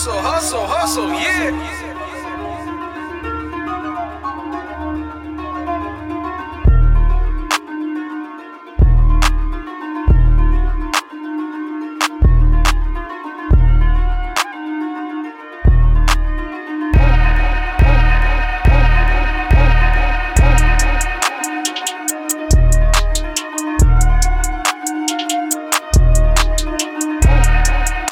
Hustle, 0.00 0.22
hustle, 0.22 0.66
hustle, 0.66 1.10
yeah. 1.12 1.50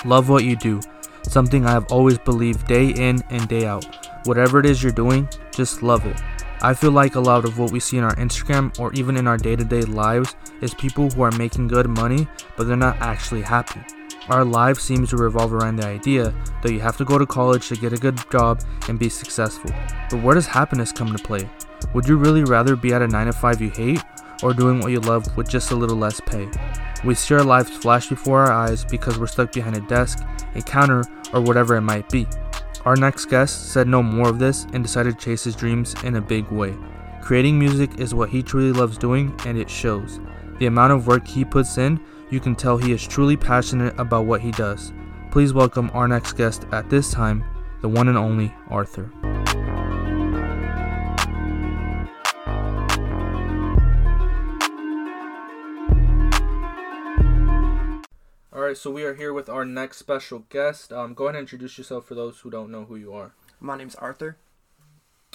Love 0.04 0.28
what 0.28 0.44
you 0.44 0.54
do. 0.54 0.82
Something 1.28 1.66
I 1.66 1.72
have 1.72 1.92
always 1.92 2.16
believed 2.16 2.66
day 2.66 2.88
in 2.88 3.22
and 3.28 3.46
day 3.48 3.66
out. 3.66 3.84
Whatever 4.24 4.60
it 4.60 4.66
is 4.66 4.82
you're 4.82 4.92
doing, 4.92 5.28
just 5.52 5.82
love 5.82 6.06
it. 6.06 6.18
I 6.62 6.72
feel 6.72 6.90
like 6.90 7.16
a 7.16 7.20
lot 7.20 7.44
of 7.44 7.58
what 7.58 7.70
we 7.70 7.80
see 7.80 7.98
in 7.98 8.04
our 8.04 8.16
Instagram 8.16 8.76
or 8.80 8.94
even 8.94 9.16
in 9.18 9.26
our 9.28 9.36
day 9.36 9.54
to 9.54 9.62
day 9.62 9.82
lives 9.82 10.34
is 10.62 10.72
people 10.72 11.10
who 11.10 11.20
are 11.22 11.30
making 11.32 11.68
good 11.68 11.86
money, 11.86 12.26
but 12.56 12.66
they're 12.66 12.78
not 12.78 12.96
actually 13.00 13.42
happy. 13.42 13.80
Our 14.30 14.42
life 14.42 14.80
seems 14.80 15.10
to 15.10 15.18
revolve 15.18 15.52
around 15.52 15.76
the 15.76 15.86
idea 15.86 16.34
that 16.62 16.72
you 16.72 16.80
have 16.80 16.96
to 16.96 17.04
go 17.04 17.18
to 17.18 17.26
college 17.26 17.68
to 17.68 17.76
get 17.76 17.92
a 17.92 17.98
good 17.98 18.18
job 18.32 18.62
and 18.88 18.98
be 18.98 19.10
successful. 19.10 19.70
But 20.10 20.22
where 20.22 20.34
does 20.34 20.46
happiness 20.46 20.92
come 20.92 21.08
into 21.08 21.22
play? 21.22 21.48
Would 21.92 22.08
you 22.08 22.16
really 22.16 22.44
rather 22.44 22.74
be 22.74 22.94
at 22.94 23.02
a 23.02 23.06
9 23.06 23.26
to 23.26 23.32
5 23.32 23.60
you 23.60 23.70
hate 23.70 24.02
or 24.42 24.52
doing 24.54 24.80
what 24.80 24.92
you 24.92 25.00
love 25.00 25.36
with 25.36 25.48
just 25.48 25.70
a 25.70 25.76
little 25.76 25.96
less 25.96 26.20
pay? 26.20 26.48
We 27.04 27.14
see 27.14 27.34
our 27.34 27.44
lives 27.44 27.70
flash 27.70 28.08
before 28.08 28.40
our 28.40 28.52
eyes 28.52 28.84
because 28.84 29.18
we're 29.18 29.26
stuck 29.26 29.52
behind 29.52 29.76
a 29.76 29.80
desk, 29.82 30.24
a 30.54 30.62
counter, 30.62 31.04
or 31.32 31.40
whatever 31.40 31.76
it 31.76 31.82
might 31.82 32.08
be. 32.08 32.26
Our 32.84 32.96
next 32.96 33.26
guest 33.26 33.72
said 33.72 33.86
no 33.86 34.02
more 34.02 34.28
of 34.28 34.38
this 34.38 34.64
and 34.72 34.82
decided 34.82 35.18
to 35.18 35.24
chase 35.24 35.44
his 35.44 35.56
dreams 35.56 35.94
in 36.04 36.16
a 36.16 36.20
big 36.20 36.50
way. 36.50 36.74
Creating 37.20 37.58
music 37.58 38.00
is 38.00 38.14
what 38.14 38.30
he 38.30 38.42
truly 38.42 38.72
loves 38.72 38.96
doing, 38.96 39.38
and 39.44 39.58
it 39.58 39.68
shows. 39.68 40.20
The 40.58 40.66
amount 40.66 40.92
of 40.92 41.06
work 41.06 41.26
he 41.26 41.44
puts 41.44 41.76
in, 41.76 42.00
you 42.30 42.40
can 42.40 42.54
tell 42.54 42.78
he 42.78 42.92
is 42.92 43.06
truly 43.06 43.36
passionate 43.36 43.98
about 43.98 44.26
what 44.26 44.40
he 44.40 44.50
does. 44.52 44.92
Please 45.30 45.52
welcome 45.52 45.90
our 45.92 46.08
next 46.08 46.32
guest 46.32 46.66
at 46.72 46.88
this 46.88 47.10
time, 47.10 47.44
the 47.82 47.88
one 47.88 48.08
and 48.08 48.16
only 48.18 48.54
Arthur. 48.68 49.10
All 58.58 58.64
right, 58.64 58.76
so 58.76 58.90
we 58.90 59.04
are 59.04 59.14
here 59.14 59.32
with 59.32 59.48
our 59.48 59.64
next 59.64 59.98
special 59.98 60.40
guest. 60.50 60.92
Um, 60.92 61.14
go 61.14 61.26
ahead 61.26 61.36
and 61.36 61.42
introduce 61.42 61.78
yourself 61.78 62.06
for 62.06 62.16
those 62.16 62.40
who 62.40 62.50
don't 62.50 62.72
know 62.72 62.86
who 62.86 62.96
you 62.96 63.12
are. 63.12 63.30
My 63.60 63.76
name's 63.76 63.94
Arthur. 63.94 64.36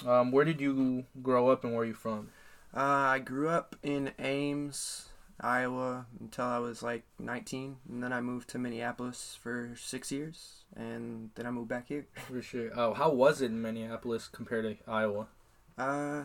Um, 0.04 0.30
where 0.30 0.44
did 0.44 0.60
you 0.60 1.06
grow 1.22 1.48
up 1.48 1.64
and 1.64 1.72
where 1.72 1.84
are 1.84 1.86
you 1.86 1.94
from? 1.94 2.28
Uh, 2.76 2.80
I 2.80 3.20
grew 3.20 3.48
up 3.48 3.76
in 3.82 4.10
Ames, 4.18 5.08
Iowa 5.40 6.04
until 6.20 6.44
I 6.44 6.58
was 6.58 6.82
like 6.82 7.04
19, 7.18 7.76
and 7.88 8.02
then 8.02 8.12
I 8.12 8.20
moved 8.20 8.50
to 8.50 8.58
Minneapolis 8.58 9.38
for 9.42 9.70
six 9.74 10.12
years, 10.12 10.64
and 10.76 11.30
then 11.34 11.46
I 11.46 11.50
moved 11.50 11.70
back 11.70 11.88
here. 11.88 12.06
For 12.28 12.42
sure. 12.42 12.72
Oh, 12.76 12.92
how 12.92 13.08
was 13.08 13.40
it 13.40 13.46
in 13.46 13.62
Minneapolis 13.62 14.28
compared 14.28 14.64
to 14.66 14.76
Iowa? 14.86 15.28
Uh, 15.78 16.24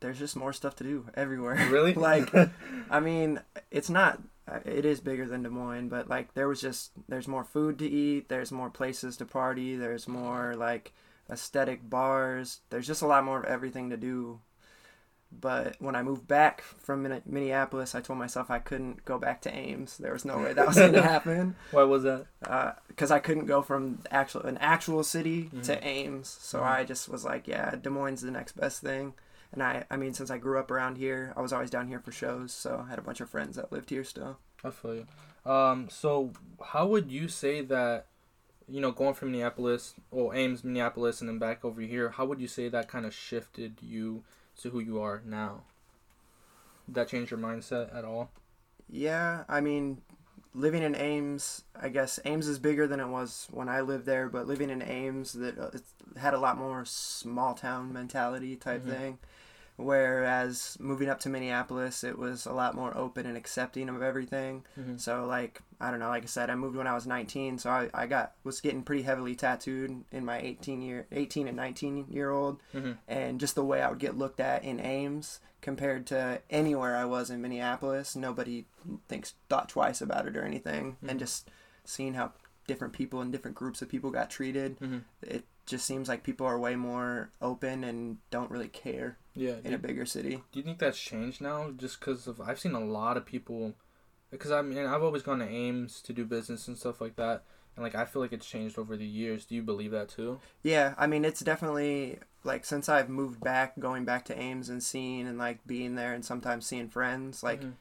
there's 0.00 0.18
just 0.18 0.36
more 0.36 0.52
stuff 0.52 0.76
to 0.76 0.84
do 0.84 1.06
everywhere. 1.14 1.66
Really? 1.70 1.94
like, 2.10 2.30
I 2.90 3.00
mean, 3.00 3.40
it's 3.70 3.88
not. 3.88 4.20
Uh, 4.48 4.60
It 4.64 4.84
is 4.84 5.00
bigger 5.00 5.26
than 5.26 5.42
Des 5.42 5.48
Moines, 5.50 5.88
but 5.88 6.08
like 6.08 6.34
there 6.34 6.48
was 6.48 6.60
just 6.60 6.92
there's 7.08 7.28
more 7.28 7.44
food 7.44 7.78
to 7.80 7.88
eat. 7.88 8.28
There's 8.28 8.52
more 8.52 8.70
places 8.70 9.16
to 9.18 9.24
party. 9.26 9.76
There's 9.76 10.06
more 10.08 10.54
like 10.56 10.92
aesthetic 11.30 11.88
bars. 11.88 12.60
There's 12.70 12.86
just 12.86 13.02
a 13.02 13.06
lot 13.06 13.24
more 13.24 13.38
of 13.40 13.44
everything 13.46 13.90
to 13.90 13.96
do. 13.96 14.40
But 15.32 15.76
when 15.78 15.94
I 15.94 16.02
moved 16.02 16.26
back 16.26 16.60
from 16.62 17.06
Minneapolis, 17.24 17.94
I 17.94 18.00
told 18.00 18.18
myself 18.18 18.50
I 18.50 18.58
couldn't 18.58 19.04
go 19.04 19.16
back 19.16 19.40
to 19.42 19.54
Ames. 19.54 19.96
There 19.96 20.12
was 20.12 20.24
no 20.24 20.38
way 20.38 20.52
that 20.52 20.66
was 20.66 20.76
going 20.76 20.92
to 20.94 21.02
happen 21.02 21.54
Why 21.70 21.84
was 21.84 22.02
that? 22.02 22.26
because 22.88 23.12
I 23.12 23.20
couldn't 23.20 23.46
go 23.46 23.62
from 23.62 24.00
actual 24.10 24.42
an 24.42 24.58
actual 24.58 25.04
city 25.04 25.48
Mhm. 25.54 25.62
to 25.66 25.86
Ames. 25.86 26.36
So 26.40 26.58
Mhm. 26.58 26.64
I 26.66 26.84
just 26.84 27.08
was 27.08 27.24
like, 27.24 27.46
yeah, 27.46 27.76
Des 27.76 27.90
Moines 27.90 28.14
is 28.14 28.22
the 28.22 28.32
next 28.32 28.56
best 28.56 28.82
thing. 28.82 29.14
And 29.52 29.62
I, 29.62 29.84
I 29.90 29.96
mean, 29.96 30.14
since 30.14 30.30
I 30.30 30.38
grew 30.38 30.58
up 30.58 30.70
around 30.70 30.96
here, 30.96 31.32
I 31.36 31.40
was 31.40 31.52
always 31.52 31.70
down 31.70 31.88
here 31.88 31.98
for 31.98 32.12
shows. 32.12 32.52
So 32.52 32.84
I 32.86 32.90
had 32.90 32.98
a 32.98 33.02
bunch 33.02 33.20
of 33.20 33.28
friends 33.28 33.56
that 33.56 33.72
lived 33.72 33.90
here 33.90 34.04
still. 34.04 34.38
I 34.64 34.70
feel 34.70 34.94
you. 34.94 35.50
Um, 35.50 35.88
so 35.90 36.32
how 36.62 36.86
would 36.86 37.10
you 37.10 37.26
say 37.28 37.62
that, 37.62 38.06
you 38.68 38.80
know, 38.80 38.92
going 38.92 39.14
from 39.14 39.32
Minneapolis, 39.32 39.94
well, 40.10 40.32
Ames, 40.32 40.62
Minneapolis, 40.62 41.20
and 41.20 41.28
then 41.28 41.38
back 41.38 41.64
over 41.64 41.80
here, 41.80 42.10
how 42.10 42.26
would 42.26 42.40
you 42.40 42.46
say 42.46 42.68
that 42.68 42.88
kind 42.88 43.06
of 43.06 43.14
shifted 43.14 43.78
you 43.80 44.22
to 44.60 44.70
who 44.70 44.80
you 44.80 45.00
are 45.00 45.22
now? 45.24 45.62
Did 46.86 46.94
that 46.94 47.08
change 47.08 47.30
your 47.30 47.40
mindset 47.40 47.96
at 47.96 48.04
all? 48.04 48.30
Yeah, 48.88 49.44
I 49.48 49.60
mean, 49.60 50.02
living 50.54 50.82
in 50.82 50.94
Ames, 50.94 51.62
I 51.80 51.88
guess 51.88 52.18
Ames 52.24 52.48
is 52.48 52.58
bigger 52.58 52.86
than 52.86 53.00
it 53.00 53.06
was 53.08 53.46
when 53.50 53.68
I 53.68 53.80
lived 53.80 54.06
there. 54.06 54.28
But 54.28 54.46
living 54.46 54.70
in 54.70 54.82
Ames, 54.82 55.32
that 55.34 55.58
uh, 55.58 55.70
it 55.72 55.82
had 56.18 56.34
a 56.34 56.38
lot 56.40 56.58
more 56.58 56.84
small 56.84 57.54
town 57.54 57.92
mentality 57.92 58.56
type 58.56 58.84
Mhm. 58.84 58.88
thing. 58.88 59.18
Whereas 59.80 60.76
moving 60.80 61.08
up 61.08 61.20
to 61.20 61.28
Minneapolis, 61.28 62.04
it 62.04 62.18
was 62.18 62.46
a 62.46 62.52
lot 62.52 62.74
more 62.74 62.96
open 62.96 63.26
and 63.26 63.36
accepting 63.36 63.88
of 63.88 64.02
everything. 64.02 64.64
Mm-hmm. 64.78 64.96
So 64.98 65.24
like 65.26 65.60
I 65.80 65.90
don't 65.90 66.00
know, 66.00 66.08
like 66.08 66.22
I 66.24 66.26
said, 66.26 66.50
I 66.50 66.54
moved 66.54 66.76
when 66.76 66.86
I 66.86 66.94
was 66.94 67.06
19, 67.06 67.58
so 67.58 67.70
I, 67.70 67.88
I 67.94 68.06
got 68.06 68.32
was 68.44 68.60
getting 68.60 68.82
pretty 68.82 69.02
heavily 69.02 69.34
tattooed 69.34 70.04
in 70.12 70.24
my 70.24 70.38
18 70.40 70.82
year 70.82 71.06
18 71.12 71.48
and 71.48 71.56
19 71.56 72.06
year 72.10 72.30
old, 72.30 72.60
Mm-hmm. 72.74 72.92
and 73.08 73.40
just 73.40 73.54
the 73.54 73.64
way 73.64 73.80
I 73.82 73.88
would 73.90 73.98
get 73.98 74.18
looked 74.18 74.40
at 74.40 74.62
in 74.64 74.78
Ames 74.80 75.40
compared 75.62 76.06
to 76.08 76.40
anywhere 76.50 76.96
I 76.96 77.04
was 77.04 77.30
in 77.30 77.40
Minneapolis, 77.42 78.16
nobody 78.16 78.64
thinks 79.08 79.34
thought 79.48 79.68
twice 79.68 80.00
about 80.00 80.26
it 80.26 80.36
or 80.36 80.42
anything, 80.44 80.96
Mhm. 81.04 81.10
and 81.10 81.18
just 81.18 81.48
seeing 81.84 82.14
how 82.14 82.32
different 82.66 82.92
people 82.94 83.20
and 83.20 83.32
different 83.32 83.56
groups 83.56 83.82
of 83.82 83.88
people 83.88 84.10
got 84.10 84.30
treated, 84.30 84.78
Mm-hmm. 84.80 84.98
it 85.22 85.44
just 85.66 85.84
seems 85.86 86.08
like 86.08 86.22
people 86.24 86.46
are 86.46 86.58
way 86.58 86.76
more 86.76 87.30
open 87.40 87.84
and 87.84 88.18
don't 88.30 88.50
really 88.50 88.68
care 88.68 89.16
Yeah. 89.34 89.56
in 89.64 89.72
a 89.74 89.78
bigger 89.78 90.04
city. 90.06 90.42
do 90.52 90.58
you 90.58 90.62
think 90.64 90.78
that's 90.78 90.98
changed 91.00 91.40
now? 91.40 91.70
Just 91.76 92.00
because 92.00 92.26
of 92.26 92.40
I've 92.40 92.58
seen 92.60 92.72
a 92.74 92.80
lot 92.84 93.16
of 93.16 93.24
people, 93.24 93.74
because 94.30 94.50
I 94.50 94.62
mean 94.62 94.78
I've 94.78 95.02
always 95.02 95.22
gone 95.22 95.38
to 95.38 95.48
Ames 95.48 96.00
to 96.02 96.12
do 96.12 96.24
business 96.24 96.66
and 96.68 96.76
stuff 96.76 97.00
like 97.00 97.16
that, 97.16 97.44
and 97.76 97.82
like 97.84 97.94
I 97.94 98.04
feel 98.04 98.20
like 98.22 98.32
it's 98.32 98.46
changed 98.48 98.78
over 98.78 98.96
the 98.96 99.06
years. 99.06 99.44
Do 99.44 99.54
you 99.54 99.62
believe 99.62 99.92
that 99.92 100.08
too? 100.08 100.40
Yeah, 100.62 100.94
I 100.98 101.06
mean, 101.06 101.24
it's 101.24 101.40
definitely 101.40 102.18
like 102.42 102.64
since 102.64 102.88
I've 102.88 103.08
moved 103.08 103.40
back, 103.40 103.78
going 103.78 104.04
back 104.04 104.24
to 104.26 104.38
Ames 104.38 104.68
and 104.68 104.82
seeing 104.82 105.26
and 105.28 105.38
like 105.38 105.66
being 105.66 105.94
there 105.94 106.12
and 106.12 106.24
sometimes 106.24 106.66
seeing 106.66 106.88
friends, 106.88 107.42
like 107.42 107.60
Mhm. 107.62 107.72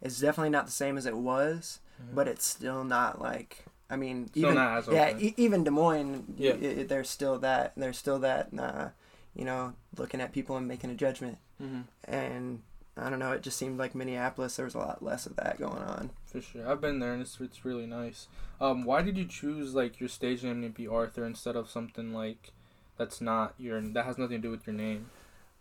it's 0.00 0.20
definitely 0.20 0.50
not 0.50 0.66
the 0.66 0.72
same 0.72 0.96
as 0.96 1.04
it 1.06 1.16
was, 1.16 1.80
Mhm. 2.02 2.14
but 2.14 2.28
it's 2.28 2.46
still 2.46 2.82
not 2.84 3.20
like 3.20 3.64
I 3.90 3.96
mean, 3.96 4.28
Still 4.28 4.44
even 4.44 4.54
not 4.54 4.78
as 4.78 4.88
yeah, 4.88 5.16
e- 5.18 5.34
even 5.36 5.62
Des 5.64 5.70
Moines, 5.70 6.24
Yeah. 6.38 6.84
there's 6.84 7.10
still 7.10 7.38
that 7.40 7.72
there's 7.76 7.98
still 7.98 8.18
that 8.20 8.48
uh, 8.58 8.88
you 9.34 9.44
know 9.44 9.74
looking 9.96 10.20
at 10.20 10.32
people 10.32 10.56
and 10.56 10.66
making 10.68 10.90
a 10.90 10.94
judgment, 10.94 11.38
Mm-hmm. 11.62 11.82
and 12.12 12.62
I 12.96 13.10
don't 13.10 13.18
know, 13.18 13.32
it 13.32 13.42
just 13.42 13.56
seemed 13.58 13.78
like 13.78 13.94
Minneapolis 13.94 14.56
there 14.56 14.64
was 14.64 14.74
a 14.74 14.78
lot 14.78 15.02
less 15.02 15.26
of 15.26 15.34
that 15.36 15.58
going 15.58 15.82
on. 15.82 16.10
For 16.26 16.40
sure, 16.40 16.68
I've 16.70 16.80
been 16.80 16.98
there 17.00 17.12
and 17.12 17.22
it's 17.22 17.40
it's 17.40 17.64
really 17.64 17.86
nice. 17.86 18.28
Um, 18.60 18.84
why 18.84 19.02
did 19.02 19.16
you 19.18 19.24
choose 19.24 19.74
like 19.74 19.98
your 20.00 20.08
stage 20.08 20.42
name 20.44 20.62
to 20.62 20.68
be 20.68 20.86
Arthur 20.86 21.24
instead 21.24 21.56
of 21.56 21.68
something 21.70 22.12
like 22.12 22.52
that's 22.96 23.20
not 23.20 23.54
your 23.58 23.80
that 23.80 24.04
has 24.04 24.16
nothing 24.18 24.38
to 24.40 24.42
do 24.42 24.50
with 24.50 24.66
your 24.66 24.74
name? 24.74 25.10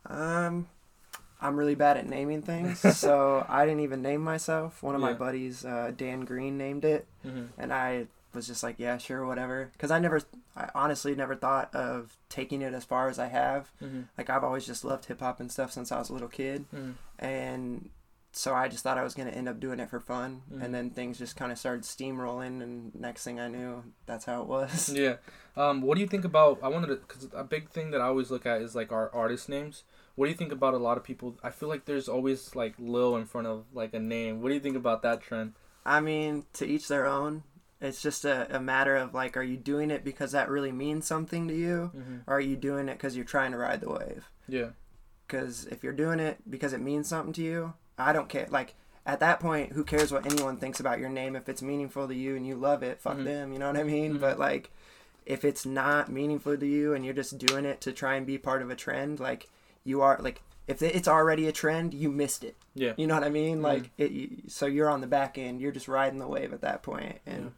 Um, 0.06 0.68
I'm 1.42 1.58
really 1.58 1.76
bad 1.76 1.98
at 1.98 2.08
naming 2.08 2.42
things, 2.42 2.80
so 2.98 3.46
I 3.50 3.66
didn't 3.66 3.82
even 3.82 4.02
name 4.02 4.22
myself. 4.22 4.82
One 4.84 4.96
of 4.96 5.02
my 5.02 5.14
buddies, 5.14 5.66
uh, 5.66 5.92
Dan 5.96 6.22
Green, 6.26 6.58
named 6.58 6.86
it. 6.86 7.06
Mm-hmm. 7.26 7.46
and 7.58 7.74
I 7.74 8.08
was 8.34 8.48
just 8.48 8.64
like, 8.64 8.76
yeah, 8.78 8.98
sure, 8.98 9.26
whatever. 9.26 9.70
Because 9.74 9.92
I 9.92 10.00
never, 10.00 10.22
I 10.56 10.70
honestly 10.76 11.16
never 11.16 11.36
thought 11.36 11.74
of 11.76 12.18
taking 12.30 12.62
it 12.62 12.74
as 12.74 12.84
far 12.86 13.10
as 13.10 13.20
I 13.20 13.28
have. 13.28 13.72
Mm-hmm. 13.82 14.02
Like 14.18 14.30
I've 14.30 14.44
always 14.44 14.66
just 14.66 14.84
loved 14.86 15.06
hip 15.06 15.20
hop 15.20 15.40
and 15.40 15.52
stuff 15.52 15.72
since 15.72 15.92
I 15.92 16.00
was 16.00 16.10
a 16.10 16.14
little 16.14 16.28
kid, 16.30 16.66
Mm-hmm. 16.74 16.92
and 17.24 17.90
so 18.36 18.56
I 18.56 18.68
just 18.68 18.84
thought 18.84 18.98
I 18.98 19.04
was 19.04 19.14
gonna 19.14 19.30
end 19.30 19.48
up 19.48 19.60
doing 19.60 19.80
it 19.80 19.90
for 19.92 20.00
fun. 20.00 20.42
Mhm. 20.52 20.64
And 20.64 20.74
then 20.74 20.90
things 20.90 21.20
just 21.20 21.36
kind 21.36 21.52
of 21.52 21.58
started 21.60 21.84
steamrolling, 21.84 22.64
and 22.64 22.94
next 22.96 23.24
thing 23.24 23.40
I 23.40 23.48
knew, 23.48 23.84
that's 24.08 24.26
how 24.26 24.42
it 24.42 24.48
was. 24.48 24.90
Yeah. 24.90 25.18
Um, 25.56 25.84
what 25.84 25.94
do 25.96 26.02
you 26.02 26.08
think 26.08 26.26
about? 26.26 26.58
I 26.64 26.68
wanted 26.70 26.88
to 26.88 26.96
because 26.96 27.30
a 27.34 27.44
big 27.44 27.70
thing 27.70 27.92
that 27.92 28.02
I 28.02 28.06
always 28.06 28.32
look 28.32 28.48
at 28.48 28.62
is 28.64 28.74
like 28.74 28.92
our 28.92 29.14
artist 29.14 29.50
names. 29.50 29.84
What 30.16 30.26
do 30.26 30.32
you 30.32 30.38
think 30.38 30.52
about 30.52 30.74
a 30.74 30.78
lot 30.78 30.98
of 30.98 31.04
people? 31.04 31.36
I 31.44 31.52
feel 31.52 31.70
like 31.70 31.86
there's 31.86 32.08
always 32.10 32.56
like 32.56 32.74
Lil 32.80 33.16
in 33.18 33.26
front 33.26 33.46
of 33.46 33.66
like 33.72 33.94
a 33.94 34.00
name. 34.00 34.42
What 34.42 34.50
do 34.50 34.56
you 34.56 34.60
think 34.60 34.76
about 34.76 35.04
that 35.04 35.22
trend? 35.22 35.54
I 35.86 36.00
mean, 36.00 36.46
to 36.54 36.66
each 36.66 36.88
their 36.88 37.06
own. 37.06 37.44
It's 37.84 38.02
just 38.02 38.26
a, 38.26 38.56
a 38.56 38.60
matter 38.60 38.96
of 38.96 39.14
like, 39.14 39.36
are 39.38 39.44
you 39.44 39.58
doing 39.58 39.92
it 39.92 40.04
because 40.04 40.32
that 40.32 40.50
really 40.50 40.72
means 40.72 41.06
something 41.06 41.48
to 41.50 41.54
you, 41.54 41.92
Mm-hmm. 41.96 42.18
or 42.28 42.38
are 42.38 42.40
you 42.42 42.56
doing 42.56 42.88
it 42.90 42.94
because 42.94 43.16
you're 43.16 43.26
trying 43.26 43.52
to 43.52 43.58
ride 43.58 43.82
the 43.82 43.90
wave? 43.90 44.30
Yeah. 44.48 44.70
Because 45.28 45.66
if 45.66 45.84
you're 45.84 45.94
doing 45.94 46.20
it 46.20 46.38
because 46.50 46.74
it 46.74 46.82
means 46.82 47.08
something 47.08 47.34
to 47.34 47.42
you, 47.42 47.74
I 47.98 48.14
don't 48.14 48.30
care. 48.30 48.48
Like 48.50 48.76
at 49.06 49.20
that 49.20 49.40
point, 49.40 49.74
who 49.74 49.84
cares 49.84 50.12
what 50.12 50.26
anyone 50.26 50.58
thinks 50.58 50.80
about 50.80 51.00
your 51.00 51.10
name 51.10 51.36
if 51.36 51.50
it's 51.50 51.62
meaningful 51.62 52.08
to 52.08 52.16
you 52.16 52.36
and 52.36 52.46
you 52.48 52.56
love 52.56 52.84
it? 52.84 53.02
Fuck 53.02 53.18
Mhm. 53.18 53.24
them. 53.26 53.54
You 53.54 53.60
know 53.60 53.68
what 53.68 53.78
I 53.78 53.84
mean? 53.84 54.16
Mhm. 54.16 54.20
But 54.22 54.40
like, 54.40 54.72
if 55.26 55.44
it's 55.46 55.66
not 55.66 56.12
meaningful 56.12 56.58
to 56.58 56.66
you 56.66 56.94
and 56.94 57.04
you're 57.06 57.14
just 57.14 57.38
doing 57.38 57.66
it 57.66 57.82
to 57.82 57.92
try 57.94 58.16
and 58.16 58.26
be 58.28 58.38
part 58.38 58.62
of 58.62 58.70
a 58.70 58.76
trend, 58.76 59.20
like 59.20 59.50
you 59.84 60.02
are 60.02 60.18
like 60.22 60.42
if 60.68 60.82
it's 60.82 61.10
already 61.10 61.48
a 61.48 61.52
trend, 61.52 61.94
you 61.94 62.10
missed 62.10 62.44
it. 62.46 62.56
Yeah. 62.74 62.94
You 62.96 63.06
know 63.08 63.16
what 63.16 63.24
I 63.26 63.30
mean? 63.30 63.60
Mhm. 63.60 63.64
Like 63.64 63.92
it. 63.98 64.52
So 64.52 64.66
you're 64.66 64.90
on 64.90 65.02
the 65.02 65.08
back 65.08 65.38
end. 65.38 65.60
You're 65.60 65.74
just 65.74 65.88
riding 65.90 66.20
the 66.20 66.28
wave 66.28 66.54
at 66.54 66.62
that 66.62 66.84
point, 66.84 67.20
and 67.26 67.52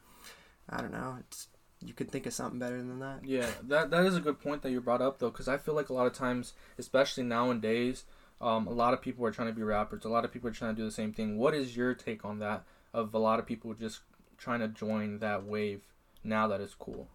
I 0.69 0.81
don't 0.81 0.91
know. 0.91 1.17
It's 1.21 1.47
you 1.81 1.93
could 1.93 2.09
think 2.09 2.25
of 2.25 2.33
something 2.33 2.59
better 2.59 2.77
than 2.77 2.99
that. 2.99 3.25
Yeah, 3.25 3.49
that 3.63 3.91
that 3.91 4.05
is 4.05 4.15
a 4.15 4.19
good 4.21 4.39
point 4.39 4.61
that 4.63 4.71
you 4.71 4.81
brought 4.81 5.01
up 5.01 5.19
though, 5.19 5.29
because 5.29 5.47
I 5.47 5.57
feel 5.57 5.73
like 5.75 5.89
a 5.89 5.93
lot 5.93 6.07
of 6.07 6.13
times, 6.13 6.53
especially 6.77 7.23
nowadays, 7.23 8.05
um, 8.41 8.67
a 8.67 8.71
lot 8.71 8.93
of 8.93 9.01
people 9.01 9.25
are 9.25 9.31
trying 9.31 9.49
to 9.49 9.53
be 9.53 9.63
rappers. 9.63 10.05
A 10.05 10.09
lot 10.09 10.25
of 10.25 10.31
people 10.31 10.49
are 10.49 10.53
trying 10.53 10.75
to 10.75 10.81
do 10.81 10.85
the 10.85 10.91
same 10.91 11.13
thing. 11.13 11.37
What 11.37 11.53
is 11.53 11.75
your 11.77 11.93
take 11.93 12.25
on 12.25 12.39
that? 12.39 12.63
Of 12.93 13.13
a 13.13 13.19
lot 13.19 13.39
of 13.39 13.45
people 13.45 13.73
just 13.73 13.99
trying 14.37 14.61
to 14.61 14.67
join 14.67 15.19
that 15.19 15.43
wave 15.45 15.81
now 16.23 16.47
that 16.47 16.61
it's 16.61 16.73
cool. 16.73 17.07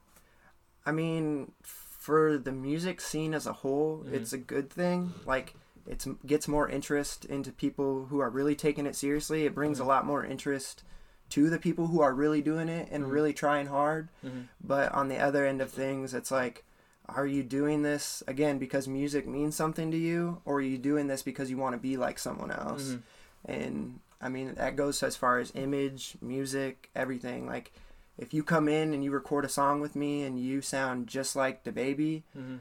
I 0.87 0.93
mean, 0.93 1.53
for 1.63 2.39
the 2.39 2.53
music 2.53 3.01
scene 3.01 3.35
as 3.35 3.47
a 3.47 3.53
whole, 3.53 4.05
Mhm. 4.05 4.13
it's 4.13 4.33
a 4.33 4.39
good 4.39 4.71
thing. 4.71 5.13
Like, 5.27 5.55
it 5.87 6.07
gets 6.27 6.47
more 6.49 6.69
interest 6.69 7.25
into 7.25 7.53
people 7.53 8.07
who 8.07 8.21
are 8.21 8.31
really 8.31 8.55
taking 8.55 8.87
it 8.87 8.95
seriously. 8.97 9.45
It 9.45 9.55
brings 9.55 9.79
a 9.79 9.85
lot 9.85 10.07
more 10.07 10.25
interest 10.25 10.83
to 11.31 11.49
the 11.51 11.59
people 11.59 11.87
who 11.89 12.01
are 12.01 12.13
really 12.15 12.43
doing 12.43 12.69
it 12.69 12.89
and 12.91 13.05
Mhm. 13.05 13.11
really 13.11 13.33
trying 13.33 13.67
hard. 13.69 14.09
Mm-hmm. 14.25 14.41
But 14.63 14.93
on 14.93 15.09
the 15.09 15.19
other 15.19 15.45
end 15.47 15.61
of 15.61 15.71
things, 15.71 16.13
it's 16.15 16.31
like, 16.31 16.65
are 17.09 17.27
you 17.27 17.43
doing 17.43 17.83
this 17.83 18.23
again 18.29 18.59
because 18.59 18.87
music 18.87 19.27
means 19.27 19.57
something 19.57 19.91
to 19.91 19.97
you, 19.97 20.41
or 20.45 20.57
are 20.57 20.61
you 20.61 20.79
doing 20.79 21.07
this 21.09 21.23
because 21.23 21.51
you 21.51 21.57
want 21.57 21.75
to 21.75 21.81
be 21.81 21.97
like 21.97 22.19
someone 22.19 22.51
else? 22.53 22.91
Mm-hmm. 22.91 23.51
And 23.53 24.01
I 24.21 24.29
mean, 24.29 24.55
that 24.55 24.77
goes 24.77 25.03
as 25.03 25.17
far 25.17 25.39
as 25.39 25.51
image, 25.55 26.17
music, 26.21 26.91
everything. 26.95 27.47
Like, 27.47 27.73
if 28.19 28.35
you 28.35 28.43
come 28.45 28.69
in 28.69 28.93
and 28.93 29.03
you 29.03 29.11
record 29.11 29.45
a 29.45 29.49
song 29.49 29.81
with 29.81 29.97
me 29.97 30.23
and 30.25 30.39
you 30.39 30.61
sound 30.61 31.07
just 31.09 31.35
like 31.35 31.65
DaBaby, 31.65 32.23
Mm-hmm. 32.37 32.57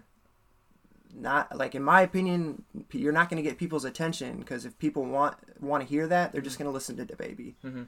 not 1.22 1.56
like 1.58 1.76
in 1.76 1.84
my 1.84 2.02
opinion, 2.02 2.64
you're 2.92 3.12
not 3.12 3.30
going 3.30 3.42
to 3.44 3.48
get 3.48 3.58
people's 3.58 3.84
attention 3.86 4.40
because 4.40 4.64
if 4.66 4.78
people 4.80 5.04
want 5.06 5.36
want 5.62 5.84
to 5.84 5.90
hear 5.90 6.08
that, 6.08 6.32
they're 6.32 6.42
just 6.42 6.58
going 6.58 6.68
to 6.70 6.72
listen 6.74 6.96
to 6.98 7.06
DaBaby. 7.06 7.54
Mm-hmm. 7.66 7.84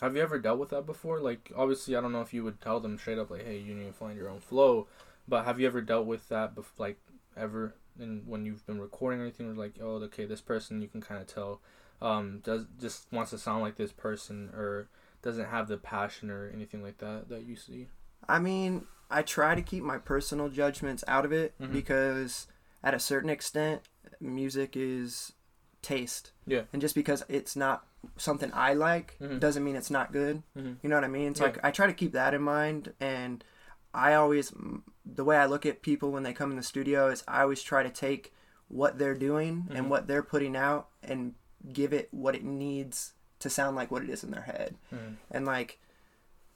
Have 0.00 0.14
you 0.16 0.22
ever 0.22 0.38
dealt 0.38 0.58
with 0.58 0.70
that 0.70 0.86
before? 0.86 1.20
Like, 1.20 1.50
obviously, 1.56 1.96
I 1.96 2.00
don't 2.00 2.12
know 2.12 2.20
if 2.20 2.32
you 2.32 2.44
would 2.44 2.60
tell 2.60 2.80
them 2.80 2.98
straight 2.98 3.18
up, 3.18 3.30
like, 3.30 3.44
"Hey, 3.44 3.58
you 3.58 3.74
need 3.74 3.86
to 3.86 3.92
find 3.92 4.16
your 4.16 4.28
own 4.28 4.40
flow," 4.40 4.86
but 5.26 5.44
have 5.44 5.58
you 5.58 5.66
ever 5.66 5.80
dealt 5.80 6.06
with 6.06 6.28
that, 6.28 6.54
bef- 6.54 6.78
like, 6.78 6.98
ever? 7.36 7.74
And 7.98 8.26
when 8.28 8.46
you've 8.46 8.64
been 8.66 8.80
recording 8.80 9.18
or 9.20 9.24
anything, 9.24 9.56
like, 9.56 9.74
oh, 9.80 9.96
okay, 10.04 10.24
this 10.24 10.40
person, 10.40 10.80
you 10.80 10.86
can 10.88 11.00
kind 11.00 11.20
of 11.20 11.26
tell, 11.26 11.60
um, 12.00 12.38
does 12.44 12.66
just 12.80 13.12
wants 13.12 13.30
to 13.32 13.38
sound 13.38 13.62
like 13.62 13.74
this 13.74 13.92
person, 13.92 14.50
or 14.54 14.88
doesn't 15.22 15.46
have 15.46 15.66
the 15.66 15.76
passion 15.76 16.30
or 16.30 16.48
anything 16.48 16.80
like 16.80 16.98
that 16.98 17.28
that 17.28 17.42
you 17.42 17.56
see. 17.56 17.88
I 18.28 18.38
mean, 18.38 18.86
I 19.10 19.22
try 19.22 19.56
to 19.56 19.62
keep 19.62 19.82
my 19.82 19.98
personal 19.98 20.48
judgments 20.48 21.02
out 21.08 21.24
of 21.24 21.32
it 21.32 21.54
Mhm. 21.58 21.72
because 21.72 22.46
at 22.84 22.94
a 22.94 23.00
certain 23.00 23.30
extent, 23.30 23.82
music 24.20 24.76
is 24.76 25.32
taste. 25.82 26.30
Yeah. 26.46 26.62
And 26.72 26.80
just 26.80 26.94
because 26.94 27.24
it's 27.28 27.56
not 27.56 27.87
something 28.16 28.50
I 28.54 28.74
like 28.74 29.16
Mhm. 29.20 29.40
doesn't 29.40 29.64
mean 29.64 29.76
it's 29.76 29.90
not 29.90 30.12
good. 30.12 30.42
Mm-hmm. 30.56 30.74
You 30.82 30.88
know 30.88 30.96
what 30.96 31.04
I 31.04 31.08
mean? 31.08 31.34
So 31.34 31.46
Yeah. 31.46 31.56
I, 31.62 31.68
I 31.68 31.70
try 31.70 31.86
to 31.86 31.92
keep 31.92 32.12
that 32.12 32.34
in 32.34 32.42
mind, 32.42 32.92
and 33.00 33.44
I 33.94 34.14
always 34.14 34.52
the 35.04 35.24
way 35.24 35.36
I 35.36 35.46
look 35.46 35.64
at 35.64 35.82
people 35.82 36.12
when 36.12 36.22
they 36.22 36.32
come 36.34 36.50
in 36.50 36.56
the 36.56 36.62
studio 36.62 37.08
is 37.08 37.24
I 37.26 37.42
always 37.42 37.62
try 37.62 37.82
to 37.82 37.90
take 37.90 38.32
what 38.68 38.98
they're 38.98 39.14
doing 39.14 39.66
Mhm. 39.70 39.74
and 39.76 39.90
what 39.90 40.06
they're 40.06 40.22
putting 40.22 40.54
out 40.56 40.88
and 41.02 41.34
give 41.72 41.92
it 41.92 42.08
what 42.12 42.34
it 42.34 42.44
needs 42.44 43.14
to 43.40 43.48
sound 43.48 43.74
like 43.76 43.90
what 43.90 44.02
it 44.02 44.10
is 44.10 44.22
in 44.22 44.30
their 44.30 44.42
head. 44.42 44.76
Mm-hmm. 44.92 45.14
And 45.30 45.46
like 45.46 45.80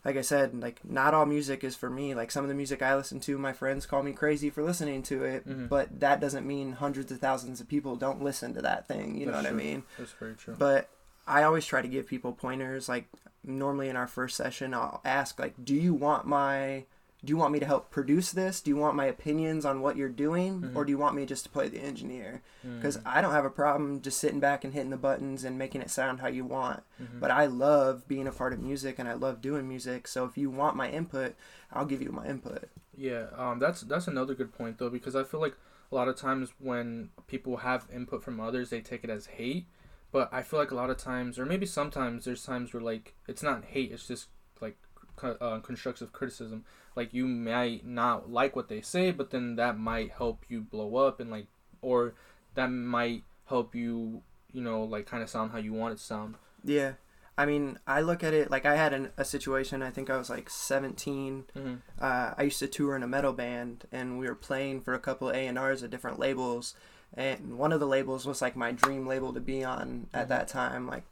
like 0.05 0.17
I 0.17 0.21
said, 0.23 0.53
like 0.61 0.85
not 0.85 1.15
all 1.15 1.27
music 1.27 1.63
is 1.63 1.77
for 1.77 1.89
me. 1.89 2.13
Like 2.13 2.33
some 2.33 2.45
of 2.45 2.49
the 2.49 2.57
music 2.57 2.83
I 2.83 2.97
listen 2.97 3.21
to, 3.21 3.39
my 3.39 3.53
friends 3.53 3.87
call 3.87 4.03
me 4.03 4.13
crazy 4.13 4.51
for 4.51 4.63
listening 4.65 5.03
to 5.05 5.23
it, 5.23 5.49
Mhm. 5.49 5.69
but 5.69 6.01
that 6.01 6.19
doesn't 6.21 6.45
mean 6.45 6.73
hundreds 6.73 7.13
of 7.13 7.21
thousands 7.21 7.61
of 7.61 7.69
people 7.69 7.95
don't 7.95 8.21
listen 8.21 8.53
to 8.55 8.63
that 8.63 8.89
thing. 8.89 9.17
You 9.17 9.27
know 9.27 9.33
what 9.33 9.43
true. 9.47 9.51
I 9.51 9.55
mean? 9.55 9.85
That's 9.97 10.11
very 10.13 10.35
true. 10.35 10.57
But 10.59 10.91
I 11.27 11.43
always 11.43 11.65
try 11.67 11.83
to 11.83 11.89
give 11.89 12.07
people 12.07 12.33
pointers. 12.33 12.89
Like 12.89 13.07
normally 13.45 13.89
in 13.89 13.97
our 13.97 14.07
first 14.07 14.37
session, 14.37 14.75
I'll 14.75 15.01
ask 15.05 15.39
like, 15.39 15.55
"Do 15.65 15.75
you 15.75 15.95
want 15.95 16.27
my 16.27 16.85
do 17.25 17.31
you 17.31 17.37
want 17.37 17.53
me 17.53 17.61
to 17.61 17.67
help 17.67 17.93
produce 17.93 18.33
this? 18.33 18.61
Do 18.61 18.69
you 18.69 18.77
want 18.77 18.97
my 18.97 19.05
opinions 19.05 19.65
on 19.65 19.81
what 19.81 19.97
you're 19.97 20.09
doing, 20.09 20.61
Mhm. 20.61 20.75
or 20.75 20.85
do 20.85 20.91
you 20.91 20.99
want 20.99 21.15
me 21.15 21.25
just 21.25 21.45
to 21.45 21.51
play 21.51 21.69
the 21.69 21.79
engineer? 21.79 22.43
Because 22.65 22.97
Mhm. 22.99 23.03
I 23.07 23.21
don't 23.21 23.31
have 23.31 23.45
a 23.45 23.51
problem 23.51 24.01
just 24.01 24.19
sitting 24.19 24.41
back 24.41 24.65
and 24.65 24.75
hitting 24.75 24.91
the 24.91 24.97
buttons 24.97 25.45
and 25.45 25.57
making 25.57 25.83
it 25.83 25.91
sound 25.91 26.19
how 26.19 26.27
you 26.27 26.45
want. 26.45 26.83
Mhm. 27.01 27.21
But 27.21 27.31
I 27.31 27.47
love 27.47 28.09
being 28.09 28.27
a 28.27 28.33
part 28.33 28.53
of 28.53 28.59
music 28.61 28.99
and 28.99 29.09
I 29.09 29.13
love 29.13 29.41
doing 29.41 29.69
music. 29.69 30.09
So 30.09 30.25
if 30.25 30.37
you 30.37 30.51
want 30.51 30.75
my 30.75 30.91
input, 30.91 31.37
I'll 31.73 31.85
give 31.87 32.03
you 32.03 32.11
my 32.11 32.27
input. 32.27 32.69
Yeah, 32.97 33.27
um, 33.37 33.61
that's 33.61 33.83
that's 33.83 34.09
another 34.09 34.35
good 34.35 34.53
point 34.53 34.79
though 34.79 34.91
because 34.91 35.15
I 35.15 35.23
feel 35.23 35.39
like 35.39 35.55
a 35.93 35.95
lot 35.95 36.09
of 36.09 36.17
times 36.17 36.53
when 36.59 37.11
people 37.29 37.59
have 37.59 37.87
input 37.93 38.25
from 38.25 38.41
others, 38.41 38.71
they 38.71 38.81
take 38.81 39.05
it 39.05 39.11
as 39.11 39.27
hate. 39.27 39.67
But 40.13 40.29
I 40.31 40.43
feel 40.43 40.59
like 40.59 40.71
a 40.71 40.77
lot 40.77 40.91
of 40.91 40.99
times, 40.99 41.39
or 41.39 41.47
maybe 41.47 41.67
sometimes, 41.67 42.27
there's 42.27 42.45
times 42.45 42.73
where 42.73 42.83
like 42.83 43.15
it's 43.27 43.43
not 43.43 43.65
hate, 43.65 43.91
it's 43.91 44.07
just 44.07 44.29
like 44.61 44.77
uh, 45.23 45.59
constructive 45.61 46.13
criticism. 46.13 46.65
Like 46.95 47.15
you 47.15 47.27
might 47.27 47.87
not 47.87 48.31
like 48.31 48.55
what 48.55 48.69
they 48.69 48.83
say, 48.83 49.11
but 49.11 49.31
then 49.31 49.57
that 49.57 49.79
might 49.79 50.13
help 50.13 50.45
you 50.49 50.61
blow 50.61 50.97
up 50.97 51.19
and 51.19 51.31
like, 51.31 51.47
or 51.81 52.15
that 52.55 52.69
might 52.69 53.25
help 53.47 53.75
you, 53.75 54.23
you 54.53 54.61
know, 54.61 54.85
like 54.85 55.07
kind 55.07 55.23
of 55.23 55.31
sound 55.31 55.53
how 55.53 55.59
you 55.59 55.73
want 55.73 55.95
it 55.95 55.97
to 55.97 56.05
sound. 56.05 56.35
Yeah. 56.63 56.93
I 57.37 57.47
mean, 57.47 57.79
I 57.87 58.03
look 58.03 58.23
at 58.23 58.35
it 58.35 58.51
like 58.51 58.67
I 58.67 58.77
had 58.77 58.93
an, 58.93 59.11
a 59.17 59.25
situation, 59.25 59.83
I 59.83 59.91
think 59.91 60.11
I 60.11 60.19
was 60.19 60.29
like 60.29 60.51
17. 60.51 61.45
Mm-hmm. 61.57 61.75
Uh, 61.99 62.35
I 62.37 62.43
used 62.43 62.59
to 62.59 62.67
tour 62.67 62.95
in 62.95 63.03
a 63.03 63.09
metal 63.09 63.33
band 63.33 63.87
and 63.91 64.19
we 64.19 64.29
were 64.29 64.35
playing 64.35 64.83
for 64.83 64.93
a 64.93 64.99
couple 64.99 65.31
A&Rs 65.31 65.83
at 65.83 65.91
different 65.91 66.19
labels. 66.19 66.75
And 67.15 67.59
one 67.59 67.73
of 67.73 67.81
the 67.81 67.87
labels 67.87 68.27
was 68.27 68.41
like 68.41 68.57
my 68.57 68.73
dream 68.73 69.07
label 69.07 69.33
to 69.35 69.41
be 69.41 69.63
on 69.65 70.07
at 70.15 70.27
Mhm. 70.27 70.29
that 70.29 70.49
time. 70.49 70.87
Like, 70.87 71.05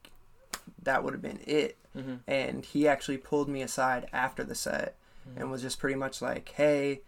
that 0.83 1.05
would 1.05 1.13
have 1.13 1.23
been 1.23 1.41
it. 1.47 1.77
Mm-hmm. 1.97 2.15
And 2.27 2.65
he 2.65 2.87
actually 2.89 3.19
pulled 3.19 3.49
me 3.49 3.63
aside 3.63 4.09
after 4.13 4.43
the 4.45 4.55
set 4.55 4.95
and 5.37 5.51
was 5.51 5.63
just 5.63 5.79
pretty 5.79 5.97
much 5.97 6.23
like, 6.23 6.49
hey, 6.51 7.03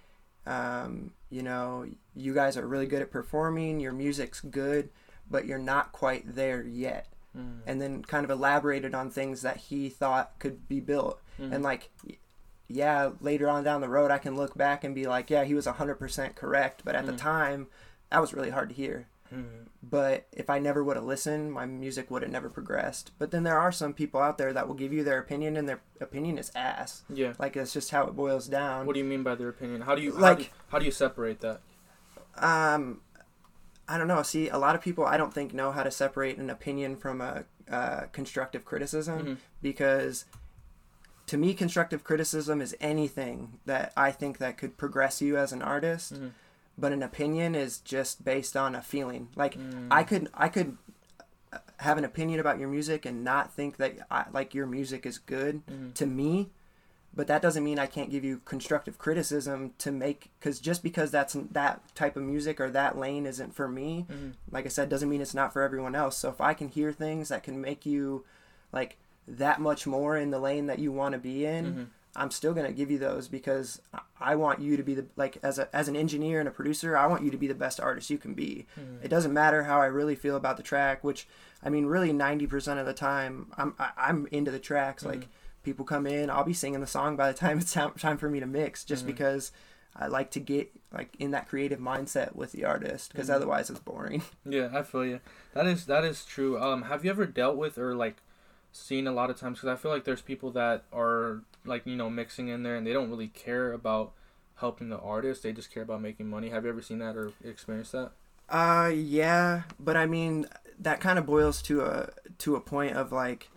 um, 0.46 1.12
you 1.30 1.42
know, 1.42 1.86
you 2.14 2.34
guys 2.34 2.56
are 2.56 2.66
really 2.66 2.86
good 2.86 3.00
at 3.02 3.10
performing, 3.10 3.80
your 3.80 3.92
music's 3.92 4.40
good, 4.40 4.90
but 5.30 5.46
you're 5.46 5.58
not 5.58 5.92
quite 5.92 6.34
there 6.34 6.62
yet. 6.62 7.06
Mm-hmm. 7.36 7.60
And 7.66 7.80
then 7.80 8.02
kind 8.04 8.24
of 8.24 8.30
elaborated 8.30 8.94
on 8.94 9.08
things 9.10 9.40
that 9.42 9.56
he 9.56 9.88
thought 9.88 10.32
could 10.38 10.68
be 10.68 10.80
built. 10.80 11.20
Mm-hmm. 11.40 11.52
And 11.54 11.62
like, 11.64 11.90
yeah, 12.68 13.10
later 13.20 13.48
on 13.48 13.64
down 13.64 13.80
the 13.80 13.88
road, 13.88 14.10
I 14.10 14.18
can 14.18 14.36
look 14.36 14.54
back 14.56 14.84
and 14.84 14.94
be 14.94 15.06
like, 15.06 15.30
yeah, 15.30 15.44
he 15.44 15.54
was 15.54 15.66
100% 15.66 16.34
correct. 16.36 16.82
But 16.84 16.94
at 16.94 17.06
the 17.06 17.12
Mhm. 17.12 17.18
time, 17.18 17.66
that 18.12 18.20
was 18.20 18.34
really 18.34 18.50
hard 18.50 18.68
to 18.68 18.74
hear. 18.74 19.06
Mm-hmm. 19.34 19.64
But 19.82 20.26
if 20.32 20.50
I 20.50 20.58
never 20.58 20.84
would 20.84 20.96
have 20.96 21.06
listened, 21.06 21.52
my 21.52 21.64
music 21.66 22.10
would 22.10 22.22
have 22.22 22.30
never 22.30 22.50
progressed. 22.50 23.12
But 23.18 23.30
then 23.30 23.42
there 23.42 23.58
are 23.58 23.72
some 23.72 23.94
people 23.94 24.20
out 24.20 24.36
there 24.38 24.52
that 24.52 24.68
will 24.68 24.74
give 24.74 24.92
you 24.92 25.02
their 25.02 25.18
opinion, 25.18 25.56
and 25.56 25.66
their 25.68 25.80
opinion 26.00 26.36
is 26.38 26.52
ass. 26.54 27.02
yeah. 27.08 27.32
Like 27.38 27.54
that's 27.54 27.72
just 27.72 27.90
how 27.90 28.06
it 28.06 28.14
boils 28.14 28.46
down. 28.46 28.86
What 28.86 28.92
do 28.92 28.98
you 29.00 29.06
mean 29.06 29.22
by 29.22 29.34
their 29.34 29.48
opinion? 29.48 29.80
How 29.80 29.94
do 29.94 30.02
you 30.02 30.12
Like- 30.12 30.22
how, 30.22 30.34
do, 30.44 30.48
how 30.68 30.78
do 30.80 30.84
you 30.84 30.90
separate 30.92 31.40
that? 31.40 31.60
Um, 32.36 33.00
I 33.88 33.98
don't 33.98 34.08
know. 34.08 34.22
See, 34.22 34.48
a 34.48 34.58
lot 34.58 34.74
of 34.74 34.82
people 34.82 35.04
I 35.04 35.16
don't 35.16 35.32
think 35.34 35.52
know 35.54 35.72
how 35.72 35.82
to 35.82 35.90
separate 35.90 36.36
an 36.38 36.50
opinion 36.50 36.96
from 36.96 37.20
a 37.20 37.44
uh, 37.70 38.02
constructive 38.12 38.64
criticism 38.66 39.18
Mhm. 39.24 39.36
because 39.62 40.24
to 41.26 41.36
me, 41.38 41.54
constructive 41.54 42.04
criticism 42.04 42.60
is 42.60 42.76
anything 42.80 43.58
that 43.64 43.92
I 43.96 44.10
think 44.12 44.38
that 44.38 44.58
could 44.58 44.76
progress 44.76 45.22
you 45.22 45.36
as 45.38 45.52
an 45.52 45.62
artist. 45.62 46.12
Mhm. 46.14 46.30
But 46.78 46.92
an 46.92 47.02
opinion 47.02 47.54
is 47.54 47.78
just 47.78 48.24
based 48.24 48.56
on 48.56 48.74
a 48.74 48.82
feeling. 48.82 49.28
Like 49.36 49.58
Mm. 49.58 49.88
I 49.90 50.02
could, 50.04 50.28
I 50.34 50.48
could 50.48 50.78
uh, 51.52 51.58
have 51.78 51.98
an 51.98 52.04
opinion 52.04 52.40
about 52.40 52.58
your 52.58 52.68
music 52.68 53.04
and 53.04 53.22
not 53.22 53.52
think 53.52 53.76
that 53.76 53.98
I, 54.10 54.24
like 54.32 54.54
your 54.54 54.66
music 54.66 55.04
is 55.04 55.18
good 55.18 55.62
Mhm. 55.66 55.94
to 55.94 56.06
me 56.06 56.50
but 57.14 57.26
that 57.26 57.42
doesn't 57.42 57.62
mean 57.62 57.78
I 57.78 57.84
can't 57.84 58.08
give 58.10 58.24
you 58.24 58.40
constructive 58.46 58.96
criticism 58.96 59.74
to 59.76 59.92
make 59.92 60.30
because 60.38 60.58
just 60.58 60.82
because 60.82 61.10
that's 61.10 61.34
that 61.50 61.94
type 61.94 62.16
of 62.16 62.22
music 62.22 62.58
or 62.58 62.70
that 62.70 62.96
lane 62.96 63.26
isn't 63.26 63.54
for 63.54 63.68
me 63.68 64.06
Mhm. 64.10 64.32
like 64.50 64.64
I 64.64 64.70
said 64.70 64.88
doesn't 64.88 65.10
mean 65.10 65.20
it's 65.20 65.34
not 65.34 65.52
for 65.52 65.60
everyone 65.60 65.94
else 65.94 66.16
so 66.16 66.30
if 66.30 66.40
I 66.40 66.54
can 66.54 66.68
hear 66.68 66.90
things 66.90 67.28
that 67.28 67.42
can 67.42 67.60
make 67.60 67.84
you 67.84 68.24
like 68.72 68.96
that 69.28 69.60
much 69.60 69.86
more 69.86 70.16
in 70.16 70.30
the 70.30 70.38
lane 70.38 70.68
that 70.68 70.78
you 70.78 70.90
want 70.90 71.12
to 71.12 71.18
be 71.18 71.44
in 71.44 71.64
Mhm. 71.66 71.86
I'm 72.14 72.30
still 72.30 72.52
gonna 72.54 72.72
give 72.72 72.90
you 72.90 72.98
those 72.98 73.26
because 73.28 73.80
I- 73.94 74.00
I 74.20 74.36
want 74.36 74.60
you 74.60 74.76
to 74.76 74.82
be 74.82 74.94
the 74.94 75.06
like 75.16 75.38
as 75.42 75.58
a 75.58 75.74
as 75.74 75.88
an 75.88 75.96
engineer 75.96 76.38
and 76.40 76.48
a 76.48 76.52
producer 76.52 76.96
I 76.96 77.06
want 77.06 77.22
you 77.24 77.30
to 77.30 77.36
be 77.38 77.46
the 77.46 77.54
best 77.54 77.80
artist 77.80 78.10
you 78.10 78.18
can 78.18 78.34
be 78.34 78.66
Mhm. 78.78 79.02
it 79.04 79.08
doesn't 79.08 79.32
matter 79.32 79.64
how 79.64 79.80
I 79.80 79.86
really 79.86 80.14
feel 80.14 80.36
about 80.36 80.56
the 80.56 80.62
track, 80.62 81.02
which 81.02 81.26
I 81.64 81.70
mean, 81.70 81.86
really, 81.86 82.12
ninety 82.12 82.46
percent 82.46 82.80
of 82.80 82.86
the 82.86 82.92
time, 82.94 83.50
I'm 83.56 83.74
I, 83.78 83.90
I'm 83.96 84.26
into 84.30 84.50
the 84.50 84.58
tracks. 84.58 85.04
Like 85.04 85.28
people 85.62 85.84
come 85.84 86.06
in, 86.06 86.28
I'll 86.28 86.44
be 86.44 86.52
singing 86.52 86.80
the 86.80 86.86
song 86.86 87.16
by 87.16 87.30
the 87.30 87.38
time 87.38 87.58
it's 87.58 87.72
time, 87.72 87.92
time 87.92 88.18
for 88.18 88.28
me 88.28 88.40
to 88.40 88.46
mix, 88.46 88.84
just 88.84 89.04
Mhm. 89.04 89.06
because 89.08 89.52
I 89.94 90.06
like 90.08 90.30
to 90.32 90.40
get 90.40 90.70
like 90.92 91.14
in 91.18 91.30
that 91.30 91.48
creative 91.48 91.78
mindset 91.78 92.34
with 92.34 92.52
the 92.52 92.64
artist, 92.64 93.12
because 93.12 93.28
Mhm. 93.28 93.34
otherwise 93.34 93.70
it's 93.70 93.78
boring. 93.80 94.22
Yeah, 94.44 94.70
I 94.74 94.82
feel 94.82 95.04
you. 95.06 95.20
That 95.54 95.66
is 95.66 95.86
that 95.86 96.04
is 96.04 96.24
true. 96.24 96.60
Um, 96.60 96.82
have 96.82 97.04
you 97.04 97.10
ever 97.10 97.26
dealt 97.26 97.56
with 97.56 97.78
or 97.78 97.94
like 97.94 98.16
seen 98.72 99.06
a 99.06 99.12
lot 99.12 99.30
of 99.30 99.36
times? 99.38 99.58
Because 99.60 99.78
I 99.78 99.80
feel 99.80 99.90
like 99.90 100.04
there's 100.04 100.20
people 100.22 100.50
that 100.52 100.82
are 100.92 101.42
like 101.64 101.86
you 101.86 101.96
know 101.96 102.10
mixing 102.10 102.48
in 102.48 102.62
there 102.62 102.76
and 102.76 102.86
they 102.86 102.92
don't 102.92 103.10
really 103.10 103.28
care 103.28 103.72
about 103.72 104.12
helping 104.56 104.88
the 104.88 104.98
artist. 104.98 105.42
They 105.42 105.52
just 105.52 105.72
care 105.72 105.82
about 105.82 106.00
making 106.02 106.28
money. 106.28 106.50
Have 106.50 106.64
you 106.64 106.70
ever 106.70 106.82
seen 106.82 106.98
that 106.98 107.16
or 107.16 107.32
experienced 107.44 107.92
that? 107.92 108.12
Uh, 108.48 108.90
yeah, 108.94 109.62
but 109.80 109.96
I 109.96 110.06
mean 110.06 110.46
that 110.78 111.00
kind 111.00 111.18
of 111.18 111.26
boils 111.26 111.62
to 111.62 111.82
a 111.82 112.10
to 112.38 112.56
a 112.56 112.60
point 112.60 112.96
of 112.96 113.12
like 113.12 113.48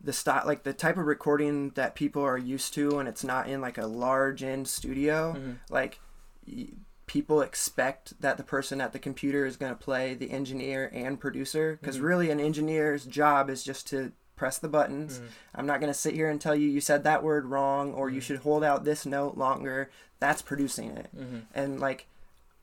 the 0.00 0.12
style, 0.12 0.42
like 0.46 0.62
the 0.62 0.72
type 0.72 0.96
of 0.96 1.06
recording 1.06 1.70
that 1.70 1.94
people 1.94 2.22
are 2.22 2.38
used 2.38 2.72
to, 2.74 2.98
and 2.98 3.08
it's 3.08 3.24
not 3.24 3.48
in 3.48 3.60
like 3.60 3.78
a 3.78 3.86
large 3.86 4.42
end 4.42 4.68
studio. 4.68 5.34
Mm-hmm. 5.36 5.52
Like 5.70 6.00
y- 6.46 6.68
people 7.06 7.40
expect 7.40 8.20
that 8.20 8.36
the 8.36 8.42
person 8.44 8.80
at 8.82 8.92
the 8.92 8.98
computer 8.98 9.46
is 9.46 9.56
going 9.56 9.72
to 9.72 9.78
play 9.78 10.12
the 10.14 10.30
engineer 10.30 10.90
and 10.92 11.18
producer, 11.18 11.78
because 11.80 11.98
Mhm. 11.98 12.02
really 12.02 12.30
an 12.30 12.38
engineer's 12.38 13.06
job 13.06 13.48
is 13.48 13.64
just 13.64 13.86
to 13.88 14.12
press 14.38 14.56
the 14.58 14.68
buttons. 14.68 15.18
Mhm. 15.18 15.26
I'm 15.56 15.66
not 15.66 15.80
going 15.80 15.92
to 15.92 15.98
sit 15.98 16.14
here 16.14 16.30
and 16.30 16.40
tell 16.40 16.54
you 16.54 16.68
you 16.68 16.80
said 16.80 17.04
that 17.04 17.22
word 17.22 17.44
wrong 17.46 17.92
or 17.92 18.08
you 18.08 18.20
Mhm. 18.20 18.24
should 18.24 18.38
hold 18.40 18.64
out 18.64 18.84
this 18.84 19.04
note 19.04 19.36
longer. 19.36 19.90
That's 20.20 20.40
producing 20.42 20.90
it 20.96 21.10
Mm-hmm. 21.16 21.38
and 21.54 21.78
like 21.80 22.06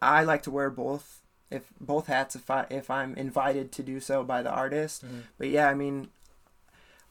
I 0.01 0.23
like 0.23 0.41
to 0.43 0.51
wear 0.51 0.69
both 0.69 1.21
if 1.51 1.63
both 1.79 2.07
hats 2.07 2.35
if 2.35 2.49
I 2.49 2.65
if 2.69 2.89
I'm 2.89 3.13
invited 3.15 3.71
to 3.73 3.83
do 3.83 3.99
so 3.99 4.23
by 4.23 4.41
the 4.41 4.49
artist. 4.49 5.05
Mm-hmm. 5.05 5.19
But 5.37 5.47
yeah, 5.49 5.69
I 5.69 5.73
mean 5.75 6.09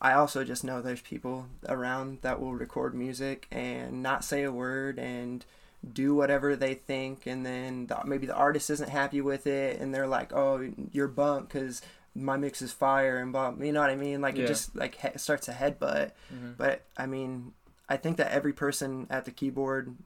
I 0.00 0.12
also 0.12 0.44
just 0.44 0.64
know 0.64 0.82
there's 0.82 1.00
people 1.00 1.46
around 1.68 2.18
that 2.22 2.40
will 2.40 2.52
record 2.54 2.94
music 2.94 3.46
and 3.50 4.02
not 4.02 4.24
say 4.24 4.42
a 4.42 4.52
word 4.52 4.98
and 4.98 5.44
do 5.92 6.14
whatever 6.14 6.56
they 6.56 6.74
think 6.74 7.26
and 7.26 7.44
then 7.46 7.86
the, 7.86 7.98
maybe 8.04 8.26
the 8.26 8.34
artist 8.34 8.68
isn't 8.70 8.90
happy 8.90 9.20
with 9.20 9.46
it 9.46 9.80
and 9.80 9.94
they're 9.94 10.06
like, 10.06 10.32
"Oh, 10.32 10.66
you're 10.92 11.08
bummed 11.08 11.48
cuz 11.50 11.80
my 12.14 12.36
mix 12.36 12.62
is 12.62 12.72
fire 12.72 13.18
and 13.18 13.32
blah." 13.32 13.52
You 13.60 13.72
know 13.72 13.80
what 13.80 13.90
I 13.90 13.96
mean? 13.96 14.20
Like 14.20 14.36
Yeah. 14.36 14.44
it 14.44 14.48
just 14.48 14.74
like 14.76 14.94
he- 14.96 15.18
starts 15.18 15.48
a 15.48 15.52
headbutt. 15.52 16.12
Mm-hmm. 16.32 16.52
But 16.56 16.82
I 16.96 17.06
mean, 17.06 17.52
I 17.88 17.96
think 17.96 18.16
that 18.18 18.32
every 18.32 18.52
person 18.52 19.06
at 19.10 19.24
the 19.24 19.30
keyboard 19.30 19.96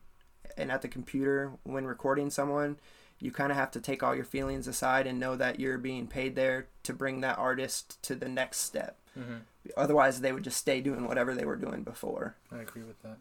and 0.56 0.72
at 0.72 0.82
the 0.82 0.88
computer, 0.88 1.52
when 1.64 1.84
recording 1.86 2.30
someone, 2.30 2.78
you 3.20 3.30
kind 3.32 3.50
of 3.52 3.58
have 3.58 3.70
to 3.72 3.80
take 3.80 4.02
all 4.02 4.14
your 4.14 4.24
feelings 4.24 4.66
aside 4.68 5.06
and 5.06 5.18
know 5.20 5.36
that 5.36 5.58
you're 5.60 5.78
being 5.78 6.06
paid 6.06 6.34
there 6.36 6.66
to 6.84 6.92
bring 6.92 7.20
that 7.20 7.38
artist 7.38 8.00
to 8.04 8.14
the 8.14 8.28
next 8.28 8.58
step. 8.58 8.98
Mm-hmm. 9.18 9.36
Otherwise, 9.76 10.20
they 10.20 10.32
would 10.32 10.44
just 10.44 10.56
stay 10.56 10.80
doing 10.80 11.06
whatever 11.06 11.34
they 11.34 11.44
were 11.44 11.56
doing 11.56 11.82
before. 11.82 12.36
I 12.52 12.58
agree 12.60 12.82
with 12.82 13.00
that. 13.02 13.18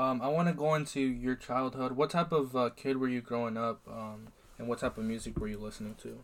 Um, 0.00 0.20
I 0.20 0.28
want 0.28 0.48
to 0.48 0.54
go 0.54 0.74
into 0.74 1.00
your 1.00 1.36
childhood. 1.36 1.92
What 1.92 2.10
type 2.10 2.30
of 2.32 2.54
uh, 2.54 2.70
kid 2.76 2.98
were 2.98 3.08
you 3.08 3.20
growing 3.22 3.56
up, 3.56 3.80
um, 3.88 4.28
and 4.58 4.68
what 4.68 4.80
type 4.80 4.98
of 4.98 5.04
music 5.04 5.38
were 5.38 5.48
you 5.48 5.58
listening 5.58 5.94
to? 6.02 6.18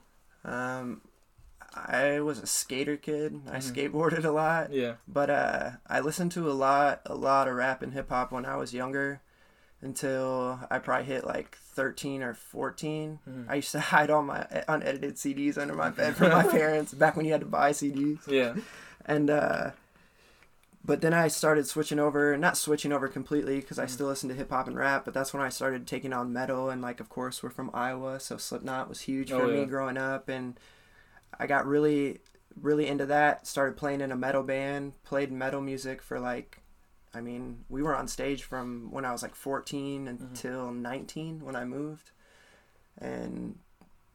Um, 0.45 1.00
I 1.75 2.21
was 2.21 2.38
a 2.38 2.47
skater 2.47 2.97
kid. 2.97 3.41
I 3.50 3.57
Mhm. 3.59 3.73
skateboarded 3.93 4.25
a 4.25 4.31
lot. 4.31 4.73
Yeah. 4.73 4.95
But 5.09 5.31
uh, 5.31 5.71
I 5.87 6.00
listened 6.00 6.33
to 6.33 6.50
a 6.50 6.52
lot, 6.52 7.00
a 7.07 7.14
lot 7.14 7.49
of 7.49 7.55
rap 7.55 7.83
and 7.83 7.93
hip 7.95 8.09
hop 8.11 8.31
when 8.33 8.45
I 8.45 8.57
was 8.57 8.75
younger, 8.75 9.21
until 9.81 10.61
I 10.71 10.79
probably 10.79 11.07
hit 11.07 11.25
like 11.26 11.57
thirteen 11.57 12.23
or 12.23 12.35
14 12.35 13.19
Mhm. 13.29 13.47
I 13.49 13.55
used 13.57 13.73
to 13.73 13.81
hide 13.93 14.11
all 14.11 14.23
my 14.23 14.47
unedited 14.69 15.17
CDs 15.17 15.57
under 15.59 15.75
my 15.75 15.91
bed 15.91 16.17
from 16.17 16.29
my 16.33 16.45
parents 16.45 16.93
back 16.95 17.17
when 17.17 17.25
you 17.26 17.33
had 17.33 17.41
to 17.41 17.47
buy 17.47 17.73
CDs. 17.73 18.26
Yeah. 18.29 18.55
And 19.07 19.31
uh, 19.31 19.71
but 20.85 21.00
then 21.00 21.14
I 21.14 21.29
started 21.29 21.67
switching 21.67 21.99
over, 22.00 22.37
not 22.37 22.57
switching 22.57 22.93
over 22.93 23.07
completely 23.09 23.61
because 23.61 23.79
I 23.79 23.87
Mhm. 23.87 23.91
still 23.91 24.07
listen 24.09 24.29
to 24.29 24.35
hip 24.35 24.50
hop 24.50 24.67
and 24.67 24.76
rap. 24.76 25.05
But 25.05 25.14
that's 25.14 25.33
when 25.33 25.43
I 25.43 25.49
started 25.49 25.87
taking 25.87 26.12
on 26.12 26.33
metal, 26.33 26.71
and 26.71 26.83
like 26.83 27.00
of 27.00 27.09
course 27.09 27.43
we're 27.43 27.50
from 27.50 27.71
Iowa, 27.73 28.21
so 28.21 28.37
Slipknot 28.37 28.88
was 28.88 29.02
huge 29.02 29.33
Oh, 29.33 29.41
for 29.41 29.50
yeah. 29.50 29.61
me 29.61 29.64
growing 29.67 29.97
up, 29.97 30.29
and 30.29 30.59
I 31.39 31.47
got 31.47 31.67
really, 31.67 32.21
really 32.61 32.87
into 32.87 33.07
that. 33.07 33.47
Started 33.47 33.77
playing 33.77 34.01
in 34.01 34.12
a 34.12 34.17
metal 34.17 34.43
band, 34.43 34.93
played 35.05 35.33
metal 35.33 35.61
music 35.61 36.03
for 36.03 36.19
like. 36.21 36.59
I 37.15 37.21
mean, 37.21 37.65
we 37.69 37.83
were 37.83 37.95
on 37.95 38.09
stage 38.09 38.43
from 38.43 38.91
when 38.91 39.05
I 39.05 39.12
was 39.12 39.23
like 39.23 39.35
14 39.35 40.09
until 40.09 40.73
19 40.73 41.45
when 41.45 41.55
I 41.55 41.65
moved. 41.67 42.11
And 42.97 43.59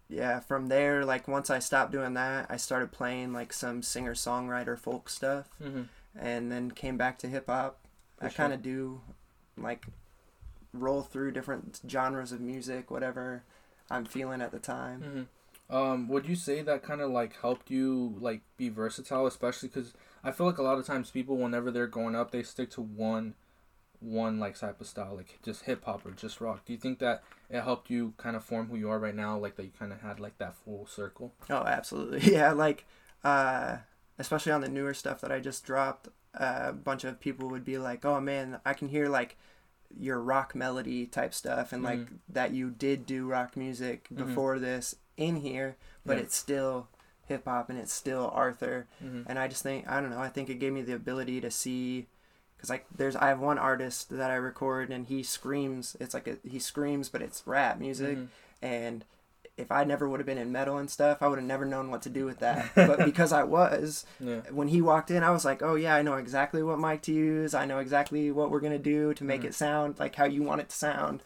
yeah, 0.10 0.40
from 0.40 0.68
there, 0.68 1.06
like 1.06 1.28
once 1.28 1.52
I 1.52 1.60
stopped 1.60 1.92
doing 1.92 2.16
that, 2.16 2.48
I 2.50 2.58
started 2.58 2.92
playing 2.92 3.34
like 3.34 3.54
some 3.54 3.84
singer 3.84 4.16
songwriter 4.16 4.80
folk 4.80 5.10
stuff 5.10 5.48
Mm-hmm. 5.64 5.84
and 6.18 6.52
then 6.52 6.72
came 6.72 6.98
back 6.98 7.20
to 7.20 7.28
hip 7.28 7.46
hop. 7.48 7.80
I 8.20 8.30
sure. 8.30 8.36
kind 8.36 8.54
of 8.54 8.64
do 8.64 9.02
like 9.58 9.86
roll 10.74 11.04
through 11.04 11.34
different 11.34 11.80
genres 11.88 12.32
of 12.32 12.42
music, 12.42 12.90
whatever 12.90 13.44
I'm 13.92 14.06
feeling 14.06 14.42
at 14.42 14.52
the 14.52 14.60
time. 14.60 15.02
Mm-hmm. 15.02 15.22
Um, 15.70 16.08
would 16.08 16.28
you 16.28 16.36
say 16.36 16.62
that 16.62 16.84
kind 16.84 17.02
of 17.02 17.10
like 17.12 17.36
helped 17.42 17.70
you 17.70 18.16
like 18.20 18.42
be 18.56 18.70
versatile, 18.70 19.26
especially 19.28 19.70
because 19.70 19.94
I 20.24 20.32
feel 20.32 20.46
like 20.46 20.58
a 20.58 20.64
lot 20.64 20.78
of 20.80 20.86
times 20.86 21.12
people, 21.12 21.38
whenever 21.38 21.72
they're 21.72 21.88
going 21.88 22.16
up, 22.16 22.32
they 22.32 22.44
stick 22.44 22.70
to 22.72 22.82
one, 22.82 23.36
one 24.00 24.40
like 24.40 24.58
type 24.58 24.80
of 24.80 24.88
style, 24.88 25.16
like 25.16 25.40
just 25.44 25.64
hip 25.64 25.84
hop 25.86 26.06
or 26.06 26.12
just 26.12 26.40
rock. 26.40 26.66
Do 26.66 26.74
you 26.74 26.80
think 26.80 27.00
that 27.00 27.24
it 27.50 27.62
helped 27.62 27.90
you 27.90 28.14
kind 28.18 28.36
of 28.36 28.44
form 28.46 28.68
who 28.70 28.78
you 28.78 28.90
are 28.90 29.00
right 29.00 29.16
now, 29.16 29.38
like 29.38 29.56
that 29.58 29.64
you 29.66 29.72
kind 29.78 29.92
of 29.92 30.02
had 30.02 30.20
like 30.20 30.38
that 30.38 30.56
full 30.56 30.86
circle? 30.88 31.34
Oh, 31.50 31.64
absolutely. 31.66 32.20
Yeah, 32.32 32.52
like 32.54 32.86
uh 33.24 33.78
especially 34.20 34.52
on 34.52 34.62
the 34.62 34.70
newer 34.70 34.94
stuff 34.94 35.22
that 35.22 35.32
I 35.32 35.40
just 35.40 35.64
dropped, 35.64 36.08
uh, 36.34 36.66
a 36.68 36.74
bunch 36.74 37.04
of 37.04 37.20
people 37.20 37.50
would 37.50 37.64
be 37.66 37.78
like, 37.78 38.04
"Oh 38.06 38.20
man, 38.20 38.60
I 38.66 38.74
can 38.74 38.88
hear 38.90 39.08
like 39.10 39.38
your 39.98 40.20
rock 40.20 40.56
melody 40.56 41.06
type 41.06 41.34
stuff 41.34 41.72
and 41.74 41.84
like 41.84 42.00
Mhm. 42.00 42.20
that 42.30 42.52
you 42.52 42.70
did 42.72 43.06
do 43.06 43.28
rock 43.28 43.56
music 43.56 44.08
Mhm. 44.12 44.18
before 44.18 44.60
this 44.60 44.96
in 45.18 45.38
here, 45.38 45.76
but 46.06 46.18
Yeah. 46.18 46.24
it's 46.24 46.36
still 46.36 46.88
hip 47.28 47.44
hop 47.46 47.70
and 47.70 47.78
it's 47.78 47.94
still 47.94 48.32
Arthur." 48.34 48.88
Mm-hmm. 49.04 49.24
and 49.30 49.38
I 49.38 49.48
just 49.48 49.64
think 49.64 49.88
I 49.90 50.00
don't 50.00 50.10
know. 50.12 50.20
I 50.22 50.30
think 50.30 50.50
it 50.50 50.56
gave 50.60 50.72
me 50.74 50.82
the 50.82 50.94
ability 50.96 51.42
to 51.42 51.52
see, 51.52 52.08
because 52.56 52.70
like 52.70 52.86
there's 52.96 53.16
I 53.16 53.28
have 53.28 53.40
one 53.40 53.58
artist 53.58 54.10
that 54.12 54.32
I 54.32 54.36
record 54.36 54.90
and 54.92 55.06
he 55.08 55.24
screams. 55.24 55.98
It's 56.00 56.14
like 56.14 56.28
a, 56.28 56.38
he 56.48 56.60
screams, 56.60 57.10
but 57.10 57.22
it's 57.22 57.44
rap 57.46 57.80
music. 57.80 58.18
And 58.62 59.04
if 59.58 59.72
I 59.72 59.84
never 59.84 60.08
would 60.08 60.20
have 60.20 60.28
been 60.28 60.38
in 60.38 60.52
metal 60.52 60.78
and 60.78 60.88
stuff, 60.90 61.22
I 61.22 61.28
would 61.28 61.40
have 61.40 61.48
never 61.48 61.66
known 61.66 61.90
what 61.90 62.04
to 62.04 62.10
do 62.10 62.26
with 62.26 62.38
that. 62.40 62.70
but 62.76 63.04
because 63.06 63.32
I 63.34 63.42
was, 63.44 64.06
Yeah. 64.20 64.42
when 64.52 64.68
he 64.68 64.82
walked 64.82 65.10
in, 65.10 65.24
I 65.24 65.32
was 65.32 65.44
like, 65.46 65.64
oh 65.64 65.74
yeah, 65.76 65.96
I 65.96 66.04
know 66.04 66.14
exactly 66.16 66.62
what 66.62 66.78
mic 66.80 67.02
to 67.04 67.12
use. 67.14 67.56
I 67.56 67.66
know 67.66 67.80
exactly 67.80 68.30
what 68.32 68.52
we're 68.52 68.60
gonna 68.60 68.78
do 68.78 69.14
to 69.16 69.24
make 69.24 69.42
Mhm. 69.42 69.46
it 69.46 69.54
sound 69.56 69.98
like 70.00 70.14
how 70.16 70.26
you 70.26 70.44
want 70.44 70.62
it 70.62 70.70
to 70.70 70.76
sound. 70.76 71.24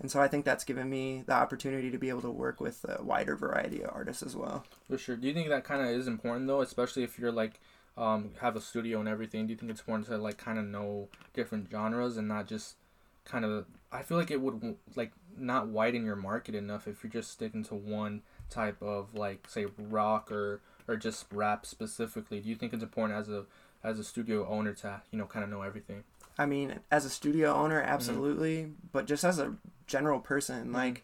And 0.00 0.10
so 0.10 0.20
I 0.20 0.28
think 0.28 0.44
that's 0.44 0.64
given 0.64 0.90
me 0.90 1.22
the 1.26 1.34
opportunity 1.34 1.90
to 1.90 1.98
be 1.98 2.08
able 2.08 2.22
to 2.22 2.30
work 2.30 2.60
with 2.60 2.84
a 2.84 3.02
wider 3.02 3.36
variety 3.36 3.82
of 3.82 3.90
artists 3.92 4.22
as 4.22 4.34
well. 4.36 4.64
For 4.90 4.98
sure. 4.98 5.16
Do 5.16 5.28
you 5.28 5.34
think 5.34 5.48
that 5.48 5.64
kind 5.64 5.82
of 5.82 5.88
is 5.88 6.08
important 6.08 6.46
though, 6.46 6.60
especially 6.60 7.04
if 7.04 7.18
you're 7.18 7.32
like 7.32 7.60
um 7.96 8.30
have 8.40 8.56
a 8.56 8.60
studio 8.60 8.98
and 8.98 9.08
everything? 9.08 9.46
Do 9.46 9.52
you 9.52 9.56
think 9.56 9.70
it's 9.70 9.80
important 9.80 10.08
to 10.08 10.18
like 10.18 10.36
kind 10.36 10.58
of 10.58 10.64
know 10.64 11.08
different 11.32 11.70
genres 11.70 12.16
and 12.16 12.28
not 12.28 12.46
just 12.46 12.76
kind 13.24 13.44
of? 13.44 13.66
I 13.92 14.02
feel 14.02 14.18
like 14.18 14.30
it 14.32 14.40
would 14.40 14.76
like 14.96 15.12
not 15.36 15.68
widen 15.68 16.04
your 16.04 16.16
market 16.16 16.54
enough 16.54 16.88
if 16.88 17.02
you're 17.02 17.12
just 17.12 17.30
sticking 17.30 17.64
to 17.64 17.74
one 17.74 18.22
type 18.50 18.82
of 18.82 19.14
like 19.14 19.48
say 19.48 19.66
rock 19.78 20.30
or 20.32 20.60
or 20.88 20.96
just 20.96 21.26
rap 21.32 21.64
specifically. 21.66 22.40
Do 22.40 22.48
you 22.48 22.56
think 22.56 22.72
it's 22.72 22.82
important 22.82 23.18
as 23.18 23.28
a 23.28 23.44
as 23.82 23.98
a 23.98 24.04
studio 24.04 24.46
owner 24.48 24.72
to 24.74 25.02
you 25.12 25.18
know 25.18 25.26
kind 25.26 25.44
of 25.44 25.50
know 25.50 25.62
everything? 25.62 26.02
I 26.38 26.46
mean, 26.46 26.80
as 26.90 27.04
a 27.04 27.10
studio 27.10 27.54
owner, 27.54 27.80
absolutely, 27.80 28.72
but 28.92 29.06
just 29.06 29.24
as 29.24 29.38
a 29.38 29.54
general 29.86 30.20
person, 30.20 30.68
Mhm. 30.68 30.74
like 30.74 31.02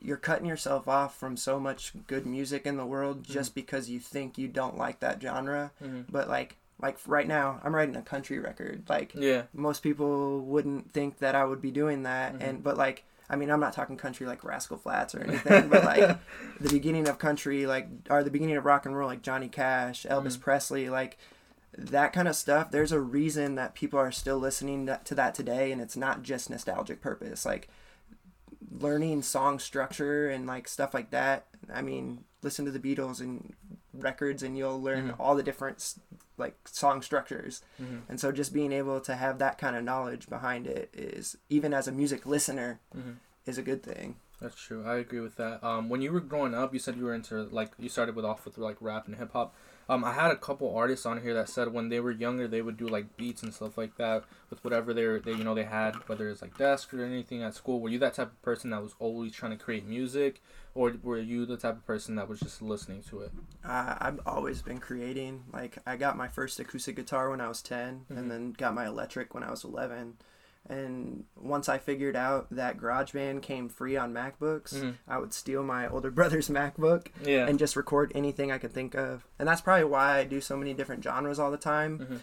you're 0.00 0.16
cutting 0.16 0.46
yourself 0.46 0.86
off 0.88 1.16
from 1.18 1.36
so 1.36 1.58
much 1.58 1.92
good 2.06 2.26
music 2.26 2.66
in 2.66 2.76
the 2.76 2.84
world 2.86 3.24
just 3.24 3.54
because 3.54 3.88
you 3.88 3.98
think 3.98 4.36
you 4.38 4.46
don't 4.48 4.76
like 4.76 5.00
that 5.00 5.20
genre. 5.22 5.72
Mm-hmm. 5.82 6.02
But 6.10 6.28
like, 6.28 6.56
like 6.80 6.98
right 7.06 7.26
now, 7.26 7.60
I'm 7.64 7.74
writing 7.74 7.96
a 7.96 8.02
country 8.02 8.38
record. 8.38 8.82
Like 8.88 9.12
Yeah. 9.14 9.44
most 9.54 9.82
people 9.82 10.40
wouldn't 10.40 10.92
think 10.92 11.18
that 11.18 11.34
I 11.34 11.44
would 11.44 11.62
be 11.62 11.70
doing 11.70 12.02
that, 12.04 12.34
and 12.40 12.62
but 12.62 12.76
like. 12.76 13.04
I 13.28 13.34
mean, 13.34 13.50
I'm 13.50 13.58
not 13.58 13.72
talking 13.72 13.96
country 13.96 14.24
like 14.24 14.44
Rascal 14.44 14.76
Flatts 14.76 15.12
or 15.12 15.20
anything, 15.20 15.68
but 15.68 15.82
like 15.82 16.16
the 16.60 16.68
beginning 16.68 17.08
of 17.08 17.18
country, 17.18 17.66
like 17.66 17.88
or 18.08 18.22
the 18.22 18.30
beginning 18.30 18.56
of 18.56 18.64
rock 18.64 18.86
and 18.86 18.96
roll, 18.96 19.08
like 19.08 19.20
Johnny 19.22 19.48
Cash, 19.48 20.06
Elvis. 20.08 20.40
Presley, 20.40 20.88
like 20.88 21.18
that 21.76 22.12
kind 22.12 22.26
of 22.28 22.36
stuff. 22.36 22.70
There's 22.70 22.92
a 22.92 23.00
reason 23.00 23.54
that 23.56 23.74
people 23.74 23.98
are 23.98 24.12
still 24.12 24.38
listening 24.38 24.88
to 25.04 25.14
that 25.14 25.34
today, 25.34 25.72
and 25.72 25.80
it's 25.80 25.96
not 25.96 26.22
just 26.22 26.48
nostalgic 26.50 27.00
purpose. 27.00 27.44
Like 27.44 27.68
learning 28.78 29.22
song 29.22 29.58
structure 29.58 30.28
and 30.28 30.46
like 30.46 30.68
stuff 30.68 30.94
like 30.94 31.10
that. 31.10 31.46
I 31.72 31.82
mean, 31.82 32.24
listen 32.42 32.64
to 32.64 32.70
the 32.70 32.78
Beatles 32.78 33.20
and 33.20 33.54
records, 33.92 34.42
and 34.42 34.56
you'll 34.56 34.80
learn 34.80 35.08
Mhm. 35.10 35.16
all 35.18 35.34
the 35.34 35.42
different 35.42 35.94
like 36.38 36.68
song 36.68 37.00
structures. 37.00 37.62
Mm-hmm. 37.80 37.98
And 38.10 38.20
so, 38.20 38.30
just 38.32 38.52
being 38.52 38.72
able 38.72 39.00
to 39.00 39.14
have 39.16 39.38
that 39.38 39.56
kind 39.58 39.74
of 39.76 39.84
knowledge 39.84 40.28
behind 40.28 40.66
it 40.66 40.90
is, 40.92 41.36
even 41.48 41.72
as 41.72 41.88
a 41.88 41.92
music 41.92 42.26
listener, 42.26 42.80
Mm-hmm. 42.96 43.12
is 43.46 43.56
a 43.58 43.62
good 43.62 43.82
thing. 43.82 44.16
That's 44.40 44.54
true. 44.60 44.84
I 44.86 44.96
agree 44.96 45.20
with 45.20 45.36
that. 45.36 45.64
Um, 45.64 45.88
when 45.88 46.02
you 46.02 46.12
were 46.12 46.20
growing 46.20 46.54
up, 46.54 46.74
you 46.74 46.78
said 46.78 46.96
you 46.96 47.04
were 47.04 47.14
into 47.14 47.44
like 47.44 47.72
you 47.78 47.88
started 47.88 48.14
with 48.14 48.24
off 48.24 48.44
with 48.44 48.58
like 48.58 48.76
rap 48.80 49.06
and 49.06 49.16
hip 49.16 49.32
hop. 49.32 49.54
Um, 49.88 50.04
I 50.04 50.12
had 50.12 50.30
a 50.32 50.36
couple 50.36 50.74
artists 50.76 51.06
on 51.06 51.22
here 51.22 51.32
that 51.34 51.48
said 51.48 51.72
when 51.72 51.88
they 51.88 52.00
were 52.00 52.10
younger 52.10 52.48
they 52.48 52.60
would 52.60 52.76
do 52.76 52.88
like 52.88 53.16
beats 53.16 53.42
and 53.44 53.54
stuff 53.54 53.78
like 53.78 53.96
that 53.98 54.24
with 54.50 54.62
whatever 54.64 54.92
they 54.92 55.06
were, 55.06 55.20
they 55.20 55.30
you 55.32 55.44
know 55.44 55.54
they 55.54 55.62
had 55.64 55.94
whether 56.08 56.28
it's 56.28 56.42
like 56.42 56.58
desk 56.58 56.92
or 56.92 57.02
anything 57.02 57.42
at 57.42 57.54
school. 57.54 57.80
Were 57.80 57.88
you 57.88 57.98
that 58.00 58.14
type 58.14 58.26
of 58.32 58.42
person 58.42 58.70
that 58.70 58.82
was 58.82 58.94
always 58.98 59.32
trying 59.32 59.56
to 59.56 59.64
create 59.64 59.86
music, 59.86 60.42
or 60.74 60.92
were 61.02 61.18
you 61.18 61.46
the 61.46 61.56
type 61.56 61.76
of 61.76 61.86
person 61.86 62.16
that 62.16 62.28
was 62.28 62.40
just 62.40 62.60
listening 62.60 63.02
to 63.04 63.20
it? 63.20 63.30
Uh, 63.64 63.94
I've 63.98 64.20
always 64.26 64.60
been 64.60 64.80
creating. 64.80 65.44
Like 65.50 65.78
I 65.86 65.96
got 65.96 66.16
my 66.18 66.28
first 66.28 66.60
acoustic 66.60 66.96
guitar 66.96 67.30
when 67.30 67.40
I 67.40 67.48
was 67.48 67.62
10 67.62 68.04
Mhm. 68.10 68.18
and 68.18 68.30
then 68.30 68.52
got 68.52 68.74
my 68.74 68.86
electric 68.86 69.32
when 69.32 69.44
I 69.44 69.50
was 69.50 69.64
11. 69.64 70.18
And 70.68 71.24
once 71.36 71.68
I 71.68 71.78
figured 71.78 72.16
out 72.16 72.48
that 72.50 72.76
GarageBand 72.78 73.42
came 73.42 73.68
free 73.68 73.96
on 73.96 74.12
MacBooks, 74.12 74.74
Mhm. 74.74 74.94
I 75.06 75.18
would 75.18 75.32
steal 75.32 75.62
my 75.62 75.88
older 75.88 76.10
brother's 76.18 76.48
MacBook 76.48 77.08
Yeah. 77.22 77.46
and 77.46 77.58
just 77.58 77.76
record 77.76 78.12
anything 78.14 78.50
I 78.50 78.58
could 78.58 78.72
think 78.72 78.94
of. 78.94 79.26
And 79.38 79.48
that's 79.48 79.60
probably 79.60 79.84
why 79.84 80.18
I 80.18 80.24
do 80.24 80.40
so 80.40 80.56
many 80.56 80.74
different 80.74 81.02
genres 81.04 81.38
all 81.38 81.50
the 81.50 81.56
time 81.56 81.98
Mhm. 81.98 82.20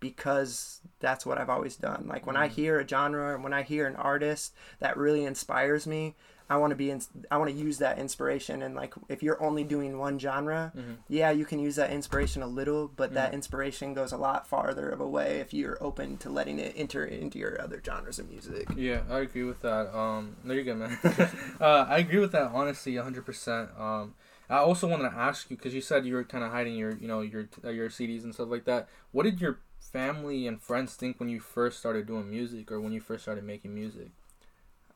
because 0.00 0.80
that's 1.00 1.26
what 1.26 1.38
I've 1.38 1.50
always 1.50 1.76
done. 1.76 2.06
Like 2.08 2.26
when 2.26 2.36
I 2.36 2.48
Mhm. 2.48 2.52
hear 2.52 2.80
a 2.80 2.88
genre, 2.88 3.38
when 3.40 3.52
I 3.52 3.62
hear 3.62 3.86
an 3.86 3.96
artist 3.96 4.54
that 4.78 4.96
really 4.96 5.24
inspires 5.24 5.86
me, 5.86 6.16
I 6.50 6.56
want 6.56 6.72
to 6.72 6.76
be 6.76 6.90
in, 6.90 7.00
I 7.30 7.38
want 7.38 7.48
to 7.48 7.56
use 7.56 7.78
that 7.78 7.96
inspiration 8.00 8.60
and 8.62 8.74
like 8.74 8.92
if 9.08 9.22
you're 9.22 9.40
only 9.40 9.62
doing 9.62 9.98
one 9.98 10.18
genre, 10.18 10.72
Mhm. 10.76 10.96
yeah, 11.08 11.30
you 11.30 11.44
can 11.44 11.60
use 11.60 11.76
that 11.76 11.92
inspiration 11.92 12.42
a 12.42 12.48
little, 12.48 12.88
but 12.88 13.14
that 13.14 13.30
Mhm. 13.30 13.34
inspiration 13.34 13.94
goes 13.94 14.10
a 14.10 14.16
lot 14.16 14.48
farther 14.48 14.88
of 14.90 15.00
a 15.00 15.08
way 15.08 15.38
if 15.38 15.54
you're 15.54 15.78
open 15.80 16.18
to 16.18 16.28
letting 16.28 16.58
it 16.58 16.74
enter 16.76 17.04
into 17.04 17.38
your 17.38 17.60
other 17.62 17.80
genres 17.84 18.18
of 18.18 18.28
music. 18.28 18.66
Yeah, 18.76 19.02
I 19.08 19.20
agree 19.20 19.44
with 19.44 19.62
that. 19.62 19.94
Um, 19.96 20.36
no, 20.42 20.52
you're 20.52 20.64
good, 20.64 20.76
man. 20.76 20.98
uh, 21.60 21.86
I 21.88 21.98
agree 21.98 22.18
with 22.18 22.32
that 22.32 22.50
honestly, 22.52 22.96
hundred 22.96 23.24
percent. 23.24 23.70
Um, 23.78 24.14
I 24.48 24.56
also 24.56 24.88
wanted 24.88 25.08
to 25.10 25.16
ask 25.16 25.48
you 25.50 25.56
because 25.56 25.72
you 25.72 25.80
said 25.80 26.04
you 26.04 26.14
were 26.14 26.24
kind 26.24 26.42
of 26.42 26.50
hiding 26.50 26.74
your, 26.74 26.96
you 26.96 27.06
know, 27.06 27.20
your 27.20 27.48
uh, 27.64 27.70
your 27.70 27.88
CDs 27.90 28.24
and 28.24 28.34
stuff 28.34 28.48
like 28.48 28.64
that. 28.64 28.88
What 29.12 29.22
did 29.22 29.40
your 29.40 29.60
family 29.78 30.48
and 30.48 30.60
friends 30.60 30.96
think 30.96 31.20
when 31.20 31.28
you 31.28 31.38
first 31.38 31.78
started 31.78 32.06
doing 32.06 32.28
music 32.28 32.72
or 32.72 32.80
when 32.80 32.92
you 32.92 33.00
first 33.00 33.22
started 33.22 33.44
making 33.44 33.72
music? 33.72 34.08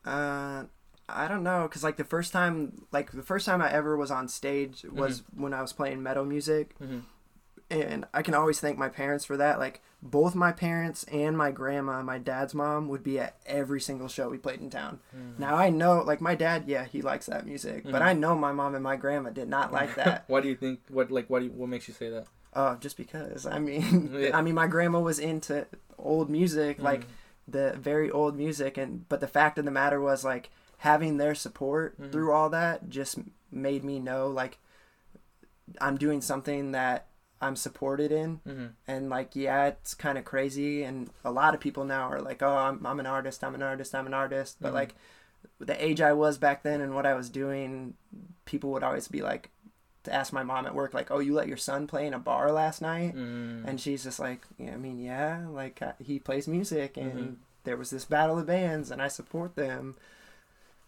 Uh, 0.03 0.65
I 1.07 1.27
don't 1.27 1.43
know, 1.43 1.67
cause 1.67 1.83
like 1.83 1.97
the 1.97 2.03
first 2.03 2.33
time, 2.33 2.85
like 2.91 3.11
the 3.11 3.21
first 3.23 3.45
time 3.45 3.61
I 3.61 3.71
ever 3.71 3.95
was 3.95 4.09
on 4.11 4.27
stage 4.27 4.83
was 4.91 5.23
when 5.35 5.53
I 5.53 5.61
was 5.61 5.71
playing 5.73 6.01
metal 6.01 6.25
music, 6.25 6.75
Mm-hmm. 6.81 6.99
and 7.69 8.05
I 8.13 8.21
can 8.21 8.33
always 8.33 8.59
thank 8.59 8.77
my 8.77 8.89
parents 8.89 9.25
for 9.25 9.37
that. 9.37 9.59
Like 9.59 9.81
both 10.01 10.35
my 10.35 10.51
parents 10.51 11.03
and 11.05 11.37
my 11.37 11.51
grandma, 11.51 12.01
my 12.03 12.17
dad's 12.17 12.53
mom, 12.53 12.87
would 12.89 13.03
be 13.03 13.19
at 13.19 13.35
every 13.45 13.81
single 13.81 14.07
show 14.07 14.29
we 14.29 14.37
played 14.37 14.61
in 14.61 14.69
town. 14.69 14.99
Mm-hmm. 15.15 15.41
Now 15.41 15.55
I 15.55 15.69
know, 15.69 16.01
like 16.01 16.21
my 16.21 16.35
dad, 16.35 16.63
yeah, 16.67 16.85
he 16.85 17.01
likes 17.01 17.25
that 17.27 17.45
music, 17.45 17.83
but 17.83 18.01
Mhm. 18.01 18.05
I 18.05 18.13
know 18.13 18.35
my 18.35 18.51
mom 18.51 18.75
and 18.75 18.83
my 18.83 18.95
grandma 18.95 19.29
did 19.29 19.47
not 19.49 19.71
like 19.71 19.95
that. 20.01 20.23
Why 20.27 20.41
do 20.41 20.47
you 20.47 20.55
think? 20.55 20.79
What 20.89 21.11
like 21.11 21.29
what? 21.29 21.39
Do 21.39 21.45
you, 21.45 21.51
what 21.51 21.69
makes 21.69 21.87
you 21.87 21.93
say 21.93 22.09
that? 22.09 22.25
Oh, 22.55 22.75
just 22.79 22.97
because. 22.97 23.45
I 23.45 23.59
mean, 23.59 24.09
Yeah. 24.17 24.37
I 24.37 24.41
mean, 24.41 24.55
my 24.55 24.67
grandma 24.67 24.99
was 25.01 25.19
into 25.19 25.67
old 25.99 26.29
music, 26.29 26.81
like 26.81 27.01
Mhm. 27.01 27.07
the 27.47 27.73
very 27.77 28.09
old 28.09 28.35
music, 28.37 28.77
and 28.77 29.07
but 29.09 29.19
the 29.21 29.27
fact 29.27 29.57
of 29.59 29.65
the 29.65 29.71
matter 29.71 29.99
was 30.01 30.23
like 30.23 30.49
having 30.79 31.17
their 31.17 31.35
support 31.35 31.99
Mhm. 31.99 32.11
through 32.11 32.31
all 32.31 32.49
that 32.49 32.89
just 32.89 33.17
made 33.51 33.83
me 33.83 33.99
know 33.99 34.27
like 34.27 34.57
I'm 35.81 35.97
doing 35.97 36.21
something 36.21 36.71
that 36.71 37.07
I'm 37.41 37.55
supported 37.55 38.11
in, 38.11 38.39
Mhm. 38.47 38.71
and 38.87 39.09
like 39.09 39.35
yeah, 39.35 39.65
it's 39.65 39.93
kind 39.93 40.17
of 40.17 40.25
crazy, 40.25 40.83
and 40.83 41.09
a 41.23 41.31
lot 41.31 41.53
of 41.53 41.59
people 41.59 41.83
now 41.85 42.07
are 42.09 42.21
like, 42.21 42.41
oh, 42.41 42.55
I'm 42.55 42.85
I'm 42.85 42.99
an 42.99 43.05
artist, 43.07 43.43
I'm 43.43 43.55
an 43.55 43.63
artist, 43.63 43.93
I'm 43.95 44.05
an 44.07 44.13
artist, 44.13 44.57
but 44.61 44.71
Mhm. 44.71 44.75
like 44.75 44.95
the 45.59 45.83
age 45.83 46.01
I 46.01 46.13
was 46.13 46.37
back 46.37 46.63
then 46.63 46.81
and 46.81 46.93
what 46.95 47.05
I 47.05 47.13
was 47.13 47.29
doing, 47.29 47.95
people 48.45 48.71
would 48.71 48.83
always 48.83 49.07
be 49.07 49.21
like 49.21 49.51
to 50.03 50.13
ask 50.13 50.31
my 50.31 50.43
mom 50.43 50.65
at 50.67 50.75
work 50.75 50.93
like, 50.93 51.09
"Oh, 51.11 51.19
you 51.19 51.33
let 51.33 51.47
your 51.47 51.57
son 51.57 51.87
play 51.87 52.05
in 52.05 52.13
a 52.13 52.19
bar 52.19 52.51
last 52.51 52.81
night?" 52.81 53.15
Mhm. 53.15 53.67
And 53.67 53.81
she's 53.81 54.03
just 54.03 54.19
like, 54.19 54.41
yeah, 54.57 54.73
I 54.73 54.77
mean, 54.77 54.99
yeah, 54.99 55.47
like 55.49 55.81
uh, 55.81 55.93
he 55.99 56.19
plays 56.19 56.47
music, 56.47 56.95
and 56.97 57.17
Mhm. 57.19 57.35
there 57.63 57.77
was 57.77 57.89
this 57.89 58.05
battle 58.05 58.37
of 58.37 58.45
bands, 58.45 58.91
and 58.91 59.01
I 59.01 59.07
support 59.07 59.55
them. 59.55 59.95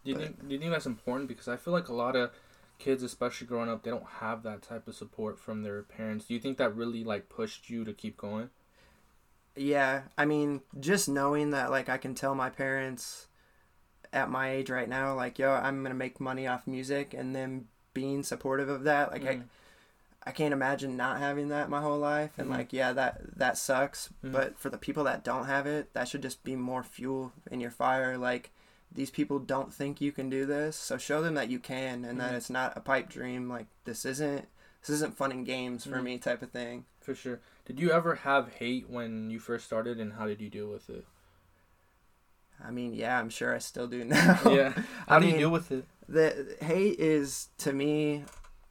Do 0.08 0.14
you, 0.14 0.20
think, 0.20 0.48
do 0.48 0.54
you 0.54 0.60
think 0.60 0.72
that's 0.72 0.86
important? 0.86 1.28
Because 1.28 1.50
I 1.50 1.58
feel 1.58 1.74
like 1.74 1.90
a 1.90 1.94
lot 1.94 2.16
of 2.16 2.32
kids, 2.80 3.04
especially 3.04 3.46
growing 3.46 3.70
up, 3.70 3.84
they 3.84 3.92
don't 3.92 4.06
have 4.22 4.42
that 4.44 4.62
type 4.62 4.88
of 4.88 4.96
support 4.96 5.38
from 5.38 5.64
their 5.64 5.82
parents. 5.84 6.26
Do 6.26 6.34
you 6.34 6.40
think 6.40 6.58
that 6.60 6.74
really 6.74 7.04
like 7.04 7.28
pushed 7.28 7.70
you 7.70 7.84
to 7.84 7.92
keep 7.92 8.16
going? 8.16 8.50
Yeah, 9.58 10.04
I 10.18 10.24
mean, 10.24 10.62
just 10.80 11.10
knowing 11.10 11.50
that 11.52 11.72
like 11.72 11.89
I 11.89 11.98
can 11.98 12.15
tell 12.15 12.36
my 12.36 12.50
parents 12.50 13.28
at 14.13 14.30
my 14.30 14.50
age 14.52 14.70
right 14.70 14.88
now, 14.88 15.13
like, 15.13 15.38
yo, 15.39 15.52
I'm 15.52 15.84
gonna 15.84 15.93
make 15.96 16.22
money 16.22 16.48
off 16.48 16.67
music, 16.67 17.13
and 17.13 17.36
them 17.36 17.67
being 17.93 18.24
supportive 18.24 18.70
of 18.70 18.84
that, 18.86 19.12
like 19.12 19.24
Mhm. 19.24 19.41
I, 20.26 20.30
I 20.30 20.32
can't 20.32 20.54
imagine 20.54 20.96
not 20.96 21.20
having 21.20 21.50
that 21.50 21.70
my 21.70 21.82
whole 21.82 21.98
life, 21.98 22.32
and 22.38 22.48
Mhm. 22.48 22.52
like, 22.54 22.72
yeah, 22.72 22.93
that 22.93 23.38
that 23.38 23.58
sucks. 23.58 24.10
Mhm. 24.24 24.32
But 24.32 24.58
for 24.58 24.70
the 24.70 24.78
people 24.78 25.04
that 25.04 25.26
don't 25.26 25.48
have 25.48 25.67
it, 25.67 25.93
that 25.93 26.08
should 26.08 26.22
just 26.22 26.46
be 26.46 26.56
more 26.56 26.84
fuel 26.84 27.34
in 27.52 27.60
your 27.60 27.72
fire. 27.72 28.17
Like, 28.17 28.52
these 28.91 29.12
people 29.12 29.39
don't 29.39 29.73
think 29.73 30.00
you 30.02 30.12
can 30.12 30.30
do 30.30 30.45
this, 30.45 30.76
so 30.76 30.97
show 30.97 31.21
them 31.21 31.34
that 31.36 31.50
you 31.50 31.60
can, 31.60 32.04
and 32.06 32.19
that 32.19 32.32
Mhm. 32.34 32.38
it's 32.38 32.50
not 32.50 32.76
a 32.78 32.80
pipe 32.82 33.10
dream. 33.10 33.47
Like, 33.50 33.67
this 33.86 34.06
isn't 34.06 34.47
this 34.82 34.89
isn't 34.95 35.17
fun 35.17 35.32
and 35.32 35.45
games 35.45 35.84
for 35.84 35.97
Mhm. 35.97 36.04
me, 36.04 36.17
type 36.17 36.41
of 36.41 36.52
thing. 36.52 36.86
For 37.02 37.13
sure. 37.13 37.39
Did 37.65 37.80
you 37.80 37.91
ever 37.91 38.15
have 38.15 38.54
hate 38.54 38.89
when 38.89 39.30
you 39.30 39.39
first 39.39 39.65
started, 39.65 40.00
and 40.00 40.13
how 40.13 40.28
did 40.28 40.39
you 40.39 40.50
deal 40.50 40.67
with 40.69 40.89
it? 40.89 41.06
I 42.63 42.71
mean, 42.71 42.93
yeah, 42.93 43.19
I'm 43.19 43.30
sure 43.30 43.54
I 43.54 43.60
still 43.60 43.88
do 43.88 44.04
now. 44.06 44.39
yeah. 44.45 44.69
How 45.08 45.17
I 45.17 45.19
do 45.19 45.28
you 45.28 45.38
deal 45.38 45.50
with 45.52 45.71
it? 45.71 45.86
the 46.10 46.56
hate 46.62 46.97
is 47.02 47.50
to 47.58 47.73
me 47.73 48.23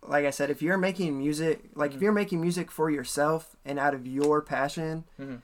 like 0.02 0.24
i 0.24 0.30
said 0.30 0.48
if 0.48 0.62
you're 0.62 0.78
making 0.78 1.18
music 1.18 1.64
like 1.74 1.90
if 1.92 1.98
Mhm. 1.98 2.02
you're 2.02 2.12
making 2.12 2.40
music 2.40 2.70
for 2.70 2.88
yourself 2.90 3.56
and 3.62 3.78
out 3.78 3.92
of 3.92 4.06
your 4.06 4.40
passion 4.40 5.04
Mhm. 5.20 5.42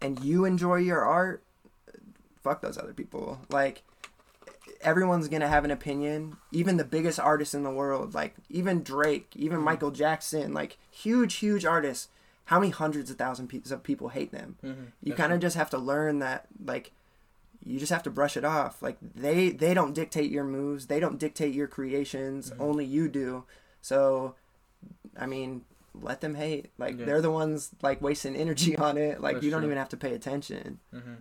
and 0.00 0.22
you 0.22 0.44
enjoy 0.44 0.76
your 0.76 1.00
art 1.02 1.42
fuck 2.40 2.60
those 2.60 2.78
other 2.78 2.92
people 2.94 3.40
like 3.48 3.82
everyone's 4.82 5.28
gonna 5.28 5.48
have 5.48 5.64
an 5.64 5.70
opinion 5.70 6.36
even 6.50 6.76
the 6.76 6.84
biggest 6.84 7.18
artists 7.20 7.54
in 7.54 7.62
the 7.62 7.70
world 7.70 8.14
like 8.14 8.34
even 8.50 8.82
drake 8.82 9.30
even 9.36 9.58
Mhm. 9.60 9.64
michael 9.64 9.90
jackson 9.90 10.52
like 10.52 10.78
huge 10.90 11.34
huge 11.36 11.64
artists 11.64 12.08
how 12.46 12.58
many 12.60 12.70
hundreds 12.70 13.10
of 13.10 13.16
thousands 13.16 13.70
of 13.72 13.82
people 13.82 14.08
hate 14.10 14.32
them 14.32 14.56
Mm-hmm. 14.64 14.82
you 15.02 15.14
kind 15.14 15.32
of 15.32 15.40
just 15.40 15.56
have 15.56 15.70
to 15.70 15.78
learn 15.78 16.18
that 16.18 16.46
like 16.64 16.92
you 17.64 17.78
just 17.78 17.92
have 17.92 18.02
to 18.02 18.10
brush 18.10 18.36
it 18.36 18.44
off 18.44 18.82
like 18.82 18.96
they 19.00 19.50
they 19.50 19.72
don't 19.74 19.94
dictate 19.94 20.30
your 20.30 20.44
moves 20.44 20.86
they 20.86 20.98
don't 21.00 21.18
dictate 21.18 21.54
your 21.54 21.68
creations 21.68 22.50
Mhm. 22.50 22.60
only 22.60 22.84
you 22.84 23.08
do 23.08 23.44
so 23.80 24.34
i 25.16 25.26
mean 25.26 25.64
let 25.94 26.20
them 26.22 26.34
hate 26.34 26.70
like 26.78 26.98
Yeah. 26.98 27.04
they're 27.04 27.20
the 27.20 27.30
ones 27.30 27.70
like 27.82 28.00
wasting 28.02 28.34
energy 28.34 28.76
on 28.86 28.96
it 28.98 29.20
like 29.20 29.38
For 29.38 29.44
you 29.44 29.50
don't 29.50 29.60
sure. 29.60 29.68
even 29.68 29.78
have 29.78 29.90
to 29.90 29.96
pay 29.96 30.14
attention 30.14 30.80
Mm-hmm. 30.92 31.14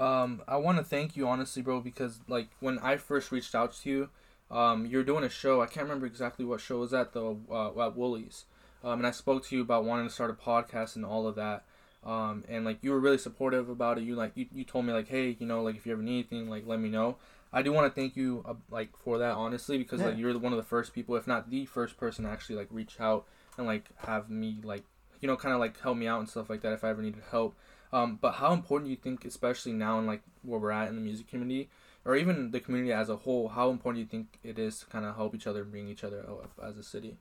Um, 0.00 0.42
I 0.48 0.56
want 0.56 0.78
to 0.78 0.84
thank 0.84 1.14
you 1.14 1.28
honestly, 1.28 1.60
bro, 1.60 1.80
because 1.80 2.20
like 2.26 2.48
when 2.60 2.78
I 2.78 2.96
first 2.96 3.30
reached 3.30 3.54
out 3.54 3.74
to 3.82 3.90
you, 3.90 4.08
um, 4.50 4.86
you're 4.86 5.04
doing 5.04 5.24
a 5.24 5.28
show. 5.28 5.60
I 5.60 5.66
can't 5.66 5.84
remember 5.84 6.06
exactly 6.06 6.44
what 6.44 6.60
show 6.60 6.78
was 6.78 6.94
at 6.94 7.12
though. 7.12 7.38
Uh, 7.50 7.86
at 7.86 7.96
Wooly's, 7.96 8.46
um, 8.82 9.00
and 9.00 9.06
I 9.06 9.10
spoke 9.10 9.44
to 9.46 9.56
you 9.56 9.62
about 9.62 9.84
wanting 9.84 10.08
to 10.08 10.12
start 10.12 10.30
a 10.30 10.34
podcast 10.34 10.96
and 10.96 11.04
all 11.04 11.28
of 11.28 11.34
that. 11.34 11.64
Um, 12.02 12.44
and 12.48 12.64
like 12.64 12.78
you 12.80 12.92
were 12.92 12.98
really 12.98 13.18
supportive 13.18 13.68
about 13.68 13.98
it. 13.98 14.04
You 14.04 14.16
like 14.16 14.32
you, 14.36 14.46
you 14.54 14.64
told 14.64 14.86
me 14.86 14.94
like, 14.94 15.08
hey, 15.08 15.36
you 15.38 15.46
know, 15.46 15.62
like 15.62 15.76
if 15.76 15.84
you 15.84 15.92
ever 15.92 16.02
need 16.02 16.26
anything, 16.32 16.48
like 16.48 16.66
let 16.66 16.80
me 16.80 16.88
know. 16.88 17.16
I 17.52 17.60
do 17.60 17.72
want 17.72 17.92
to 17.92 18.00
thank 18.00 18.16
you 18.16 18.42
uh, 18.48 18.54
like 18.70 18.96
for 18.96 19.18
that 19.18 19.34
honestly 19.34 19.76
because 19.76 20.00
like 20.00 20.16
you're 20.16 20.36
one 20.38 20.52
of 20.52 20.56
the 20.56 20.64
first 20.64 20.94
people, 20.94 21.14
if 21.16 21.26
not 21.26 21.50
the 21.50 21.66
first 21.66 21.98
person, 21.98 22.24
to 22.24 22.30
actually 22.30 22.56
like 22.56 22.68
reach 22.70 22.98
out 23.00 23.26
and 23.58 23.66
like 23.66 23.84
have 24.06 24.30
me 24.30 24.56
like 24.62 24.84
you 25.20 25.28
know 25.28 25.36
kind 25.36 25.52
of 25.52 25.60
like 25.60 25.78
help 25.80 25.98
me 25.98 26.06
out 26.06 26.20
and 26.20 26.28
stuff 26.28 26.48
like 26.48 26.62
that 26.62 26.72
if 26.72 26.84
I 26.84 26.88
ever 26.88 27.02
needed 27.02 27.22
help. 27.30 27.54
Um, 27.92 28.18
but 28.20 28.32
how 28.34 28.52
important 28.52 28.86
do 28.86 28.90
you 28.90 28.96
think, 28.96 29.24
especially 29.24 29.72
now 29.72 29.98
in 29.98 30.06
like 30.06 30.22
where 30.42 30.60
we're 30.60 30.70
at 30.70 30.88
in 30.88 30.94
the 30.96 31.00
music 31.00 31.26
community, 31.28 31.68
or 32.04 32.16
even 32.16 32.50
the 32.50 32.60
community 32.60 32.92
as 32.92 33.08
a 33.08 33.16
whole, 33.16 33.48
how 33.48 33.70
important 33.70 33.96
do 33.96 34.00
you 34.00 34.06
think 34.22 34.38
it 34.44 34.58
is 34.58 34.78
to 34.80 34.86
kind 34.86 35.04
of 35.04 35.16
help 35.16 35.34
each 35.34 35.46
other 35.46 35.64
bring 35.64 35.88
each 35.88 36.04
other 36.04 36.20
up 36.20 36.52
as 36.62 36.76
a 36.76 36.82
city? 36.82 37.16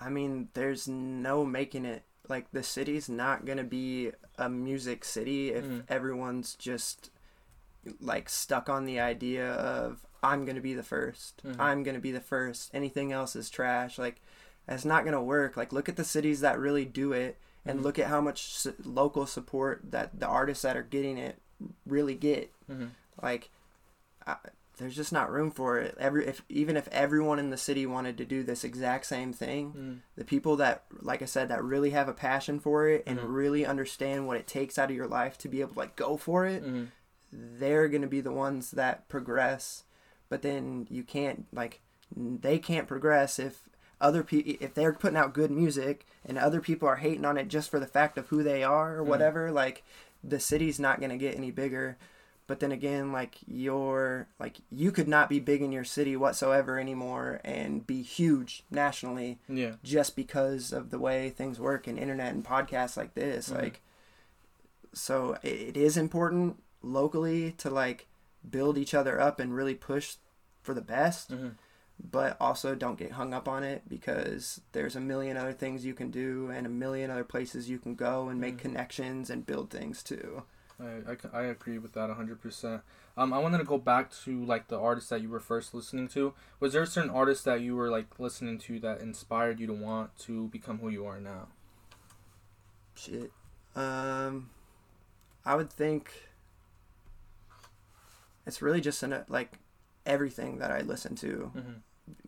i 0.00 0.08
mean 0.10 0.48
there's 0.54 0.88
no 0.88 1.44
making 1.44 1.84
it 1.84 2.02
like 2.28 2.50
the 2.50 2.64
city's 2.64 3.08
not 3.08 3.44
gonna 3.46 3.62
be 3.62 4.10
a 4.36 4.48
music 4.48 5.04
city 5.04 5.50
if 5.52 5.64
Mhm. 5.64 5.84
everyone's 5.88 6.56
just 6.56 7.10
like 8.00 8.28
stuck 8.28 8.68
on 8.68 8.86
the 8.86 8.98
idea 8.98 9.52
of 9.52 10.04
i'm 10.20 10.44
gonna 10.44 10.60
be 10.60 10.74
the 10.74 10.82
1st 10.82 11.42
Mhm. 11.44 11.60
i'm 11.60 11.84
gonna 11.84 12.00
be 12.00 12.10
the 12.10 12.20
first 12.20 12.70
anything 12.74 13.12
else 13.12 13.36
is 13.36 13.48
trash 13.48 13.96
like 13.96 14.20
that's 14.66 14.84
not 14.84 15.04
gonna 15.04 15.22
work 15.22 15.56
like 15.56 15.72
look 15.72 15.88
at 15.88 15.94
the 15.94 16.02
cities 16.02 16.40
that 16.40 16.58
really 16.58 16.84
do 16.84 17.12
it 17.12 17.38
and 17.66 17.80
Mhm. 17.80 17.82
look 17.82 17.98
at 17.98 18.06
how 18.08 18.20
much 18.20 18.66
local 18.84 19.26
support 19.26 19.80
that 19.90 20.18
the 20.20 20.26
artists 20.26 20.62
that 20.62 20.76
are 20.76 20.82
getting 20.82 21.18
it 21.18 21.38
really 21.86 22.14
get 22.14 22.52
Mm-hmm. 22.70 22.86
like 23.22 23.50
I, 24.26 24.36
there's 24.78 24.96
just 24.96 25.12
not 25.12 25.30
room 25.30 25.50
for 25.52 25.78
it 25.78 25.96
every 26.00 26.26
if 26.26 26.42
even 26.48 26.76
if 26.76 26.88
everyone 26.88 27.38
in 27.38 27.50
the 27.50 27.56
city 27.56 27.86
wanted 27.86 28.18
to 28.18 28.24
do 28.24 28.42
this 28.42 28.64
exact 28.64 29.06
same 29.06 29.32
thing 29.32 29.68
Mm-hmm. 29.70 29.94
the 30.16 30.24
people 30.24 30.56
that 30.56 30.84
like 31.00 31.22
i 31.22 31.26
said 31.26 31.48
that 31.48 31.62
really 31.62 31.90
have 31.90 32.08
a 32.08 32.12
passion 32.14 32.58
for 32.58 32.88
it 32.88 33.02
and 33.06 33.18
Mhm. 33.18 33.34
really 33.34 33.64
understand 33.66 34.26
what 34.26 34.36
it 34.36 34.46
takes 34.46 34.78
out 34.78 34.90
of 34.90 34.96
your 34.96 35.06
life 35.06 35.38
to 35.38 35.48
be 35.48 35.60
able 35.60 35.74
to 35.74 35.78
like 35.78 35.94
go 35.96 36.16
for 36.16 36.44
it 36.46 36.64
Mm-hmm. 36.64 36.84
they're 37.32 37.88
going 37.88 38.02
to 38.02 38.08
be 38.08 38.20
the 38.20 38.32
ones 38.32 38.72
that 38.72 39.08
progress 39.08 39.84
but 40.28 40.42
then 40.42 40.86
you 40.90 41.02
can't 41.04 41.46
like 41.52 41.80
they 42.16 42.58
can't 42.58 42.88
progress 42.88 43.38
if 43.38 43.68
other 44.04 44.22
people 44.22 44.52
if 44.60 44.74
they're 44.74 44.92
putting 44.92 45.16
out 45.16 45.32
good 45.32 45.50
music 45.50 46.06
and 46.26 46.36
other 46.38 46.60
people 46.60 46.86
are 46.86 46.96
hating 46.96 47.24
on 47.24 47.38
it 47.38 47.48
just 47.48 47.70
for 47.70 47.80
the 47.80 47.86
fact 47.86 48.18
of 48.18 48.28
who 48.28 48.42
they 48.42 48.62
are 48.62 48.98
or 48.98 49.02
Mhm. 49.02 49.08
whatever 49.08 49.50
like 49.50 49.82
the 50.22 50.38
city's 50.38 50.78
not 50.78 50.98
going 51.00 51.10
to 51.10 51.16
get 51.16 51.34
any 51.36 51.50
bigger 51.50 51.96
but 52.46 52.60
then 52.60 52.70
again 52.70 53.10
like 53.12 53.36
you're 53.46 54.26
like 54.38 54.58
you 54.70 54.92
could 54.92 55.08
not 55.08 55.30
be 55.30 55.40
big 55.40 55.62
in 55.62 55.72
your 55.72 55.84
city 55.84 56.14
whatsoever 56.16 56.78
anymore 56.78 57.40
and 57.44 57.86
be 57.86 58.02
huge 58.02 58.62
nationally 58.70 59.38
Yeah. 59.48 59.76
just 59.82 60.14
because 60.14 60.70
of 60.72 60.90
the 60.90 60.98
way 60.98 61.30
things 61.30 61.58
work 61.58 61.88
in 61.88 61.96
internet 61.96 62.34
and 62.34 62.44
podcasts 62.44 62.96
like 62.98 63.14
this 63.14 63.48
Mhm. 63.48 63.62
like 63.62 63.80
so 64.92 65.38
it, 65.42 65.48
it 65.70 65.76
is 65.76 65.96
important 65.96 66.62
locally 66.82 67.52
to 67.52 67.70
like 67.70 68.06
build 68.48 68.76
each 68.76 68.92
other 68.94 69.18
up 69.20 69.40
and 69.40 69.54
really 69.54 69.74
push 69.74 70.16
for 70.62 70.74
the 70.74 70.82
best 70.82 71.30
hmm 71.30 71.48
but 72.02 72.36
also 72.40 72.74
don't 72.74 72.98
get 72.98 73.12
hung 73.12 73.32
up 73.32 73.48
on 73.48 73.62
it 73.62 73.82
because 73.88 74.60
there's 74.72 74.96
a 74.96 75.00
million 75.00 75.36
other 75.36 75.52
things 75.52 75.84
you 75.84 75.94
can 75.94 76.10
do 76.10 76.50
and 76.50 76.66
a 76.66 76.70
million 76.70 77.10
other 77.10 77.24
places 77.24 77.68
you 77.68 77.78
can 77.78 77.94
go 77.94 78.28
and 78.28 78.40
make 78.40 78.56
Mhm. 78.56 78.58
connections 78.58 79.30
and 79.30 79.46
build 79.46 79.70
things 79.70 80.02
too. 80.02 80.42
I 80.80 81.16
I 81.32 81.42
agree 81.44 81.78
with 81.78 81.92
that 81.92 82.10
100%. 82.10 82.82
Um, 83.16 83.32
I 83.32 83.38
wanted 83.38 83.58
to 83.58 83.64
go 83.64 83.78
back 83.78 84.10
to 84.24 84.44
like 84.44 84.66
the 84.66 84.78
artists 84.78 85.08
that 85.10 85.22
you 85.22 85.28
were 85.28 85.38
first 85.40 85.72
listening 85.72 86.08
to. 86.08 86.34
Was 86.58 86.72
there 86.72 86.82
a 86.82 86.86
certain 86.86 87.10
artist 87.10 87.44
that 87.44 87.60
you 87.60 87.76
were 87.76 87.90
like 87.90 88.18
listening 88.18 88.58
to 88.58 88.80
that 88.80 89.00
inspired 89.00 89.60
you 89.60 89.68
to 89.68 89.72
want 89.72 90.18
to 90.20 90.48
become 90.48 90.78
who 90.78 90.88
you 90.88 91.06
are 91.06 91.20
now? 91.20 91.46
Shit. 92.96 93.30
Um, 93.76 94.50
I 95.44 95.54
would 95.54 95.70
think 95.70 96.10
it's 98.46 98.60
really 98.60 98.80
just 98.80 99.02
in 99.02 99.12
a, 99.12 99.24
like 99.28 99.58
everything 100.06 100.58
that 100.58 100.70
I 100.70 100.80
listen 100.80 101.14
to 101.16 101.50
Mm-hmm. 101.56 101.72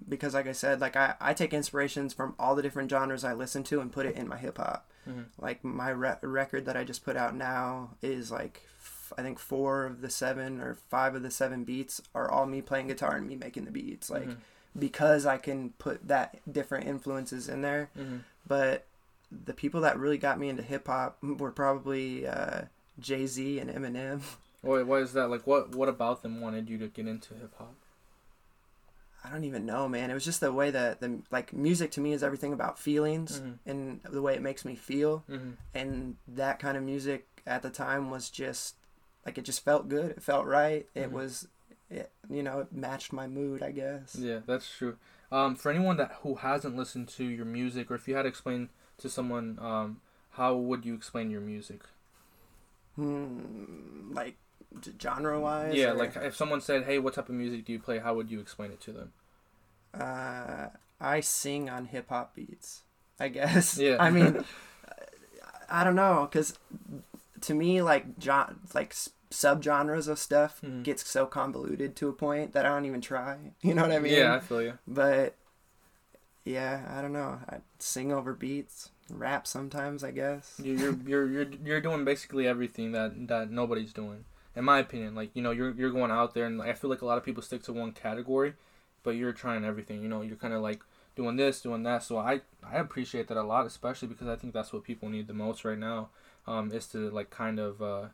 because, 0.08 0.34
like 0.34 0.46
I 0.46 0.52
said, 0.52 0.80
like 0.80 0.96
I, 0.96 1.14
I 1.20 1.34
take 1.34 1.52
inspirations 1.52 2.14
from 2.14 2.34
all 2.38 2.54
the 2.54 2.62
different 2.62 2.90
genres 2.90 3.24
I 3.24 3.34
listen 3.34 3.62
to 3.64 3.80
and 3.80 3.92
put 3.92 4.06
it 4.06 4.16
in 4.16 4.26
my 4.28 4.36
hip 4.38 4.58
hop. 4.58 4.88
Mhm. 5.08 5.26
Like 5.38 5.62
my 5.64 5.90
re- 5.90 6.16
record 6.22 6.64
that 6.66 6.76
I 6.76 6.84
just 6.84 7.04
put 7.04 7.16
out 7.16 7.34
now 7.36 7.90
is 8.02 8.30
like 8.30 8.62
f- 8.80 9.12
I 9.18 9.22
think 9.22 9.38
four 9.38 9.84
of 9.84 10.00
the 10.00 10.10
seven 10.10 10.60
or 10.60 10.74
five 10.88 11.14
of 11.14 11.22
the 11.22 11.30
seven 11.30 11.64
beats 11.64 12.00
are 12.14 12.30
all 12.30 12.46
me 12.46 12.60
playing 12.62 12.88
guitar 12.88 13.16
and 13.16 13.26
me 13.28 13.36
making 13.36 13.64
the 13.66 13.70
beats. 13.70 14.10
Like 14.10 14.28
Mhm. 14.28 14.36
because 14.78 15.26
I 15.26 15.36
can 15.38 15.70
put 15.78 16.08
that 16.08 16.40
different 16.50 16.86
influences 16.86 17.48
in 17.48 17.62
there. 17.62 17.90
Mm-hmm. 17.98 18.16
But 18.48 18.86
the 19.30 19.52
people 19.54 19.80
that 19.82 19.98
really 19.98 20.18
got 20.18 20.38
me 20.38 20.48
into 20.48 20.62
hip 20.62 20.86
hop 20.86 21.18
were 21.22 21.50
probably 21.52 22.26
uh, 22.26 22.62
Jay 22.98 23.26
Z 23.26 23.58
and 23.58 23.70
Eminem. 23.70 24.22
Why, 24.66 24.82
why 24.82 24.98
is 24.98 25.12
that? 25.14 25.28
Like, 25.30 25.46
what 25.46 25.74
what 25.74 25.88
about 25.88 26.22
them 26.22 26.40
wanted 26.40 26.68
you 26.68 26.78
to 26.78 26.88
get 26.88 27.06
into 27.06 27.34
hip 27.34 27.54
hop? 27.58 27.74
I 29.24 29.30
don't 29.30 29.44
even 29.44 29.66
know, 29.66 29.88
man. 29.88 30.10
It 30.10 30.14
was 30.14 30.24
just 30.24 30.40
the 30.40 30.52
way 30.52 30.70
that 30.70 31.00
the 31.00 31.20
like 31.30 31.52
music 31.52 31.90
to 31.92 32.00
me 32.00 32.12
is 32.12 32.22
everything 32.22 32.52
about 32.52 32.78
feelings 32.78 33.40
Mhm. 33.40 33.58
and 33.66 34.00
the 34.04 34.22
way 34.22 34.34
it 34.34 34.42
makes 34.42 34.64
me 34.64 34.76
feel. 34.76 35.24
Mm-hmm. 35.28 35.50
And 35.74 36.16
that 36.28 36.58
kind 36.60 36.76
of 36.76 36.82
music 36.84 37.26
at 37.46 37.62
the 37.62 37.70
time 37.70 38.10
was 38.10 38.30
just 38.30 38.76
like 39.24 39.36
it 39.38 39.44
just 39.44 39.64
felt 39.64 39.88
good. 39.88 40.12
It 40.12 40.22
felt 40.22 40.46
right. 40.46 40.86
It 40.94 41.08
Mhm. 41.08 41.12
was, 41.12 41.48
it, 41.90 42.12
you 42.30 42.42
know, 42.42 42.60
it 42.60 42.72
matched 42.72 43.12
my 43.12 43.26
mood, 43.26 43.62
I 43.62 43.72
guess. 43.72 44.14
Yeah, 44.14 44.40
that's 44.46 44.70
true. 44.70 44.96
Um, 45.32 45.56
for 45.56 45.70
anyone 45.72 45.96
that 45.96 46.12
who 46.22 46.36
hasn't 46.36 46.76
listened 46.76 47.08
to 47.08 47.24
your 47.24 47.46
music, 47.46 47.90
or 47.90 47.96
if 47.96 48.06
you 48.06 48.14
had 48.14 48.22
to 48.22 48.28
explain 48.28 48.68
to 48.98 49.08
someone, 49.08 49.58
um, 49.60 50.00
how 50.32 50.54
would 50.54 50.84
you 50.84 50.94
explain 50.94 51.30
your 51.30 51.40
music? 51.40 51.82
Hmm, 52.94 54.12
like 54.14 54.36
genre 55.00 55.40
wise. 55.40 55.74
yeah, 55.74 55.92
like 55.92 56.16
if 56.16 56.36
someone 56.36 56.60
said, 56.60 56.84
"Hey, 56.84 56.98
what 56.98 57.14
type 57.14 57.28
of 57.28 57.34
music 57.34 57.64
do 57.64 57.72
you 57.72 57.78
play?" 57.78 57.98
How 57.98 58.14
would 58.14 58.30
you 58.30 58.40
explain 58.40 58.70
it 58.72 58.80
to 58.82 58.92
them? 58.92 59.12
uh, 59.94 60.68
I 61.00 61.20
sing 61.20 61.70
on 61.70 61.86
hip 61.86 62.08
hop 62.10 62.34
beats. 62.34 62.82
I 63.18 63.28
guess. 63.28 63.78
Yeah. 63.86 63.96
I 63.98 64.10
mean, 64.10 64.44
I 65.70 65.84
don't 65.84 65.96
know, 65.96 66.28
cause 66.32 66.58
to 67.42 67.54
me, 67.54 67.80
like 67.82 68.04
genre, 68.20 68.54
like 68.74 68.94
subgenres 69.30 70.06
of 70.08 70.18
stuff 70.18 70.60
Mhm. 70.62 70.82
gets 70.84 71.08
so 71.08 71.26
convoluted 71.26 71.96
to 71.96 72.08
a 72.08 72.12
point 72.12 72.52
that 72.52 72.64
I 72.66 72.68
don't 72.68 72.84
even 72.84 73.00
try. 73.00 73.36
You 73.62 73.74
know 73.74 73.82
what 73.82 73.92
I 73.92 73.98
mean? 73.98 74.12
yeah, 74.12 74.34
I 74.34 74.40
feel 74.40 74.62
you. 74.62 74.78
But 74.86 75.34
yeah, 76.44 76.82
I 76.96 77.02
don't 77.02 77.12
know. 77.12 77.40
I 77.48 77.56
sing 77.78 78.12
over 78.12 78.32
beats, 78.34 78.90
rap 79.10 79.46
sometimes, 79.46 80.04
I 80.04 80.10
guess. 80.12 80.60
You- 80.62 80.74
You're 80.76 80.94
you're 81.06 81.28
you're 81.30 81.48
you're 81.64 81.80
doing 81.80 82.04
basically 82.04 82.46
everything 82.46 82.92
that 82.92 83.26
that 83.28 83.50
nobody's 83.50 83.92
doing, 83.92 84.24
in 84.56 84.64
my 84.64 84.78
opinion. 84.78 85.14
Like 85.14 85.30
you 85.34 85.42
know, 85.42 85.52
you're 85.52 85.70
you're 85.72 85.92
going 85.92 86.10
out 86.10 86.34
there, 86.34 86.46
and 86.46 86.60
I 86.60 86.72
feel 86.72 86.90
like 86.90 87.02
a 87.02 87.06
lot 87.06 87.18
of 87.18 87.24
people 87.24 87.42
stick 87.42 87.62
to 87.64 87.72
one 87.72 87.92
category, 87.92 88.54
but 89.02 89.10
you're 89.10 89.32
trying 89.32 89.64
everything. 89.64 90.02
You 90.02 90.08
know, 90.08 90.22
you're 90.22 90.36
kind 90.36 90.54
of 90.54 90.62
like 90.62 90.80
doing 91.14 91.36
this, 91.36 91.60
doing 91.60 91.82
that. 91.84 92.02
So 92.02 92.18
I 92.18 92.40
I 92.64 92.78
appreciate 92.78 93.28
that 93.28 93.36
a 93.36 93.42
lot, 93.42 93.66
especially 93.66 94.08
because 94.08 94.26
I 94.26 94.36
think 94.36 94.54
that's 94.54 94.72
what 94.72 94.82
people 94.82 95.08
need 95.08 95.28
the 95.28 95.34
most 95.34 95.64
right 95.64 95.78
now, 95.78 96.08
um, 96.46 96.72
is 96.72 96.86
to 96.88 97.10
like 97.10 97.30
kind 97.30 97.60
of 97.60 97.82
uh, 97.82 98.06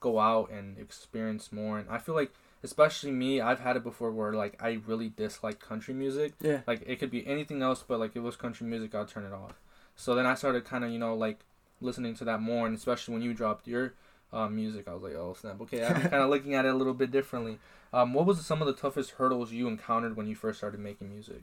go 0.00 0.20
out 0.20 0.50
and 0.50 0.78
experience 0.78 1.52
more. 1.52 1.78
And 1.78 1.90
I 1.90 1.98
feel 1.98 2.14
like, 2.14 2.32
especially 2.62 3.10
me, 3.10 3.40
I've 3.40 3.60
had 3.60 3.76
it 3.76 3.82
before 3.82 4.12
where 4.12 4.32
like 4.32 4.62
I 4.62 4.80
really 4.86 5.10
dislike 5.10 5.58
country 5.58 5.94
music. 5.94 6.34
Yeah. 6.40 6.60
Like 6.66 6.84
it 6.86 6.96
could 7.00 7.10
be 7.10 7.26
anything 7.26 7.60
else, 7.60 7.84
but 7.86 7.98
like 7.98 8.10
if 8.10 8.16
it 8.16 8.20
was 8.20 8.36
country 8.36 8.66
music, 8.66 8.94
I'd 8.94 9.08
turn 9.08 9.24
it 9.24 9.32
off. 9.32 9.60
So 9.96 10.14
then 10.14 10.26
I 10.26 10.34
started 10.34 10.64
kind 10.64 10.84
of 10.84 10.90
you 10.90 10.98
know 11.00 11.14
like 11.14 11.40
listening 11.80 12.14
to 12.16 12.24
that 12.24 12.40
more, 12.40 12.66
and 12.66 12.76
especially 12.76 13.14
when 13.14 13.22
you 13.22 13.34
dropped 13.34 13.66
your 13.66 13.94
uh, 14.32 14.48
music, 14.48 14.88
I 14.88 14.94
was 14.94 15.02
like, 15.02 15.14
oh 15.14 15.34
snap, 15.38 15.60
okay, 15.62 15.84
I'm 15.84 16.00
kind 16.02 16.22
of 16.22 16.30
looking 16.30 16.54
at 16.54 16.64
it 16.64 16.74
a 16.74 16.76
little 16.76 16.94
bit 16.94 17.10
differently. 17.10 17.58
Um, 17.92 18.12
what 18.12 18.26
was 18.26 18.44
some 18.44 18.60
of 18.60 18.66
the 18.66 18.74
toughest 18.74 19.12
hurdles 19.12 19.52
you 19.52 19.66
encountered 19.68 20.16
when 20.16 20.26
you 20.26 20.34
first 20.34 20.58
started 20.58 20.80
making 20.80 21.10
music? 21.10 21.42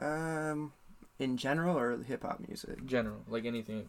Um, 0.00 0.72
in 1.18 1.36
general 1.36 1.76
or 1.76 2.02
hip 2.02 2.22
hop 2.22 2.40
music. 2.46 2.84
General, 2.86 3.22
like 3.28 3.44
anything. 3.44 3.88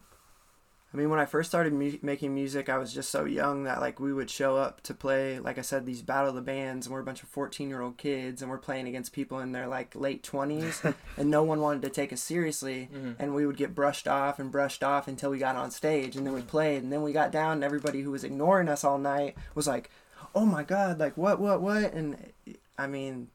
I 0.92 0.96
mean, 0.96 1.08
when 1.08 1.20
I 1.20 1.24
first 1.24 1.48
started 1.48 1.72
mu- 1.72 1.98
making 2.02 2.34
music, 2.34 2.68
I 2.68 2.76
was 2.76 2.92
just 2.92 3.10
so 3.10 3.24
young 3.24 3.62
that 3.62 3.80
like 3.80 4.00
we 4.00 4.12
would 4.12 4.28
show 4.28 4.56
up 4.56 4.80
to 4.82 4.92
play, 4.94 5.38
like 5.38 5.56
I 5.56 5.60
said, 5.62 5.86
these 5.86 6.02
battle 6.02 6.30
of 6.30 6.34
the 6.34 6.40
bands, 6.40 6.86
and 6.86 6.92
we're 6.92 7.00
a 7.00 7.04
bunch 7.04 7.22
of 7.22 7.28
fourteen-year-old 7.28 7.96
kids, 7.96 8.42
and 8.42 8.50
we're 8.50 8.58
playing 8.58 8.88
against 8.88 9.12
people 9.12 9.38
in 9.38 9.52
their 9.52 9.68
like 9.68 9.94
late 9.94 10.24
twenties, 10.24 10.82
and 11.16 11.30
no 11.30 11.44
one 11.44 11.60
wanted 11.60 11.82
to 11.82 11.90
take 11.90 12.12
us 12.12 12.20
seriously, 12.20 12.88
Mhm. 12.92 13.14
and 13.20 13.34
we 13.36 13.46
would 13.46 13.56
get 13.56 13.72
brushed 13.74 14.08
off 14.08 14.40
and 14.40 14.50
brushed 14.50 14.82
off 14.82 15.06
until 15.06 15.30
we 15.30 15.38
got 15.38 15.54
on 15.54 15.70
stage, 15.70 16.16
and 16.16 16.26
then 16.26 16.34
we 16.34 16.42
played, 16.42 16.82
and 16.82 16.92
then 16.92 17.02
we 17.02 17.12
got 17.12 17.30
down, 17.30 17.52
and 17.52 17.64
everybody 17.64 18.00
who 18.02 18.10
was 18.10 18.24
ignoring 18.24 18.68
us 18.68 18.82
all 18.82 18.98
night 18.98 19.36
was 19.54 19.68
like, 19.68 19.90
"Oh 20.34 20.44
my 20.44 20.64
god, 20.64 20.98
like 20.98 21.16
what, 21.16 21.38
what, 21.38 21.60
what?" 21.62 21.92
And 21.92 22.32
I 22.76 22.88
mean, 22.88 23.28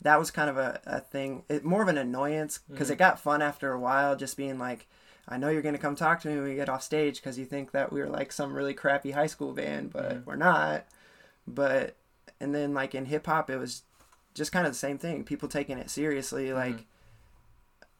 that 0.00 0.16
was 0.20 0.30
kind 0.30 0.48
of 0.48 0.56
a, 0.58 0.80
a 0.86 1.00
thing, 1.00 1.42
it, 1.48 1.64
more 1.64 1.82
of 1.82 1.88
an 1.88 1.98
annoyance 1.98 2.60
because 2.70 2.88
Mhm. 2.88 2.92
it 2.92 2.98
got 2.98 3.18
fun 3.18 3.42
after 3.42 3.72
a 3.72 3.80
while, 3.80 4.14
just 4.14 4.36
being 4.36 4.60
like. 4.60 4.86
I 5.28 5.36
know 5.36 5.48
you're 5.48 5.62
gonna 5.62 5.78
come 5.78 5.94
talk 5.96 6.20
to 6.22 6.28
me 6.28 6.34
when 6.34 6.44
we 6.44 6.54
get 6.54 6.68
off 6.68 6.82
stage 6.82 7.16
because 7.16 7.38
you 7.38 7.44
think 7.44 7.70
that 7.72 7.92
we're 7.92 8.08
like 8.08 8.32
some 8.32 8.52
really 8.54 8.74
crappy 8.74 9.12
high 9.12 9.26
school 9.26 9.52
band, 9.52 9.92
but 9.92 10.10
Mhm. 10.12 10.24
we're 10.26 10.36
not. 10.36 10.86
But 11.46 11.96
and 12.40 12.54
then 12.54 12.74
like 12.74 12.94
in 12.94 13.04
hip 13.06 13.26
hop, 13.26 13.50
it 13.50 13.58
was 13.58 13.82
just 14.34 14.52
kind 14.52 14.66
of 14.66 14.72
the 14.72 14.78
same 14.78 14.98
thing. 14.98 15.24
People 15.24 15.48
taking 15.48 15.78
it 15.78 15.90
seriously. 15.90 16.52
Like, 16.52 16.76
Mhm. 16.76 16.84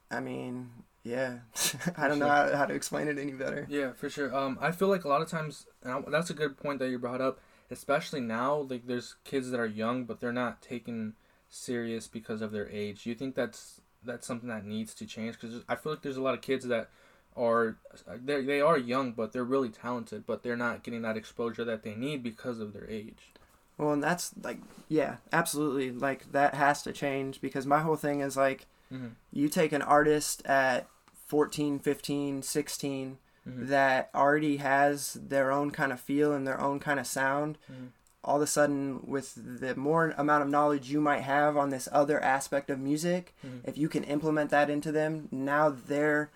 I 0.09 0.19
mean, 0.19 0.69
yeah, 1.03 1.39
I 1.97 2.07
don't 2.07 2.19
know 2.19 2.27
how, 2.27 2.55
how 2.55 2.65
to 2.65 2.73
explain 2.73 3.07
it 3.07 3.17
any 3.17 3.31
better. 3.31 3.65
Yeah, 3.69 3.93
for 3.93 4.09
sure. 4.09 4.33
Um, 4.35 4.57
I 4.61 4.71
feel 4.71 4.87
like 4.87 5.03
a 5.03 5.07
lot 5.09 5.21
of 5.21 5.29
times, 5.29 5.67
and 5.83 5.93
I, 5.93 6.01
that's 6.09 6.29
a 6.29 6.33
good 6.33 6.57
point 6.57 6.79
that 6.79 6.89
you 6.89 6.99
brought 6.99 7.21
up. 7.21 7.39
Especially 7.69 8.19
now, 8.19 8.67
like 8.69 8.85
there's 8.85 9.15
kids 9.23 9.49
that 9.51 9.59
are 9.59 9.65
young, 9.65 10.03
but 10.03 10.19
they're 10.19 10.33
not 10.33 10.61
taken 10.61 11.13
serious 11.49 12.07
because 12.07 12.41
of 12.41 12.51
their 12.51 12.69
age. 12.69 13.03
Do 13.03 13.09
you 13.09 13.15
think 13.15 13.33
that's 13.33 13.79
that's 14.03 14.27
something 14.27 14.49
that 14.49 14.65
needs 14.65 14.93
to 14.95 15.05
change? 15.05 15.39
Because 15.39 15.63
I 15.69 15.75
feel 15.75 15.93
like 15.93 16.01
there's 16.01 16.17
a 16.17 16.21
lot 16.21 16.33
of 16.33 16.41
kids 16.41 16.67
that 16.67 16.89
are 17.35 17.77
they 18.25 18.41
they 18.43 18.61
are 18.61 18.77
young, 18.77 19.11
but 19.13 19.31
they're 19.31 19.43
really 19.43 19.69
talented, 19.69 20.25
but 20.25 20.43
they're 20.43 20.57
not 20.57 20.83
getting 20.83 21.01
that 21.03 21.17
exposure 21.17 21.63
that 21.65 21.83
they 21.83 21.95
need 21.95 22.23
because 22.23 22.59
of 22.59 22.73
their 22.73 22.89
age. 22.89 23.31
Well, 23.77 23.93
and 23.93 24.03
that's 24.03 24.31
like, 24.43 24.59
yeah, 24.89 25.17
absolutely. 25.33 25.91
Like 25.91 26.31
that 26.33 26.53
has 26.55 26.81
to 26.83 26.91
change 26.91 27.41
because 27.41 27.65
my 27.65 27.79
whole 27.79 27.95
thing 27.95 28.19
is 28.21 28.35
like, 28.37 28.65
Mm-hmm. 28.93 29.07
you 29.31 29.47
take 29.47 29.71
an 29.71 29.81
artist 29.81 30.45
at 30.45 30.85
14, 31.27 31.79
15, 31.79 32.41
16 32.41 33.17
Mhm. 33.47 33.67
that 33.69 34.09
already 34.13 34.57
has 34.57 35.13
their 35.13 35.49
own 35.51 35.71
kind 35.71 35.91
of 35.93 35.99
feel 36.01 36.33
and 36.33 36.45
their 36.45 36.59
own 36.59 36.79
kind 36.79 36.99
of 36.99 37.07
sound. 37.07 37.57
Mhm. 37.71 37.87
All 38.23 38.35
of 38.35 38.41
a 38.43 38.47
sudden, 38.47 38.99
with 39.07 39.33
the 39.61 39.75
more 39.75 40.13
amount 40.17 40.43
of 40.43 40.49
knowledge 40.49 40.91
you 40.91 40.99
might 41.01 41.21
have 41.21 41.55
on 41.57 41.69
this 41.69 41.87
other 41.91 42.21
aspect 42.21 42.69
of 42.69 42.79
music, 42.79 43.33
Mhm. 43.43 43.61
if 43.63 43.77
you 43.77 43.87
can 43.89 44.03
implement 44.03 44.49
that 44.51 44.69
into 44.69 44.91
them, 44.91 45.29
now 45.31 45.69
their 45.69 46.29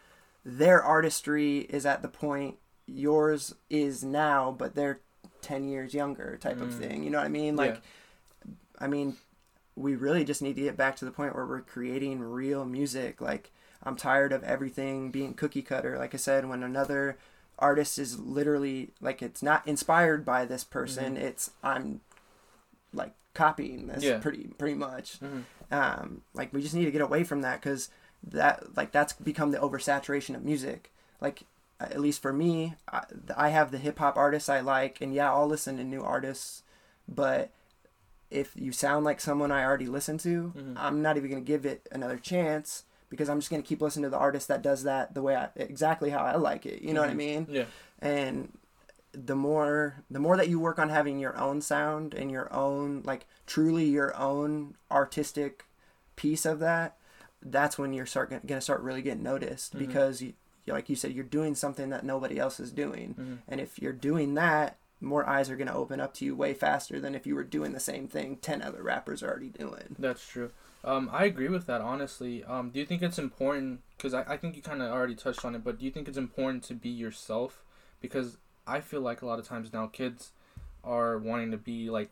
their 0.45 0.81
artistry 0.83 1.59
is 1.61 1.85
at 1.85 2.01
the 2.03 2.07
point 2.07 2.55
yours 2.85 3.55
is 3.69 4.03
now, 4.03 4.51
but 4.57 4.75
they're 4.75 4.99
ten 5.41 5.67
years 5.67 5.93
younger, 5.93 6.37
type 6.37 6.61
of 6.61 6.69
Mm. 6.69 6.77
thing. 6.77 7.03
You 7.03 7.09
know 7.09 7.17
what 7.17 7.25
I 7.25 7.29
mean? 7.29 7.55
Like, 7.55 7.81
I 8.79 8.87
mean, 8.87 9.17
we 9.75 9.95
really 9.95 10.23
just 10.23 10.41
need 10.41 10.55
to 10.55 10.61
get 10.61 10.77
back 10.77 10.95
to 10.97 11.05
the 11.05 11.11
point 11.11 11.35
where 11.35 11.45
we're 11.45 11.61
creating 11.61 12.19
real 12.21 12.63
music. 12.65 13.19
Like, 13.21 13.51
I'm 13.83 13.95
tired 13.95 14.31
of 14.31 14.43
everything 14.43 15.11
being 15.11 15.33
cookie 15.33 15.61
cutter. 15.61 15.97
Like 15.97 16.13
I 16.13 16.17
said, 16.17 16.47
when 16.47 16.63
another 16.63 17.17
artist 17.57 17.97
is 17.97 18.19
literally 18.19 18.91
like 19.01 19.21
it's 19.21 19.41
not 19.41 19.65
inspired 19.67 20.25
by 20.25 20.45
this 20.45 20.63
person, 20.63 21.15
it's 21.17 21.51
I'm 21.63 22.01
like 22.93 23.13
copying 23.33 23.87
this 23.87 24.03
Yeah. 24.03 24.19
pretty 24.19 24.47
pretty 24.57 24.75
much. 24.75 25.19
Mhm. 25.19 25.43
Um, 25.71 26.21
like 26.33 26.53
we 26.53 26.61
just 26.61 26.73
need 26.75 26.85
to 26.85 26.91
get 26.91 27.01
away 27.01 27.23
from 27.23 27.41
that 27.41 27.61
because 27.61 27.89
that 28.31 28.75
like 28.75 28.91
that's 28.91 29.13
become 29.13 29.51
the 29.51 29.57
oversaturation 29.59 30.35
of 30.35 30.43
music. 30.43 30.91
Like 31.21 31.43
at 31.79 31.99
least 31.99 32.21
for 32.21 32.31
me, 32.33 32.75
I, 32.91 33.03
I 33.35 33.49
have 33.49 33.71
the 33.71 33.77
hip 33.77 33.99
hop 33.99 34.17
artists 34.17 34.49
I 34.49 34.61
like, 34.61 35.01
and 35.01 35.13
yeah, 35.13 35.31
I'll 35.31 35.47
listen 35.47 35.77
to 35.77 35.83
new 35.83 36.01
artists, 36.01 36.63
but 37.07 37.51
if 38.31 38.51
you 38.55 38.71
sound 38.71 39.05
like 39.05 39.21
someone 39.21 39.51
I 39.51 39.63
already 39.63 39.85
listened 39.87 40.19
to, 40.21 40.53
Mhm. 40.55 40.73
I'm 40.77 41.01
not 41.01 41.17
even 41.17 41.29
gonna 41.29 41.41
give 41.41 41.65
it 41.65 41.87
another 41.91 42.17
chance 42.17 42.83
because 43.09 43.29
I'm 43.29 43.39
just 43.39 43.51
gonna 43.51 43.61
keep 43.61 43.81
listening 43.81 44.03
to 44.03 44.09
the 44.09 44.17
artist 44.17 44.47
that 44.47 44.61
does 44.61 44.83
that 44.83 45.13
the 45.13 45.21
way 45.21 45.35
I 45.35 45.49
exactly 45.55 46.09
how 46.09 46.19
I 46.19 46.35
like 46.35 46.65
it. 46.65 46.81
You 46.81 46.93
know 46.93 47.01
what 47.01 47.09
I 47.09 47.13
Mhm. 47.13 47.17
mean? 47.17 47.47
Yeah. 47.49 47.65
And 47.99 48.57
the 49.11 49.35
more 49.35 50.03
the 50.09 50.19
more 50.19 50.35
that 50.37 50.49
you 50.49 50.59
work 50.59 50.79
on 50.79 50.89
having 50.89 51.19
your 51.19 51.37
own 51.37 51.61
sound 51.61 52.13
and 52.13 52.29
your 52.31 52.51
own 52.53 53.01
like 53.05 53.25
truly 53.45 53.85
your 53.85 54.13
own 54.17 54.75
artistic 54.91 55.65
piece 56.15 56.45
of 56.45 56.59
that, 56.59 56.97
that's 57.45 57.77
when 57.77 57.93
you're 57.93 58.05
start 58.07 58.33
gonna 58.47 58.59
start 58.61 58.81
really 58.81 59.01
getting 59.01 59.23
noticed 59.23 59.73
Mm-hmm. 59.75 59.85
because 59.85 60.21
you, 60.21 60.33
like 60.67 60.89
you 60.89 60.95
said, 60.95 61.11
you're 61.13 61.23
doing 61.23 61.53
something 61.55 61.89
that 61.91 62.03
nobody 62.03 62.39
else 62.39 62.59
is 62.59 62.71
doing, 62.71 63.13
Mm-hmm. 63.19 63.33
and 63.47 63.61
if 63.61 63.79
you're 63.79 63.93
doing 63.93 64.33
that, 64.33 64.77
more 64.99 65.27
eyes 65.29 65.49
are 65.49 65.55
gonna 65.57 65.75
open 65.77 65.99
up 65.99 66.13
to 66.15 66.25
you 66.25 66.35
way 66.35 66.53
faster 66.53 66.99
than 66.99 67.13
if 67.15 67.27
you 67.27 67.35
were 67.35 67.43
doing 67.43 67.73
the 67.73 67.79
same 67.79 68.07
thing 68.07 68.37
ten 68.37 68.61
other 68.61 68.81
rappers 68.81 69.21
are 69.21 69.29
already 69.29 69.49
doing. 69.49 69.95
That's 69.99 70.27
true. 70.27 70.51
Um, 70.83 71.09
I 71.11 71.25
agree 71.25 71.49
with 71.49 71.65
that, 71.67 71.81
honestly. 71.81 72.43
Um, 72.43 72.69
do 72.69 72.79
you 72.79 72.85
think 72.85 73.01
it's 73.01 73.17
important? 73.19 73.81
Because 73.97 74.13
I, 74.13 74.21
I 74.33 74.37
think 74.37 74.55
you 74.55 74.61
kind 74.61 74.81
of 74.83 74.91
already 74.91 75.15
touched 75.15 75.43
on 75.43 75.55
it, 75.55 75.63
but 75.63 75.79
do 75.79 75.85
you 75.85 75.91
think 75.91 76.07
it's 76.07 76.17
important 76.17 76.63
to 76.65 76.73
be 76.75 76.89
yourself? 76.89 77.63
Because 78.01 78.37
I 78.67 78.81
feel 78.81 79.01
like 79.01 79.21
a 79.23 79.25
lot 79.25 79.39
of 79.39 79.47
times 79.47 79.73
now 79.73 79.87
kids 79.87 80.31
are 80.83 81.17
wanting 81.17 81.49
to 81.51 81.57
be 81.57 81.89
like, 81.89 82.11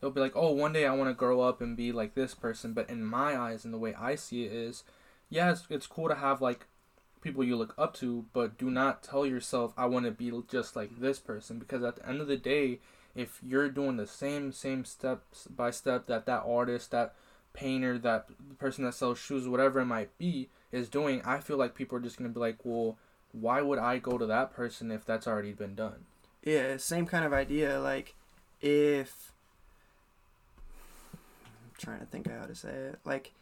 they'll 0.00 0.10
be 0.10 0.20
like, 0.20 0.36
oh, 0.36 0.52
one 0.52 0.72
day 0.72 0.86
I 0.86 0.94
want 0.94 1.10
to 1.10 1.14
grow 1.14 1.40
up 1.40 1.60
and 1.60 1.76
be 1.76 1.92
like 1.92 2.14
this 2.14 2.34
person. 2.34 2.72
But 2.72 2.90
in 2.90 3.04
my 3.04 3.38
eyes 3.38 3.64
and 3.64 3.72
the 3.72 3.78
way 3.78 3.94
I 3.94 4.14
see 4.14 4.44
it 4.44 4.52
is, 4.52 4.84
yeah, 5.30 5.50
it's, 5.52 5.66
it's 5.70 5.86
cool 5.86 6.08
to 6.08 6.14
have 6.14 6.40
like 6.40 6.66
people 7.20 7.42
you 7.42 7.56
look 7.56 7.74
up 7.76 7.94
to, 7.94 8.26
but 8.32 8.58
do 8.58 8.70
not 8.70 9.02
tell 9.02 9.26
yourself, 9.26 9.72
I 9.76 9.86
want 9.86 10.04
to 10.04 10.12
be 10.12 10.32
just 10.48 10.76
like 10.76 11.00
this 11.00 11.18
person. 11.18 11.58
Because 11.58 11.82
at 11.82 11.96
the 11.96 12.08
end 12.08 12.20
of 12.20 12.28
the 12.28 12.36
day, 12.36 12.80
if 13.14 13.40
you're 13.42 13.70
doing 13.70 13.96
the 13.96 14.06
same, 14.06 14.52
same 14.52 14.84
steps 14.84 15.46
by 15.48 15.70
step 15.70 16.06
that 16.06 16.26
that 16.26 16.44
artist, 16.46 16.90
that 16.90 17.14
painter, 17.52 17.98
that 17.98 18.28
person 18.58 18.84
that 18.84 18.94
sells 18.94 19.18
shoes, 19.18 19.48
whatever 19.48 19.80
it 19.80 19.86
might 19.86 20.16
be, 20.18 20.48
is 20.70 20.88
doing, 20.88 21.22
I 21.24 21.38
feel 21.38 21.56
like 21.56 21.74
people 21.74 21.96
are 21.96 22.02
just 22.02 22.18
gonna 22.18 22.30
be 22.30 22.40
like, 22.40 22.58
well, 22.64 22.98
why 23.32 23.62
would 23.62 23.78
I 23.78 23.98
go 23.98 24.18
to 24.18 24.26
that 24.26 24.52
person 24.52 24.90
if 24.90 25.04
that's 25.04 25.26
already 25.26 25.52
been 25.52 25.74
done? 25.74 26.04
Yeah, 26.42 26.76
same 26.76 27.06
kind 27.06 27.24
of 27.24 27.32
idea. 27.32 27.80
Like, 27.80 28.14
if 28.60 29.32
trying 31.78 32.00
to 32.00 32.06
think 32.06 32.26
of 32.26 32.32
how 32.32 32.46
to 32.46 32.54
say 32.54 32.70
it, 32.70 32.98
like, 33.04 33.32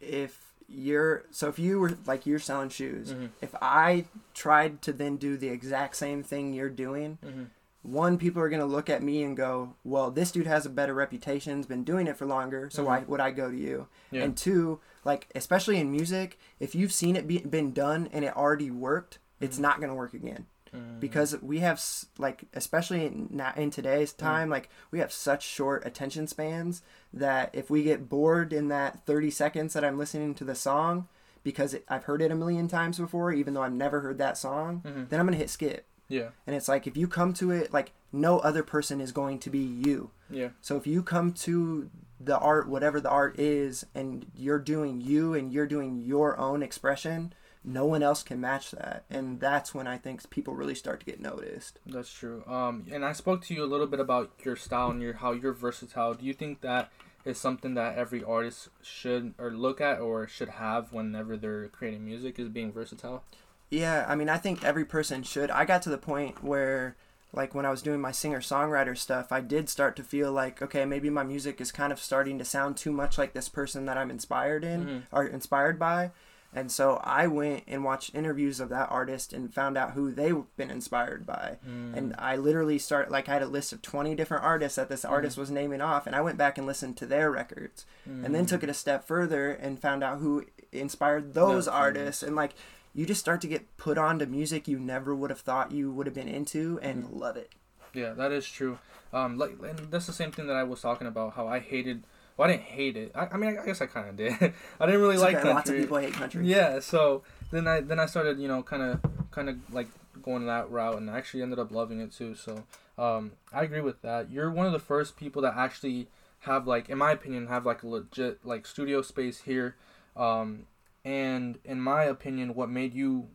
if 0.00 0.52
you're 0.70 1.24
so 1.30 1.48
if 1.48 1.58
you 1.58 1.80
were 1.80 1.96
like 2.06 2.26
you're 2.26 2.38
selling 2.38 2.68
shoes, 2.68 3.12
Mhm. 3.14 3.30
if 3.40 3.54
I 3.62 4.04
tried 4.34 4.82
to 4.82 4.92
then 4.92 5.16
do 5.16 5.36
the 5.38 5.48
exact 5.48 5.96
same 5.96 6.22
thing 6.22 6.52
you're 6.52 6.68
doing, 6.68 7.16
Mm-hmm. 7.24 7.44
one 7.82 8.18
people 8.18 8.42
are 8.42 8.50
gonna 8.50 8.66
look 8.66 8.90
at 8.90 9.02
me 9.02 9.22
and 9.22 9.34
go, 9.36 9.74
"Well, 9.82 10.10
this 10.10 10.30
dude 10.30 10.46
has 10.46 10.66
a 10.66 10.70
better 10.70 10.92
reputation, 10.92 11.56
has 11.56 11.64
been 11.66 11.84
doing 11.84 12.06
it 12.06 12.16
for 12.18 12.26
longer, 12.26 12.68
so 12.70 12.84
why 12.84 13.00
would 13.08 13.20
I 13.20 13.30
go 13.30 13.50
to 13.50 13.56
you?" 13.56 13.86
Yeah. 14.10 14.24
And 14.24 14.36
two, 14.36 14.80
like 15.04 15.28
especially 15.34 15.78
in 15.78 15.90
music, 15.90 16.38
if 16.60 16.74
you've 16.74 16.92
seen 16.92 17.16
it 17.16 17.26
be, 17.26 17.38
been 17.38 17.72
done 17.72 18.08
and 18.12 18.22
it 18.24 18.36
already 18.36 18.70
worked, 18.70 19.18
it's 19.40 19.58
not 19.58 19.80
gonna 19.80 19.94
work 19.94 20.12
again 20.12 20.46
Mm-hmm. 20.74 21.00
because 21.00 21.36
we 21.40 21.60
have 21.60 21.82
like 22.18 22.44
especially 22.54 23.06
in, 23.06 23.40
in 23.56 23.70
today's 23.70 24.12
time 24.12 24.50
like 24.50 24.68
we 24.90 24.98
have 24.98 25.12
such 25.12 25.42
short 25.42 25.86
attention 25.86 26.26
spans 26.26 26.82
that 27.12 27.50
if 27.54 27.70
we 27.70 27.82
get 27.82 28.08
bored 28.08 28.52
in 28.52 28.68
that 28.68 29.04
30 29.06 29.30
seconds 29.30 29.72
that 29.74 29.84
i'm 29.84 29.96
listening 29.98 30.34
to 30.34 30.44
the 30.44 30.54
song 30.54 31.08
because 31.42 31.72
it, 31.74 31.84
i've 31.88 32.04
heard 32.04 32.20
it 32.20 32.30
a 32.30 32.34
million 32.34 32.68
times 32.68 32.98
before 32.98 33.32
even 33.32 33.54
though 33.54 33.62
i've 33.62 33.72
never 33.72 34.00
heard 34.00 34.18
that 34.18 34.36
song 34.36 34.82
Mhm. 34.84 35.08
then 35.08 35.20
i'm 35.20 35.26
gonna 35.26 35.36
hit 35.38 35.50
skip. 35.50 35.84
Yeah, 36.10 36.28
and 36.46 36.56
it's 36.56 36.68
like 36.68 36.86
if 36.86 36.96
you 36.96 37.06
come 37.06 37.34
to 37.34 37.50
it 37.50 37.70
like 37.72 37.92
no 38.12 38.38
other 38.38 38.62
person 38.62 38.98
is 38.98 39.12
going 39.12 39.38
to 39.40 39.50
be 39.50 39.58
you. 39.58 40.10
Yeah, 40.30 40.48
so 40.62 40.78
if 40.78 40.86
you 40.86 41.02
come 41.02 41.32
to 41.44 41.90
the 42.18 42.38
art 42.38 42.66
whatever 42.66 42.98
the 42.98 43.10
art 43.10 43.38
is 43.38 43.84
and 43.94 44.24
you're 44.34 44.58
doing 44.58 45.02
you 45.02 45.34
and 45.34 45.52
you're 45.52 45.66
doing 45.66 45.98
your 45.98 46.38
own 46.38 46.62
expression 46.62 47.34
no 47.64 47.84
one 47.84 48.02
else 48.02 48.22
can 48.22 48.40
match 48.40 48.70
that 48.70 49.04
and 49.10 49.40
that's 49.40 49.74
when 49.74 49.86
i 49.86 49.96
think 49.98 50.28
people 50.30 50.54
really 50.54 50.74
start 50.74 51.00
to 51.00 51.06
get 51.06 51.20
noticed 51.20 51.78
that's 51.86 52.12
true. 52.12 52.42
Um, 52.46 52.86
and 52.90 53.04
I 53.04 53.12
spoke 53.12 53.42
to 53.46 53.54
you 53.54 53.64
a 53.64 53.66
little 53.66 53.86
bit 53.86 54.00
about 54.00 54.30
your 54.44 54.56
style 54.56 54.90
and 54.90 55.00
your 55.02 55.14
how 55.14 55.32
you're 55.32 55.52
versatile. 55.52 56.14
Do 56.14 56.24
you 56.24 56.32
think 56.34 56.60
that 56.60 56.90
is 57.24 57.38
something 57.38 57.74
that 57.74 57.96
every 57.98 58.22
artist 58.24 58.68
should 58.82 59.34
or 59.38 59.50
look 59.50 59.80
at 59.80 60.00
or 60.00 60.26
should 60.28 60.48
have 60.50 60.92
whenever 60.92 61.36
they're 61.36 61.68
creating 61.68 62.04
music? 62.04 62.38
Is 62.38 62.48
being 62.48 62.72
versatile? 62.72 63.22
Yeah, 63.70 64.06
I 64.08 64.14
mean, 64.14 64.28
I 64.28 64.38
think 64.38 64.64
every 64.64 64.84
person 64.84 65.22
should. 65.22 65.50
I 65.50 65.64
got 65.64 65.82
to 65.82 65.90
the 65.90 65.98
point 65.98 66.42
where, 66.42 66.96
like, 67.32 67.54
when 67.54 67.66
I 67.66 67.70
was 67.70 67.82
doing 67.82 68.00
my 68.00 68.12
singer 68.12 68.40
songwriter 68.40 68.96
stuff, 68.96 69.30
I 69.32 69.40
did 69.42 69.68
start 69.68 69.94
to 69.96 70.02
feel 70.02 70.32
like, 70.32 70.62
okay, 70.62 70.84
maybe 70.86 71.10
my 71.10 71.22
music 71.24 71.60
is 71.60 71.70
kind 71.72 71.92
of 71.92 71.98
starting 72.00 72.38
to 72.38 72.44
sound 72.44 72.76
too 72.76 72.92
much 72.92 73.18
like 73.18 73.32
this 73.34 73.48
person 73.50 73.84
that 73.86 73.98
I'm 73.98 74.10
inspired 74.10 74.64
in 74.64 74.84
Mhm. 74.86 75.02
or 75.12 75.24
inspired 75.26 75.78
by. 75.78 76.12
And 76.54 76.72
so 76.72 77.00
I 77.04 77.26
went 77.26 77.64
and 77.68 77.84
watched 77.84 78.14
interviews 78.14 78.58
of 78.58 78.70
that 78.70 78.88
artist 78.90 79.32
and 79.34 79.52
found 79.52 79.76
out 79.76 79.92
who 79.92 80.10
they've 80.10 80.44
been 80.56 80.70
inspired 80.70 81.26
by. 81.26 81.58
Mm. 81.68 81.96
And 81.96 82.14
I 82.18 82.36
literally 82.36 82.78
started, 82.78 83.10
like, 83.12 83.28
I 83.28 83.34
had 83.34 83.42
a 83.42 83.46
list 83.46 83.72
of 83.74 83.82
20 83.82 84.14
different 84.14 84.44
artists 84.44 84.76
that 84.76 84.88
this 84.88 85.04
artist 85.04 85.36
was 85.36 85.50
naming 85.50 85.82
off, 85.82 86.06
and 86.06 86.16
I 86.16 86.22
went 86.22 86.38
back 86.38 86.56
and 86.56 86.66
listened 86.66 86.96
to 86.98 87.06
their 87.06 87.30
records 87.30 87.84
and 88.06 88.34
then 88.34 88.46
took 88.46 88.62
it 88.62 88.70
a 88.70 88.74
step 88.74 89.06
further 89.06 89.50
and 89.52 89.78
found 89.78 90.02
out 90.02 90.18
who 90.20 90.46
inspired 90.72 91.34
those 91.34 91.68
artists 91.68 92.22
and 92.22 92.34
like 92.36 92.52
you 92.94 93.04
just 93.06 93.20
start 93.20 93.40
to 93.42 93.46
get 93.46 93.76
put 93.76 93.96
onto 93.98 94.24
music 94.26 94.66
you 94.66 94.78
never 94.78 95.14
would 95.14 95.30
have 95.30 95.40
thought 95.40 95.72
you 95.72 95.90
would 95.92 96.06
have 96.06 96.14
been 96.14 96.28
into 96.28 96.78
and 96.82 97.04
Mm-hmm. 97.04 97.18
love 97.18 97.36
it 97.36 97.52
Yeah, 97.94 98.12
that 98.14 98.32
is 98.32 98.46
true. 98.46 98.78
Um, 99.12 99.38
like, 99.38 99.52
and 99.62 99.78
that's 99.90 100.06
the 100.06 100.12
same 100.12 100.30
thing 100.32 100.46
that 100.48 100.56
I 100.56 100.62
was 100.64 100.80
talking 100.82 101.06
about. 101.06 101.34
How 101.34 101.46
I 101.48 101.58
hated. 101.60 102.04
Well, 102.38 102.48
I 102.48 102.52
didn't 102.52 102.64
hate 102.66 102.96
it. 102.96 103.10
I, 103.14 103.26
I 103.26 103.36
mean, 103.36 103.58
I 103.58 103.66
guess 103.66 103.82
I 103.82 103.86
kind 103.86 104.08
of 104.08 104.16
did. 104.16 104.32
I 104.80 104.86
didn't 104.86 105.00
really 105.00 105.14
It's 105.14 105.22
like 105.22 105.34
okay, 105.34 105.42
country. 105.42 105.54
lots 105.54 105.70
of 105.70 105.76
people 105.76 105.96
hate 105.98 106.12
country 106.14 106.46
Yeah, 106.46 106.78
so 106.78 107.22
then 107.50 107.66
I 107.66 107.80
then 107.80 107.98
I 107.98 108.06
started, 108.06 108.38
you 108.38 108.46
know, 108.48 108.62
kind 108.62 108.82
of 108.82 109.00
kind 109.32 109.48
of 109.50 109.56
like 109.74 109.88
going 110.22 110.46
that 110.46 110.70
route, 110.70 110.96
and 110.96 111.10
I 111.10 111.18
actually 111.18 111.42
ended 111.42 111.58
up 111.58 111.72
loving 111.72 112.00
it 112.00 112.12
too. 112.12 112.36
So 112.36 112.62
um, 112.96 113.32
I 113.52 113.62
agree 113.64 113.80
with 113.80 114.00
that. 114.02 114.30
You're 114.30 114.50
one 114.50 114.66
of 114.66 114.72
the 114.72 114.78
first 114.78 115.16
people 115.16 115.42
that 115.42 115.54
actually 115.56 116.06
have 116.40 116.66
like, 116.68 116.88
in 116.88 116.98
my 116.98 117.10
opinion, 117.10 117.48
have 117.48 117.66
like 117.66 117.82
a 117.82 117.88
legit 117.88 118.46
like 118.46 118.66
studio 118.66 119.02
space 119.02 119.40
here. 119.40 119.74
Um, 120.16 120.66
and 121.04 121.58
in 121.64 121.80
my 121.80 122.04
opinion, 122.04 122.54
what 122.54 122.70
made 122.70 122.94
you 122.94 123.28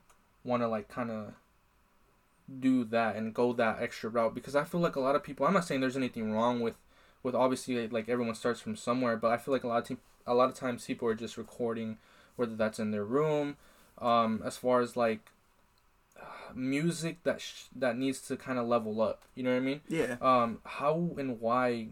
want 0.46 0.64
to 0.64 0.68
like 0.68 0.88
kind 0.88 1.12
of 1.12 1.34
do 2.60 2.84
that 2.86 3.16
and 3.16 3.34
go 3.34 3.52
that 3.54 3.82
extra 3.82 4.10
route? 4.10 4.34
Because 4.34 4.56
I 4.56 4.64
feel 4.64 4.80
like 4.80 4.96
a 4.96 5.02
lot 5.02 5.16
of 5.16 5.24
people. 5.24 5.46
I'm 5.46 5.54
not 5.54 5.66
saying 5.66 5.82
there's 5.82 5.98
anything 5.98 6.32
wrong 6.32 6.62
with 6.62 6.76
with 7.24 7.34
obviously 7.36 7.88
like 7.88 8.10
everyone 8.10 8.36
starts 8.36 8.60
from 8.60 8.76
somewhere, 8.76 9.18
but 9.18 9.32
I 9.32 9.38
feel 9.38 9.54
like 9.54 9.64
a 9.64 9.68
lot 9.68 9.82
of 9.82 9.88
te- 9.88 10.04
a 10.28 10.34
lot 10.34 10.50
of 10.50 10.56
times 10.56 10.86
people 10.86 11.08
are 11.08 11.16
just 11.16 11.38
recording 11.38 11.98
whether 12.36 12.56
that's 12.56 12.80
in 12.80 12.92
their 12.92 13.04
room 13.04 13.58
um 14.00 14.42
as 14.46 14.58
far 14.58 14.82
as 14.82 14.96
like 14.98 15.32
music 16.56 17.24
that 17.24 17.42
sh- 17.42 17.66
that 17.76 17.98
needs 17.98 18.22
to 18.22 18.36
kind 18.36 18.58
of 18.60 18.68
level 18.68 19.02
up 19.02 19.24
you 19.36 19.44
know 19.44 19.52
what 19.52 19.58
i 19.58 19.60
mean? 19.60 19.82
Yeah. 19.88 20.16
Um 20.22 20.60
how 20.64 21.12
and 21.18 21.40
why 21.40 21.88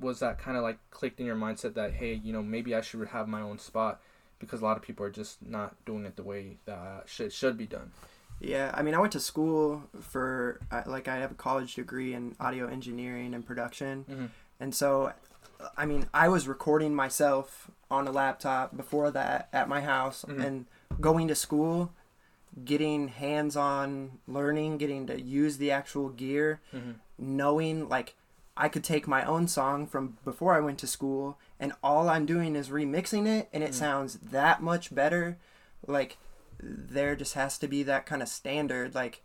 was 0.00 0.20
that 0.20 0.38
kind 0.38 0.56
of 0.56 0.62
like 0.62 0.78
clicked 0.90 1.20
in 1.20 1.26
your 1.26 1.36
mindset 1.36 1.74
that 1.74 1.94
hey 1.94 2.14
you 2.14 2.32
know 2.32 2.42
maybe 2.42 2.74
i 2.74 2.80
should 2.80 3.06
have 3.08 3.28
my 3.28 3.40
own 3.40 3.58
spot 3.58 4.00
because 4.38 4.60
a 4.60 4.64
lot 4.64 4.76
of 4.76 4.82
people 4.82 5.06
are 5.06 5.10
just 5.10 5.46
not 5.46 5.74
doing 5.86 6.04
it 6.04 6.16
the 6.16 6.22
way 6.22 6.56
that 6.66 7.04
should 7.06 7.32
should 7.32 7.56
be 7.56 7.66
done 7.66 7.90
yeah 8.40 8.70
i 8.74 8.82
mean 8.82 8.94
i 8.94 8.98
went 8.98 9.12
to 9.12 9.20
school 9.20 9.82
for 10.00 10.60
like 10.86 11.08
i 11.08 11.16
have 11.16 11.30
a 11.30 11.34
college 11.34 11.74
degree 11.74 12.12
in 12.14 12.34
audio 12.40 12.66
engineering 12.68 13.34
and 13.34 13.46
production 13.46 14.04
Mhm. 14.08 14.28
and 14.60 14.74
so 14.74 15.12
i 15.76 15.86
mean 15.86 16.08
i 16.12 16.28
was 16.28 16.46
recording 16.46 16.94
myself 16.94 17.70
on 17.90 18.06
a 18.06 18.10
laptop 18.10 18.76
before 18.76 19.10
that 19.10 19.48
at 19.52 19.68
my 19.68 19.80
house 19.80 20.24
Mhm. 20.28 20.44
and 20.44 20.66
going 21.00 21.28
to 21.28 21.34
school 21.34 21.92
getting 22.64 23.08
hands-on 23.08 24.18
learning 24.26 24.78
getting 24.78 25.06
to 25.06 25.20
use 25.20 25.58
the 25.58 25.70
actual 25.70 26.08
gear 26.08 26.60
mm-hmm. 26.74 26.92
knowing 27.18 27.88
like 27.88 28.14
I 28.58 28.70
could 28.70 28.84
take 28.84 29.06
my 29.06 29.22
own 29.22 29.48
song 29.48 29.86
from 29.86 30.16
before 30.24 30.54
I 30.54 30.60
went 30.60 30.78
to 30.78 30.86
school 30.86 31.36
and 31.60 31.74
all 31.82 32.08
I'm 32.08 32.24
doing 32.24 32.56
is 32.56 32.70
remixing 32.70 33.26
it 33.26 33.50
and 33.52 33.62
it 33.62 33.72
Mhm. 33.72 33.74
sounds 33.74 34.14
that 34.20 34.62
much 34.62 34.94
better. 34.94 35.36
Like 35.86 36.16
there 36.60 37.14
just 37.16 37.34
has 37.34 37.58
to 37.58 37.68
be 37.68 37.82
that 37.84 38.06
kind 38.06 38.22
of 38.22 38.28
standard 38.28 38.94
like 38.94 39.22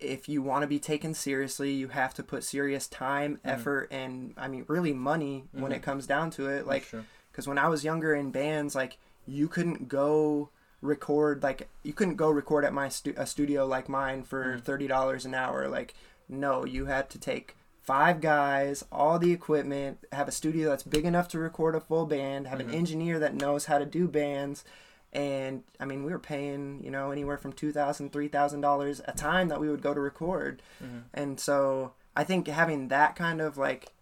if 0.00 0.28
you 0.28 0.42
want 0.42 0.62
to 0.62 0.66
be 0.66 0.80
taken 0.80 1.14
seriously, 1.14 1.70
you 1.72 1.86
have 1.88 2.12
to 2.14 2.24
put 2.24 2.42
serious 2.42 2.88
time, 2.88 3.38
effort 3.44 3.86
and 3.92 4.34
I 4.36 4.48
mean 4.48 4.64
really 4.66 4.92
money 4.92 5.44
when 5.52 5.70
Mhm. 5.70 5.76
it 5.76 5.82
comes 5.82 6.06
down 6.08 6.30
to 6.32 6.48
it. 6.48 6.66
Like 6.66 6.90
because 7.30 7.46
when 7.46 7.56
I 7.58 7.68
was 7.68 7.84
younger 7.84 8.12
in 8.14 8.32
bands, 8.32 8.74
like 8.74 8.98
you 9.26 9.46
couldn't 9.46 9.88
go 9.88 10.48
record 10.80 11.44
like 11.44 11.68
you 11.84 11.92
couldn't 11.92 12.16
go 12.16 12.28
record 12.30 12.64
at 12.64 12.72
my 12.72 12.88
stu- 12.88 13.14
a 13.16 13.24
studio 13.26 13.64
like 13.64 13.88
mine 13.88 14.24
for 14.24 14.56
Mhm. 14.56 14.62
thirty 14.64 14.88
dollars 14.88 15.24
an 15.24 15.34
hour. 15.34 15.68
Like 15.68 15.94
no, 16.28 16.64
you 16.64 16.86
had 16.86 17.08
to 17.10 17.18
take 17.18 17.54
five 17.80 18.20
guys, 18.20 18.84
all 18.90 19.18
the 19.20 19.32
equipment, 19.32 19.98
have 20.12 20.26
a 20.26 20.32
studio 20.32 20.70
that's 20.70 20.82
big 20.82 21.04
enough 21.04 21.28
to 21.28 21.38
record 21.38 21.76
a 21.76 21.80
full 21.80 22.06
band, 22.06 22.48
have 22.48 22.58
an 22.60 22.70
engineer 22.74 23.18
that 23.20 23.34
knows 23.34 23.66
how 23.66 23.78
to 23.78 23.84
do 23.86 24.08
bands. 24.08 24.64
And 25.12 25.62
I 25.78 25.84
mean, 25.84 26.04
we 26.04 26.10
were 26.12 26.18
paying, 26.18 26.82
you 26.82 26.90
know, 26.90 27.10
anywhere 27.10 27.36
from 27.36 27.52
two 27.52 27.70
thousand, 27.72 28.12
three 28.12 28.28
thousand 28.28 28.62
dollars 28.62 29.00
a 29.06 29.12
time 29.12 29.48
that 29.48 29.60
we 29.60 29.68
would 29.68 29.82
go 29.82 29.92
to 29.92 30.00
record. 30.00 30.62
Mhm. 30.82 31.02
And 31.12 31.38
so 31.40 31.92
I 32.16 32.24
think 32.24 32.46
having 32.48 32.88
that 32.88 33.14
kind 33.16 33.40
of 33.40 33.58
like 33.58 33.92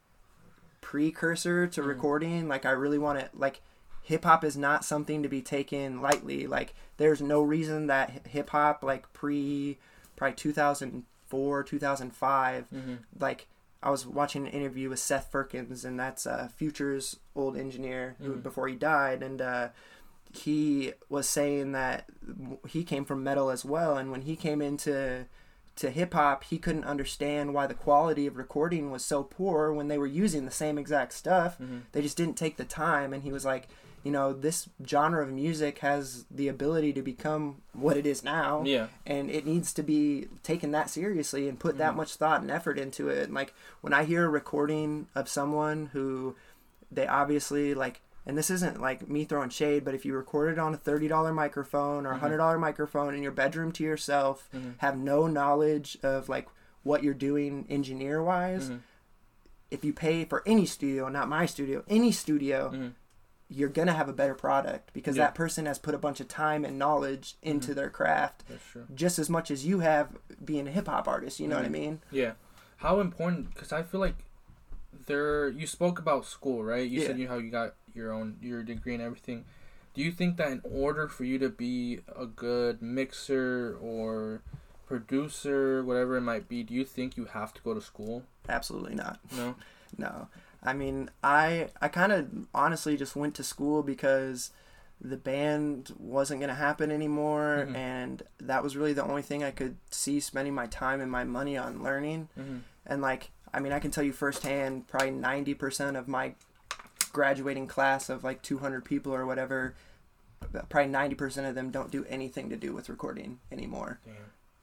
precursor 0.80 1.66
to 1.66 1.82
Mhm. 1.82 1.86
recording, 1.86 2.48
like 2.48 2.64
I 2.64 2.70
really 2.70 2.98
want 2.98 3.18
to 3.18 3.28
like 3.34 3.60
hip 4.02 4.24
hop 4.24 4.44
is 4.44 4.56
not 4.56 4.84
something 4.84 5.22
to 5.22 5.28
be 5.28 5.42
taken 5.42 6.00
lightly. 6.00 6.46
Like 6.46 6.74
there's 6.96 7.20
no 7.20 7.42
reason 7.42 7.86
that 7.88 8.26
hip 8.26 8.50
hop 8.50 8.82
like 8.82 9.12
pre 9.12 9.78
probably 10.16 10.34
2004, 10.36 11.62
2005. 11.64 12.66
Mm-hmm. 12.72 12.94
Like 13.18 13.46
I 13.82 13.90
was 13.90 14.06
watching 14.06 14.46
an 14.46 14.52
interview 14.52 14.90
with 14.90 14.98
Seth 14.98 15.30
Firkins, 15.32 15.84
and 15.84 15.98
that's 15.98 16.26
uh, 16.26 16.48
Future's 16.54 17.18
old 17.34 17.56
engineer 17.56 18.14
who, 18.20 18.34
Mhm. 18.34 18.42
before 18.42 18.68
he 18.68 18.74
died, 18.76 19.22
and 19.22 19.40
uh, 19.40 19.68
he 20.32 20.92
was 21.08 21.28
saying 21.28 21.72
that 21.72 22.06
he 22.68 22.84
came 22.84 23.04
from 23.04 23.22
metal 23.24 23.50
as 23.50 23.64
well, 23.64 23.96
and 23.96 24.10
when 24.10 24.22
he 24.22 24.36
came 24.36 24.62
into 24.62 25.26
to 25.76 25.90
hip 25.90 26.12
hop, 26.14 26.44
he 26.44 26.58
couldn't 26.58 26.84
understand 26.84 27.54
why 27.54 27.66
the 27.66 27.74
quality 27.74 28.26
of 28.26 28.36
recording 28.36 28.90
was 28.90 29.04
so 29.04 29.22
poor 29.22 29.72
when 29.72 29.88
they 29.88 29.96
were 29.98 30.06
using 30.06 30.44
the 30.44 30.50
same 30.50 30.76
exact 30.78 31.12
stuff. 31.12 31.58
Mm-hmm. 31.58 31.78
They 31.92 32.02
just 32.02 32.16
didn't 32.16 32.36
take 32.36 32.56
the 32.58 32.64
time, 32.64 33.12
and 33.14 33.22
he 33.22 33.32
was 33.32 33.44
like, 33.44 33.68
you 34.04 34.10
know, 34.10 34.32
this 34.32 34.68
genre 34.86 35.22
of 35.22 35.30
music 35.30 35.78
has 35.80 36.24
the 36.30 36.48
ability 36.48 36.92
to 36.94 37.02
become 37.02 37.60
what 37.74 37.96
it 37.98 38.06
is 38.06 38.24
now 38.24 38.62
Yeah. 38.64 38.86
and 39.06 39.30
it 39.30 39.44
needs 39.44 39.74
to 39.74 39.82
be 39.82 40.26
taken 40.42 40.70
that 40.70 40.88
seriously 40.88 41.46
and 41.50 41.58
put 41.60 41.76
that 41.76 41.92
Mhm. 41.92 41.96
much 41.96 42.14
thought 42.16 42.40
and 42.40 42.50
effort 42.50 42.78
into 42.78 43.10
it. 43.10 43.24
And 43.24 43.34
like 43.34 43.52
when 43.82 43.92
I 43.92 44.04
hear 44.04 44.24
a 44.24 44.28
recording 44.30 45.06
of 45.14 45.28
someone 45.28 45.90
who 45.92 46.34
they 46.90 47.06
obviously 47.06 47.74
like, 47.74 48.00
and 48.26 48.36
this 48.36 48.50
isn't 48.50 48.80
like 48.80 49.08
me 49.08 49.24
throwing 49.24 49.50
shade, 49.50 49.84
but 49.84 49.94
if 49.94 50.04
you 50.04 50.14
record 50.14 50.52
it 50.52 50.58
on 50.58 50.74
a 50.74 50.76
thirty 50.76 51.08
dollar 51.08 51.32
microphone 51.32 52.06
or 52.06 52.12
a 52.12 52.16
Mhm. 52.16 52.20
hundred 52.20 52.36
dollar 52.38 52.58
microphone 52.58 53.14
in 53.14 53.22
your 53.22 53.32
bedroom 53.32 53.72
to 53.72 53.82
yourself, 53.84 54.48
Mhm. 54.54 54.74
have 54.78 54.98
no 54.98 55.26
knowledge 55.26 55.98
of 56.02 56.28
like 56.28 56.48
what 56.82 57.02
you're 57.02 57.14
doing 57.14 57.66
engineer 57.68 58.22
wise. 58.22 58.70
Mhm. 58.70 58.80
If 59.70 59.84
you 59.84 59.92
pay 59.92 60.24
for 60.24 60.42
any 60.46 60.66
studio, 60.66 61.08
not 61.08 61.28
my 61.28 61.46
studio, 61.46 61.84
any 61.88 62.10
studio, 62.12 62.70
Mhm. 62.70 62.92
you're 63.48 63.68
gonna 63.68 63.92
have 63.92 64.08
a 64.08 64.12
better 64.12 64.34
product 64.34 64.92
because 64.92 65.16
Yeah. 65.16 65.26
that 65.26 65.34
person 65.34 65.66
has 65.66 65.78
put 65.78 65.94
a 65.94 65.98
bunch 65.98 66.20
of 66.20 66.28
time 66.28 66.64
and 66.64 66.78
knowledge 66.78 67.36
into 67.42 67.74
their 67.74 67.90
craft 67.90 68.44
just 68.94 69.18
as 69.18 69.28
much 69.28 69.50
as 69.50 69.66
you 69.66 69.80
have 69.80 70.16
being 70.44 70.66
a 70.68 70.70
hip 70.70 70.86
hop 70.86 71.06
artist. 71.08 71.40
You 71.40 71.48
know 71.48 71.56
what 71.56 71.64
I 71.64 71.68
Mhm. 71.68 71.72
mean? 71.72 72.02
Yeah. 72.10 72.32
How 72.78 73.00
important? 73.00 73.52
Because 73.52 73.72
I 73.72 73.82
feel 73.82 74.00
like 74.00 74.14
there. 75.06 75.48
You 75.48 75.66
spoke 75.66 75.98
about 75.98 76.24
school, 76.24 76.64
right? 76.64 76.88
You 76.88 77.00
said 77.02 77.16
Yeah. 77.18 77.22
you 77.22 77.28
how 77.28 77.36
you 77.38 77.50
got 77.50 77.74
your 77.94 78.12
own 78.12 78.36
your 78.42 78.62
degree 78.62 78.94
and 78.94 79.02
everything. 79.02 79.44
Do 79.94 80.02
you 80.02 80.12
think 80.12 80.36
that 80.36 80.50
in 80.52 80.60
order 80.64 81.08
for 81.08 81.24
you 81.24 81.38
to 81.40 81.48
be 81.48 82.00
a 82.16 82.24
good 82.26 82.80
mixer 82.80 83.76
or 83.80 84.42
producer, 84.86 85.82
whatever 85.84 86.16
it 86.16 86.20
might 86.22 86.48
be, 86.48 86.62
do 86.62 86.74
you 86.74 86.84
think 86.84 87.16
you 87.16 87.24
have 87.26 87.54
to 87.54 87.62
go 87.62 87.74
to 87.74 87.80
school? 87.80 88.24
Absolutely 88.48 88.94
not. 88.94 89.18
No. 89.36 89.54
No. 89.98 90.28
I 90.62 90.72
mean, 90.72 91.10
I 91.24 91.70
I 91.82 91.88
kind 91.88 92.12
of 92.12 92.28
honestly 92.54 92.96
just 92.96 93.16
went 93.16 93.34
to 93.34 93.42
school 93.42 93.82
because 93.82 94.52
the 95.00 95.16
band 95.16 95.92
wasn't 95.98 96.38
going 96.38 96.48
to 96.48 96.54
happen 96.54 96.92
anymore 96.92 97.66
Mhm. 97.68 97.74
and 97.74 98.22
that 98.38 98.62
was 98.62 98.76
really 98.76 98.92
the 98.92 99.02
only 99.02 99.22
thing 99.22 99.42
I 99.42 99.50
could 99.50 99.76
see 99.90 100.20
spending 100.20 100.54
my 100.54 100.66
time 100.68 101.00
and 101.00 101.10
my 101.10 101.24
money 101.24 101.56
on 101.56 101.82
learning. 101.82 102.28
Mm-hmm. 102.38 102.58
And 102.86 103.02
like, 103.02 103.30
I 103.52 103.58
mean, 103.58 103.72
I 103.72 103.80
can 103.80 103.90
tell 103.90 104.04
you 104.04 104.12
firsthand, 104.12 104.86
probably 104.86 105.10
90% 105.10 105.98
of 105.98 106.06
my 106.06 106.34
graduating 107.12 107.66
class 107.66 108.08
of 108.08 108.24
like 108.24 108.42
200 108.42 108.84
people 108.84 109.14
or 109.14 109.26
whatever, 109.26 109.74
probably 110.68 110.90
90% 110.92 111.48
of 111.48 111.54
them 111.54 111.70
don't 111.70 111.90
do 111.90 112.04
anything 112.08 112.48
to 112.50 112.56
do 112.56 112.72
with 112.72 112.88
recording 112.88 113.38
anymore. 113.52 114.00
Damn. 114.04 114.14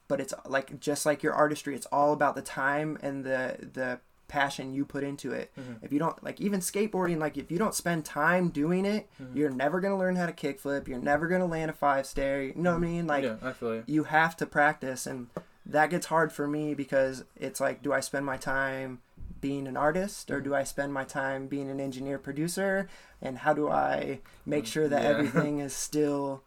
But 0.08 0.22
it's 0.22 0.34
like 0.46 0.80
just 0.80 1.06
like 1.06 1.22
your 1.24 1.34
artistry, 1.34 1.76
it's 1.76 1.86
all 1.88 2.14
about 2.14 2.36
the 2.36 2.42
time 2.42 2.98
and 3.02 3.24
the 3.26 3.70
the 3.74 4.00
passion 4.30 4.74
you 4.74 4.84
put 4.84 5.06
into 5.06 5.32
it. 5.32 5.52
Mhm. 5.58 5.78
If 5.82 5.94
you 5.94 6.00
don't 6.00 6.22
like 6.24 6.42
even 6.42 6.60
skateboarding, 6.60 7.18
like 7.18 7.38
if 7.38 7.50
you 7.50 7.58
don't 7.58 7.74
spend 7.74 8.04
time 8.04 8.50
doing 8.50 8.86
it, 8.86 9.08
Mhm. 9.22 9.36
you're 9.36 9.50
never 9.50 9.80
gonna 9.80 9.98
learn 9.98 10.18
how 10.18 10.26
to 10.26 10.34
kickflip. 10.34 10.88
You're 10.88 11.00
never 11.00 11.28
gonna 11.28 11.46
land 11.46 11.70
a 11.72 11.74
five 11.74 12.06
stair. 12.06 12.42
You 12.44 12.54
know 12.56 12.72
what 12.72 12.78
I 12.84 12.88
mean? 12.88 13.08
Like 13.08 13.24
yeah, 13.24 13.54
you. 13.62 13.84
you 13.88 14.04
have 14.06 14.36
to 14.38 14.46
practice 14.46 15.08
and 15.08 15.28
that 15.66 15.90
gets 15.90 16.08
hard 16.08 16.32
for 16.34 16.48
me 16.48 16.74
because 16.74 17.24
it's 17.36 17.60
like 17.60 17.82
do 17.82 17.92
i 17.92 18.00
spend 18.00 18.26
my 18.26 18.38
time 18.38 19.00
being 19.42 19.68
an 19.68 19.78
artist 19.78 20.32
or 20.32 20.40
do 20.42 20.54
i 20.56 20.64
spend 20.64 20.94
my 20.94 21.04
time 21.04 21.48
being 21.48 21.70
an 21.70 21.80
engineer 21.80 22.18
producer 22.18 22.88
and 23.22 23.40
how 23.40 23.54
do 23.54 23.70
i 23.70 24.20
make 24.46 24.66
sure 24.66 24.88
that 24.88 25.02
Yeah. 25.04 25.10
everything 25.18 25.60
is 25.60 25.74
still 25.74 26.44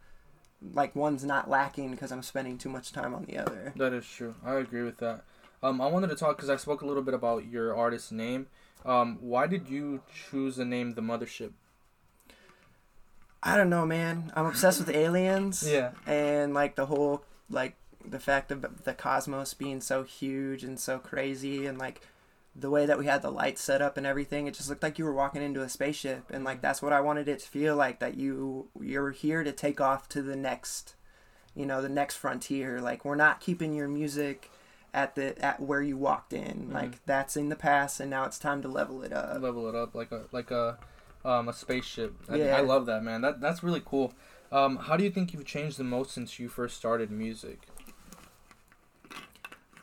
like 0.74 0.94
one's 0.96 1.24
not 1.24 1.48
lacking 1.48 1.90
because 1.90 2.10
i'm 2.12 2.22
spending 2.22 2.58
too 2.58 2.68
much 2.68 2.92
time 2.92 3.14
on 3.14 3.24
the 3.24 3.38
other 3.38 3.72
That 3.76 3.92
is 3.92 4.06
true. 4.06 4.34
I 4.44 4.54
agree 4.54 4.82
with 4.82 4.98
that. 4.98 5.24
Um, 5.62 5.80
I 5.80 5.86
wanted 5.88 6.08
to 6.08 6.16
talk 6.16 6.36
because 6.36 6.48
I 6.50 6.56
spoke 6.56 6.80
a 6.82 6.86
little 6.86 7.02
bit 7.02 7.12
about 7.12 7.46
your 7.46 7.76
artist 7.76 8.12
name. 8.12 8.46
Um, 8.86 9.18
why 9.20 9.46
did 9.46 9.68
you 9.68 10.00
choose 10.30 10.56
the 10.56 10.64
name 10.64 10.94
The 10.94 11.02
Mothership? 11.02 11.52
i 13.42 13.56
don't 13.56 13.70
know 13.70 13.86
man 13.86 14.30
i'm 14.36 14.46
obsessed 14.46 14.78
with 14.78 14.94
aliens 14.94 15.62
Yeah. 15.66 15.92
and 16.06 16.52
like 16.54 16.76
the 16.76 16.86
whole 16.86 17.24
like 17.48 17.74
the 18.04 18.18
fact 18.20 18.50
of 18.50 18.84
the 18.84 18.94
cosmos 18.94 19.54
being 19.54 19.80
so 19.80 20.02
huge 20.02 20.62
and 20.64 20.78
so 20.78 20.98
crazy 20.98 21.66
and 21.66 21.78
like 21.78 22.00
the 22.54 22.70
way 22.70 22.84
that 22.86 22.98
we 22.98 23.06
had 23.06 23.22
the 23.22 23.30
lights 23.30 23.62
set 23.62 23.80
up 23.80 23.96
and 23.96 24.06
everything 24.06 24.46
it 24.46 24.54
just 24.54 24.68
looked 24.68 24.82
like 24.82 24.98
you 24.98 25.04
were 25.04 25.12
walking 25.14 25.42
into 25.42 25.62
a 25.62 25.68
spaceship 25.68 26.24
and 26.30 26.42
like 26.44 26.60
that's 26.60 26.82
what 26.82 26.92
i 26.92 27.00
wanted 27.00 27.28
it 27.28 27.38
to 27.38 27.48
feel 27.48 27.76
like 27.76 28.00
that 28.00 28.16
you 28.16 28.68
you're 28.80 29.12
here 29.12 29.44
to 29.44 29.52
take 29.52 29.80
off 29.80 30.08
to 30.08 30.20
the 30.20 30.34
next 30.34 30.94
you 31.54 31.64
know 31.64 31.80
the 31.80 31.88
next 31.88 32.16
frontier 32.16 32.80
like 32.80 33.04
we're 33.04 33.14
not 33.14 33.40
keeping 33.40 33.72
your 33.72 33.86
music 33.88 34.50
at 34.92 35.14
the 35.14 35.38
at 35.44 35.60
where 35.60 35.80
you 35.82 35.96
walked 35.96 36.32
in 36.32 36.66
Mhm. 36.68 36.72
like 36.74 37.04
that's 37.06 37.36
in 37.36 37.48
the 37.50 37.56
past 37.56 38.00
and 38.00 38.10
now 38.10 38.24
it's 38.24 38.38
time 38.38 38.60
to 38.62 38.68
level 38.68 39.02
it 39.04 39.12
up 39.12 39.40
level 39.40 39.68
it 39.68 39.74
up 39.76 39.94
like 39.94 40.10
a 40.10 40.24
like 40.32 40.50
a 40.50 40.76
um 41.24 41.48
a 41.48 41.52
spaceship. 41.52 42.14
I, 42.30 42.36
Yeah. 42.36 42.56
I 42.56 42.60
love 42.62 42.86
that 42.86 43.04
man. 43.04 43.20
That 43.20 43.40
that's 43.42 43.62
really 43.62 43.82
cool. 43.84 44.14
Um, 44.50 44.76
how 44.78 44.96
do 44.96 45.04
you 45.04 45.10
think 45.10 45.34
you've 45.34 45.44
changed 45.44 45.76
the 45.78 45.84
most 45.84 46.12
since 46.12 46.38
you 46.40 46.48
first 46.48 46.76
started 46.78 47.10
music? 47.10 47.68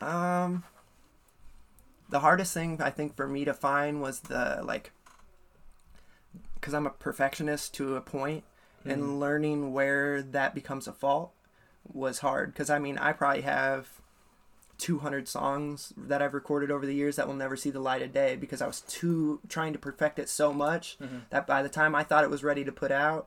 Um, 0.00 0.64
the 2.08 2.20
hardest 2.20 2.54
thing 2.54 2.80
I 2.82 2.90
think 2.90 3.16
for 3.16 3.26
me 3.28 3.44
to 3.44 3.54
find 3.54 4.00
was 4.00 4.20
the 4.20 4.60
like, 4.64 4.92
because 6.54 6.74
I'm 6.74 6.86
a 6.86 6.90
perfectionist 6.90 7.74
to 7.74 7.96
a 7.96 8.00
point, 8.00 8.44
Mhm. 8.84 8.92
and 8.92 9.20
learning 9.20 9.72
where 9.72 10.22
that 10.22 10.54
becomes 10.54 10.86
a 10.88 10.92
fault 10.92 11.32
was 11.92 12.20
hard. 12.20 12.52
Because 12.52 12.70
I 12.70 12.78
mean, 12.78 12.98
I 12.98 13.12
probably 13.12 13.42
have 13.42 13.88
200 14.78 15.26
songs 15.26 15.92
that 15.96 16.22
I've 16.22 16.34
recorded 16.34 16.70
over 16.70 16.86
the 16.86 16.94
years 16.94 17.16
that 17.16 17.26
will 17.26 17.34
never 17.34 17.56
see 17.56 17.70
the 17.70 17.80
light 17.80 18.00
of 18.02 18.12
day 18.12 18.36
because 18.36 18.62
I 18.62 18.66
was 18.68 18.80
too 18.82 19.40
trying 19.48 19.72
to 19.72 19.78
perfect 19.78 20.18
it 20.20 20.28
so 20.28 20.52
much 20.52 20.96
Mhm. 21.00 21.22
that 21.30 21.46
by 21.48 21.62
the 21.62 21.68
time 21.68 21.94
I 21.96 22.04
thought 22.04 22.22
it 22.24 22.30
was 22.30 22.44
ready 22.44 22.64
to 22.64 22.70
put 22.72 22.92
out, 22.92 23.26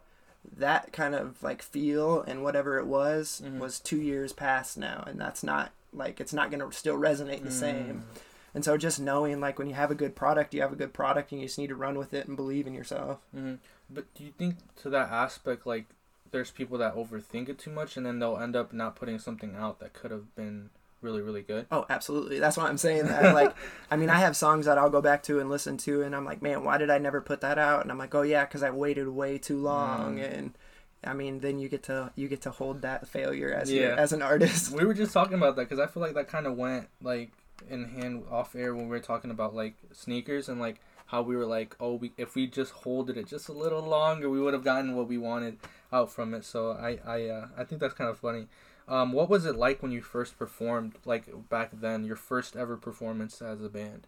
that 0.58 0.92
kind 0.94 1.14
of 1.14 1.44
like 1.44 1.62
feel 1.62 2.22
and 2.22 2.42
whatever 2.44 2.78
it 2.80 2.86
was 2.88 3.42
Mhm. 3.44 3.60
was 3.60 3.80
two 3.80 3.98
years 4.02 4.32
past 4.34 4.78
now, 4.78 5.04
and 5.06 5.20
that's 5.20 5.44
not 5.44 5.72
like 5.94 6.22
it's 6.22 6.34
not 6.34 6.50
gonna 6.52 6.72
still 6.72 6.98
resonate 6.98 7.44
the 7.44 7.52
same. 7.52 8.06
And 8.54 8.66
so 8.66 8.78
just 8.78 9.00
knowing 9.00 9.40
like 9.40 9.58
when 9.60 9.68
you 9.70 9.76
have 9.76 9.92
a 9.92 9.96
good 9.96 10.16
product, 10.16 10.54
you 10.54 10.62
have 10.62 10.74
a 10.74 10.76
good 10.76 10.94
product, 10.94 11.32
and 11.32 11.40
you 11.42 11.48
just 11.48 11.58
need 11.58 11.68
to 11.70 11.76
run 11.76 11.98
with 11.98 12.14
it 12.14 12.28
and 12.28 12.36
believe 12.36 12.68
in 12.68 12.74
yourself. 12.74 13.20
Mhm. 13.36 13.60
But 13.90 14.14
do 14.14 14.24
you 14.24 14.32
think 14.38 14.56
to 14.82 14.90
that 14.90 15.10
aspect, 15.12 15.66
like, 15.66 15.86
there's 16.32 16.52
people 16.52 16.78
that 16.78 16.96
overthink 16.96 17.50
it 17.50 17.60
too 17.60 17.72
much, 17.72 17.98
and 17.98 18.06
then 18.06 18.20
they'll 18.20 18.38
end 18.38 18.56
up 18.56 18.72
not 18.74 18.96
putting 18.96 19.20
something 19.20 19.56
out 19.56 19.80
that 19.80 19.94
could 19.94 20.12
have 20.12 20.34
been 20.36 20.70
really, 21.02 21.22
really 21.22 21.42
good? 21.42 21.66
Oh, 21.72 21.86
absolutely. 21.90 22.40
That's 22.40 22.56
why 22.58 22.68
I'm 22.68 22.78
saying 22.78 23.08
that. 23.08 23.34
Like, 23.36 23.54
I 23.90 23.96
mean, 23.98 24.10
I 24.10 24.16
have 24.20 24.38
songs 24.38 24.66
that 24.66 24.78
I'll 24.78 24.90
go 24.90 25.02
back 25.02 25.24
to 25.24 25.40
and 25.40 25.50
listen 25.50 25.76
to, 25.78 26.02
and 26.04 26.16
I'm 26.16 26.24
like, 26.26 26.42
man, 26.42 26.64
why 26.64 26.78
did 26.78 26.90
I 26.90 27.00
never 27.00 27.20
put 27.22 27.42
that 27.42 27.58
out? 27.58 27.82
And 27.82 27.92
I'm 27.92 27.98
like, 27.98 28.14
oh 28.16 28.22
yeah, 28.22 28.46
because 28.46 28.64
I 28.64 28.70
waited 28.70 29.08
way 29.10 29.38
too 29.38 29.58
long. 29.58 30.18
Mm. 30.20 30.38
And 30.38 30.58
I 31.04 31.14
mean, 31.14 31.40
then 31.40 31.58
you 31.60 31.68
get 31.68 31.84
to 31.84 32.12
you 32.16 32.28
get 32.28 32.42
to 32.44 32.52
hold 32.52 32.82
that 32.84 33.08
failure 33.08 33.52
as 33.52 33.72
Yeah. 33.72 33.96
as 33.98 34.14
an 34.14 34.22
artist. 34.32 34.72
we 34.72 34.86
were 34.86 34.94
just 34.94 35.12
talking 35.14 35.34
about 35.34 35.56
that 35.56 35.64
because 35.68 35.80
I 35.80 35.88
feel 35.88 36.02
like 36.04 36.14
that 36.14 36.28
kind 36.30 36.46
of 36.48 36.56
went 36.56 36.88
like 37.02 37.32
in 37.70 37.86
hand 37.90 38.24
off 38.30 38.56
air 38.56 38.74
when 38.76 38.86
we 38.86 38.90
were 38.92 39.00
talking 39.00 39.32
about 39.32 39.54
like 39.56 39.76
sneakers 39.92 40.48
and 40.50 40.60
like 40.60 40.82
how 41.08 41.22
we 41.22 41.36
were 41.36 41.46
like, 41.46 41.76
oh, 41.80 41.96
we 41.96 42.12
if 42.18 42.36
we 42.36 42.48
just 42.48 42.72
holded 42.72 43.18
it 43.18 43.28
just 43.28 43.50
a 43.50 43.54
little 43.54 43.82
longer, 43.82 44.30
we 44.30 44.40
would 44.40 44.54
have 44.54 44.64
gotten 44.64 44.96
what 44.96 45.08
we 45.08 45.18
wanted 45.18 45.58
out 45.92 46.12
from 46.12 46.34
it. 46.34 46.44
So 46.46 46.72
I 46.72 47.00
I 47.06 47.26
uh, 47.28 47.48
I 47.58 47.64
think 47.66 47.82
that's 47.82 47.94
kind 47.94 48.10
of 48.10 48.18
funny. 48.20 48.48
Um, 48.88 49.12
what 49.14 49.30
was 49.30 49.46
it 49.46 49.56
like 49.56 49.82
when 49.82 49.92
you 49.92 50.02
first 50.02 50.38
performed, 50.40 50.96
like 51.06 51.26
back 51.50 51.70
then, 51.74 52.04
your 52.04 52.16
first 52.16 52.56
ever 52.56 52.76
performance 52.78 53.42
as 53.42 53.62
a 53.64 53.70
band? 53.70 54.08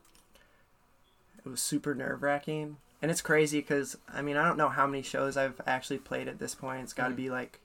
It 1.45 1.49
was 1.49 1.61
super 1.61 1.93
nerve 1.93 2.21
wracking, 2.23 2.77
and 3.01 3.11
it's 3.11 3.21
crazy 3.21 3.59
because 3.59 3.97
I 4.11 4.21
mean, 4.21 4.37
I 4.37 4.45
don't 4.47 4.57
know 4.57 4.69
how 4.69 4.87
many 4.87 5.03
shows 5.03 5.35
I've 5.37 5.59
actually 5.67 5.99
played 5.99 6.27
at 6.27 6.39
this 6.39 6.55
point. 6.55 6.83
It's 6.83 6.93
got 6.93 7.09
to 7.09 7.13
Mhm. 7.13 7.17
be 7.17 7.29
like 7.29 7.59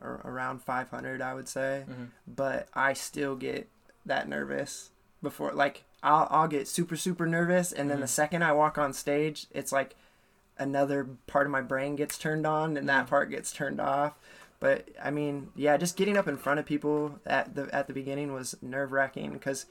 around 0.00 0.62
500, 0.62 1.20
I 1.20 1.34
would 1.34 1.48
say. 1.48 1.84
Mm-hmm. 1.88 2.04
but 2.26 2.68
I 2.74 2.92
still 2.94 3.36
get 3.36 3.68
that 4.06 4.28
nervous 4.28 4.90
before 5.22 5.52
like 5.52 5.84
I'll 6.02 6.26
I'll 6.30 6.48
get 6.48 6.66
super 6.68 6.96
super 6.96 7.26
nervous 7.26 7.72
and 7.72 7.88
then 7.90 8.00
the 8.00 8.06
Mhm. 8.06 8.10
second 8.10 8.42
I 8.44 8.52
walk 8.52 8.76
on 8.78 8.92
stage 8.92 9.46
it's 9.52 9.70
like 9.72 9.94
another 10.58 11.06
part 11.26 11.46
of 11.46 11.52
my 11.52 11.60
brain 11.60 11.96
gets 11.96 12.18
turned 12.18 12.46
on 12.46 12.76
and 12.76 12.88
that 12.88 13.06
Mhm. 13.06 13.10
part 13.10 13.30
gets 13.30 13.52
turned 13.52 13.80
off 13.80 14.14
but 14.60 14.88
I 15.02 15.10
mean 15.10 15.50
yeah 15.54 15.76
just 15.76 15.96
getting 15.96 16.16
up 16.16 16.28
in 16.28 16.36
front 16.36 16.60
of 16.60 16.66
people 16.66 17.20
at 17.26 17.54
the 17.54 17.72
at 17.74 17.86
the 17.86 17.92
beginning 17.92 18.32
was 18.32 18.56
nerve-wracking 18.60 19.32
because 19.32 19.66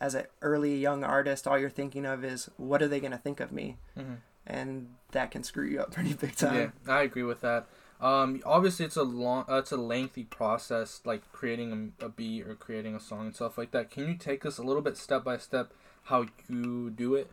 as 0.00 0.14
an 0.14 0.26
early 0.40 0.76
young 0.76 1.04
artist 1.04 1.46
all 1.46 1.58
you're 1.58 1.70
thinking 1.70 2.06
of 2.06 2.24
is 2.24 2.48
what 2.56 2.82
are 2.82 2.88
they 2.88 3.00
going 3.00 3.12
to 3.12 3.18
think 3.18 3.40
of 3.40 3.52
me 3.52 3.76
Mm-hmm. 3.98 4.14
and 4.46 4.94
that 5.12 5.30
can 5.30 5.42
screw 5.42 5.66
you 5.66 5.80
up 5.80 5.90
pretty 5.94 6.14
big 6.14 6.34
time 6.36 6.72
Yeah, 6.86 6.92
I 6.94 7.02
agree 7.02 7.22
with 7.24 7.40
that. 7.42 7.66
Um, 8.02 8.42
obviously 8.44 8.84
it's 8.84 8.96
a 8.96 9.04
long, 9.04 9.44
uh, 9.48 9.58
it's 9.58 9.70
a 9.70 9.76
lengthy 9.76 10.24
process, 10.24 11.00
like 11.04 11.30
creating 11.30 11.94
a, 12.00 12.06
a 12.06 12.08
beat 12.08 12.46
or 12.46 12.56
creating 12.56 12.96
a 12.96 13.00
song 13.00 13.26
and 13.26 13.34
stuff 13.34 13.56
like 13.56 13.70
that. 13.70 13.90
Can 13.90 14.08
you 14.08 14.16
take 14.16 14.44
us 14.44 14.58
a 14.58 14.62
little 14.62 14.82
bit 14.82 14.96
step 14.96 15.22
by 15.22 15.38
step 15.38 15.72
how 16.04 16.26
you 16.48 16.90
do 16.90 17.14
it? 17.14 17.30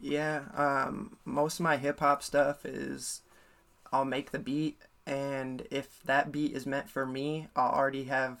Yeah, 0.00 0.42
um, 0.54 1.16
most 1.24 1.58
of 1.58 1.64
my 1.64 1.76
hip 1.76 1.98
hop 1.98 2.22
stuff 2.22 2.64
is 2.64 3.22
I'll 3.92 4.04
make 4.04 4.30
the 4.30 4.38
beat, 4.38 4.78
and 5.04 5.66
if 5.72 6.00
that 6.04 6.30
beat 6.30 6.52
is 6.52 6.66
meant 6.66 6.88
for 6.88 7.04
me, 7.04 7.48
I'll 7.56 7.72
already 7.72 8.04
have 8.04 8.38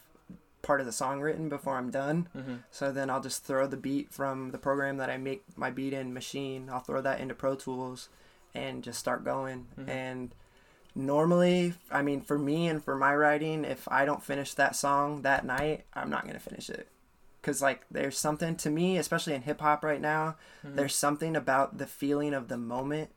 part 0.62 0.78
of 0.78 0.86
the 0.86 0.92
song 0.92 1.20
written 1.20 1.48
before 1.48 1.76
I'm 1.76 1.90
done. 1.90 2.28
Mm-hmm. 2.36 2.54
So 2.70 2.92
then 2.92 3.10
I'll 3.10 3.20
just 3.20 3.44
throw 3.44 3.66
the 3.66 3.76
beat 3.76 4.12
from 4.12 4.52
the 4.52 4.58
program 4.58 4.98
that 4.98 5.10
I 5.10 5.16
make 5.16 5.42
my 5.56 5.70
beat 5.70 5.92
in 5.92 6.14
Maschine. 6.14 6.70
I'll 6.70 6.80
throw 6.80 7.00
that 7.00 7.18
into 7.18 7.34
Pro 7.34 7.56
Tools 7.56 8.08
and 8.54 8.84
just 8.84 9.00
start 9.00 9.24
going. 9.24 9.66
Mhm. 9.78 9.88
And 9.88 10.34
normally, 10.94 11.74
I 11.90 12.02
mean, 12.02 12.20
for 12.20 12.38
me 12.38 12.68
and 12.68 12.82
for 12.82 12.96
my 12.96 13.14
writing, 13.14 13.64
if 13.64 13.86
I 13.88 14.04
don't 14.04 14.22
finish 14.22 14.54
that 14.54 14.76
song 14.76 15.22
that 15.22 15.44
night, 15.44 15.84
I'm 15.94 16.10
not 16.10 16.22
going 16.24 16.34
to 16.34 16.40
finish 16.40 16.68
it. 16.70 16.88
Because, 17.40 17.62
like, 17.62 17.86
there's 17.90 18.18
something 18.18 18.56
to 18.56 18.70
me, 18.70 18.98
especially 18.98 19.34
in 19.34 19.42
hip 19.42 19.60
hop 19.60 19.82
right 19.82 20.00
now, 20.00 20.36
Mhm. 20.64 20.76
there's 20.76 20.94
something 20.94 21.34
about 21.36 21.78
the 21.78 21.86
feeling 21.86 22.34
of 22.34 22.48
the 22.48 22.58
moment, 22.58 23.10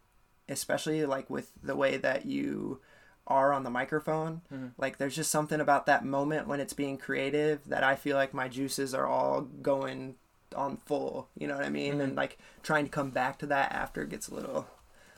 especially 0.48 1.06
like 1.06 1.30
with 1.30 1.52
the 1.62 1.76
way 1.76 1.98
that 1.98 2.26
you 2.26 2.80
are 3.28 3.54
on 3.54 3.64
the 3.64 3.70
microphone. 3.70 4.42
Mhm. 4.54 4.72
Like, 4.78 4.98
there's 4.98 5.16
just 5.16 5.32
something 5.32 5.60
about 5.62 5.86
that 5.86 6.06
moment 6.06 6.48
when 6.48 6.60
it's 6.60 6.74
being 6.74 6.98
creative 6.98 7.68
that 7.68 7.84
I 7.84 7.96
feel 7.96 8.16
like 8.18 8.34
my 8.34 8.48
juices 8.48 8.94
are 8.94 9.08
all 9.08 9.42
going 9.42 10.16
on 10.56 10.78
full. 10.78 11.30
You 11.38 11.48
know 11.48 11.56
what 11.56 11.66
I 11.66 11.70
mean? 11.70 11.96
Mhm. 11.96 12.04
And 12.04 12.16
like 12.16 12.38
trying 12.62 12.86
to 12.86 12.92
come 12.92 13.10
back 13.10 13.40
to 13.40 13.46
that 13.48 13.72
after 13.72 14.06
gets 14.06 14.28
a 14.28 14.36
little, 14.36 14.68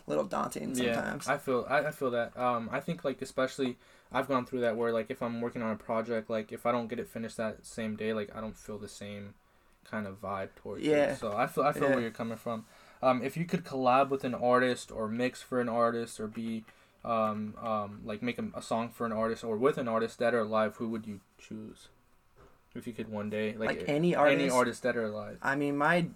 little 0.07 0.23
daunting 0.25 0.73
sometimes. 0.75 1.25
Yeah, 1.25 1.33
I 1.33 1.37
feel 1.37 1.65
I, 1.69 1.79
I 1.85 1.91
feel 1.91 2.11
that. 2.11 2.37
Um, 2.37 2.69
I 2.71 2.79
think 2.79 3.03
like 3.05 3.21
especially 3.21 3.77
I've 4.11 4.27
gone 4.27 4.45
through 4.45 4.61
that 4.61 4.75
where 4.75 4.91
like 4.91 5.09
if 5.09 5.21
I'm 5.21 5.41
working 5.41 5.61
on 5.61 5.71
a 5.71 5.77
project, 5.77 6.29
like 6.29 6.51
if 6.51 6.65
I 6.65 6.71
don't 6.71 6.87
get 6.87 6.99
it 6.99 7.07
finished 7.07 7.37
that 7.37 7.65
same 7.65 7.95
day, 7.95 8.13
like 8.13 8.35
I 8.35 8.41
don't 8.41 8.57
feel 8.57 8.77
the 8.77 8.87
same 8.87 9.35
kind 9.83 10.07
of 10.07 10.21
vibe 10.21 10.49
towards 10.55 10.85
Yeah. 10.85 11.13
it. 11.13 11.19
So 11.19 11.33
I 11.35 11.47
feel 11.47 11.63
I 11.63 11.71
feel 11.73 11.87
Yeah. 11.87 11.93
where 11.93 12.01
you're 12.01 12.11
coming 12.11 12.37
from. 12.37 12.65
Um, 13.01 13.21
if 13.23 13.37
you 13.37 13.45
could 13.45 13.63
collab 13.63 14.09
with 14.09 14.23
an 14.23 14.33
artist 14.33 14.91
or 14.91 15.07
mix 15.07 15.41
for 15.41 15.61
an 15.61 15.69
artist 15.69 16.19
or 16.19 16.27
be 16.27 16.63
um, 17.03 17.53
um, 17.61 18.01
like 18.03 18.23
make 18.23 18.39
a, 18.39 18.45
a 18.55 18.61
song 18.61 18.89
for 18.89 19.05
an 19.05 19.11
artist 19.11 19.43
or 19.43 19.57
with 19.57 19.77
an 19.77 19.87
artist 19.87 20.17
dead 20.19 20.33
or 20.33 20.39
alive, 20.39 20.77
who 20.77 20.89
would 20.89 21.05
you 21.05 21.19
choose? 21.37 21.89
If 22.76 22.86
you 22.88 22.93
could 22.93 23.09
one 23.09 23.30
day, 23.30 23.55
like, 23.57 23.80
Like 23.80 23.84
any 23.89 24.13
artist? 24.15 24.41
any 24.41 24.49
artist 24.49 24.84
dead 24.84 24.95
or 24.97 25.05
alive. 25.05 25.38
I 25.41 25.55
mean, 25.55 25.78
my 25.78 26.07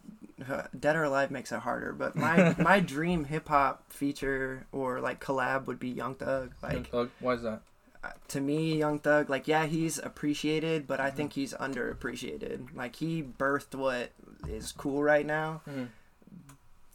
uh, 0.49 0.63
Dead 0.77 0.95
or 0.95 1.03
Alive 1.03 1.31
makes 1.31 1.51
it 1.51 1.59
harder, 1.59 1.93
but 1.93 2.15
my 2.15 2.53
my 2.59 2.79
dream 2.79 3.23
hip 3.25 3.47
hop 3.47 3.91
feature 3.91 4.65
or 4.71 4.99
like 5.01 5.23
collab 5.23 5.65
would 5.67 5.79
be 5.79 5.89
Young 5.89 6.15
Thug. 6.15 6.53
Young 6.61 6.71
Like 6.73 6.89
Thug? 6.89 7.09
Why 7.19 7.33
is 7.33 7.41
that? 7.43 7.61
uh, 8.03 8.11
to 8.29 8.39
me, 8.41 8.77
Young 8.77 8.99
Thug, 8.99 9.29
like 9.29 9.47
yeah, 9.47 9.65
he's 9.65 9.97
appreciated, 9.99 10.85
but 10.87 10.99
Mm-hmm. 10.99 11.07
I 11.07 11.11
think 11.11 11.33
he's 11.33 11.53
underappreciated. 11.53 12.75
Like 12.75 12.97
he 12.97 13.23
birthed 13.23 13.75
what 13.75 14.11
is 14.47 14.71
cool 14.73 15.01
right 15.03 15.25
now 15.25 15.61
Mhm. 15.69 15.87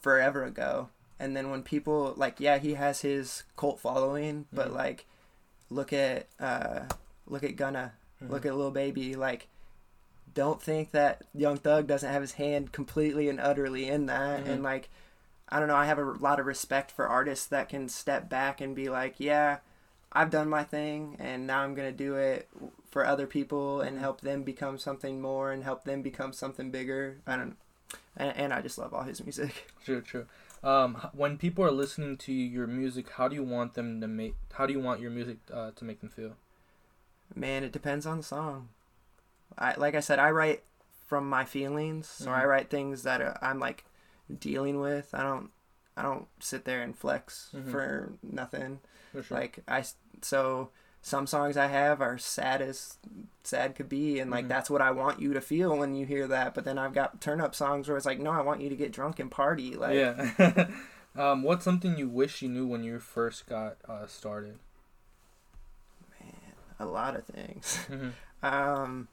forever 0.01 0.45
ago, 0.45 0.89
and 1.19 1.37
then 1.37 1.51
when 1.51 1.62
people 1.62 2.15
like 2.17 2.41
yeah, 2.41 2.59
he 2.59 2.75
has 2.75 3.01
his 3.03 3.45
cult 3.57 3.81
following, 3.81 4.47
but 4.53 4.69
Mhm. 4.71 4.75
like 4.75 5.07
look 5.71 5.93
at 5.93 6.27
uh 6.41 6.81
look 7.27 7.43
at 7.45 7.57
Gunna, 7.57 7.93
Mhm. 8.23 8.31
look 8.31 8.47
at 8.47 8.55
Lil 8.57 8.71
Baby, 8.71 9.15
like. 9.17 9.49
Don't 10.35 10.61
think 10.61 10.91
that 10.91 11.22
Young 11.32 11.57
Thug 11.57 11.87
doesn't 11.87 12.11
have 12.12 12.22
his 12.22 12.32
hand 12.32 12.72
completely 12.72 13.28
and 13.28 13.41
utterly 13.41 13.89
in 13.89 14.07
that, 14.07 14.45
Mhm. 14.45 14.49
and 14.49 14.62
like, 14.62 14.91
I 15.49 15.59
don't 15.59 15.68
know. 15.68 15.76
I 15.76 15.87
have 15.87 15.99
a 15.99 16.03
lot 16.05 16.41
of 16.41 16.47
respect 16.47 16.91
for 16.91 17.07
artists 17.07 17.47
that 17.47 17.68
can 17.68 17.89
step 17.89 18.28
back 18.28 18.61
and 18.61 18.74
be 18.74 18.89
like, 18.89 19.14
yeah, 19.18 19.59
I've 20.12 20.30
done 20.30 20.49
my 20.49 20.64
thing 20.64 21.16
and 21.18 21.47
now 21.47 21.61
I'm 21.62 21.74
going 21.74 21.91
to 21.91 21.97
do 21.97 22.14
it 22.16 22.49
for 22.91 23.05
other 23.05 23.26
people 23.26 23.80
and 23.80 23.97
Mhm. 23.97 24.01
help 24.01 24.20
them 24.22 24.43
become 24.43 24.78
something 24.78 25.20
more 25.20 25.53
and 25.53 25.62
help 25.64 25.85
them 25.85 26.03
become 26.03 26.32
something 26.32 26.70
bigger. 26.70 27.18
I 27.26 27.37
don't 27.37 27.57
and, 28.16 28.37
and 28.37 28.53
I 28.53 28.61
just 28.62 28.78
love 28.78 28.95
all 28.95 29.03
his 29.03 29.22
music. 29.24 29.70
True, 29.85 30.01
true. 30.01 30.26
Um, 30.62 30.95
when 31.12 31.37
people 31.37 31.64
are 31.64 31.70
listening 31.70 32.16
to 32.18 32.32
your 32.32 32.66
music, 32.66 33.11
how 33.11 33.28
do 33.28 33.35
you 33.35 33.43
want 33.43 33.74
them 33.74 34.01
to 34.01 34.07
make? 34.09 34.35
How 34.53 34.66
do 34.66 34.72
you 34.72 34.80
want 34.80 35.01
your 35.01 35.11
music 35.11 35.39
uh, 35.53 35.72
to 35.72 35.85
make 35.85 36.01
them 36.01 36.09
feel? 36.09 36.37
Man, 37.35 37.64
it 37.64 37.72
depends 37.72 38.07
on 38.07 38.16
the 38.18 38.22
song. 38.22 38.70
I 39.59 39.74
like 39.76 39.95
I 39.95 40.01
said 40.01 40.18
I 40.18 40.30
write 40.30 40.62
from 41.07 41.28
my 41.28 41.45
feelings, 41.45 42.09
so 42.09 42.30
I 42.30 42.40
Mhm. 42.42 42.49
write 42.49 42.70
things 42.70 43.03
that 43.05 43.38
I'm 43.42 43.59
like 43.59 43.84
dealing 44.40 44.80
with. 44.80 45.14
I 45.14 45.22
don't 45.22 45.51
I 45.97 46.03
don't 46.03 46.26
sit 46.40 46.64
there 46.64 46.82
and 46.82 46.97
flex 46.97 47.51
Mhm. 47.55 47.70
for 47.70 48.12
nothing. 48.22 48.80
For 49.12 49.22
sure. 49.22 49.38
Like 49.38 49.61
I, 49.68 49.84
so 50.22 50.70
some 51.03 51.26
songs 51.26 51.57
I 51.57 51.66
have 51.66 52.01
are 52.01 52.16
sad 52.18 52.61
as 52.62 52.97
sad 53.45 53.76
could 53.76 53.88
be, 53.88 54.18
and 54.18 54.30
like 54.30 54.47
Mhm. 54.47 54.49
that's 54.49 54.70
what 54.70 54.80
I 54.80 54.90
want 54.90 55.20
you 55.20 55.32
to 55.34 55.40
feel 55.40 55.76
when 55.78 55.95
you 55.95 56.05
hear 56.07 56.26
that. 56.26 56.55
But 56.55 56.64
then 56.64 56.78
I've 56.78 56.95
got 56.95 57.20
turn 57.20 57.40
up 57.40 57.55
songs 57.55 57.86
where 57.88 57.97
it's 57.97 58.07
like, 58.07 58.18
no, 58.18 58.30
I 58.32 58.40
want 58.40 58.61
you 58.62 58.70
to 58.70 58.76
get 58.76 58.90
drunk 58.90 59.20
and 59.20 59.30
party. 59.30 59.76
Like, 59.76 59.95
yeah. 59.95 60.68
um, 61.16 61.42
what's 61.45 61.64
something 61.64 61.97
you 61.97 62.09
wish 62.09 62.42
you 62.42 62.49
knew 62.49 62.66
when 62.66 62.82
you 62.82 62.99
first 62.99 63.47
got 63.47 63.76
uh, 63.88 64.07
started? 64.09 64.59
man, 66.20 66.53
a 66.80 66.86
lot 66.86 67.14
of 67.16 67.24
things. 67.26 67.76
hmm 67.86 68.09
um, 68.42 69.09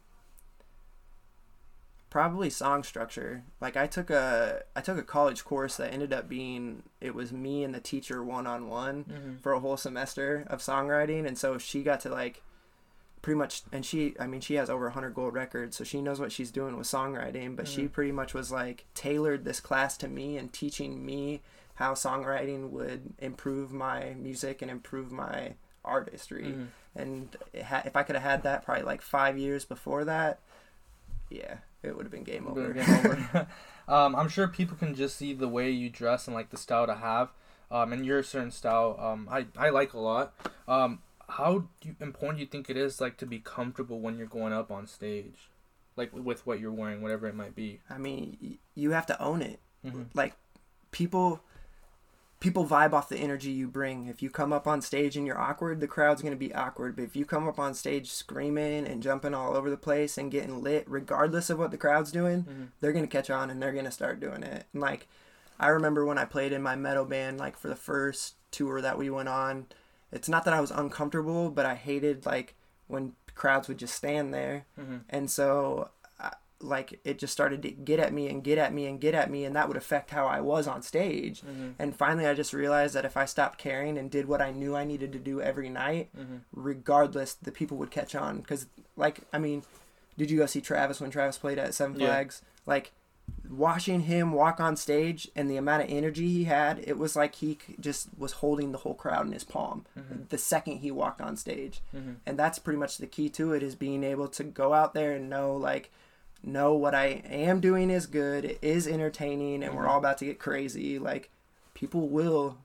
probably 2.12 2.50
song 2.52 2.84
structure. 2.84 3.44
Like 3.60 3.76
I 3.76 3.88
took 3.88 4.12
a 4.12 4.62
I 4.76 4.82
took 4.82 5.00
a 5.00 5.04
college 5.04 5.44
course 5.44 5.78
that 5.78 5.92
ended 5.92 6.14
up 6.14 6.30
being 6.30 6.84
it 7.00 7.16
was 7.16 7.32
me 7.32 7.64
and 7.64 7.74
the 7.74 7.80
teacher 7.80 8.24
one 8.24 8.46
on 8.46 8.68
one. 8.70 9.06
hmm 9.10 9.38
for 9.42 9.54
a 9.54 9.60
whole 9.60 9.78
semester 9.78 10.46
of 10.48 10.60
songwriting 10.60 11.26
and 11.26 11.36
so 11.38 11.58
she 11.58 11.82
got 11.82 12.00
to 12.02 12.10
like 12.10 12.44
pretty 13.24 13.38
much 13.38 13.64
and 13.72 13.84
she 13.86 14.14
i 14.20 14.28
mean 14.28 14.40
she 14.42 14.54
has 14.56 14.70
over 14.70 14.86
100 14.86 15.16
gold 15.16 15.34
records 15.34 15.76
so 15.78 15.84
she 15.84 16.00
knows 16.02 16.20
what 16.20 16.32
she's 16.32 16.52
doing 16.52 16.76
with 16.78 16.86
songwriting 16.88 17.56
but 17.56 17.68
she 17.68 17.84
Mhm. 17.86 17.92
pretty 17.92 18.12
much 18.12 18.34
was 18.36 18.52
like 18.52 18.86
tailored 18.94 19.46
this 19.46 19.60
class 19.60 19.98
to 19.98 20.08
me 20.08 20.38
and 20.38 20.52
teaching 20.54 21.04
me 21.06 21.42
how 21.76 21.94
songwriting 21.96 22.70
would 22.70 23.14
improve 23.20 23.72
my 23.72 24.14
music 24.16 24.62
and 24.62 24.70
improve 24.70 25.12
my 25.12 25.54
artistry 25.84 26.52
hmm 26.54 26.66
and 26.96 27.38
it 27.54 27.64
ha- 27.64 27.84
if 27.86 27.96
i 27.96 28.04
could 28.04 28.16
have 28.16 28.24
had 28.32 28.44
that 28.44 28.64
probably 28.66 28.84
like 28.84 29.02
five 29.02 29.38
years 29.38 29.64
before 29.66 30.04
that 30.06 30.40
yeah 31.30 31.56
it 31.84 31.96
would 31.96 32.06
have 32.06 32.12
been 32.12 32.24
game 32.24 32.48
over 32.48 32.74
Game 32.74 32.90
over. 32.90 33.48
um, 33.88 34.16
I'm 34.16 34.30
sure 34.30 34.48
people 34.48 34.78
can 34.78 34.94
just 34.96 35.16
see 35.18 35.34
the 35.34 35.48
way 35.48 35.70
you 35.72 35.90
dress 35.90 36.28
and 36.28 36.36
like 36.36 36.50
the 36.50 36.58
style 36.58 36.86
to 36.88 36.96
have. 36.96 37.30
Um, 37.70 37.94
and 37.94 38.06
your 38.06 38.22
certain 38.24 38.52
style, 38.52 38.98
um, 39.00 39.28
I, 39.32 39.46
I 39.58 39.70
like 39.70 39.94
a 39.94 40.00
lot. 40.00 40.34
Um, 40.68 41.00
how 41.30 41.60
do 41.80 41.88
you, 41.90 41.96
important 42.02 42.38
do 42.38 42.42
you 42.42 42.48
think 42.50 42.70
it 42.70 42.76
is 42.76 43.00
like 43.00 43.16
to 43.18 43.26
be 43.26 43.40
comfortable 43.40 44.02
when 44.02 44.18
you're 44.18 44.28
going 44.28 44.52
up 44.52 44.70
on 44.72 44.86
stage, 44.88 45.50
like 45.96 46.12
with 46.14 46.46
what 46.46 46.60
you're 46.60 46.74
wearing, 46.74 47.02
whatever 47.02 47.28
it 47.28 47.36
might 47.36 47.56
be? 47.56 47.80
i 47.90 47.98
mean 47.98 48.38
y- 48.42 48.58
you 48.76 48.92
have 48.92 49.06
to 49.06 49.22
own 49.22 49.42
it 49.42 49.60
Mm-hmm. 49.86 50.04
like 50.14 50.34
people 50.92 51.42
people 52.42 52.66
vibe 52.66 52.92
off 52.92 53.08
the 53.08 53.18
energy 53.18 53.52
you 53.52 53.68
bring 53.70 54.08
if 54.08 54.22
you 54.22 54.30
come 54.30 54.52
up 54.52 54.68
on 54.68 54.82
stage 54.82 55.16
and 55.16 55.26
you're 55.26 55.40
awkward 55.40 55.80
the 55.80 55.88
crowd's 55.88 56.22
going 56.22 56.34
to 56.34 56.38
be 56.48 56.54
awkward 56.54 56.96
but 56.98 57.04
if 57.06 57.16
you 57.16 57.24
come 57.24 57.48
up 57.48 57.58
on 57.60 57.74
stage 57.74 58.12
screaming 58.12 58.86
and 58.86 59.02
jumping 59.02 59.34
all 59.34 59.56
over 59.56 59.70
the 59.70 59.78
place 59.78 60.18
and 60.18 60.32
getting 60.32 60.62
lit 60.62 60.84
regardless 60.90 61.50
of 61.50 61.58
what 61.60 61.72
the 61.72 61.78
crowd's 61.78 62.12
doing 62.12 62.44
Mm-hmm. 62.44 62.64
they're 62.82 62.92
going 62.94 63.06
to 63.08 63.18
catch 63.18 63.30
on 63.30 63.50
and 63.50 63.62
they're 63.62 63.72
going 63.72 63.86
to 63.86 63.92
start 63.92 64.20
doing 64.20 64.44
it 64.44 64.66
and 64.74 64.82
like 64.82 65.08
i 65.60 65.68
remember 65.68 66.06
when 66.06 66.18
i 66.18 66.26
played 66.26 66.52
in 66.52 66.62
my 66.62 66.76
metal 66.76 67.06
band 67.06 67.38
like 67.38 67.56
for 67.58 67.68
the 67.70 67.76
first 67.76 68.36
tour 68.52 68.82
that 68.82 68.98
we 68.98 69.10
went 69.10 69.30
on 69.30 69.68
it's 70.12 70.28
not 70.28 70.44
that 70.44 70.54
i 70.54 70.60
was 70.60 70.72
uncomfortable 70.72 71.50
but 71.50 71.66
i 71.66 71.76
hated 71.76 72.26
like 72.26 72.56
when 72.88 73.14
crowds 73.36 73.68
would 73.68 73.78
just 73.78 73.96
stand 73.96 74.34
there 74.34 74.66
Mm-hmm. 74.80 74.98
and 75.10 75.30
so 75.32 75.90
like 76.64 77.00
it 77.04 77.18
just 77.20 77.34
started 77.34 77.62
to 77.64 77.72
get 77.72 78.00
at 78.00 78.14
me 78.14 78.28
and 78.30 78.44
get 78.44 78.58
at 78.58 78.74
me 78.74 78.86
and 78.86 79.02
get 79.02 79.14
at 79.16 79.30
me 79.32 79.46
and 79.46 79.56
that 79.56 79.68
would 79.68 79.78
affect 79.78 80.12
how 80.12 80.28
i 80.28 80.40
was 80.40 80.68
on 80.68 80.82
stage 80.82 81.42
Mm-hmm. 81.42 81.70
and 81.80 81.96
finally 81.96 82.28
i 82.28 82.34
just 82.34 82.54
realized 82.54 82.94
that 82.96 83.06
if 83.06 83.18
i 83.18 83.26
stopped 83.26 83.58
caring 83.58 83.98
and 83.98 84.12
did 84.12 84.28
what 84.28 84.42
i 84.42 84.52
knew 84.52 84.76
i 84.76 84.84
needed 84.84 85.12
to 85.14 85.20
do 85.20 85.42
every 85.42 85.70
night 85.70 86.10
Mm-hmm. 86.18 86.38
regardless 86.54 87.34
the 87.34 87.52
people 87.52 87.78
would 87.78 87.92
catch 87.92 88.14
on 88.16 88.38
because 88.42 88.68
like 88.96 89.22
i 89.34 89.38
mean 89.38 89.64
did 90.18 90.30
you 90.30 90.38
go 90.38 90.46
see 90.46 90.62
travis 90.62 91.00
when 91.02 91.10
travis 91.12 91.38
played 91.38 91.58
at 91.60 91.74
seven 91.74 92.00
Yeah. 92.00 92.08
flags 92.08 92.42
like 92.66 92.92
watching 93.50 94.02
him 94.02 94.32
walk 94.34 94.60
on 94.60 94.76
stage 94.76 95.28
and 95.36 95.50
the 95.50 95.58
amount 95.58 95.84
of 95.84 95.90
energy 95.90 96.28
he 96.30 96.44
had 96.46 96.80
it 96.86 96.98
was 96.98 97.16
like 97.16 97.36
he 97.36 97.58
just 97.80 98.10
was 98.18 98.34
holding 98.34 98.72
the 98.72 98.80
whole 98.80 98.94
crowd 98.94 99.26
in 99.26 99.32
his 99.32 99.44
palm 99.44 99.86
Mhm. 99.98 100.30
the 100.30 100.38
second 100.38 100.78
he 100.80 100.92
walked 100.92 101.22
on 101.22 101.36
stage 101.38 101.82
Mm-hmm. 101.96 102.14
and 102.26 102.38
that's 102.38 102.60
pretty 102.60 102.78
much 102.80 102.98
the 102.98 103.08
key 103.08 103.30
to 103.30 103.54
it 103.54 103.64
is 103.64 103.76
being 103.76 104.04
able 104.04 104.28
to 104.30 104.44
go 104.44 104.74
out 104.74 104.94
there 104.94 105.14
and 105.14 105.30
know 105.30 105.56
like 105.56 105.92
know 106.44 106.74
what 106.74 106.96
i 106.96 107.06
am 107.26 107.60
doing 107.60 107.90
is 107.90 108.06
good 108.08 108.44
it 108.46 108.60
is 108.62 108.88
entertaining 108.88 109.64
and 109.64 109.76
we're 109.76 109.84
Mhm. 109.86 109.90
all 109.90 109.98
about 110.00 110.18
to 110.20 110.26
get 110.26 110.40
crazy 110.40 110.98
like 110.98 111.30
people 111.74 112.10
will 112.10 112.58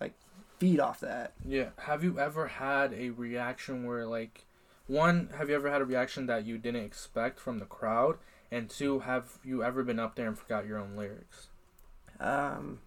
like 0.00 0.12
feed 0.58 0.78
off 0.80 1.00
that 1.00 1.32
Yeah. 1.44 1.70
Have 1.78 2.02
you 2.04 2.18
ever 2.18 2.46
had 2.48 2.92
a 2.94 3.10
reaction 3.10 3.84
where 3.84 4.06
like 4.06 4.44
one, 4.86 5.28
have 5.36 5.48
you 5.50 5.54
ever 5.54 5.70
had 5.70 5.82
a 5.82 5.84
reaction 5.84 6.26
that 6.26 6.46
you 6.46 6.56
didn't 6.58 6.82
expect 6.84 7.38
from 7.38 7.58
the 7.58 7.66
crowd? 7.66 8.16
And 8.50 8.70
two, 8.70 9.00
have 9.00 9.38
you 9.44 9.62
ever 9.62 9.82
been 9.84 9.98
up 9.98 10.14
there 10.14 10.26
and 10.26 10.38
forgot 10.38 10.66
your 10.66 10.78
own 10.78 10.96
lyrics? 10.96 11.48
um 12.18 12.80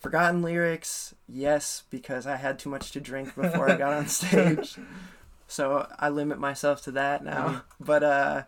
Forgotten 0.00 0.42
lyrics, 0.42 1.14
yes, 1.26 1.84
because 1.88 2.26
I 2.26 2.36
had 2.36 2.58
too 2.58 2.68
much 2.68 2.90
to 2.92 3.00
drink 3.00 3.34
before 3.34 3.70
I 3.70 3.76
got 3.78 3.94
on 3.94 4.06
stage. 4.08 4.76
So 5.46 5.86
I 5.98 6.08
limit 6.08 6.38
myself 6.38 6.82
to 6.82 6.90
that 6.92 7.24
now. 7.24 7.48
Mhm. 7.48 7.62
But 7.80 8.02
uh 8.02 8.42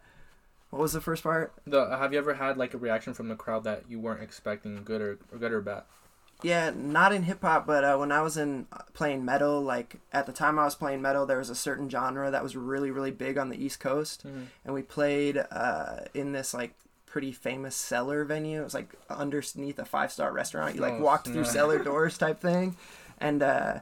what 0.71 0.83
was 0.83 0.93
the 0.93 1.01
first 1.01 1.23
part? 1.23 1.53
The 1.67 1.97
have 1.97 2.13
you 2.13 2.19
ever 2.19 2.35
had 2.35 2.57
like 2.57 2.75
a 2.75 2.79
reaction 2.79 3.15
from 3.15 3.29
the 3.29 3.37
crowd 3.37 3.65
that 3.65 3.85
you 3.89 3.99
weren't 4.01 4.23
expecting, 4.23 4.83
good 4.85 5.01
or, 5.01 5.19
or 5.33 5.39
good 5.39 5.53
or 5.53 5.61
bad? 5.61 5.85
Yeah, 6.43 6.71
not 6.75 7.13
in 7.15 7.23
hip 7.23 7.41
hop, 7.41 7.67
but 7.67 7.83
uh, 7.83 7.97
when 7.97 8.13
I 8.13 8.21
was 8.21 8.37
in 8.37 8.67
uh, 8.71 8.83
playing 8.93 9.25
metal, 9.25 9.63
like 9.63 9.97
at 10.13 10.27
the 10.27 10.33
time 10.33 10.59
I 10.59 10.65
was 10.65 10.75
playing 10.75 11.01
metal, 11.01 11.25
there 11.25 11.39
was 11.39 11.49
a 11.49 11.55
certain 11.55 11.89
genre 11.89 12.31
that 12.31 12.43
was 12.43 12.55
really, 12.57 12.91
really 12.91 13.11
big 13.11 13.39
on 13.39 13.49
the 13.49 13.57
East 13.57 13.81
Coast, 13.81 14.25
and 14.25 14.75
we 14.75 14.83
played 14.83 15.43
uh, 15.51 16.01
in 16.13 16.33
this 16.33 16.53
like 16.53 16.75
pretty 17.07 17.33
famous 17.33 17.75
cellar 17.75 18.23
venue. 18.27 18.61
It 18.61 18.65
was 18.65 18.75
like 18.75 18.93
underneath 19.09 19.79
a 19.79 19.87
five 19.87 20.13
star 20.13 20.31
restaurant. 20.31 20.75
You 20.75 20.83
like 20.83 20.95
Oh, 20.99 21.05
walked 21.05 21.29
through 21.29 21.45
cellar 21.45 21.79
doors 21.83 22.19
type 22.19 22.41
thing, 22.41 22.77
and 23.19 23.43
uh, 23.43 23.79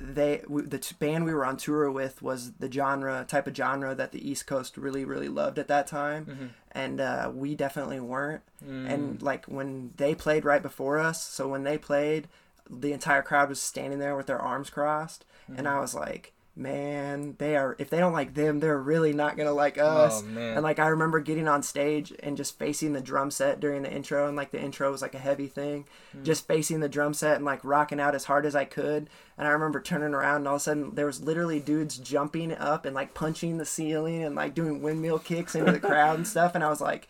they 0.00 0.42
we, 0.48 0.62
the 0.62 0.78
t- 0.78 0.94
band 0.98 1.24
we 1.24 1.34
were 1.34 1.44
on 1.44 1.56
tour 1.56 1.90
with 1.90 2.22
was 2.22 2.52
the 2.52 2.70
genre 2.70 3.24
type 3.28 3.46
of 3.46 3.56
genre 3.56 3.94
that 3.94 4.12
the 4.12 4.28
East 4.30 4.46
Coast 4.46 4.76
really, 4.76 5.04
really 5.04 5.28
loved 5.28 5.58
at 5.58 5.68
that 5.68 5.86
time, 5.86 6.24
Mhm. 6.26 6.48
and 6.72 7.00
uh, 7.00 7.30
we 7.34 7.54
definitely 7.54 8.00
weren't 8.00 8.42
Mm. 8.66 8.90
and 8.90 9.22
like 9.22 9.44
when 9.46 9.92
they 9.96 10.14
played 10.14 10.44
right 10.44 10.62
before 10.62 10.98
us 10.98 11.22
so 11.22 11.46
when 11.46 11.62
they 11.62 11.78
played 11.78 12.26
the 12.68 12.92
entire 12.92 13.22
crowd 13.22 13.48
was 13.48 13.60
standing 13.60 13.98
there 14.00 14.16
with 14.16 14.26
their 14.26 14.40
arms 14.40 14.68
crossed 14.68 15.24
and 15.46 15.58
Mm-hmm. 15.58 15.76
i 15.76 15.80
was 15.80 15.94
like 15.94 16.32
man 16.58 17.36
they 17.38 17.56
are 17.56 17.76
if 17.78 17.88
they 17.88 17.98
don't 17.98 18.12
like 18.12 18.34
them 18.34 18.58
they're 18.58 18.76
really 18.76 19.12
not 19.12 19.36
gonna 19.36 19.52
like 19.52 19.78
us 19.78 20.22
oh 20.22 20.26
man. 20.26 20.54
and 20.54 20.62
like 20.64 20.78
i 20.80 20.88
remember 20.88 21.20
getting 21.20 21.46
on 21.46 21.62
stage 21.62 22.12
and 22.20 22.36
just 22.36 22.58
facing 22.58 22.92
the 22.92 23.00
drum 23.00 23.30
set 23.30 23.60
during 23.60 23.82
the 23.82 23.92
intro 23.92 24.26
and 24.26 24.36
like 24.36 24.50
the 24.50 24.60
intro 24.60 24.90
was 24.90 25.00
like 25.00 25.14
a 25.14 25.18
heavy 25.18 25.46
thing 25.46 25.86
Mm. 26.16 26.24
just 26.24 26.46
facing 26.48 26.80
the 26.80 26.88
drum 26.88 27.12
set 27.14 27.36
and 27.36 27.44
like 27.44 27.62
rocking 27.62 28.00
out 28.00 28.14
as 28.14 28.24
hard 28.24 28.44
as 28.46 28.56
i 28.56 28.64
could 28.64 29.08
and 29.36 29.46
i 29.46 29.50
remember 29.50 29.80
turning 29.80 30.14
around 30.14 30.36
and 30.36 30.48
all 30.48 30.54
of 30.54 30.60
a 30.60 30.64
sudden 30.64 30.94
there 30.94 31.06
was 31.06 31.22
literally 31.22 31.60
dudes 31.60 31.96
jumping 31.98 32.52
up 32.52 32.84
and 32.86 32.94
like 32.94 33.12
punching 33.14 33.58
the 33.58 33.64
ceiling 33.66 34.22
and 34.24 34.34
like 34.34 34.54
doing 34.54 34.80
windmill 34.82 35.18
kicks 35.18 35.54
into 35.54 35.70
the 35.70 35.78
crowd 35.78 36.16
and 36.16 36.26
stuff 36.26 36.54
and 36.54 36.64
i 36.64 36.68
was 36.70 36.80
like 36.80 37.06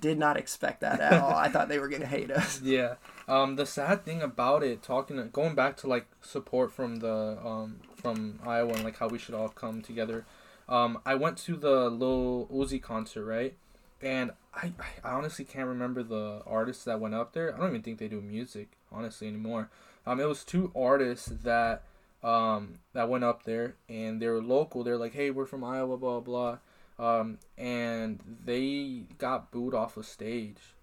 did 0.00 0.18
not 0.18 0.36
expect 0.38 0.80
that 0.80 1.00
at 1.00 1.20
all. 1.20 1.34
I 1.34 1.48
thought 1.48 1.68
they 1.68 1.78
were 1.78 1.88
gonna 1.88 2.06
hate 2.06 2.30
us. 2.30 2.60
Yeah. 2.64 2.94
Um, 3.28 3.56
the 3.56 3.66
sad 3.66 4.04
thing 4.04 4.22
about 4.22 4.62
it, 4.62 4.82
talking, 4.82 5.28
going 5.32 5.54
back 5.54 5.76
to 5.78 5.86
like 5.86 6.06
support 6.22 6.72
from 6.72 6.96
the 7.00 7.38
um 7.44 7.80
from 8.06 8.38
Iowa 8.46 8.72
and 8.72 8.84
like 8.84 8.98
how 8.98 9.08
we 9.08 9.18
should 9.18 9.34
all 9.34 9.48
come 9.48 9.82
together. 9.82 10.24
Um, 10.68 11.00
I 11.04 11.16
went 11.16 11.38
to 11.38 11.56
the 11.56 11.90
Lil 11.90 12.46
Uzi 12.52 12.80
concert, 12.80 13.24
right? 13.24 13.54
And 14.00 14.30
I, 14.54 14.72
I 15.02 15.10
honestly 15.10 15.44
can't 15.44 15.66
remember 15.66 16.02
the 16.02 16.42
artists 16.46 16.84
that 16.84 17.00
went 17.00 17.14
up 17.14 17.32
there. 17.32 17.54
I 17.54 17.58
don't 17.58 17.70
even 17.70 17.82
think 17.82 17.98
they 17.98 18.08
do 18.08 18.20
music 18.20 18.72
honestly 18.92 19.26
anymore. 19.26 19.70
Um, 20.06 20.20
it 20.20 20.28
was 20.28 20.44
two 20.44 20.70
artists 20.76 21.26
that 21.42 21.82
um 22.22 22.78
that 22.92 23.08
went 23.08 23.24
up 23.24 23.42
there 23.42 23.74
and 23.88 24.22
they 24.22 24.28
were 24.28 24.42
local. 24.42 24.84
They're 24.84 24.96
like, 24.96 25.14
hey, 25.14 25.30
we're 25.30 25.46
from 25.46 25.64
Iowa, 25.64 25.96
blah 25.96 26.20
blah. 26.20 26.58
Um, 26.98 27.38
and 27.58 28.20
they 28.44 29.02
got 29.18 29.50
booed 29.50 29.74
off 29.74 29.96
a 29.96 30.02
stage 30.02 30.74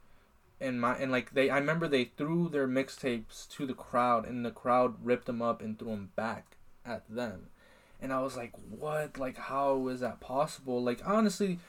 and 0.59 0.79
my 0.79 0.95
and 0.97 1.11
like 1.11 1.33
they 1.33 1.49
I 1.49 1.57
remember 1.57 1.87
they 1.87 2.05
threw 2.05 2.49
their 2.49 2.67
mixtapes 2.67 3.47
to 3.49 3.65
the 3.65 3.73
crowd 3.73 4.25
and 4.25 4.45
the 4.45 4.51
crowd 4.51 4.95
ripped 5.03 5.25
them 5.25 5.41
up 5.41 5.61
and 5.61 5.79
threw 5.79 5.89
them 5.89 6.11
back 6.15 6.52
at 6.85 7.03
them. 7.09 7.47
And 8.01 8.11
I 8.11 8.21
was 8.21 8.35
like, 8.35 8.51
"What? 8.69 9.17
Like 9.17 9.37
how 9.37 9.87
is 9.87 10.01
that 10.01 10.19
possible?" 10.19 10.83
Like 10.83 11.01
honestly, 11.05 11.59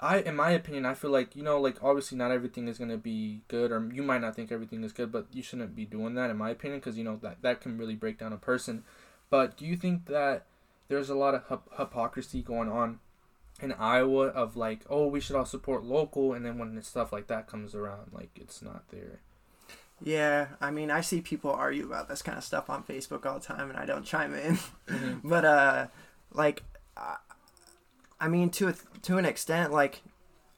I 0.00 0.18
in 0.18 0.36
my 0.36 0.50
opinion, 0.50 0.84
I 0.86 0.94
feel 0.94 1.10
like, 1.10 1.36
you 1.36 1.42
know, 1.42 1.60
like 1.60 1.82
obviously 1.82 2.18
not 2.18 2.30
everything 2.32 2.68
is 2.68 2.78
going 2.78 2.90
to 2.90 2.98
be 2.98 3.42
good 3.48 3.72
or 3.72 3.88
you 3.92 4.02
might 4.02 4.20
not 4.20 4.34
think 4.34 4.50
everything 4.52 4.84
is 4.84 4.92
good, 4.92 5.12
but 5.12 5.26
you 5.32 5.42
shouldn't 5.42 5.76
be 5.76 5.84
doing 5.84 6.14
that 6.14 6.30
in 6.30 6.36
my 6.36 6.50
opinion 6.50 6.80
because 6.80 6.98
you 6.98 7.04
know 7.04 7.18
that 7.22 7.42
that 7.42 7.60
can 7.60 7.78
really 7.78 7.94
break 7.94 8.18
down 8.18 8.32
a 8.32 8.38
person. 8.38 8.84
But 9.30 9.56
do 9.56 9.64
you 9.64 9.76
think 9.76 10.06
that 10.06 10.46
there's 10.88 11.08
a 11.08 11.14
lot 11.14 11.34
of 11.34 11.48
hyp- 11.48 11.78
hypocrisy 11.78 12.42
going 12.42 12.68
on 12.68 13.00
in 13.60 13.72
Iowa 13.72 14.26
of 14.26 14.56
like, 14.56 14.80
oh, 14.90 15.06
we 15.06 15.20
should 15.20 15.36
all 15.36 15.44
support 15.44 15.84
local, 15.84 16.32
and 16.32 16.44
then 16.44 16.58
when 16.58 16.80
stuff 16.82 17.12
like 17.12 17.28
that 17.28 17.46
comes 17.46 17.74
around, 17.74 18.10
like 18.12 18.30
it's 18.34 18.60
not 18.60 18.88
there. 18.90 19.20
Yeah, 20.04 20.48
I 20.60 20.70
mean, 20.70 20.90
I 20.90 21.00
see 21.00 21.20
people 21.20 21.50
argue 21.52 21.86
about 21.86 22.08
this 22.08 22.22
kind 22.22 22.36
of 22.38 22.44
stuff 22.44 22.68
on 22.70 22.82
Facebook 22.82 23.24
all 23.26 23.38
the 23.38 23.44
time, 23.44 23.70
and 23.70 23.78
I 23.78 23.86
don't 23.86 24.04
chime 24.04 24.34
in. 24.34 24.58
Mhm. 24.88 25.20
but 25.24 25.44
uh, 25.44 25.86
like, 26.32 26.62
I, 26.96 27.16
I 28.20 28.28
mean, 28.28 28.50
to 28.50 28.68
a, 28.68 28.74
to 29.02 29.18
an 29.18 29.24
extent, 29.24 29.72
like, 29.72 30.02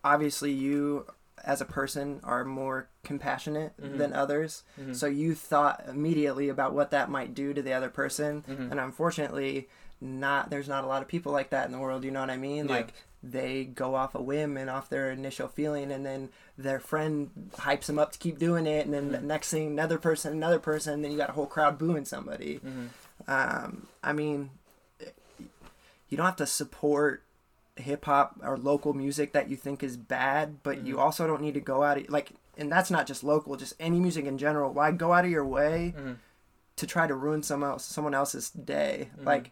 obviously 0.02 0.52
you 0.52 1.06
as 1.44 1.60
a 1.60 1.64
person 1.66 2.20
are 2.24 2.42
more 2.44 2.88
compassionate 3.02 3.74
Mhm. 3.78 3.98
than 3.98 4.12
others, 4.14 4.62
Mhm. 4.80 4.96
so 4.96 5.06
you 5.06 5.34
thought 5.34 5.84
immediately 5.86 6.48
about 6.48 6.72
what 6.72 6.90
that 6.90 7.10
might 7.10 7.34
do 7.34 7.52
to 7.52 7.60
the 7.62 7.72
other 7.74 7.90
person, 7.90 8.44
Mhm. 8.48 8.70
and 8.70 8.80
unfortunately, 8.80 9.68
not 10.00 10.48
there's 10.50 10.68
not 10.68 10.84
a 10.84 10.86
lot 10.86 11.02
of 11.02 11.08
people 11.08 11.32
like 11.32 11.50
that 11.50 11.66
in 11.66 11.72
the 11.72 11.78
world. 11.78 12.02
You 12.04 12.10
know 12.10 12.20
what 12.20 12.30
I 12.30 12.36
mean? 12.36 12.66
Yeah. 12.66 12.74
Like 12.76 12.94
they 13.30 13.64
go 13.64 13.94
off 13.94 14.14
a 14.14 14.20
whim 14.22 14.56
and 14.56 14.68
off 14.68 14.88
their 14.90 15.10
initial 15.10 15.48
feeling 15.48 15.90
and 15.90 16.04
then 16.04 16.28
their 16.58 16.78
friend 16.78 17.30
hypes 17.54 17.86
them 17.86 17.98
up 17.98 18.12
to 18.12 18.18
keep 18.18 18.38
doing 18.38 18.66
it 18.66 18.84
and 18.84 18.92
then 18.94 19.10
the 19.12 19.18
Mhm. 19.18 19.22
next 19.24 19.50
thing 19.50 19.68
another 19.68 19.98
person 19.98 20.32
another 20.32 20.58
person 20.58 20.94
and 20.94 21.04
then 21.04 21.10
you 21.10 21.16
got 21.16 21.30
a 21.30 21.32
whole 21.32 21.46
crowd 21.46 21.78
booing 21.78 22.04
somebody 22.04 22.60
Mhm. 22.60 22.88
um, 23.26 23.86
i 24.02 24.12
mean 24.12 24.50
you 26.08 26.16
don't 26.16 26.26
have 26.26 26.36
to 26.36 26.46
support 26.46 27.22
hip 27.76 28.04
hop 28.04 28.36
or 28.42 28.56
local 28.56 28.92
music 28.92 29.32
that 29.32 29.48
you 29.48 29.56
think 29.56 29.82
is 29.82 29.96
bad 29.96 30.62
but 30.62 30.84
you 30.84 30.96
Mhm. 30.96 31.00
also 31.00 31.26
don't 31.26 31.40
need 31.42 31.54
to 31.54 31.60
go 31.60 31.82
out 31.82 31.96
of 31.98 32.08
like 32.08 32.32
and 32.56 32.70
that's 32.70 32.90
not 32.90 33.06
just 33.06 33.24
local 33.24 33.56
just 33.56 33.74
any 33.80 33.98
music 33.98 34.26
in 34.26 34.38
general 34.38 34.72
why 34.72 34.92
go 34.92 35.12
out 35.12 35.24
of 35.24 35.30
your 35.30 35.44
way 35.44 35.92
Mhm. 35.96 36.16
to 36.76 36.86
try 36.86 37.06
to 37.06 37.14
ruin 37.14 37.42
someone 37.42 37.70
else 37.70 37.84
someone 37.84 38.14
else's 38.14 38.50
day. 38.50 39.10
Mhm. 39.18 39.26
Like 39.26 39.50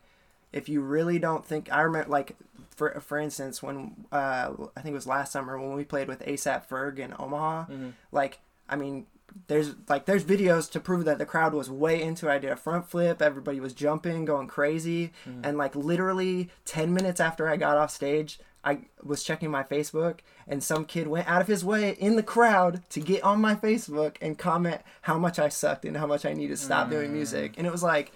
if 0.52 0.68
you 0.68 0.80
really 0.80 1.18
don't 1.18 1.44
think 1.44 1.72
I 1.72 1.80
remember 1.82 2.10
like 2.10 2.36
for 2.76 2.98
for 3.00 3.18
instance 3.18 3.62
when 3.62 4.06
uh 4.12 4.50
I 4.76 4.80
think 4.80 4.92
it 4.92 4.96
was 4.96 5.06
last 5.06 5.32
summer 5.32 5.58
when 5.58 5.74
we 5.74 5.84
played 5.84 6.08
with 6.08 6.20
ASAP 6.24 6.68
Ferg 6.68 6.98
in 6.98 7.14
Omaha, 7.18 7.66
Mhm. 7.66 7.92
like 8.12 8.40
I 8.68 8.76
mean 8.76 9.06
there's 9.46 9.74
like 9.88 10.04
there's 10.04 10.24
videos 10.24 10.70
to 10.72 10.80
prove 10.80 11.04
that 11.06 11.18
the 11.18 11.24
crowd 11.26 11.54
was 11.54 11.70
way 11.70 12.02
into 12.02 12.28
it. 12.28 12.32
I 12.32 12.38
did 12.38 12.50
a 12.50 12.56
front 12.56 12.88
flip, 12.90 13.22
everybody 13.22 13.60
was 13.60 13.72
jumping, 13.72 14.24
going 14.26 14.46
crazy, 14.46 15.12
Mhm. 15.26 15.40
and 15.44 15.56
like 15.58 15.74
literally 15.74 16.50
10 16.66 16.92
minutes 16.92 17.18
after 17.20 17.48
I 17.48 17.56
got 17.56 17.78
off 17.78 17.90
stage, 17.90 18.38
I 18.64 18.82
was 19.02 19.24
checking 19.24 19.50
my 19.50 19.62
Facebook 19.64 20.18
and 20.46 20.62
some 20.62 20.84
kid 20.84 21.08
went 21.08 21.28
out 21.28 21.40
of 21.40 21.48
his 21.48 21.64
way 21.64 21.92
in 21.92 22.16
the 22.16 22.22
crowd 22.22 22.82
to 22.90 23.00
get 23.00 23.22
on 23.24 23.40
my 23.40 23.54
Facebook 23.54 24.16
and 24.20 24.38
comment 24.38 24.82
how 25.02 25.18
much 25.18 25.38
I 25.38 25.48
sucked 25.48 25.84
and 25.84 25.96
how 25.96 26.06
much 26.06 26.24
I 26.26 26.32
need 26.34 26.48
to 26.48 26.56
stop 26.56 26.88
doing 26.90 27.10
Mm. 27.10 27.14
music. 27.14 27.54
And 27.56 27.66
it 27.66 27.72
was 27.72 27.82
like, 27.82 28.12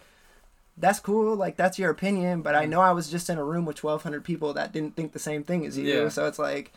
that's 0.79 1.01
cool, 1.01 1.35
like 1.37 1.57
that's 1.57 1.79
your 1.79 1.91
opinion, 1.91 2.43
but 2.43 2.55
I 2.55 2.66
know 2.66 2.81
I 2.81 2.93
was 2.93 3.11
just 3.11 3.31
in 3.31 3.39
a 3.39 3.45
room 3.45 3.64
with 3.64 3.83
1,200 3.83 4.22
people 4.24 4.53
that 4.55 4.72
didn't 4.72 4.95
think 4.97 5.12
the 5.12 5.18
same 5.18 5.43
thing 5.43 5.64
as 5.66 5.77
you. 5.79 5.85
Yeah. 5.87 6.09
So 6.09 6.27
it's 6.27 6.39
like, 6.39 6.72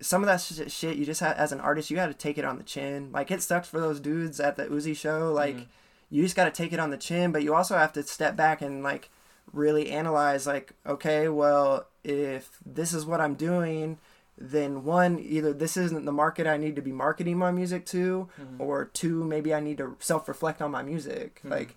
some 0.00 0.22
of 0.22 0.26
that 0.26 0.40
sh- 0.40 0.72
shit 0.72 0.96
you 0.96 1.04
just 1.06 1.20
ha- 1.20 1.34
as 1.36 1.52
an 1.52 1.60
artist 1.60 1.88
you 1.90 1.96
got 1.96 2.06
to 2.06 2.14
take 2.14 2.36
it 2.38 2.44
on 2.44 2.58
the 2.58 2.64
chin. 2.64 3.10
Like 3.12 3.30
it 3.30 3.42
sucks 3.42 3.68
for 3.68 3.78
those 3.80 4.00
dudes 4.00 4.40
at 4.40 4.56
the 4.56 4.64
Uzi 4.66 4.96
show. 4.96 5.32
Like 5.32 5.56
Mhm. 5.56 5.66
you 6.10 6.22
just 6.22 6.34
got 6.36 6.44
to 6.46 6.50
take 6.50 6.72
it 6.72 6.80
on 6.80 6.90
the 6.90 6.96
chin, 6.96 7.30
but 7.32 7.42
you 7.42 7.54
also 7.54 7.76
have 7.76 7.92
to 7.94 8.02
step 8.02 8.34
back 8.36 8.60
and 8.60 8.82
like 8.82 9.08
really 9.52 9.90
analyze 9.90 10.46
like 10.48 10.72
okay, 10.86 11.28
well, 11.28 11.86
if 12.02 12.58
this 12.66 12.92
is 12.92 13.06
what 13.06 13.20
I'm 13.20 13.34
doing, 13.34 13.98
then 14.36 14.84
one 14.84 15.18
either 15.20 15.52
this 15.52 15.76
isn't 15.76 16.04
the 16.06 16.12
market 16.12 16.46
I 16.46 16.56
need 16.56 16.74
to 16.76 16.82
be 16.82 16.92
marketing 16.92 17.38
my 17.38 17.52
music 17.52 17.86
to 17.86 18.28
Mhm. 18.40 18.58
or 18.58 18.86
two 18.86 19.22
maybe 19.22 19.54
I 19.54 19.60
need 19.60 19.78
to 19.78 19.96
self-reflect 20.00 20.60
on 20.60 20.72
my 20.72 20.82
music. 20.82 21.40
Mhm. 21.44 21.50
Like 21.50 21.76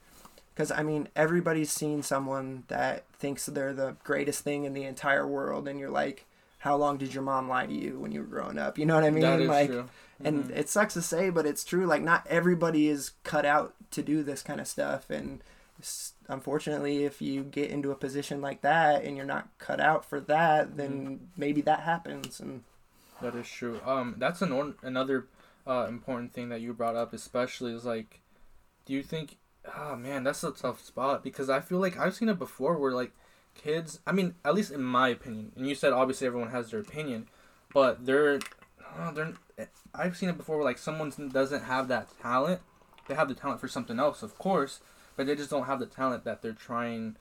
cuz 0.58 0.72
I 0.72 0.82
mean, 0.84 1.08
everybody's 1.16 1.72
seen 1.72 2.02
someone 2.04 2.64
that 2.68 3.04
thinks 3.20 3.46
they're 3.46 3.74
the 3.74 3.96
greatest 4.04 4.44
thing 4.44 4.64
in 4.66 4.74
the 4.74 4.84
entire 4.84 5.26
world 5.28 5.68
and 5.68 5.80
you're 5.80 5.90
like 6.04 6.26
how 6.62 6.76
long 6.76 6.98
did 6.98 7.14
your 7.14 7.22
mom 7.24 7.48
lie 7.48 7.68
to 7.68 7.74
you 7.74 8.00
when 8.00 8.12
you 8.12 8.20
were 8.22 8.26
growing 8.36 8.58
up? 8.58 8.78
You 8.80 8.86
know 8.88 8.96
what 8.96 9.04
I 9.04 9.12
mean? 9.12 9.22
that 9.22 9.40
is 9.42 9.48
like 9.48 9.70
true. 9.70 9.90
and 10.24 10.46
Mhm. 10.46 10.58
it 10.58 10.68
sucks 10.70 10.96
to 10.96 11.02
say 11.04 11.30
but 11.30 11.46
it's 11.46 11.64
true 11.64 11.86
like 11.86 12.02
not 12.02 12.26
everybody 12.28 12.90
is 12.90 13.12
cut 13.24 13.46
out 13.46 13.76
to 13.92 14.02
do 14.02 14.24
this 14.24 14.42
kind 14.42 14.60
of 14.60 14.68
stuff 14.68 15.10
and 15.12 15.42
unfortunately 16.28 17.04
if 17.06 17.22
you 17.22 17.44
get 17.44 17.70
into 17.70 17.92
a 17.92 17.96
position 17.96 18.42
like 18.42 18.62
that 18.62 19.04
and 19.04 19.16
you're 19.16 19.26
not 19.26 19.48
cut 19.60 19.80
out 19.80 20.04
for 20.04 20.20
that 20.20 20.76
then 20.78 20.92
Mm-hmm. 21.06 21.24
maybe 21.38 21.62
that 21.62 21.82
happens 21.82 22.40
and 22.40 22.64
That 23.22 23.34
is 23.36 23.48
true. 23.50 23.80
Um, 23.86 24.16
that's 24.18 24.42
an 24.44 24.52
or- 24.52 24.76
another 24.84 25.26
uh, 25.66 25.86
important 25.90 26.34
thing 26.34 26.50
that 26.50 26.62
you 26.62 26.72
brought 26.74 26.96
up, 26.96 27.14
especially 27.14 27.74
is 27.74 27.84
like, 27.84 28.20
do 28.86 28.94
you 28.94 29.02
think? 29.04 29.38
Oh 29.76 29.96
man, 29.96 30.24
that's 30.24 30.44
a 30.44 30.52
tough 30.52 30.84
spot 30.84 31.24
because 31.24 31.50
I 31.50 31.60
feel 31.60 31.80
like 31.80 31.98
I've 31.98 32.16
seen 32.16 32.30
it 32.30 32.40
before 32.40 32.78
where 32.78 32.92
like 32.92 33.12
kids. 33.56 34.00
I 34.06 34.12
mean, 34.12 34.36
at 34.46 34.56
least 34.56 34.72
in 34.72 34.84
my 34.84 35.10
opinion, 35.10 35.52
and 35.56 35.68
you 35.68 35.76
said 35.76 35.94
obviously 35.94 36.28
everyone 36.28 36.52
has 36.52 36.72
their 36.72 36.80
opinion, 36.80 37.28
but 37.74 38.06
they're, 38.06 38.40
oh, 39.00 39.12
they're. 39.14 39.34
Eh, 39.58 39.66
I've 39.94 40.16
seen 40.18 40.30
it 40.30 40.38
before 40.38 40.58
where 40.58 40.66
like 40.66 40.78
someone 40.78 41.12
doesn't 41.32 41.64
have 41.64 41.88
that 41.88 42.08
talent. 42.22 42.62
They 43.08 43.16
have 43.16 43.30
the 43.30 43.36
talent 43.36 43.60
for 43.60 43.68
something 43.68 44.00
else, 44.00 44.22
of 44.22 44.38
course, 44.38 44.82
but 45.16 45.28
they 45.28 45.36
just 45.36 45.50
don't 45.50 45.66
have 45.66 45.80
the 45.80 45.86
talent 45.86 46.24
that 46.26 46.42
they're 46.42 46.52
trying 46.52 47.16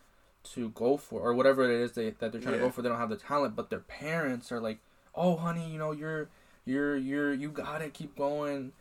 to 0.45 0.69
go 0.71 0.97
for 0.97 1.21
or 1.21 1.35
whatever 1.35 1.65
it 1.65 1.81
is 1.81 1.93
they, 1.93 2.11
that 2.11 2.33
they're 2.33 2.41
trying 2.41 2.55
to 2.55 2.61
go 2.61 2.71
for. 2.71 2.83
They 2.83 2.89
don't 2.89 2.99
have 2.99 3.09
the 3.09 3.17
talent, 3.17 3.57
but 3.57 3.71
their 3.71 3.81
parents 3.81 4.53
are 4.53 4.61
like 4.61 4.79
oh 5.17 5.37
honey 5.37 5.69
you 5.71 5.79
know 5.79 5.93
you're 5.93 6.29
you're 6.65 6.97
you're 6.97 7.33
you 7.33 7.49
gotta 7.49 7.89
keep 7.89 8.15
going 8.17 8.73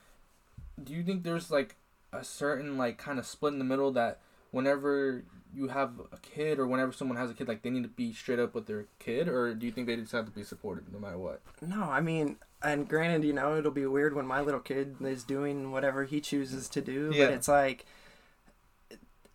do 0.83 0.93
you 0.93 1.03
think 1.03 1.23
there's 1.23 1.49
like 1.49 1.75
a 2.19 2.23
certain 2.23 2.77
like 2.77 2.97
kind 2.97 3.19
of 3.19 3.25
split 3.25 3.53
in 3.53 3.59
the 3.59 3.65
middle 3.65 3.91
that 3.91 4.19
whenever 4.51 5.23
you 5.53 5.69
have 5.69 5.91
a 6.11 6.17
kid 6.17 6.59
or 6.59 6.67
whenever 6.67 6.91
someone 6.91 7.17
has 7.17 7.29
a 7.29 7.33
kid, 7.33 7.47
like 7.47 7.61
they 7.61 7.69
need 7.69 7.83
to 7.83 7.89
be 7.89 8.11
straight 8.13 8.39
up 8.39 8.53
with 8.53 8.65
their 8.67 8.85
kid, 8.99 9.27
or 9.27 9.53
do 9.53 9.65
you 9.65 9.71
think 9.71 9.87
they 9.87 9.95
just 9.95 10.11
have 10.11 10.25
to 10.25 10.31
be 10.31 10.43
supportive 10.43 10.91
no 10.91 10.99
matter 10.99 11.17
what? 11.17 11.41
No, 11.61 11.83
I 11.83 12.01
mean, 12.01 12.35
and 12.61 12.87
granted, 12.87 13.23
you 13.25 13.33
know, 13.33 13.57
it'll 13.57 13.71
be 13.71 13.85
weird 13.85 14.15
when 14.15 14.25
my 14.25 14.41
little 14.41 14.59
kid 14.59 14.97
is 15.01 15.23
doing 15.23 15.71
whatever 15.71 16.03
he 16.05 16.19
chooses 16.19 16.67
to 16.69 16.81
do, 16.81 17.11
Yeah. 17.13 17.25
but 17.25 17.33
it's 17.35 17.47
like, 17.47 17.85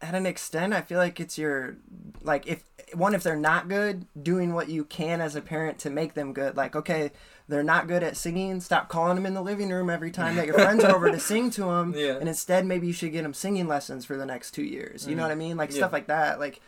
at 0.02 0.14
an 0.14 0.26
extent, 0.26 0.72
I 0.72 0.80
feel 0.80 0.98
like 0.98 1.20
it's 1.20 1.36
your, 1.38 1.76
like, 2.22 2.46
if, 2.46 2.64
one, 2.94 3.14
if 3.14 3.22
they're 3.22 3.36
not 3.36 3.68
good, 3.68 4.06
doing 4.20 4.54
what 4.54 4.68
you 4.68 4.84
can 4.84 5.20
as 5.20 5.36
a 5.36 5.40
parent 5.42 5.78
to 5.80 5.90
make 5.90 6.14
them 6.14 6.32
good. 6.32 6.56
Like, 6.56 6.74
okay, 6.74 7.12
they're 7.50 7.62
not 7.64 7.88
good 7.88 8.02
at 8.02 8.16
singing, 8.16 8.60
stop 8.60 8.88
calling 8.88 9.16
them 9.16 9.26
in 9.26 9.34
the 9.34 9.42
living 9.42 9.70
room 9.70 9.90
every 9.90 10.10
time 10.12 10.36
that 10.36 10.46
your 10.46 10.54
friends 10.54 10.84
are 10.84 10.94
over 10.94 11.10
to 11.10 11.18
sing 11.18 11.50
to 11.50 11.62
them, 11.64 11.92
Yeah. 11.96 12.16
and 12.16 12.28
instead 12.28 12.64
maybe 12.64 12.86
you 12.86 12.92
should 12.92 13.12
get 13.12 13.22
them 13.22 13.34
singing 13.34 13.66
lessons 13.66 14.04
for 14.04 14.16
the 14.16 14.24
next 14.24 14.52
two 14.52 14.62
years. 14.62 15.06
You 15.06 15.16
know 15.16 15.22
Mhm. 15.22 15.26
what 15.26 15.32
I 15.32 15.36
mean? 15.36 15.56
Like, 15.56 15.70
Yeah. 15.70 15.76
stuff 15.78 15.92
like 15.92 16.06
that. 16.06 16.38
Like, 16.38 16.60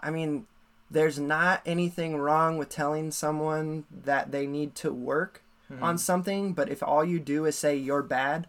I 0.00 0.10
mean, 0.10 0.46
there's 0.90 1.18
not 1.18 1.60
anything 1.66 2.16
wrong 2.18 2.56
with 2.56 2.68
telling 2.68 3.10
someone 3.10 3.84
that 4.04 4.30
they 4.30 4.46
need 4.46 4.74
to 4.76 4.92
work 4.92 5.42
Mhm. 5.72 5.82
on 5.82 5.98
something, 5.98 6.52
but 6.52 6.68
if 6.68 6.82
all 6.82 7.04
you 7.04 7.18
do 7.18 7.44
is 7.44 7.56
say 7.58 7.74
you're 7.76 8.02
bad, 8.02 8.46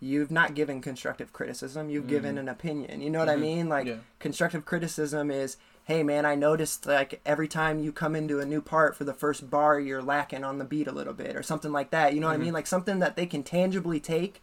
you've 0.00 0.30
not 0.30 0.54
given 0.54 0.80
constructive 0.80 1.32
criticism. 1.32 1.88
You've 1.90 2.06
given 2.06 2.36
Mhm. 2.36 2.40
an 2.40 2.48
opinion. 2.48 3.00
You 3.00 3.10
know 3.10 3.18
what 3.18 3.28
I 3.28 3.36
Mhm. 3.36 3.40
mean? 3.40 3.68
Like 3.68 3.86
Yeah. 3.86 3.96
constructive 4.20 4.64
criticism 4.64 5.30
is, 5.30 5.56
hey 5.88 6.02
man, 6.02 6.26
I 6.26 6.34
noticed 6.34 6.84
like 6.84 7.18
every 7.24 7.48
time 7.48 7.78
you 7.80 7.92
come 7.92 8.14
into 8.14 8.40
a 8.40 8.44
new 8.44 8.60
part 8.60 8.94
for 8.94 9.04
the 9.04 9.14
first 9.14 9.48
bar, 9.48 9.80
you're 9.80 10.02
lacking 10.02 10.44
on 10.44 10.58
the 10.58 10.64
beat 10.66 10.86
a 10.86 10.92
little 10.92 11.14
bit 11.14 11.34
or 11.34 11.42
something 11.42 11.72
like 11.72 11.90
that. 11.92 12.12
You 12.12 12.20
know 12.20 12.26
what 12.26 12.36
Mhm. 12.36 12.42
I 12.42 12.44
mean? 12.44 12.52
Like 12.52 12.66
something 12.66 12.98
that 12.98 13.16
they 13.16 13.24
can 13.24 13.42
tangibly 13.42 13.98
take 13.98 14.42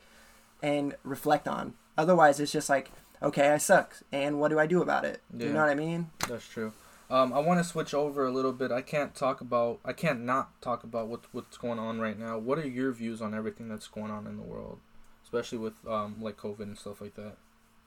and 0.64 0.96
reflect 1.04 1.48
on. 1.48 1.76
Otherwise, 2.00 2.40
it's 2.40 2.52
just 2.52 2.68
like, 2.68 2.90
okay, 3.22 3.52
I 3.52 3.60
suck, 3.60 3.94
and 4.12 4.40
what 4.40 4.48
do 4.50 4.58
I 4.60 4.66
do 4.66 4.82
about 4.82 5.06
it? 5.06 5.22
Yeah. 5.38 5.46
You 5.46 5.54
know 5.54 5.60
what 5.62 5.70
I 5.70 5.76
mean? 5.76 6.10
That's 6.28 6.48
true. 6.48 6.74
Um, 7.12 7.32
I 7.32 7.38
want 7.38 7.60
to 7.60 7.64
switch 7.64 7.94
over 7.94 8.26
a 8.26 8.32
little 8.32 8.52
bit. 8.52 8.72
I 8.72 8.82
can't 8.82 9.14
talk 9.14 9.40
about. 9.40 9.80
I 9.86 9.94
can't 9.94 10.22
not 10.22 10.60
talk 10.64 10.84
about 10.84 11.08
what 11.10 11.22
what's 11.32 11.58
going 11.60 11.78
on 11.78 12.02
right 12.02 12.18
now. 12.18 12.40
What 12.40 12.58
are 12.58 12.68
your 12.68 12.92
views 12.92 13.22
on 13.22 13.36
everything 13.36 13.70
that's 13.70 13.88
going 13.88 14.10
on 14.10 14.26
in 14.26 14.36
the 14.38 14.42
world, 14.42 14.80
especially 15.24 15.60
with 15.60 15.76
um 15.88 16.16
like 16.20 16.38
COVID 16.38 16.62
and 16.64 16.78
stuff 16.78 17.02
like 17.02 17.14
that? 17.14 17.38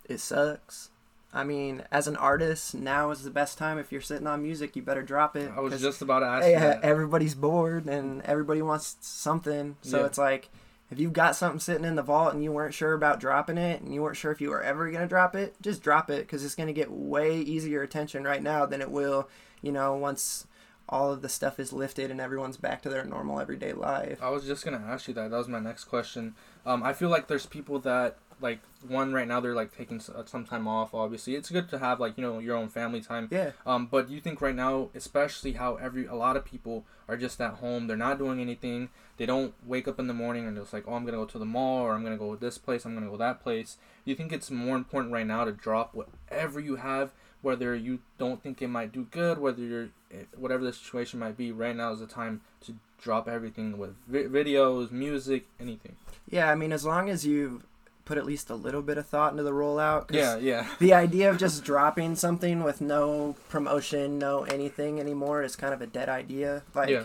it 0.04 0.20
sucks. 0.20 0.90
I 1.32 1.44
mean, 1.44 1.84
as 1.92 2.06
an 2.08 2.16
artist, 2.16 2.74
now 2.74 3.10
is 3.10 3.22
the 3.22 3.30
best 3.30 3.58
time. 3.58 3.78
If 3.78 3.92
you're 3.92 4.00
sitting 4.00 4.26
on 4.26 4.42
music, 4.42 4.74
you 4.76 4.82
better 4.82 5.02
drop 5.02 5.36
it. 5.36 5.50
I 5.54 5.60
was 5.60 5.80
just 5.80 6.00
about 6.00 6.20
to 6.20 6.26
ask 6.26 6.46
you 6.46 6.52
yeah, 6.52 6.60
that. 6.60 6.82
everybody's 6.82 7.34
bored 7.34 7.86
and 7.86 8.22
everybody 8.22 8.62
wants 8.62 8.96
something. 9.00 9.76
So 9.82 10.00
Yeah. 10.00 10.06
it's 10.06 10.16
like, 10.18 10.48
if 10.90 10.98
you've 10.98 11.12
got 11.12 11.36
something 11.36 11.60
sitting 11.60 11.84
in 11.84 11.96
the 11.96 12.02
vault 12.02 12.32
and 12.32 12.42
you 12.42 12.50
weren't 12.50 12.72
sure 12.72 12.94
about 12.94 13.20
dropping 13.20 13.58
it 13.58 13.82
and 13.82 13.92
you 13.92 14.00
weren't 14.02 14.16
sure 14.16 14.32
if 14.32 14.40
you 14.40 14.48
were 14.48 14.62
ever 14.62 14.90
going 14.90 15.02
to 15.02 15.06
drop 15.08 15.36
it, 15.36 15.54
just 15.60 15.82
drop 15.82 16.08
it 16.08 16.20
because 16.20 16.42
it's 16.42 16.54
going 16.54 16.66
to 16.68 16.72
get 16.72 16.90
way 16.90 17.38
easier 17.38 17.82
attention 17.82 18.24
right 18.24 18.42
now 18.42 18.64
than 18.64 18.80
it 18.80 18.90
will, 18.90 19.28
you 19.60 19.70
know, 19.70 19.94
once 19.94 20.46
all 20.88 21.12
of 21.12 21.20
the 21.20 21.28
stuff 21.28 21.60
is 21.60 21.74
lifted 21.74 22.10
and 22.10 22.22
everyone's 22.22 22.56
back 22.56 22.80
to 22.80 22.88
their 22.88 23.04
normal 23.04 23.38
everyday 23.38 23.74
life. 23.74 24.18
I 24.22 24.30
was 24.30 24.46
just 24.46 24.64
gonna 24.64 24.82
ask 24.88 25.06
you 25.06 25.12
that. 25.12 25.30
That 25.30 25.36
was 25.36 25.46
my 25.46 25.58
next 25.60 25.84
question. 25.84 26.34
Um, 26.64 26.82
I 26.82 26.94
feel 26.94 27.10
like 27.10 27.26
there's 27.28 27.44
people 27.44 27.78
that 27.80 28.16
like 28.40 28.60
one 28.86 29.12
right 29.12 29.26
now 29.26 29.40
they're 29.40 29.54
like 29.54 29.76
taking 29.76 30.00
uh, 30.14 30.24
some 30.24 30.44
time 30.44 30.68
off. 30.68 30.94
Obviously, 30.94 31.34
it's 31.34 31.50
good 31.50 31.68
to 31.70 31.78
have 31.78 32.00
like 32.00 32.16
you 32.16 32.22
know 32.22 32.38
your 32.38 32.56
own 32.56 32.68
family 32.68 33.00
time. 33.00 33.28
Yeah. 33.30 33.52
Um, 33.66 33.86
but 33.86 34.08
you 34.08 34.20
think 34.20 34.40
right 34.40 34.54
now, 34.54 34.90
especially 34.94 35.52
how 35.52 35.76
every 35.76 36.06
a 36.06 36.14
lot 36.14 36.36
of 36.36 36.44
people 36.44 36.84
are 37.08 37.16
just 37.16 37.40
at 37.40 37.54
home, 37.54 37.86
they're 37.86 37.96
not 37.96 38.18
doing 38.18 38.40
anything. 38.40 38.90
They 39.16 39.26
don't 39.26 39.54
wake 39.66 39.88
up 39.88 39.98
in 39.98 40.06
the 40.06 40.14
morning 40.14 40.46
and 40.46 40.56
it's 40.56 40.72
like, 40.72 40.84
oh, 40.86 40.94
I'm 40.94 41.04
gonna 41.04 41.16
go 41.16 41.24
to 41.24 41.38
the 41.38 41.44
mall 41.44 41.82
or 41.82 41.92
I'm 41.92 42.04
gonna 42.04 42.16
go 42.16 42.34
to 42.34 42.40
this 42.40 42.58
place, 42.58 42.84
I'm 42.84 42.94
gonna 42.94 43.10
go 43.10 43.16
that 43.16 43.42
place. 43.42 43.76
Do 44.04 44.10
you 44.10 44.16
think 44.16 44.32
it's 44.32 44.50
more 44.50 44.76
important 44.76 45.12
right 45.12 45.26
now 45.26 45.44
to 45.44 45.52
drop 45.52 45.94
whatever 45.94 46.60
you 46.60 46.76
have, 46.76 47.12
whether 47.42 47.74
you 47.74 48.00
don't 48.18 48.42
think 48.42 48.62
it 48.62 48.68
might 48.68 48.92
do 48.92 49.06
good, 49.10 49.38
whether 49.38 49.62
you're 49.62 49.88
eh, 50.12 50.24
whatever 50.36 50.64
the 50.64 50.72
situation 50.72 51.18
might 51.18 51.36
be. 51.36 51.50
Right 51.52 51.74
now 51.74 51.92
is 51.92 52.00
the 52.00 52.06
time 52.06 52.42
to 52.62 52.74
drop 53.00 53.28
everything 53.28 53.78
with 53.78 53.94
vi- 54.06 54.24
videos, 54.24 54.90
music, 54.90 55.46
anything. 55.60 55.96
Yeah, 56.28 56.50
I 56.50 56.54
mean, 56.54 56.72
as 56.72 56.84
long 56.84 57.08
as 57.08 57.24
you 57.24 57.62
put 58.08 58.16
at 58.18 58.24
least 58.24 58.48
a 58.48 58.54
little 58.54 58.80
bit 58.80 58.96
of 58.96 59.06
thought 59.06 59.32
into 59.32 59.42
the 59.42 59.52
rollout. 59.52 60.08
'cause 60.08 60.16
Yeah, 60.16 60.36
yeah, 60.38 60.66
the 60.80 60.94
idea 60.94 61.28
of 61.30 61.36
just 61.36 61.62
dropping 61.62 62.16
something 62.16 62.64
with 62.64 62.80
no 62.80 63.36
promotion, 63.50 64.18
no 64.18 64.44
anything 64.44 64.98
anymore 64.98 65.42
is 65.42 65.54
kind 65.56 65.74
of 65.74 65.82
a 65.82 65.86
dead 65.86 66.08
idea. 66.08 66.62
Like, 66.74 66.88
Yeah. 66.88 67.04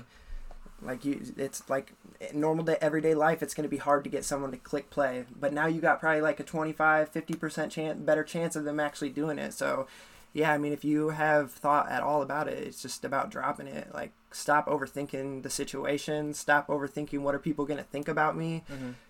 like 0.81 1.03
you, 1.03 1.19
it's 1.37 1.69
like 1.69 1.91
normal 2.33 2.63
day, 2.63 2.77
everyday 2.79 3.13
life. 3.13 3.43
It's 3.43 3.53
going 3.53 3.65
to 3.65 3.69
be 3.69 3.77
hard 3.77 4.05
to 4.05 4.09
get 4.09 4.23
someone 4.23 4.51
to 4.51 4.57
click 4.57 4.89
play, 4.89 5.25
but 5.37 5.51
now 5.51 5.65
you 5.67 5.81
got 5.81 5.99
probably 5.99 6.21
like 6.21 6.39
a 6.39 6.43
25, 6.43 7.09
50 7.09 7.33
percent 7.35 7.71
chance, 7.73 7.99
better 7.99 8.23
chance 8.23 8.55
of 8.55 8.63
them 8.63 8.79
actually 8.79 9.09
doing 9.09 9.37
it. 9.39 9.53
So, 9.53 9.87
yeah, 10.31 10.53
I 10.53 10.57
mean, 10.57 10.71
if 10.71 10.85
you 10.85 11.09
have 11.09 11.51
thought 11.51 11.91
at 11.91 12.01
all 12.01 12.21
about 12.21 12.47
it, 12.47 12.57
it's 12.65 12.81
just 12.81 13.03
about 13.03 13.29
dropping 13.29 13.67
it. 13.67 13.93
Like, 13.93 14.11
stop 14.33 14.67
overthinking 14.67 15.43
the 15.43 15.49
situation. 15.49 16.33
Stop 16.33 16.67
overthinking 16.67 17.19
what 17.19 17.35
are 17.35 17.39
people 17.39 17.65
going 17.65 17.77
to 17.77 17.83
think 17.83 18.07
about 18.07 18.35
me. 18.37 18.63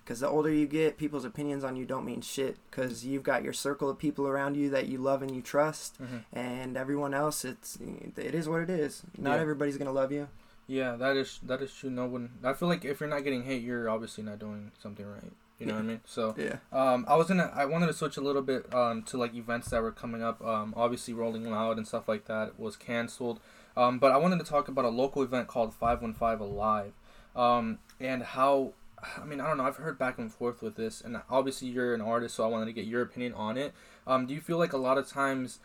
Because 0.03 0.19
the 0.19 0.27
older 0.27 0.49
you 0.51 0.65
get, 0.67 0.97
people's 0.97 1.25
opinions 1.25 1.63
on 1.63 1.75
you 1.75 1.85
don't 1.85 2.05
mean 2.05 2.21
shit. 2.21 2.57
Because 2.69 3.05
you've 3.05 3.23
got 3.23 3.43
your 3.43 3.53
circle 3.53 3.89
of 3.89 3.97
people 3.97 4.27
around 4.27 4.55
you 4.55 4.69
that 4.71 4.87
you 4.87 4.97
love 4.97 5.21
and 5.21 5.33
you 5.35 5.41
trust, 5.41 6.01
Mhm. 6.01 6.23
and 6.33 6.77
everyone 6.77 7.13
else, 7.13 7.45
it's 7.45 7.77
it 8.17 8.35
is 8.35 8.47
what 8.49 8.61
it 8.61 8.69
is. 8.69 9.03
Not 9.17 9.35
Yeah. 9.35 9.41
everybody's 9.41 9.77
gonna 9.77 9.91
love 9.91 10.11
you. 10.11 10.27
yeah. 10.67 10.95
That 10.95 11.15
is 11.17 11.39
that 11.43 11.61
is 11.61 11.73
true. 11.73 11.89
No 11.89 12.05
one. 12.05 12.31
I 12.43 12.53
feel 12.53 12.67
like 12.67 12.83
if 12.85 12.99
you're 12.99 13.09
not 13.09 13.23
getting 13.23 13.43
hate, 13.43 13.61
you're 13.63 13.89
obviously 13.89 14.23
not 14.23 14.39
doing 14.39 14.71
something 14.81 15.05
right. 15.05 15.31
You 15.59 15.67
know 15.67 15.75
what 15.75 15.79
I 15.83 15.83
mean? 15.83 16.01
So. 16.05 16.35
Yeah. 16.37 16.57
Um, 16.73 17.05
I 17.07 17.15
was 17.15 17.27
gonna. 17.27 17.49
I 17.55 17.65
wanted 17.65 17.87
to 17.87 17.93
switch 17.93 18.17
a 18.17 18.21
little 18.21 18.41
bit 18.41 18.73
um, 18.73 19.03
to 19.03 19.17
like 19.17 19.33
events 19.33 19.69
that 19.69 19.81
were 19.81 19.91
coming 19.91 20.21
up. 20.21 20.41
Um, 20.43 20.73
obviously, 20.75 21.13
Rolling 21.13 21.49
Loud 21.49 21.77
and 21.77 21.87
stuff 21.87 22.07
like 22.09 22.25
that 22.25 22.59
was 22.59 22.75
canceled. 22.75 23.39
Um, 23.75 23.99
but 23.99 24.11
I 24.11 24.17
wanted 24.17 24.39
to 24.39 24.45
talk 24.45 24.67
about 24.67 24.85
a 24.85 24.89
local 24.89 25.23
event 25.23 25.47
called 25.47 25.73
Five 25.73 26.01
One 26.01 26.13
Five 26.13 26.39
Alive, 26.39 26.93
um, 27.35 27.79
and 27.99 28.23
how. 28.23 28.73
I 29.21 29.25
mean, 29.25 29.41
I 29.41 29.49
don't 29.49 29.57
know. 29.57 29.65
I've 29.65 29.75
heard 29.75 29.99
back 29.99 30.17
and 30.17 30.31
forth 30.31 30.61
with 30.61 30.75
this, 30.75 31.01
and 31.01 31.21
obviously 31.29 31.67
you're 31.67 31.93
an 31.93 31.99
artist, 31.99 32.35
so 32.35 32.45
I 32.45 32.47
wanted 32.47 32.67
to 32.67 32.71
get 32.73 32.85
your 32.85 33.01
opinion 33.01 33.33
on 33.33 33.57
it. 33.57 33.73
Um, 34.07 34.25
do 34.25 34.33
you 34.33 34.39
feel 34.39 34.57
like 34.57 34.71
a 34.71 34.77
lot 34.77 34.97
of 34.97 35.09
times 35.09 35.59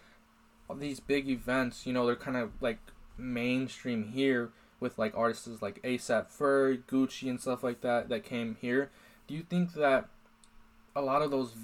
these 0.77 0.99
big 1.01 1.29
events, 1.29 1.87
you 1.87 1.93
know, 1.93 2.05
they're 2.05 2.17
kind 2.17 2.37
of 2.37 2.51
like 2.61 2.79
mainstream 3.17 4.09
here 4.09 4.51
with 4.81 4.99
like 4.99 5.17
artists 5.17 5.63
like 5.63 5.83
ASAP 5.83 6.27
Ferg, 6.37 6.83
Gucci, 6.85 7.29
and 7.29 7.41
stuff 7.41 7.63
like 7.63 7.81
that 7.81 8.09
that 8.09 8.25
came 8.25 8.57
here. 8.61 8.91
Do 9.27 9.35
you 9.35 9.43
think 9.43 9.75
that 9.75 10.09
a 10.95 11.01
lot 11.01 11.23
of 11.23 11.31
those 11.31 11.55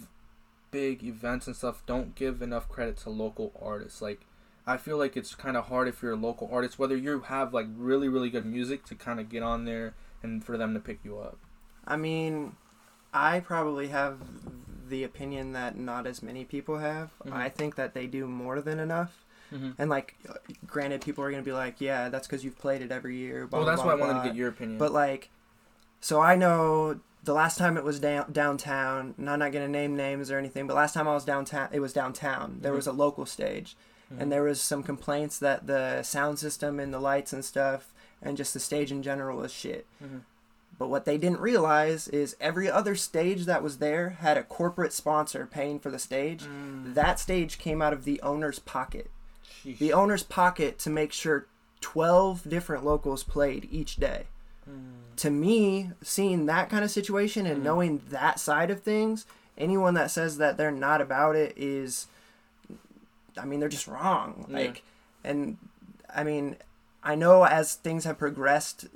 big 0.71 1.03
events 1.03 1.47
and 1.47 1.57
stuff 1.57 1.83
don't 1.87 2.15
give 2.15 2.43
enough 2.43 2.69
credit 2.69 2.97
to 2.99 3.11
local 3.11 3.53
artists? 3.61 4.03
Like, 4.03 4.27
I 4.67 4.77
feel 4.79 4.97
like 4.97 5.17
it's 5.17 5.35
kind 5.35 5.57
of 5.57 5.67
hard 5.67 5.89
if 5.89 6.03
you're 6.03 6.13
a 6.13 6.17
local 6.17 6.49
artist, 6.51 6.79
whether 6.79 6.97
you 6.97 7.21
have 7.21 7.53
like 7.53 7.67
really, 7.77 8.09
really 8.09 8.31
good 8.31 8.47
music 8.47 8.85
to 8.87 8.95
kind 8.95 9.21
of 9.21 9.29
get 9.29 9.43
on 9.43 9.65
there 9.65 9.95
and 10.23 10.43
for 10.45 10.57
them 10.57 10.73
to 10.75 10.81
pick 10.81 11.01
you 11.05 11.19
up. 11.19 11.37
I 11.87 11.97
mean, 11.97 12.57
I 13.13 13.41
probably 13.41 13.89
have 13.89 14.19
the 14.89 15.05
opinion 15.05 15.53
that 15.53 15.77
not 15.77 16.07
as 16.07 16.23
many 16.23 16.45
people 16.45 16.79
have. 16.79 17.11
Mhm. 17.27 17.33
I 17.33 17.49
think 17.51 17.75
that 17.77 17.95
they 17.95 18.07
do 18.07 18.27
more 18.27 18.61
than 18.61 18.79
enough. 18.79 19.25
Mm-hmm. 19.53 19.71
And 19.79 19.91
like, 19.91 20.17
granted, 20.67 21.03
people 21.03 21.23
are 21.25 21.31
gonna 21.31 21.43
be 21.43 21.53
like, 21.53 21.81
"Yeah, 21.81 22.09
that's 22.09 22.27
because 22.27 22.43
you've 22.45 22.59
played 22.59 22.81
it 22.83 22.91
every 22.91 23.17
year." 23.17 23.47
Blah, 23.47 23.61
Well, 23.61 23.69
that's 23.69 23.83
blah, 23.83 23.93
why 23.95 23.99
I 23.99 24.01
wanted 24.01 24.13
blah. 24.15 24.23
to 24.23 24.29
get 24.31 24.37
your 24.37 24.49
opinion. 24.49 24.79
But 24.79 24.93
like, 24.93 25.29
so 26.01 26.21
I 26.21 26.35
know 26.37 27.01
the 27.23 27.35
last 27.35 27.57
time 27.59 27.77
it 27.77 27.85
was 27.85 28.01
down 28.01 28.33
downtown. 28.33 29.15
And 29.19 29.29
I'm 29.31 29.39
not 29.39 29.53
gonna 29.53 29.69
name 29.69 29.95
names 29.97 30.31
or 30.31 30.39
anything, 30.39 30.67
but 30.67 30.75
last 30.75 30.95
time 30.95 31.07
I 31.07 31.15
was 31.15 31.25
downtown, 31.25 31.69
it 31.73 31.81
was 31.81 31.93
downtown. 31.93 32.59
There 32.63 32.73
Mhm. 32.73 32.77
was 32.77 32.87
a 32.87 32.93
local 32.93 33.27
stage, 33.27 33.77
Mhm. 34.17 34.21
and 34.23 34.33
there 34.33 34.43
was 34.43 34.61
some 34.61 34.83
complaints 34.83 35.39
that 35.39 35.67
the 35.67 36.03
sound 36.03 36.39
system 36.39 36.79
and 36.81 36.93
the 36.93 37.01
lights 37.01 37.33
and 37.33 37.45
stuff, 37.45 37.93
and 38.23 38.37
just 38.37 38.55
the 38.55 38.61
stage 38.61 38.91
in 38.93 39.03
general 39.03 39.39
was 39.39 39.53
shit. 39.53 39.87
Mhm. 40.03 40.23
But 40.79 40.89
what 40.89 41.05
they 41.05 41.19
didn't 41.19 41.41
realize 41.41 42.09
is 42.09 42.37
every 42.41 42.69
other 42.69 42.97
stage 42.97 43.45
that 43.47 43.63
was 43.63 43.79
there 43.79 44.11
had 44.21 44.37
a 44.37 44.43
corporate 44.43 44.93
sponsor 44.93 45.47
paying 45.47 45.79
for 45.79 45.91
the 45.91 45.99
stage. 46.01 46.45
Mm. 46.45 46.95
That 46.95 47.21
stage 47.21 47.59
came 47.59 47.81
out 47.81 47.93
of 47.93 48.05
the 48.05 48.21
owner's 48.23 48.59
pocket. 48.59 49.09
Sheesh. 49.65 49.79
The 49.79 49.93
owner's 49.93 50.25
pocket 50.25 50.79
to 50.81 50.91
make 50.91 51.13
sure 51.13 51.47
12 51.81 52.49
different 52.49 52.85
locals 52.85 53.23
played 53.23 53.69
each 53.71 53.97
day 53.97 54.27
Mm. 54.69 55.15
to 55.17 55.31
me, 55.31 55.91
seeing 56.03 56.47
that 56.47 56.71
kind 56.71 56.83
of 56.83 56.91
situation 56.91 57.47
and 57.47 57.61
Mhm. 57.61 57.65
knowing 57.65 58.03
that 58.09 58.41
side 58.41 58.71
of 58.71 58.83
things, 58.83 59.27
anyone 59.57 59.95
that 59.95 60.11
says 60.11 60.39
that 60.39 60.57
they're 60.57 60.71
not 60.73 61.01
about 61.01 61.37
it 61.37 61.53
is, 61.57 62.07
I 63.39 63.45
mean, 63.45 63.61
they're 63.61 63.69
just 63.69 63.89
wrong. 63.89 64.47
Yeah. 64.49 64.57
Like, 64.59 64.83
and 65.23 65.57
I 66.15 66.25
mean, 66.25 66.57
I 67.03 67.15
know 67.15 67.45
as 67.45 67.75
things 67.75 68.05
have 68.05 68.19
progressed 68.19 68.87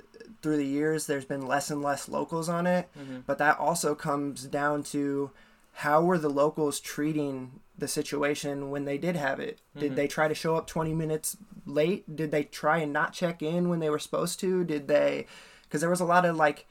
through 0.41 0.57
the 0.57 0.65
years, 0.65 1.05
there's 1.07 1.25
been 1.25 1.45
less 1.45 1.69
and 1.69 1.81
less 1.81 2.07
locals 2.07 2.47
on 2.49 2.65
it, 2.65 2.87
Mhm. 2.97 3.23
but 3.25 3.37
that 3.39 3.59
also 3.59 3.93
comes 3.95 4.43
down 4.45 4.83
to 4.83 5.31
how 5.73 6.01
were 6.01 6.17
the 6.17 6.29
locals 6.29 6.79
treating 6.79 7.59
the 7.77 7.87
situation 7.87 8.69
when 8.69 8.85
they 8.85 8.97
did 8.97 9.15
have 9.15 9.39
it? 9.39 9.59
Did 9.77 9.93
Mhm. 9.93 9.95
they 9.95 10.07
try 10.07 10.27
to 10.27 10.35
show 10.35 10.55
up 10.55 10.67
20 10.67 10.93
minutes 10.93 11.37
late? 11.65 12.15
Did 12.15 12.31
they 12.31 12.43
try 12.43 12.79
and 12.79 12.91
not 12.91 13.13
check 13.13 13.41
in 13.41 13.69
when 13.69 13.79
they 13.79 13.89
were 13.89 13.99
supposed 13.99 14.39
to? 14.41 14.63
Did 14.63 14.87
they 14.87 15.25
because 15.63 15.81
there 15.81 15.89
was 15.89 16.01
a 16.01 16.05
lot 16.05 16.25
of 16.25 16.35
like 16.35 16.65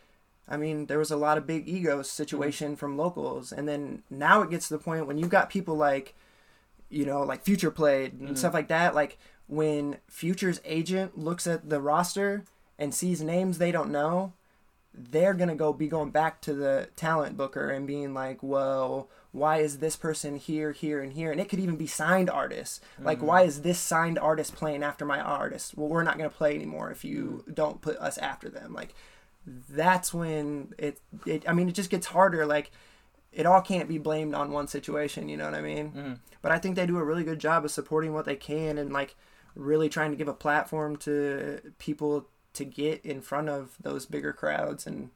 I 0.51 0.57
mean, 0.57 0.87
there 0.87 0.99
was 0.99 1.11
a 1.11 1.17
lot 1.17 1.37
of 1.37 1.47
big 1.47 1.69
ego 1.69 2.01
situation 2.01 2.75
from 2.75 2.97
locals, 2.97 3.53
and 3.53 3.69
then 3.69 4.03
now 4.09 4.41
it 4.41 4.49
gets 4.49 4.69
to 4.69 4.79
the 4.79 4.83
point 4.83 5.07
when 5.07 5.19
you've 5.19 5.29
got 5.29 5.51
people 5.51 5.77
like, 5.77 6.15
you 6.91 7.05
know, 7.07 7.23
like 7.23 7.43
Future 7.43 7.71
played 7.71 8.13
and 8.15 8.31
Mhm. 8.31 8.39
stuff 8.39 8.55
like 8.55 8.69
that. 8.69 8.95
Like 8.95 9.19
when 9.47 9.97
Future's 10.09 10.61
agent 10.65 11.19
looks 11.19 11.47
at 11.47 11.69
the 11.69 11.81
roster 11.81 12.45
and 12.79 12.95
sees 12.95 13.23
names 13.23 13.59
they 13.59 13.73
don't 13.73 13.91
know, 13.91 14.33
they're 14.95 15.35
gonna 15.35 15.55
go 15.55 15.73
be 15.73 15.87
going 15.89 16.11
back 16.11 16.41
to 16.43 16.55
the 16.55 16.89
talent 16.97 17.37
booker 17.37 17.71
and 17.71 17.87
being 17.87 18.15
like, 18.15 18.43
well, 18.43 19.09
why 19.33 19.59
is 19.59 19.79
this 19.79 19.95
person 19.95 20.37
here, 20.37 20.73
here, 20.73 21.01
and 21.03 21.13
here? 21.13 21.31
And 21.31 21.41
it 21.41 21.49
could 21.49 21.61
even 21.61 21.77
be 21.77 21.87
signed 21.87 22.31
artists. 22.31 22.81
Like, 22.99 23.21
why 23.23 23.43
is 23.43 23.61
this 23.63 23.79
signed 23.79 24.19
artist 24.19 24.57
playing 24.57 24.83
after 24.83 25.05
my 25.05 25.21
artist? 25.21 25.77
Well, 25.77 25.89
we're 25.89 26.03
not 26.03 26.17
gonna 26.17 26.31
play 26.31 26.55
anymore 26.55 26.91
if 26.91 27.05
you 27.05 27.45
don't 27.53 27.81
put 27.83 27.97
us 27.99 28.19
after 28.19 28.49
them. 28.49 28.73
Like, 28.73 28.95
that's 29.47 30.13
when 30.13 30.73
it, 30.79 31.01
it. 31.27 31.49
I 31.49 31.53
mean, 31.53 31.69
it 31.69 31.73
just 31.75 31.91
gets 31.91 32.09
harder. 32.09 32.45
Like, 32.47 32.71
it 33.39 33.47
all 33.47 33.61
can't 33.63 33.89
be 33.89 33.99
blamed 33.99 34.35
on 34.35 34.51
one 34.51 34.67
situation. 34.67 35.29
You 35.29 35.37
know 35.37 35.45
what 35.45 35.55
I 35.55 35.63
mean? 35.63 35.93
Mhm. 35.93 36.19
But 36.43 36.51
I 36.51 36.59
think 36.59 36.75
they 36.75 36.87
do 36.87 36.99
a 36.99 37.05
really 37.05 37.23
good 37.23 37.39
job 37.39 37.65
of 37.65 37.71
supporting 37.71 38.13
what 38.13 38.25
they 38.25 38.35
can 38.37 38.77
and 38.79 38.93
like 38.93 39.15
really 39.55 39.89
trying 39.89 40.11
to 40.11 40.17
give 40.17 40.27
a 40.29 40.35
platform 40.35 40.97
to 40.97 41.73
people 41.79 42.27
to 42.55 42.65
get 42.65 43.05
in 43.07 43.21
front 43.21 43.49
of 43.49 43.77
those 43.81 44.07
bigger 44.07 44.33
crowds 44.33 44.87
and 44.87 45.11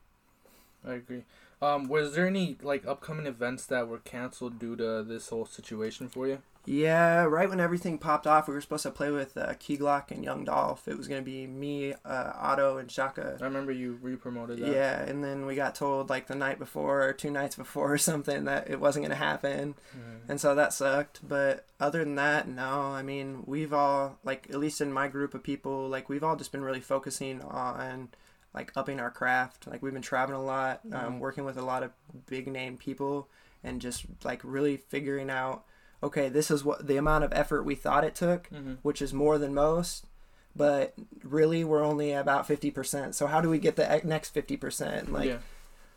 I 0.86 0.94
agree. 0.94 1.24
Um, 1.60 1.88
was 1.88 2.14
there 2.14 2.26
any 2.26 2.56
like 2.62 2.86
upcoming 2.86 3.26
events 3.26 3.66
that 3.66 3.88
were 3.88 3.98
canceled 3.98 4.58
due 4.58 4.76
to 4.76 5.02
this 5.02 5.28
whole 5.28 5.46
situation 5.46 6.08
for 6.08 6.26
you? 6.28 6.42
Yeah 6.64 7.24
right 7.24 7.48
when 7.48 7.58
everything 7.58 7.98
popped 7.98 8.26
off 8.26 8.46
we 8.46 8.54
were 8.54 8.60
supposed 8.60 8.84
to 8.84 8.90
play 8.90 9.10
with 9.10 9.36
uh, 9.36 9.52
Key 9.58 9.76
Glock 9.76 10.10
and 10.12 10.22
Young 10.22 10.44
Dolph 10.44 10.86
it 10.86 10.96
was 10.96 11.08
going 11.08 11.20
to 11.20 11.24
be 11.24 11.46
me 11.46 11.92
uh, 12.04 12.32
Otto 12.36 12.78
and 12.78 12.90
Shaka 12.90 13.36
I 13.40 13.44
remember 13.44 13.72
you 13.72 13.98
re-promoted 14.00 14.60
that. 14.60 14.72
yeah 14.72 15.02
and 15.02 15.24
then 15.24 15.44
we 15.46 15.56
got 15.56 15.74
told 15.74 16.08
like 16.08 16.28
the 16.28 16.34
night 16.36 16.58
before 16.60 17.02
or 17.02 17.12
two 17.12 17.30
nights 17.30 17.56
before 17.56 17.92
or 17.94 17.98
something 18.12 18.44
that 18.44 18.70
it 18.70 18.78
wasn't 18.80 19.04
going 19.04 19.18
to 19.18 19.24
happen 19.24 19.74
Mhm. 19.96 20.28
and 20.30 20.40
so 20.40 20.54
that 20.54 20.72
sucked 20.72 21.26
but 21.26 21.66
other 21.80 22.04
than 22.04 22.14
that 22.14 22.46
no 22.46 22.82
i 22.92 23.02
mean 23.02 23.42
we've 23.46 23.72
all 23.72 24.18
like 24.24 24.46
at 24.50 24.58
least 24.60 24.80
in 24.80 24.92
my 24.92 25.08
group 25.08 25.34
of 25.34 25.42
people 25.42 25.88
like 25.88 26.08
we've 26.08 26.22
all 26.24 26.36
just 26.36 26.52
been 26.52 26.62
really 26.62 26.80
focusing 26.80 27.40
on 27.42 28.08
like 28.54 28.70
upping 28.76 29.00
our 29.00 29.10
craft 29.10 29.66
like 29.66 29.82
we've 29.82 29.92
been 29.94 30.02
traveling 30.02 30.38
a 30.38 30.44
lot 30.44 30.80
um, 30.92 31.14
Mhm. 31.14 31.18
working 31.18 31.44
with 31.44 31.56
a 31.56 31.62
lot 31.62 31.82
of 31.82 31.90
big 32.26 32.46
name 32.46 32.76
people 32.76 33.28
and 33.64 33.80
just 33.80 34.04
like 34.24 34.40
really 34.44 34.76
figuring 34.76 35.28
out 35.30 35.64
okay 36.02 36.28
this 36.28 36.50
is 36.50 36.64
what 36.64 36.86
the 36.86 36.96
amount 36.96 37.24
of 37.24 37.32
effort 37.32 37.62
we 37.64 37.74
thought 37.74 38.04
it 38.04 38.14
took 38.14 38.48
Mhm. 38.50 38.78
which 38.82 39.00
is 39.02 39.12
more 39.14 39.38
than 39.38 39.54
most 39.54 40.06
but 40.54 40.92
really 41.22 41.64
we're 41.64 41.82
only 41.84 42.12
about 42.12 42.46
50% 42.46 43.14
so 43.14 43.26
how 43.26 43.40
do 43.40 43.48
we 43.48 43.58
get 43.58 43.76
the 43.76 44.00
next 44.04 44.34
50% 44.34 45.10
like 45.10 45.28
yeah. 45.28 45.38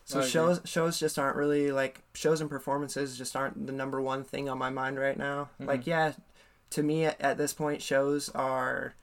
so 0.06 0.20
I 0.20 0.22
agree. 0.22 0.32
shows 0.32 0.62
shows 0.66 1.00
just 1.00 1.18
aren't 1.20 1.36
really 1.36 1.72
like 1.72 2.02
shows 2.14 2.40
and 2.42 2.50
performances 2.50 3.18
just 3.18 3.36
aren't 3.36 3.66
the 3.68 3.74
number 3.74 4.00
one 4.02 4.24
thing 4.24 4.48
on 4.48 4.58
my 4.58 4.70
mind 4.70 4.98
right 5.00 5.18
now. 5.18 5.50
Mhm. 5.60 5.68
Like 5.68 5.88
yeah, 5.88 6.14
to 6.72 6.84
me 6.84 7.06
at, 7.06 7.20
at 7.20 7.38
this 7.38 7.54
point 7.54 7.82
shows 7.82 8.30
are 8.30 8.94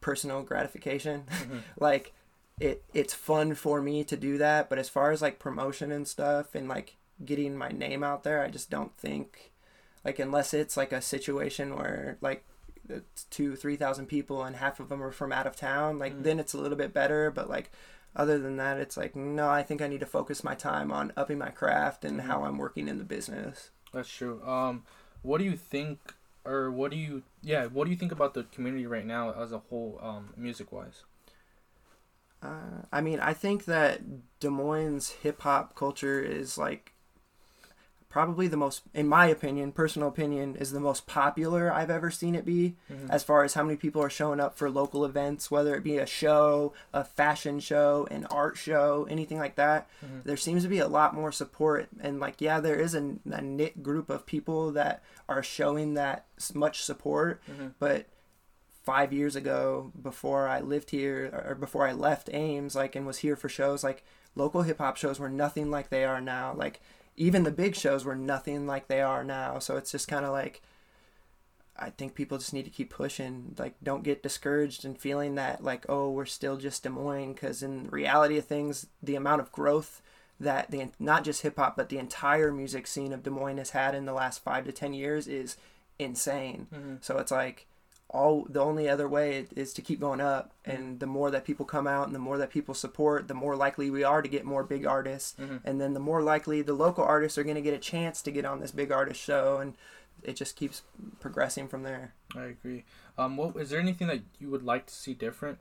personal 0.00 0.42
gratification. 0.42 1.24
Mhm. 1.28 1.60
like 1.78 2.12
it 2.58 2.82
it's 2.94 3.14
fun 3.14 3.54
for 3.54 3.80
me 3.80 4.02
to 4.04 4.16
do 4.16 4.38
that, 4.38 4.68
but 4.68 4.78
as 4.78 4.88
far 4.88 5.10
as 5.12 5.22
like 5.22 5.38
promotion 5.38 5.92
and 5.92 6.08
stuff 6.08 6.54
and 6.54 6.68
like 6.68 6.96
getting 7.24 7.56
my 7.56 7.68
name 7.68 8.02
out 8.02 8.22
there, 8.24 8.42
I 8.42 8.48
just 8.48 8.70
don't 8.70 8.96
think 8.96 9.52
like 10.04 10.18
unless 10.18 10.54
it's 10.54 10.76
like 10.76 10.92
a 10.92 11.00
situation 11.02 11.76
where 11.76 12.16
like 12.20 12.44
it's 12.88 13.24
two 13.24 13.54
three 13.56 13.76
thousand 13.76 14.06
people 14.06 14.42
and 14.44 14.56
half 14.56 14.80
of 14.80 14.88
them 14.88 15.02
are 15.02 15.12
from 15.12 15.32
out 15.32 15.46
of 15.46 15.54
town 15.56 15.98
like 15.98 16.14
Mhm. 16.14 16.22
then 16.22 16.40
it's 16.40 16.54
a 16.54 16.58
little 16.58 16.78
bit 16.78 16.92
better 16.94 17.30
but 17.30 17.48
like 17.50 17.70
other 18.16 18.38
than 18.38 18.56
that 18.56 18.78
it's 18.78 18.96
like 18.96 19.14
no 19.14 19.48
i 19.50 19.62
think 19.62 19.82
i 19.82 19.86
need 19.88 20.00
to 20.00 20.06
focus 20.06 20.42
my 20.42 20.54
time 20.54 20.90
on 20.90 21.12
upping 21.16 21.38
my 21.38 21.50
craft 21.50 22.04
and 22.04 22.22
how 22.22 22.44
i'm 22.44 22.56
working 22.58 22.88
in 22.88 22.98
the 22.98 23.04
business 23.04 23.70
That's 23.92 24.08
true. 24.08 24.42
Um, 24.46 24.84
what 25.22 25.38
do 25.38 25.44
you 25.44 25.56
think, 25.56 26.14
or 26.44 26.70
what 26.70 26.90
do 26.90 26.96
you, 26.96 27.22
yeah, 27.42 27.66
what 27.66 27.84
do 27.86 27.90
you 27.90 27.96
think 27.96 28.12
about 28.12 28.34
the 28.34 28.44
community 28.44 28.86
right 28.86 29.04
now 29.06 29.32
as 29.32 29.50
a 29.52 29.58
whole, 29.58 29.98
um, 30.02 30.32
music 30.36 30.70
wise? 30.72 31.02
uh, 32.42 32.82
i 32.92 33.00
mean 33.00 33.18
i 33.20 33.32
think 33.32 33.64
that 33.64 34.00
des 34.40 34.48
moines 34.48 35.10
hip-hop 35.22 35.74
culture 35.74 36.20
is 36.20 36.56
like 36.56 36.92
probably 38.08 38.48
the 38.48 38.56
most 38.56 38.82
in 38.94 39.06
my 39.06 39.26
opinion 39.26 39.70
personal 39.70 40.08
opinion 40.08 40.56
is 40.56 40.72
the 40.72 40.80
most 40.80 41.06
popular 41.06 41.70
i've 41.72 41.90
ever 41.90 42.10
seen 42.10 42.34
it 42.34 42.44
be 42.46 42.74
Mhm. 42.90 43.10
as 43.10 43.22
far 43.22 43.44
as 43.44 43.52
how 43.54 43.62
many 43.62 43.76
people 43.76 44.02
are 44.02 44.08
showing 44.10 44.40
up 44.40 44.56
for 44.56 44.70
local 44.70 45.04
events, 45.04 45.50
whether 45.50 45.74
it 45.74 45.84
be 45.84 45.98
a 45.98 46.06
show, 46.06 46.72
a 46.94 47.04
fashion 47.04 47.60
show, 47.60 48.06
an 48.10 48.24
art 48.26 48.56
show, 48.56 49.06
anything 49.10 49.38
like 49.38 49.56
that. 49.56 49.86
Mhm. 50.04 50.24
There 50.24 50.36
seems 50.38 50.62
to 50.62 50.68
be 50.70 50.78
a 50.78 50.88
lot 50.88 51.14
more 51.14 51.30
support. 51.32 51.88
And, 52.00 52.18
like, 52.18 52.40
yeah, 52.40 52.60
there 52.60 52.76
is 52.80 52.94
a, 52.94 53.16
a 53.30 53.42
knit 53.42 53.82
group 53.82 54.08
of 54.08 54.24
people 54.26 54.72
that 54.72 55.02
are 55.28 55.42
showing 55.42 55.94
that 55.94 56.24
much 56.54 56.82
support. 56.82 57.40
Mhm. 57.50 57.72
But 57.78 58.06
five 58.84 59.12
years 59.12 59.36
ago, 59.36 59.92
before 60.00 60.48
I 60.48 60.60
lived 60.60 60.90
here, 60.90 61.44
or 61.46 61.54
before 61.54 61.86
I 61.86 61.92
left 61.92 62.30
Ames, 62.32 62.74
like, 62.74 62.96
and 62.96 63.06
was 63.06 63.18
here 63.18 63.36
for 63.36 63.48
shows, 63.50 63.84
like, 63.84 64.02
local 64.34 64.62
hip 64.62 64.78
hop 64.78 64.96
shows 64.96 65.18
were 65.20 65.28
nothing 65.28 65.70
like 65.70 65.90
they 65.90 66.04
are 66.04 66.20
now. 66.20 66.54
Like, 66.54 66.80
even 67.18 67.42
the 67.42 67.50
big 67.50 67.74
shows 67.74 68.04
were 68.04 68.16
nothing 68.16 68.66
like 68.66 68.88
they 68.88 69.02
are 69.02 69.24
now. 69.24 69.58
So 69.58 69.76
it's 69.76 69.92
just 69.92 70.08
kind 70.08 70.24
of 70.24 70.32
like, 70.32 70.62
I 71.76 71.90
think 71.90 72.14
people 72.14 72.38
just 72.38 72.52
need 72.54 72.64
to 72.64 72.70
keep 72.70 72.90
pushing. 72.90 73.54
Like, 73.58 73.74
don't 73.82 74.02
get 74.02 74.22
discouraged 74.22 74.84
and 74.84 74.98
feeling 74.98 75.34
that, 75.34 75.62
like, 75.62 75.84
oh, 75.88 76.10
we're 76.10 76.24
still 76.24 76.56
just 76.56 76.82
Des 76.82 76.88
Moines. 76.88 77.34
Because 77.34 77.62
in 77.62 77.88
reality 77.90 78.38
of 78.38 78.46
things, 78.46 78.86
the 79.02 79.16
amount 79.16 79.40
of 79.40 79.52
growth 79.52 80.00
that 80.40 80.70
the 80.70 80.88
not 80.98 81.24
just 81.24 81.42
hip 81.42 81.56
hop, 81.56 81.76
but 81.76 81.88
the 81.88 81.98
entire 81.98 82.52
music 82.52 82.86
scene 82.86 83.12
of 83.12 83.22
Des 83.22 83.30
Moines 83.30 83.58
has 83.58 83.70
had 83.70 83.94
in 83.94 84.06
the 84.06 84.12
last 84.12 84.42
five 84.42 84.64
to 84.64 84.72
ten 84.72 84.92
years 84.92 85.26
is 85.26 85.56
insane. 85.98 86.68
Mhm. 86.72 87.04
So 87.04 87.18
it's 87.18 87.32
like 87.32 87.66
all 88.10 88.46
the 88.48 88.60
only 88.60 88.88
other 88.88 89.06
way 89.08 89.46
is 89.54 89.72
to 89.74 89.82
keep 89.82 90.00
going 90.00 90.20
up, 90.20 90.52
and 90.64 90.98
the 90.98 91.06
more 91.06 91.30
that 91.30 91.44
people 91.44 91.66
come 91.66 91.86
out 91.86 92.06
and 92.06 92.14
the 92.14 92.18
more 92.18 92.38
that 92.38 92.50
people 92.50 92.72
support, 92.74 93.28
the 93.28 93.34
more 93.34 93.54
likely 93.54 93.90
we 93.90 94.02
are 94.02 94.22
to 94.22 94.28
get 94.28 94.44
more 94.46 94.64
big 94.64 94.86
artists, 94.86 95.34
Mhm. 95.38 95.60
and 95.64 95.80
then 95.80 95.92
the 95.92 96.00
more 96.00 96.22
likely 96.22 96.62
the 96.62 96.72
local 96.72 97.04
artists 97.04 97.36
are 97.36 97.44
going 97.44 97.54
to 97.56 97.60
get 97.62 97.74
a 97.74 97.78
chance 97.78 98.22
to 98.22 98.30
get 98.30 98.44
on 98.46 98.60
this 98.60 98.70
big 98.72 98.90
artist 98.90 99.20
show, 99.20 99.58
and 99.58 99.76
it 100.22 100.34
just 100.34 100.56
keeps 100.56 100.82
progressing 101.20 101.68
from 101.68 101.82
there. 101.82 102.14
I 102.34 102.44
agree. 102.44 102.84
Um, 103.18 103.36
what 103.36 103.56
is 103.56 103.70
there 103.70 103.78
anything 103.80 104.06
that 104.08 104.22
you 104.38 104.48
would 104.48 104.62
like 104.64 104.86
to 104.86 104.94
see 104.94 105.12
different, 105.12 105.58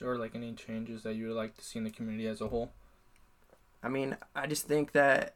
or 0.00 0.16
like 0.16 0.34
any 0.36 0.52
changes 0.54 1.02
that 1.02 1.14
you 1.14 1.26
would 1.26 1.36
like 1.36 1.56
to 1.56 1.64
see 1.64 1.78
in 1.78 1.84
the 1.84 1.90
community 1.90 2.28
as 2.28 2.40
a 2.40 2.48
whole? 2.48 2.70
I 3.82 3.88
mean, 3.88 4.16
I 4.36 4.46
just 4.46 4.66
think 4.68 4.92
that 4.92 5.34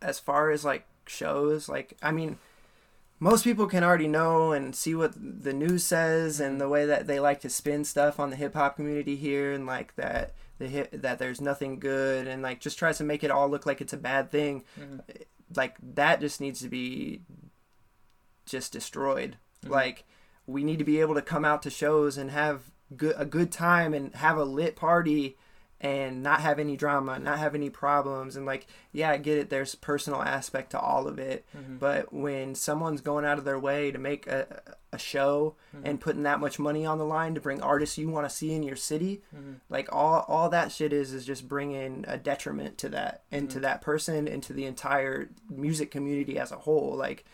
as 0.00 0.18
far 0.20 0.50
as 0.50 0.64
like 0.64 0.86
shows, 1.06 1.68
like 1.68 1.96
I 2.02 2.12
mean, 2.12 2.38
most 3.18 3.44
people 3.44 3.66
can 3.66 3.82
already 3.82 4.08
know 4.08 4.52
and 4.52 4.74
see 4.74 4.94
what 4.94 5.14
the 5.16 5.52
news 5.52 5.84
says 5.84 6.38
and 6.40 6.60
the 6.60 6.68
way 6.68 6.84
that 6.86 7.06
they 7.06 7.18
like 7.18 7.40
to 7.40 7.48
spin 7.48 7.84
stuff 7.84 8.20
on 8.20 8.30
the 8.30 8.36
hip 8.36 8.54
hop 8.54 8.76
community 8.76 9.16
here 9.16 9.52
and 9.52 9.66
like 9.66 9.94
that 9.96 10.34
the 10.58 10.68
hip 10.68 10.90
that 10.92 11.18
there's 11.18 11.40
nothing 11.40 11.78
good 11.78 12.26
and 12.26 12.42
like 12.42 12.60
just 12.60 12.78
tries 12.78 12.98
to 12.98 13.04
make 13.04 13.22
it 13.24 13.30
all 13.30 13.48
look 13.48 13.66
like 13.66 13.80
it's 13.80 13.92
a 13.92 13.96
bad 13.98 14.30
thing. 14.30 14.64
Mhm. 14.78 15.00
Like 15.54 15.76
that 15.94 16.20
just 16.20 16.40
needs 16.40 16.60
to 16.60 16.68
be 16.68 17.20
just 18.46 18.72
destroyed. 18.72 19.36
Mhm. 19.64 19.70
Like 19.70 20.04
we 20.46 20.62
need 20.64 20.78
to 20.78 20.84
be 20.84 21.00
able 21.00 21.14
to 21.14 21.22
come 21.22 21.44
out 21.44 21.62
to 21.62 21.70
shows 21.70 22.16
and 22.16 22.30
have 22.30 22.70
good 22.96 23.14
a 23.18 23.24
good 23.26 23.50
time 23.50 23.92
and 23.94 24.14
have 24.14 24.36
a 24.38 24.44
lit 24.44 24.76
party 24.76 25.36
and 25.80 26.22
not 26.22 26.40
have 26.40 26.58
any 26.58 26.74
drama, 26.76 27.18
not 27.18 27.38
have 27.38 27.54
any 27.54 27.68
problems 27.70 28.34
and 28.36 28.46
like 28.46 28.66
yeah, 28.92 29.10
I 29.10 29.18
get 29.18 29.36
it 29.38 29.50
there's 29.50 29.74
personal 29.74 30.22
aspect 30.22 30.70
to 30.70 30.80
all 30.80 31.06
of 31.06 31.18
it, 31.18 31.44
Mhm. 31.54 31.78
but 31.78 32.12
when 32.12 32.54
someone's 32.54 33.02
going 33.02 33.26
out 33.26 33.36
of 33.38 33.44
their 33.44 33.58
way 33.58 33.90
to 33.90 33.98
make 33.98 34.26
a 34.26 34.46
a 34.92 34.98
show 34.98 35.54
Mhm. 35.76 35.80
and 35.84 36.00
putting 36.00 36.22
that 36.22 36.40
much 36.40 36.58
money 36.58 36.86
on 36.86 36.96
the 36.96 37.04
line 37.04 37.34
to 37.34 37.40
bring 37.40 37.60
artists 37.60 37.98
you 37.98 38.08
want 38.08 38.24
to 38.26 38.34
see 38.34 38.54
in 38.54 38.62
your 38.62 38.76
city, 38.76 39.22
Mhm. 39.36 39.56
like 39.68 39.92
all 39.92 40.24
all 40.28 40.48
that 40.48 40.72
shit 40.72 40.92
is 40.94 41.12
is 41.12 41.26
just 41.26 41.46
bringing 41.48 42.04
a 42.08 42.16
detriment 42.16 42.78
to 42.78 42.88
that 42.90 43.24
and 43.30 43.50
to 43.50 43.58
Mhm. 43.58 43.62
that 43.62 43.80
person 43.82 44.26
and 44.26 44.42
to 44.44 44.54
the 44.54 44.64
entire 44.64 45.28
music 45.50 45.90
community 45.90 46.38
as 46.38 46.52
a 46.52 46.56
whole 46.58 46.94
like 46.96 47.24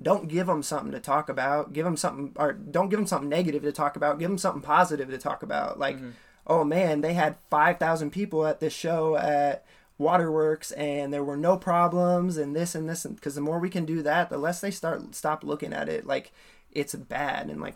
don't 0.00 0.28
give 0.28 0.46
them 0.46 0.62
something 0.62 0.92
to 0.92 1.00
talk 1.00 1.28
about 1.28 1.72
give 1.72 1.84
them 1.84 1.96
something 1.96 2.32
or 2.36 2.52
don't 2.52 2.88
give 2.88 2.98
them 2.98 3.06
something 3.06 3.28
negative 3.28 3.62
to 3.62 3.72
talk 3.72 3.96
about 3.96 4.18
give 4.18 4.30
them 4.30 4.38
something 4.38 4.62
positive 4.62 5.10
to 5.10 5.18
talk 5.18 5.42
about 5.42 5.78
like 5.78 5.96
Mhm. 5.96 6.12
Oh 6.46 6.64
man 6.64 7.00
they 7.00 7.14
had 7.14 7.36
5000 7.50 8.10
people 8.10 8.46
at 8.46 8.60
this 8.60 8.72
show 8.72 9.16
at 9.16 9.64
waterworks 9.98 10.72
and 10.72 11.12
there 11.12 11.22
were 11.24 11.36
no 11.36 11.56
problems 11.56 12.36
and 12.36 12.56
this 12.56 12.74
and 12.74 12.88
this 12.88 13.06
because 13.06 13.34
the 13.36 13.40
more 13.40 13.58
we 13.58 13.70
can 13.70 13.84
do 13.84 14.02
that 14.02 14.30
the 14.30 14.38
less 14.38 14.60
they 14.60 14.70
start 14.70 15.14
stop 15.14 15.44
looking 15.44 15.72
at 15.72 15.88
it 15.88 16.06
like 16.06 16.32
it's 16.72 16.94
bad 16.94 17.48
and 17.50 17.60
like 17.60 17.74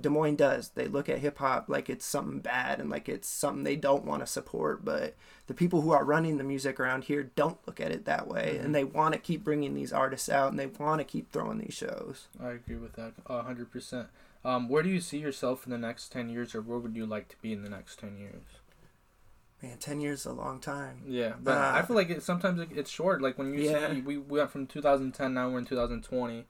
Des 0.00 0.08
Moines 0.08 0.36
does. 0.36 0.70
They 0.70 0.88
look 0.88 1.10
at 1.10 1.18
hip 1.18 1.36
hop 1.36 1.68
like 1.68 1.90
it's 1.90 2.06
something 2.06 2.38
bad 2.40 2.80
and 2.80 2.88
like 2.88 3.06
it's 3.06 3.28
something 3.28 3.64
they 3.64 3.76
don't 3.76 4.06
want 4.06 4.22
to 4.22 4.26
support. 4.26 4.82
But 4.82 5.14
the 5.46 5.52
people 5.52 5.82
who 5.82 5.90
are 5.92 6.04
running 6.06 6.38
the 6.38 6.42
music 6.42 6.80
around 6.80 7.04
here 7.04 7.22
don't 7.36 7.58
look 7.66 7.78
at 7.78 7.92
it 7.92 8.06
that 8.06 8.26
way, 8.28 8.56
Mhm. 8.58 8.64
and 8.64 8.74
they 8.74 8.82
want 8.84 9.12
to 9.12 9.20
keep 9.20 9.44
bringing 9.44 9.74
these 9.74 9.92
artists 9.92 10.30
out 10.30 10.50
and 10.50 10.58
they 10.58 10.66
want 10.68 11.00
to 11.00 11.04
keep 11.04 11.30
throwing 11.30 11.58
these 11.58 11.74
shows. 11.74 12.28
I 12.42 12.52
agree 12.52 12.76
with 12.76 12.94
that 12.94 13.12
a 13.26 13.42
hundred 13.42 13.70
percent. 13.70 14.08
Um, 14.44 14.68
where 14.68 14.82
do 14.82 14.88
you 14.88 15.00
see 15.00 15.18
yourself 15.18 15.66
in 15.66 15.70
the 15.72 15.78
next 15.78 16.10
ten 16.12 16.28
years, 16.28 16.54
or 16.54 16.62
where 16.62 16.78
would 16.78 16.96
you 16.96 17.06
like 17.06 17.28
to 17.28 17.36
be 17.42 17.52
in 17.52 17.62
the 17.62 17.68
next 17.68 17.98
ten 17.98 18.16
years? 18.16 18.42
Man, 19.62 19.76
ten 19.78 20.00
years 20.00 20.20
is 20.20 20.26
a 20.26 20.32
long 20.32 20.60
time. 20.60 21.02
Yeah, 21.06 21.34
but 21.42 21.56
Uh, 21.58 21.72
I 21.74 21.82
feel 21.82 21.96
like 21.96 22.10
it, 22.10 22.22
sometimes 22.22 22.60
it, 22.60 22.68
it's 22.74 22.90
short. 22.90 23.20
Like 23.20 23.36
when 23.38 23.52
you 23.52 23.60
Yeah. 23.62 23.92
see, 23.94 24.00
we, 24.00 24.16
we 24.16 24.38
went 24.38 24.50
from 24.50 24.66
2010, 24.66 25.34
now 25.34 25.50
we're 25.50 25.58
in 25.58 25.64
2020, 25.64 26.46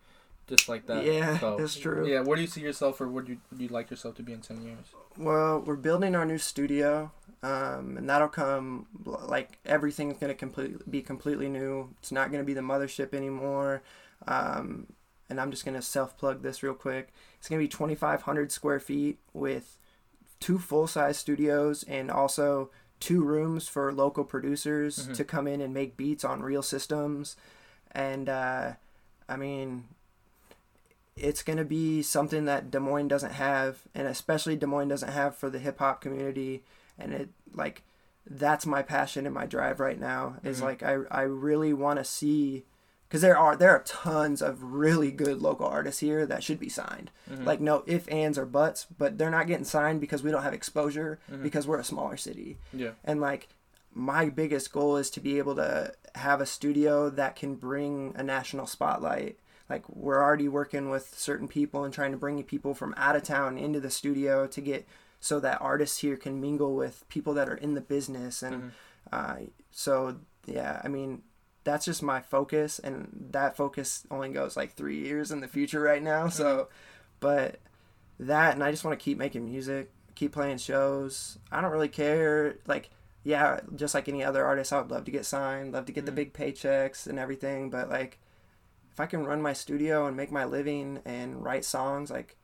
just 0.47 0.69
like 0.69 0.87
that. 0.87 1.05
Yeah, 1.05 1.39
So, 1.39 1.57
that's 1.57 1.77
true. 1.79 2.07
Yeah, 2.07 2.21
where 2.21 2.37
do 2.37 2.43
you 2.43 2.49
see 2.49 2.61
yourself, 2.61 3.01
or 3.01 3.09
where 3.09 3.25
do 3.25 3.33
you, 3.33 3.39
do 3.57 3.65
you 3.65 3.71
like 3.71 3.91
yourself 3.91 4.17
to 4.17 4.23
be 4.23 4.33
in 4.35 4.41
10 4.43 4.63
years? 4.63 4.87
Well, 5.17 5.61
we're 5.61 5.77
building 5.77 6.15
our 6.15 6.25
new 6.27 6.39
studio, 6.39 7.11
um, 7.43 7.97
and 7.97 8.09
that'll 8.09 8.29
come 8.29 8.87
like 9.05 9.59
everything's 9.65 10.19
gonna 10.19 10.35
complete 10.35 10.89
be 10.91 11.03
completely 11.03 11.49
new. 11.49 11.95
It's 11.99 12.13
not 12.13 12.31
gonna 12.31 12.45
be 12.45 12.55
the 12.55 12.61
mothership 12.61 13.15
anymore. 13.15 13.83
Um, 14.27 14.87
and 15.31 15.41
I'm 15.41 15.51
just 15.51 15.65
gonna 15.65 15.83
self 15.83 16.17
plug 16.17 16.43
this 16.43 16.63
real 16.63 16.75
quick. 16.75 17.13
It's 17.39 17.49
gonna 17.49 17.59
be 17.61 17.69
2,500 17.69 18.51
square 18.53 18.81
feet 18.81 19.19
with 19.33 19.77
two 20.41 20.59
full 20.59 20.87
size 20.87 21.17
studios 21.19 21.83
and 21.85 22.11
also 22.11 22.71
two 23.01 23.23
rooms 23.23 23.69
for 23.69 23.93
local 23.93 24.25
producers 24.25 25.07
Mhm. 25.09 25.15
to 25.15 25.25
come 25.25 25.47
in 25.47 25.61
and 25.61 25.73
make 25.75 25.97
beats 25.97 26.25
on 26.25 26.43
real 26.43 26.63
systems. 26.63 27.37
And 27.93 28.29
uh, 28.29 28.73
I 29.29 29.37
mean, 29.37 29.89
it's 31.17 31.43
going 31.43 31.59
to 31.59 31.65
be 31.65 32.03
something 32.03 32.45
that 32.45 32.71
Des 32.71 32.79
Moines 32.79 33.09
doesn't 33.09 33.33
have, 33.33 33.79
and 33.95 34.07
especially 34.07 34.57
Des 34.57 34.67
Moines 34.67 34.89
doesn't 34.89 35.11
have 35.13 35.37
for 35.37 35.51
the 35.51 35.59
hip 35.59 35.79
hop 35.81 36.01
community. 36.01 36.63
And 36.99 37.13
it 37.13 37.29
like 37.55 37.83
that's 38.31 38.67
my 38.67 38.83
passion 38.83 39.25
and 39.27 39.35
my 39.35 39.47
drive 39.47 39.81
right 39.81 39.99
now 39.99 40.37
is 40.45 40.61
Mhm. 40.61 40.65
like 40.65 40.83
I 40.83 40.99
I 41.11 41.23
really 41.23 41.73
want 41.73 41.99
to 41.99 42.05
see 42.05 42.65
because 43.09 43.23
there 43.23 43.37
are 43.39 43.57
there 43.57 43.71
are 43.71 43.83
tons 43.85 44.43
of 44.43 44.63
really 44.63 45.11
good 45.11 45.41
local 45.41 45.67
artists 45.67 46.01
here 46.01 46.27
that 46.27 46.43
should 46.45 46.61
be 46.61 46.69
signed. 46.69 47.11
Mhm. 47.31 47.45
Like 47.45 47.61
no 47.61 47.83
if 47.87 48.11
ands 48.13 48.37
or 48.39 48.45
buts, 48.47 48.87
but 48.99 49.17
they're 49.19 49.31
not 49.31 49.47
getting 49.47 49.65
signed 49.65 50.01
because 50.01 50.23
we 50.23 50.31
don't 50.31 50.43
have 50.43 50.53
exposure 50.55 51.19
Mhm. 51.31 51.43
because 51.43 51.67
we're 51.67 51.79
a 51.79 51.85
smaller 51.85 52.17
city. 52.17 52.59
Yeah. 52.73 52.93
And 53.05 53.21
like 53.21 53.49
my 53.95 54.29
biggest 54.29 54.73
goal 54.73 54.97
is 54.97 55.11
to 55.11 55.21
be 55.21 55.39
able 55.39 55.57
to 55.57 55.93
have 56.15 56.41
a 56.41 56.47
studio 56.47 57.09
that 57.11 57.35
can 57.37 57.55
bring 57.55 58.13
a 58.17 58.23
national 58.23 58.67
spotlight. 58.67 59.39
Like 59.71 59.89
we're 59.89 60.23
already 60.23 60.49
working 60.49 60.89
with 60.91 61.19
certain 61.19 61.49
people 61.49 61.85
and 61.85 61.93
trying 61.93 62.13
to 62.13 62.19
bring 62.19 62.43
people 62.43 62.75
from 62.75 62.95
out 62.97 63.17
of 63.17 63.23
town 63.23 63.59
into 63.59 63.81
the 63.81 63.91
studio 63.91 64.47
to 64.47 64.61
get 64.61 64.87
so 65.21 65.41
that 65.41 65.61
artists 65.61 65.99
here 65.99 66.17
can 66.17 66.41
mingle 66.41 66.75
with 66.77 67.05
people 67.09 67.35
that 67.35 67.49
are 67.49 67.57
in 67.57 67.75
the 67.75 67.81
business 67.81 68.43
and 68.43 68.63
Mhm. 68.63 68.71
uh, 69.13 69.37
so 69.73 70.17
yeah, 70.47 70.81
I 70.85 70.89
mean 70.89 71.23
that's 71.69 71.85
just 71.85 72.03
my 72.03 72.21
focus 72.21 72.79
and 72.79 73.29
that 73.33 73.57
focus 73.57 74.07
only 74.11 74.31
goes 74.31 74.57
like 74.57 74.73
three 74.73 74.99
years 74.99 75.31
in 75.31 75.41
the 75.41 75.49
future 75.49 75.81
right 75.81 76.03
now. 76.03 76.29
So 76.29 76.69
but 77.21 77.57
that 78.19 78.55
and 78.55 78.65
I 78.65 78.71
just 78.71 78.85
want 78.85 78.99
to 78.99 79.05
keep 79.05 79.19
making 79.19 79.45
music, 79.45 79.91
keep 80.15 80.33
playing 80.33 80.59
shows. 80.59 81.39
I 81.53 81.61
don't 81.61 81.71
really 81.71 81.89
care 81.89 82.57
like 82.67 82.91
yeah, 83.25 83.61
just 83.75 83.95
like 83.95 84.09
any 84.09 84.25
other 84.25 84.45
artist, 84.47 84.73
I 84.73 84.79
would 84.81 84.91
love 84.91 85.05
to 85.05 85.11
get 85.11 85.27
signed, 85.27 85.73
love 85.73 85.85
to 85.87 85.93
get 85.93 86.07
the 86.07 86.13
Mhm. 86.13 86.21
big 86.21 86.33
paychecks 86.33 87.07
and 87.07 87.19
everything. 87.19 87.69
But 87.69 87.91
like, 87.91 88.19
if 88.93 88.99
I 89.01 89.07
can 89.07 89.27
run 89.27 89.43
my 89.43 89.53
studio 89.53 90.07
and 90.07 90.17
make 90.17 90.33
my 90.33 90.45
living 90.47 91.03
and 91.05 91.45
write 91.45 91.65
songs, 91.67 92.11
like, 92.11 92.37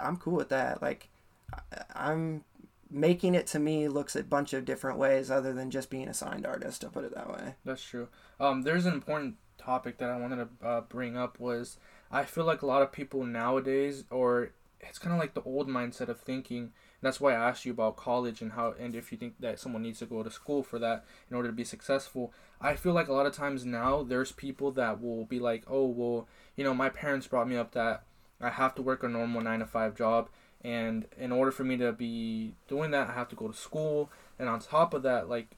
I'm 0.00 0.16
cool 0.16 0.34
with 0.34 0.48
that. 0.48 0.82
Like, 0.82 1.08
I- 1.52 1.84
I'm 1.94 2.44
making 2.92 3.34
it 3.34 3.46
to 3.48 3.58
me 3.58 3.88
looks 3.88 4.14
a 4.14 4.22
bunch 4.22 4.52
of 4.52 4.64
different 4.64 4.98
ways 4.98 5.30
other 5.30 5.52
than 5.52 5.70
just 5.70 5.90
being 5.90 6.08
a 6.08 6.14
signed 6.14 6.46
artist. 6.46 6.84
I'll 6.84 6.90
put 6.90 7.04
it 7.04 7.14
that 7.14 7.30
way. 7.30 7.54
That's 7.64 7.82
true. 7.82 8.08
Um, 8.38 8.62
there's 8.62 8.86
an 8.86 8.92
important 8.92 9.36
topic 9.58 9.98
that 9.98 10.10
I 10.10 10.18
wanted 10.18 10.48
to 10.60 10.66
uh, 10.66 10.80
bring 10.82 11.16
up 11.16 11.40
was 11.40 11.78
I 12.10 12.24
feel 12.24 12.44
like 12.44 12.62
a 12.62 12.66
lot 12.66 12.82
of 12.82 12.92
people 12.92 13.24
nowadays, 13.24 14.04
or 14.10 14.50
it's 14.80 14.98
kind 14.98 15.14
of 15.14 15.18
like 15.18 15.34
the 15.34 15.42
old 15.42 15.68
mindset 15.68 16.08
of 16.08 16.20
thinking. 16.20 16.72
That's 17.00 17.20
why 17.20 17.32
I 17.32 17.48
asked 17.48 17.64
you 17.64 17.72
about 17.72 17.96
college 17.96 18.42
and 18.42 18.52
how, 18.52 18.74
and 18.78 18.94
if 18.94 19.10
you 19.10 19.18
think 19.18 19.34
that 19.40 19.58
someone 19.58 19.82
needs 19.82 20.00
to 20.00 20.06
go 20.06 20.22
to 20.22 20.30
school 20.30 20.62
for 20.62 20.78
that 20.78 21.04
in 21.30 21.36
order 21.36 21.48
to 21.48 21.54
be 21.54 21.64
successful. 21.64 22.32
I 22.60 22.74
feel 22.74 22.92
like 22.92 23.08
a 23.08 23.12
lot 23.12 23.26
of 23.26 23.34
times 23.34 23.64
now 23.64 24.02
there's 24.02 24.30
people 24.32 24.70
that 24.72 25.00
will 25.00 25.24
be 25.24 25.40
like, 25.40 25.64
oh 25.66 25.86
well, 25.86 26.28
you 26.56 26.64
know, 26.64 26.74
my 26.74 26.90
parents 26.90 27.26
brought 27.26 27.48
me 27.48 27.56
up 27.56 27.72
that 27.72 28.04
I 28.40 28.50
have 28.50 28.74
to 28.74 28.82
work 28.82 29.02
a 29.02 29.08
normal 29.08 29.40
nine 29.40 29.60
to 29.60 29.66
five 29.66 29.96
job, 29.96 30.28
and 30.62 31.06
in 31.18 31.32
order 31.32 31.50
for 31.50 31.64
me 31.64 31.76
to 31.78 31.92
be 31.92 32.54
doing 32.68 32.90
that, 32.92 33.08
I 33.08 33.12
have 33.12 33.28
to 33.30 33.36
go 33.36 33.48
to 33.48 33.56
school, 33.56 34.10
and 34.38 34.48
on 34.48 34.60
top 34.60 34.94
of 34.94 35.02
that, 35.02 35.28
like 35.28 35.56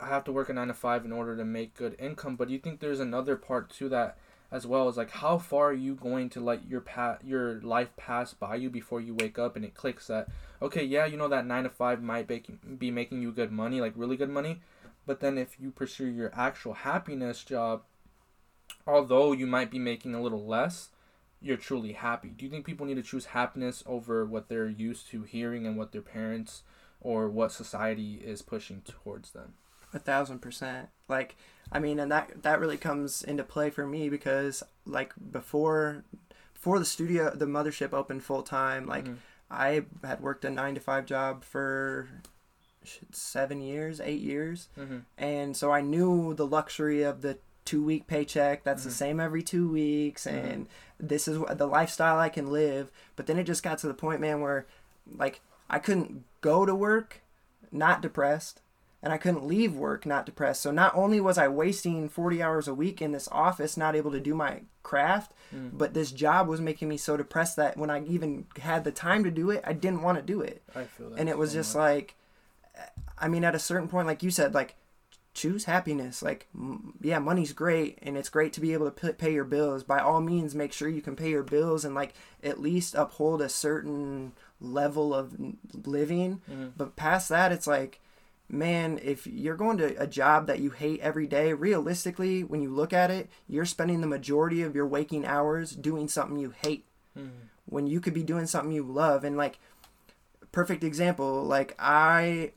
I 0.00 0.08
have 0.08 0.24
to 0.24 0.32
work 0.32 0.48
a 0.48 0.52
nine 0.52 0.68
to 0.68 0.74
five 0.74 1.04
in 1.04 1.12
order 1.12 1.36
to 1.36 1.44
make 1.44 1.74
good 1.74 1.96
income. 1.98 2.36
But 2.36 2.48
do 2.48 2.54
you 2.54 2.60
think 2.60 2.80
there's 2.80 3.00
another 3.00 3.36
part 3.36 3.70
to 3.70 3.88
that 3.88 4.16
as 4.50 4.66
well? 4.66 4.88
Is 4.88 4.96
like 4.96 5.10
how 5.10 5.38
far 5.38 5.70
are 5.70 5.74
you 5.74 5.94
going 5.94 6.30
to 6.30 6.40
let 6.40 6.68
your 6.68 6.80
pa- 6.80 7.18
your 7.24 7.60
life 7.60 7.94
pass 7.96 8.32
by 8.32 8.56
you 8.56 8.70
before 8.70 9.00
you 9.00 9.14
wake 9.14 9.38
up 9.38 9.56
and 9.56 9.64
it 9.64 9.74
clicks 9.74 10.06
that 10.06 10.28
okay, 10.60 10.84
yeah, 10.84 11.06
you 11.06 11.16
know 11.16 11.28
that 11.28 11.46
nine 11.46 11.64
to 11.64 11.70
five 11.70 12.02
might 12.02 12.28
make, 12.28 12.48
be 12.78 12.90
making 12.90 13.22
you 13.22 13.32
good 13.32 13.52
money, 13.52 13.80
like 13.80 13.92
really 13.96 14.16
good 14.16 14.30
money, 14.30 14.60
but 15.06 15.20
then 15.20 15.38
if 15.38 15.56
you 15.60 15.70
pursue 15.70 16.06
your 16.06 16.32
actual 16.34 16.74
happiness 16.74 17.44
job, 17.44 17.82
although 18.86 19.32
you 19.32 19.46
might 19.46 19.70
be 19.70 19.78
making 19.78 20.14
a 20.14 20.20
little 20.20 20.44
less, 20.44 20.90
you're 21.40 21.56
truly 21.56 21.92
happy. 21.92 22.28
Do 22.28 22.44
you 22.44 22.50
think 22.50 22.66
people 22.66 22.86
need 22.86 22.96
to 22.96 23.02
choose 23.02 23.26
happiness 23.26 23.82
over 23.86 24.24
what 24.24 24.48
they're 24.48 24.68
used 24.68 25.08
to 25.10 25.22
hearing 25.22 25.66
and 25.66 25.76
what 25.76 25.92
their 25.92 26.02
parents 26.02 26.62
or 27.00 27.28
what 27.28 27.52
society 27.52 28.14
is 28.24 28.42
pushing 28.42 28.82
towards 28.82 29.30
them? 29.30 29.54
A 29.94 29.98
thousand 29.98 30.40
percent. 30.40 30.88
Like, 31.08 31.36
I 31.72 31.78
mean, 31.78 31.98
and 31.98 32.10
that 32.12 32.42
that 32.42 32.60
really 32.60 32.76
comes 32.76 33.22
into 33.22 33.44
play 33.44 33.70
for 33.70 33.86
me 33.86 34.08
because, 34.08 34.62
like, 34.84 35.12
before 35.30 36.04
before 36.54 36.78
the 36.78 36.84
studio, 36.84 37.30
the 37.34 37.46
mothership 37.46 37.92
opened 37.92 38.24
full 38.24 38.42
time. 38.42 38.84
Like, 38.86 39.04
Mhm. 39.06 39.16
I 39.50 39.84
had 40.04 40.20
worked 40.20 40.44
a 40.44 40.50
nine 40.50 40.74
to 40.74 40.80
five 40.80 41.06
job 41.06 41.42
for 41.44 42.08
seven 43.12 43.60
years, 43.60 44.00
eight 44.00 44.20
years, 44.20 44.68
Mm-hmm. 44.78 44.98
and 45.16 45.56
so 45.56 45.70
I 45.70 45.80
knew 45.80 46.34
the 46.34 46.46
luxury 46.46 47.02
of 47.02 47.22
the 47.22 47.38
two 47.68 47.82
week 47.84 48.06
paycheck. 48.06 48.64
That's 48.64 48.84
the 48.84 48.90
Mhm. 48.90 48.94
same 48.94 49.20
every 49.20 49.42
two 49.42 49.68
weeks, 49.68 50.24
Mhm. 50.26 50.32
and 50.50 50.66
this 50.98 51.28
is 51.28 51.38
the 51.50 51.66
lifestyle 51.66 52.18
I 52.18 52.30
can 52.30 52.50
live. 52.50 52.90
But 53.14 53.26
then 53.26 53.38
it 53.38 53.44
just 53.44 53.62
got 53.62 53.78
to 53.78 53.86
the 53.86 53.94
point, 53.94 54.20
man, 54.20 54.40
where 54.40 54.66
like 55.16 55.40
I 55.68 55.78
couldn't 55.78 56.24
go 56.40 56.64
to 56.64 56.74
work 56.74 57.20
not 57.70 58.00
depressed. 58.00 58.60
And 59.00 59.12
I 59.12 59.18
couldn't 59.18 59.44
leave 59.46 59.76
work 59.76 60.06
not 60.06 60.26
depressed. 60.26 60.60
So 60.60 60.72
not 60.72 60.92
only 60.96 61.20
was 61.20 61.38
I 61.38 61.46
wasting 61.46 62.08
40 62.08 62.42
hours 62.42 62.66
a 62.66 62.74
week 62.74 63.00
in 63.00 63.12
this 63.12 63.28
office, 63.30 63.76
not 63.76 63.94
able 63.94 64.10
to 64.10 64.18
do 64.18 64.34
my 64.34 64.62
craft, 64.82 65.32
Mm. 65.54 65.70
but 65.78 65.94
this 65.94 66.10
job 66.10 66.48
was 66.48 66.60
making 66.60 66.88
me 66.88 66.96
so 66.96 67.16
depressed 67.16 67.54
that 67.56 67.76
when 67.76 67.90
I 67.90 68.02
even 68.06 68.46
had 68.58 68.82
the 68.82 68.90
time 68.90 69.22
to 69.22 69.30
do 69.30 69.50
it, 69.50 69.62
I 69.64 69.72
didn't 69.72 70.02
want 70.02 70.18
to 70.18 70.22
do 70.22 70.40
it. 70.40 70.62
I 70.74 70.84
feel 70.84 71.10
that. 71.10 71.20
and 71.20 71.28
it 71.28 71.38
was 71.38 71.50
so 71.50 71.58
just 71.58 71.74
much. 71.76 71.80
like, 71.80 72.14
I 73.18 73.28
mean, 73.28 73.44
at 73.44 73.54
a 73.54 73.58
certain 73.60 73.88
point, 73.88 74.06
like 74.08 74.22
you 74.24 74.30
said, 74.32 74.52
like 74.54 74.74
choose 75.38 75.64
happiness. 75.64 76.22
Like, 76.22 76.48
m- 76.54 76.94
yeah, 77.00 77.18
money's 77.18 77.52
great, 77.52 77.98
and 78.02 78.16
it's 78.16 78.28
great 78.28 78.52
to 78.54 78.60
be 78.60 78.72
able 78.72 78.90
to 78.90 78.92
p- 78.92 79.12
pay 79.12 79.32
your 79.32 79.44
bills. 79.44 79.84
By 79.84 80.00
all 80.00 80.20
means, 80.20 80.54
make 80.54 80.72
sure 80.72 80.88
you 80.88 81.00
can 81.02 81.16
pay 81.16 81.30
your 81.30 81.42
bills 81.44 81.84
and 81.84 81.94
like 81.94 82.14
at 82.42 82.60
least 82.60 82.94
uphold 82.94 83.40
a 83.40 83.48
certain 83.48 84.32
level 84.60 85.14
of 85.14 85.34
n- 85.34 85.56
living. 85.84 86.40
Mhm. 86.50 86.72
But 86.76 86.96
past 86.96 87.28
that, 87.28 87.52
it's 87.52 87.66
like, 87.66 88.00
man, 88.48 88.98
if 89.02 89.26
you're 89.26 89.56
going 89.56 89.78
to 89.78 89.94
a 90.02 90.06
job 90.06 90.46
that 90.46 90.58
you 90.60 90.70
hate 90.70 91.00
every 91.00 91.26
day, 91.26 91.52
realistically, 91.52 92.42
when 92.42 92.60
you 92.62 92.70
look 92.70 92.92
at 92.92 93.10
it, 93.10 93.28
you're 93.46 93.64
spending 93.66 94.00
the 94.00 94.06
majority 94.06 94.62
of 94.62 94.74
your 94.74 94.86
waking 94.86 95.24
hours 95.26 95.72
doing 95.72 96.08
something 96.08 96.38
you 96.38 96.50
hate 96.64 96.84
Mhm. 97.16 97.30
when 97.66 97.86
you 97.86 98.00
could 98.00 98.14
be 98.14 98.22
doing 98.24 98.46
something 98.46 98.72
you 98.72 98.82
love 98.82 99.22
and 99.22 99.36
like 99.36 99.58
perfect 100.52 100.82
example 100.82 101.42
like 101.44 101.74
i 101.78 102.50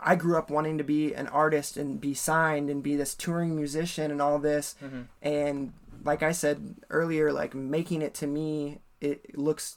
i 0.00 0.14
grew 0.14 0.36
up 0.36 0.50
wanting 0.50 0.78
to 0.78 0.84
be 0.84 1.14
an 1.14 1.26
artist 1.28 1.76
and 1.76 2.00
be 2.00 2.12
signed 2.14 2.68
and 2.70 2.82
be 2.82 2.94
this 2.96 3.14
touring 3.14 3.56
musician 3.56 4.10
and 4.10 4.20
all 4.20 4.38
this 4.38 4.74
Mhm. 4.82 5.06
and 5.22 5.72
like 6.04 6.22
i 6.22 6.32
said 6.32 6.76
earlier 6.90 7.32
like 7.32 7.54
making 7.54 8.02
it 8.02 8.14
to 8.14 8.26
me 8.26 8.80
it 9.00 9.36
looks 9.38 9.76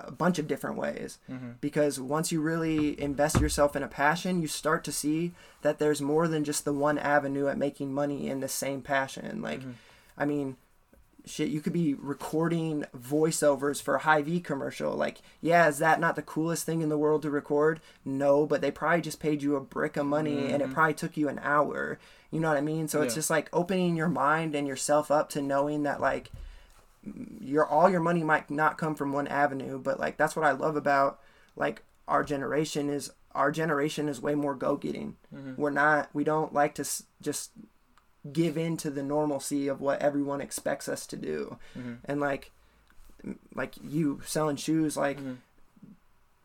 a 0.00 0.10
bunch 0.10 0.38
of 0.40 0.48
different 0.48 0.76
ways 0.76 1.18
Mhm. 1.30 1.60
because 1.60 2.00
once 2.00 2.32
you 2.32 2.40
really 2.40 3.00
invest 3.00 3.40
yourself 3.40 3.76
in 3.76 3.82
a 3.84 3.88
passion 3.88 4.40
you 4.42 4.48
start 4.48 4.82
to 4.84 4.90
see 4.92 5.32
that 5.60 5.78
there's 5.78 6.02
more 6.02 6.26
than 6.26 6.42
just 6.44 6.64
the 6.64 6.72
one 6.72 6.98
avenue 6.98 7.46
at 7.46 7.58
making 7.58 7.92
money 7.92 8.28
in 8.28 8.40
the 8.40 8.48
same 8.48 8.80
passion 8.82 9.40
like 9.42 9.60
Mhm. 9.60 9.74
i 10.18 10.24
mean 10.24 10.56
shit 11.24 11.48
you 11.50 11.60
could 11.60 11.72
be 11.72 11.94
recording 11.94 12.84
voiceovers 12.98 13.80
for 13.80 13.94
a 13.94 14.00
Hy-Vee 14.00 14.40
commercial. 14.40 14.94
Like 14.94 15.22
yeah 15.40 15.68
is 15.68 15.78
that 15.78 16.00
not 16.00 16.16
the 16.16 16.22
coolest 16.22 16.64
thing 16.66 16.80
in 16.82 16.88
the 16.88 16.98
world 16.98 17.22
to 17.22 17.30
record? 17.30 17.80
No 18.04 18.44
but 18.46 18.60
they 18.60 18.70
probably 18.70 19.00
just 19.02 19.20
paid 19.20 19.42
you 19.42 19.54
a 19.56 19.60
brick 19.60 19.96
of 19.96 20.06
money 20.06 20.50
and 20.52 20.62
it 20.62 20.68
Mhm. 20.70 20.74
probably 20.74 20.94
took 20.94 21.16
you 21.16 21.28
an 21.28 21.40
hour. 21.42 21.98
You 22.30 22.40
know 22.40 22.48
what 22.48 22.56
i 22.56 22.62
mean? 22.62 22.88
So 22.88 23.02
it's 23.02 23.14
just 23.14 23.30
like 23.30 23.48
opening 23.52 23.94
your 23.96 24.08
mind 24.08 24.54
and 24.54 24.66
yourself 24.66 25.10
up 25.10 25.28
to 25.30 25.42
knowing 25.42 25.82
that 25.84 26.00
like 26.00 26.30
your 27.40 27.66
all 27.66 27.90
your 27.90 28.00
money 28.00 28.22
might 28.22 28.50
not 28.50 28.78
come 28.78 28.94
from 28.94 29.12
one 29.12 29.26
avenue 29.26 29.76
but 29.78 29.98
like 29.98 30.16
that's 30.16 30.36
what 30.36 30.44
i 30.46 30.52
love 30.52 30.76
about 30.76 31.18
like 31.56 31.82
our 32.06 32.22
generation 32.22 32.88
is 32.88 33.10
our 33.34 33.50
generation 33.50 34.08
is 34.08 34.20
way 34.20 34.34
more 34.34 34.54
go-getting. 34.54 35.16
Mhm. 35.34 35.56
we're 35.56 35.70
not 35.70 36.08
we 36.12 36.22
don't 36.22 36.52
like 36.52 36.74
to 36.76 36.82
s- 36.82 37.02
just 37.20 37.50
give 38.30 38.56
in 38.56 38.76
to 38.76 38.90
the 38.90 39.02
normalcy 39.02 39.66
of 39.68 39.80
what 39.80 40.00
everyone 40.00 40.40
expects 40.40 40.88
us 40.88 41.06
to 41.06 41.16
do 41.16 41.58
Mhm. 41.76 41.98
and 42.04 42.20
like 42.20 42.50
like 43.54 43.74
you 43.82 44.20
selling 44.24 44.56
shoes 44.56 44.96
like 44.96 45.18
Mhm. 45.18 45.36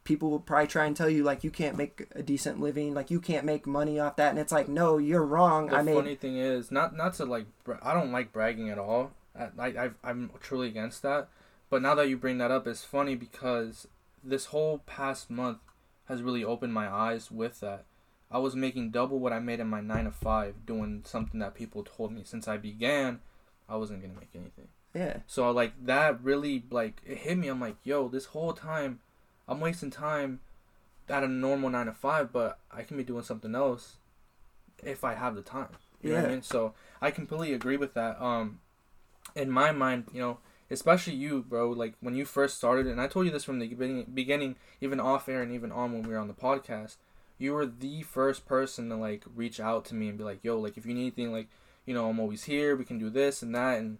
people 0.03 0.29
will 0.31 0.39
probably 0.39 0.67
try 0.67 0.85
and 0.85 0.95
tell 0.95 1.09
you 1.09 1.23
like 1.23 1.43
you 1.43 1.51
can't 1.51 1.75
make 1.77 2.07
a 2.15 2.23
decent 2.23 2.59
living, 2.61 2.93
like 2.93 3.11
you 3.11 3.19
can't 3.19 3.45
make 3.45 3.67
money 3.67 3.99
off 3.99 4.15
that, 4.15 4.29
and 4.29 4.39
it's 4.39 4.51
like 4.53 4.67
no, 4.69 4.97
you're 4.97 5.25
wrong. 5.25 5.67
The 5.67 5.75
I 5.77 5.81
made 5.81 5.95
funny 5.95 6.15
thing 6.15 6.37
is, 6.37 6.71
not 6.71 6.95
not 6.95 7.13
to 7.15 7.25
like, 7.25 7.45
I 7.81 7.93
don't 7.93 8.11
like 8.11 8.31
bragging 8.31 8.69
at 8.69 8.79
all. 8.79 9.11
I, 9.37 9.49
I 9.67 9.91
I'm 10.03 10.31
truly 10.39 10.67
against 10.67 11.01
that. 11.01 11.27
But 11.69 11.81
now 11.81 11.93
that 11.95 12.07
you 12.07 12.15
bring 12.17 12.37
that 12.37 12.51
up, 12.51 12.65
it's 12.67 12.85
funny 12.85 13.15
because 13.15 13.87
this 14.23 14.45
whole 14.45 14.79
past 14.85 15.29
month 15.29 15.59
has 16.05 16.21
really 16.21 16.43
opened 16.43 16.73
my 16.73 16.87
eyes 16.89 17.29
with 17.29 17.59
that. 17.59 17.83
I 18.29 18.39
was 18.39 18.55
making 18.55 18.91
double 18.91 19.19
what 19.19 19.33
I 19.33 19.39
made 19.39 19.59
in 19.59 19.67
my 19.67 19.81
nine 19.81 20.05
to 20.05 20.11
five, 20.11 20.65
doing 20.65 21.03
something 21.05 21.39
that 21.39 21.55
people 21.55 21.83
told 21.83 22.11
me 22.11 22.23
since 22.25 22.47
I 22.47 22.57
began, 22.57 23.19
I 23.69 23.77
wasn't 23.77 24.01
gonna 24.01 24.13
make 24.19 24.29
anything. 24.35 24.67
yeah, 24.93 25.19
So 25.27 25.49
like 25.51 25.85
that 25.85 26.21
really 26.21 26.65
like 26.69 27.01
it 27.05 27.19
hit 27.19 27.37
me. 27.37 27.47
I'm 27.47 27.61
like, 27.61 27.77
yo, 27.83 28.07
this 28.09 28.25
whole 28.25 28.53
time, 28.53 28.99
I'm 29.47 29.59
wasting 29.61 29.91
time 29.91 30.41
at 31.09 31.23
a 31.23 31.27
normal 31.27 31.69
nine 31.69 31.85
to 31.85 31.93
five, 31.93 32.33
but 32.33 32.59
I 32.71 32.83
can 32.83 32.97
be 32.97 33.03
doing 33.03 33.23
something 33.23 33.55
else 33.55 33.97
if 34.83 35.03
I 35.03 35.13
have 35.13 35.35
the 35.35 35.41
time. 35.41 35.69
You 36.01 36.09
know 36.09 36.15
what 36.15 36.21
I 36.21 36.27
Yeah. 36.27 36.31
mean? 36.33 36.41
So 36.41 36.73
I 37.01 37.11
completely 37.11 37.53
agree 37.53 37.77
with 37.77 37.93
that. 37.93 38.21
Um, 38.21 38.59
in 39.35 39.49
my 39.49 39.71
mind, 39.71 40.05
you 40.13 40.19
know, 40.21 40.39
especially 40.69 41.13
you, 41.13 41.43
bro. 41.47 41.69
Like 41.69 41.93
when 42.01 42.15
you 42.15 42.25
first 42.25 42.57
started, 42.57 42.87
and 42.87 42.99
I 42.99 43.07
told 43.07 43.25
you 43.25 43.31
this 43.31 43.43
from 43.45 43.59
the 43.59 43.67
beginning, 43.67 44.05
beginning, 44.13 44.55
even 44.81 44.99
off 44.99 45.29
air 45.29 45.41
and 45.41 45.51
even 45.51 45.71
on 45.71 45.93
when 45.93 46.03
we 46.03 46.09
were 46.09 46.19
on 46.19 46.27
the 46.27 46.33
podcast. 46.33 46.97
You 47.37 47.53
were 47.53 47.65
the 47.65 48.01
first 48.03 48.45
person 48.45 48.89
to 48.89 48.95
like 48.95 49.23
reach 49.35 49.59
out 49.59 49.85
to 49.85 49.95
me 49.95 50.09
and 50.09 50.17
be 50.17 50.23
like, 50.23 50.43
"Yo, 50.43 50.59
like 50.59 50.77
if 50.77 50.85
you 50.85 50.93
need 50.93 51.01
anything, 51.01 51.31
like 51.31 51.47
you 51.85 51.93
know, 51.93 52.09
I'm 52.09 52.19
always 52.19 52.43
here. 52.45 52.75
We 52.75 52.83
can 52.85 52.97
do 52.99 53.09
this 53.09 53.41
and 53.41 53.53
that." 53.55 53.79
And 53.79 53.97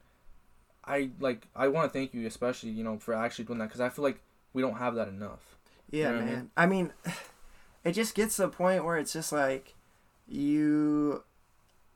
I 0.85 1.11
like 1.19 1.47
I 1.55 1.67
want 1.67 1.91
to 1.91 1.97
thank 1.97 2.13
you, 2.13 2.25
especially 2.27 2.71
you 2.71 2.83
know, 2.83 2.97
for 2.97 3.13
actually 3.13 3.45
doing 3.45 3.59
that 3.59 3.65
because 3.65 3.81
I 3.81 3.89
feel 3.89 4.03
like 4.03 4.21
we 4.53 4.61
don't 4.61 4.77
have 4.77 4.95
that 4.95 5.07
enough. 5.07 5.57
yeah, 5.91 6.11
know 6.11 6.17
what 6.17 6.21
I 6.23 6.25
man. 6.25 6.51
I 6.57 6.65
mean, 6.65 6.93
it 7.83 7.91
just 7.91 8.15
gets 8.15 8.35
to 8.37 8.43
the 8.43 8.49
point 8.49 8.83
where 8.85 8.97
it's 8.97 9.13
just 9.13 9.31
like 9.31 9.75
you 10.27 11.23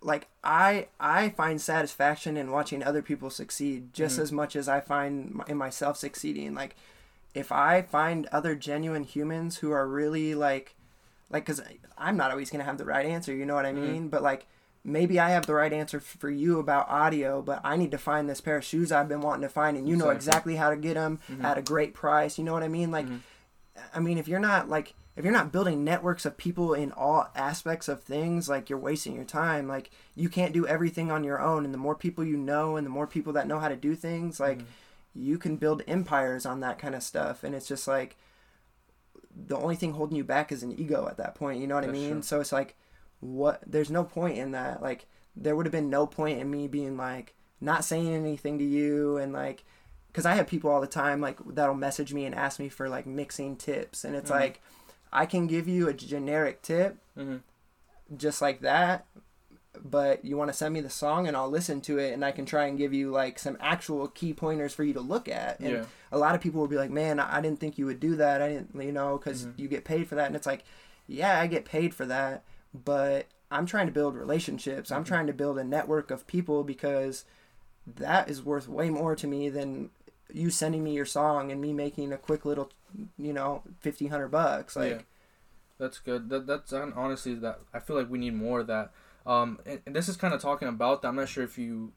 like 0.02 0.28
I 0.44 0.88
I 1.00 1.30
find 1.30 1.62
satisfaction 1.62 2.38
in 2.38 2.52
watching 2.52 2.84
other 2.84 3.02
people 3.02 3.30
succeed 3.30 3.94
just 3.94 4.18
Mhm. 4.18 4.22
as 4.24 4.32
much 4.32 4.56
as 4.56 4.68
I 4.68 4.80
find 4.80 5.42
in 5.48 5.58
myself 5.58 5.98
succeeding. 5.98 6.54
Like 6.54 6.76
if 7.34 7.52
I 7.52 7.82
find 7.82 8.26
other 8.28 8.56
genuine 8.56 9.04
humans 9.04 9.58
who 9.58 9.72
are 9.72 9.88
really 9.88 10.34
like 10.36 10.76
like 11.32 11.46
cuz 11.46 11.62
I'm 11.98 12.18
not 12.18 12.32
always 12.32 12.50
going 12.50 12.60
to 12.60 12.66
have 12.66 12.78
the 12.78 12.86
right 12.86 13.06
answer, 13.06 13.34
you 13.34 13.46
know 13.46 13.56
what 13.56 13.66
I 13.66 13.74
Mhm. 13.74 13.82
mean? 13.82 14.08
But 14.10 14.22
like 14.24 14.48
maybe 14.84 15.20
I 15.20 15.30
have 15.30 15.46
the 15.46 15.54
right 15.54 15.72
answer 15.72 15.98
f- 15.98 16.04
for 16.20 16.30
you 16.30 16.58
about 16.60 16.90
audio, 16.90 17.42
but 17.42 17.62
I 17.64 17.78
need 17.78 17.92
to 17.92 17.98
find 18.00 18.28
this 18.28 18.42
pair 18.42 18.58
of 18.58 18.64
shoes 18.64 18.92
I've 18.92 19.08
been 19.08 19.22
wanting 19.22 19.44
to 19.44 19.50
find 19.50 19.78
and 19.78 19.88
you 19.88 19.96
know 19.96 20.10
Exactly. 20.10 20.54
exactly 20.54 20.56
how 20.56 20.70
to 20.72 20.76
get 20.76 20.96
them 20.96 21.20
Mhm. 21.30 21.44
at 21.44 21.58
a 21.58 21.62
great 21.62 21.94
price, 21.94 22.38
you 22.40 22.44
know 22.44 22.54
what 22.54 22.64
I 22.64 22.68
mean? 22.68 22.90
Like 22.92 23.06
Mhm. 23.06 23.20
I 23.94 24.00
mean, 24.00 24.18
if 24.18 24.28
you're 24.28 24.40
not 24.40 24.70
like 24.70 24.94
if 25.18 25.26
you're 25.26 25.34
not 25.34 25.52
building 25.52 25.84
networks 25.84 26.26
of 26.26 26.38
people 26.38 26.74
in 26.74 26.92
all 26.94 27.28
aspects 27.36 27.90
of 27.90 28.02
things, 28.02 28.48
like 28.48 28.70
you're 28.70 28.80
wasting 28.80 29.14
your 29.14 29.26
time. 29.26 29.68
Like 29.68 29.92
you 30.16 30.30
can't 30.30 30.54
do 30.54 30.66
everything 30.66 31.12
on 31.12 31.24
your 31.26 31.40
own, 31.42 31.66
and 31.66 31.74
the 31.74 31.78
more 31.78 31.96
people 31.96 32.24
you 32.24 32.38
know, 32.38 32.78
and 32.78 32.86
the 32.86 32.90
more 32.92 33.06
people 33.06 33.34
that 33.34 33.46
know 33.48 33.60
how 33.60 33.68
to 33.68 33.76
do 33.76 33.94
things, 33.94 34.40
like 34.40 34.60
Mhm. 34.60 34.66
you 35.14 35.38
can 35.38 35.58
build 35.58 35.84
empires 35.86 36.46
on 36.46 36.62
that 36.62 36.80
kind 36.80 36.96
of 36.96 37.04
stuff. 37.04 37.44
And 37.44 37.54
it's 37.54 37.68
just 37.68 37.88
like 37.90 38.16
the 39.36 39.58
only 39.58 39.76
thing 39.76 39.94
holding 39.94 40.18
you 40.18 40.24
back 40.24 40.52
is 40.52 40.64
an 40.64 40.78
ego 40.80 41.08
at 41.10 41.18
that 41.18 41.36
point. 41.36 41.60
You 41.62 41.68
know 41.68 41.76
what 41.76 41.84
I 41.84 41.88
mean? 41.88 42.12
true. 42.14 42.22
So 42.22 42.40
it's 42.42 42.52
like, 42.52 42.76
what? 43.20 43.62
There's 43.66 43.90
no 43.92 44.04
point 44.04 44.38
in 44.38 44.52
that. 44.52 44.82
Like 44.82 45.06
there 45.36 45.56
would 45.56 45.66
have 45.66 45.72
been 45.72 45.90
no 45.90 46.06
point 46.08 46.40
in 46.40 46.50
me 46.52 46.68
being 46.68 46.98
like 46.98 47.34
not 47.62 47.86
saying 47.86 48.14
anything 48.14 48.58
to 48.60 48.66
you 48.66 49.18
and 49.18 49.32
like 49.34 49.64
because 50.08 50.26
I 50.26 50.34
have 50.36 50.48
people 50.48 50.70
all 50.70 50.82
the 50.82 50.88
time 50.88 51.22
like 51.22 51.38
that'll 51.54 51.76
message 51.76 52.14
me 52.14 52.26
and 52.26 52.36
ask 52.36 52.60
me 52.60 52.68
for 52.70 52.90
like 52.90 53.06
mixing 53.06 53.56
tips, 53.56 54.04
and 54.04 54.16
it's 54.16 54.30
Mhm. 54.32 54.36
like 54.40 54.62
I 55.14 55.26
can 55.26 55.48
give 55.48 55.68
you 55.68 55.88
a 55.88 55.94
generic 55.94 56.62
tip 56.62 56.98
Mhm. 57.18 57.42
just 58.18 58.42
like 58.42 58.62
that, 58.62 59.06
but 59.84 60.26
you 60.26 60.36
want 60.38 60.50
to 60.50 60.54
send 60.54 60.74
me 60.74 60.82
the 60.82 60.90
song 60.90 61.28
and 61.28 61.36
I'll 61.38 61.50
listen 61.50 61.82
to 61.82 61.98
it, 61.98 62.14
and 62.14 62.26
I 62.26 62.32
can 62.32 62.46
try 62.46 62.66
and 62.66 62.78
give 62.78 62.94
you 62.94 63.10
like 63.12 63.40
some 63.40 63.58
actual 63.60 64.08
key 64.10 64.34
pointers 64.34 64.74
for 64.74 64.84
you 64.84 64.94
to 64.94 65.02
look 65.02 65.28
at. 65.28 65.60
And 65.60 65.70
Yeah. 65.78 65.86
a 66.12 66.18
lot 66.18 66.36
of 66.36 66.42
people 66.42 66.60
will 66.60 66.68
be 66.68 66.76
like, 66.78 66.92
"Man, 66.92 67.20
I 67.20 67.40
didn't 67.42 67.60
think 67.60 67.78
you 67.78 67.86
would 67.86 68.00
do 68.00 68.16
that. 68.16 68.42
I 68.42 68.50
didn't, 68.50 68.76
you 68.82 68.92
know, 68.92 69.18
because 69.18 69.46
Mhm. 69.46 69.54
you 69.58 69.68
get 69.68 69.86
paid 69.86 70.08
for 70.08 70.16
that." 70.16 70.28
And 70.28 70.36
it's 70.36 70.46
like, 70.48 70.64
yeah, 71.08 71.40
I 71.40 71.48
get 71.48 71.66
paid 71.66 71.94
for 71.94 72.06
that, 72.06 72.44
but 72.74 73.28
I'm 73.50 73.66
trying 73.66 73.88
to 73.88 73.92
build 73.94 74.16
relationships. 74.16 74.92
I'm 74.92 75.04
Mhm. 75.04 75.08
trying 75.08 75.28
to 75.28 75.34
build 75.34 75.58
a 75.58 75.64
network 75.64 76.12
of 76.12 76.28
people 76.28 76.64
because 76.64 77.26
that 77.88 78.30
is 78.30 78.44
worth 78.44 78.68
way 78.68 78.90
more 78.90 79.16
to 79.16 79.28
me 79.28 79.50
than 79.50 79.90
you 80.32 80.50
sending 80.50 80.84
me 80.84 80.94
your 80.94 81.06
song 81.06 81.52
and 81.52 81.60
me 81.60 81.74
making 81.74 82.14
a 82.14 82.18
quick 82.18 82.46
little, 82.46 82.70
you 83.18 83.34
know, 83.34 83.64
fifteen 83.80 84.10
hundred 84.10 84.30
bucks. 84.30 84.76
Like, 84.76 84.90
yeah, 84.90 85.02
that's 85.78 86.00
good. 86.00 86.30
That 86.30 86.46
that's 86.48 86.72
honestly 86.72 87.34
that 87.36 87.60
I 87.74 87.80
feel 87.80 87.96
like 87.98 88.10
we 88.10 88.20
need 88.20 88.36
more 88.36 88.60
of 88.62 88.68
that. 88.68 88.92
Um, 89.26 89.60
and, 89.66 89.82
and 89.86 89.96
this 89.96 90.10
is 90.10 90.18
kind 90.18 90.34
of 90.34 90.42
talking 90.42 90.68
about 90.68 91.02
that. 91.02 91.10
I'm 91.10 91.16
not 91.16 91.30
sure 91.30 91.44
if 91.44 91.58
you 91.58 91.92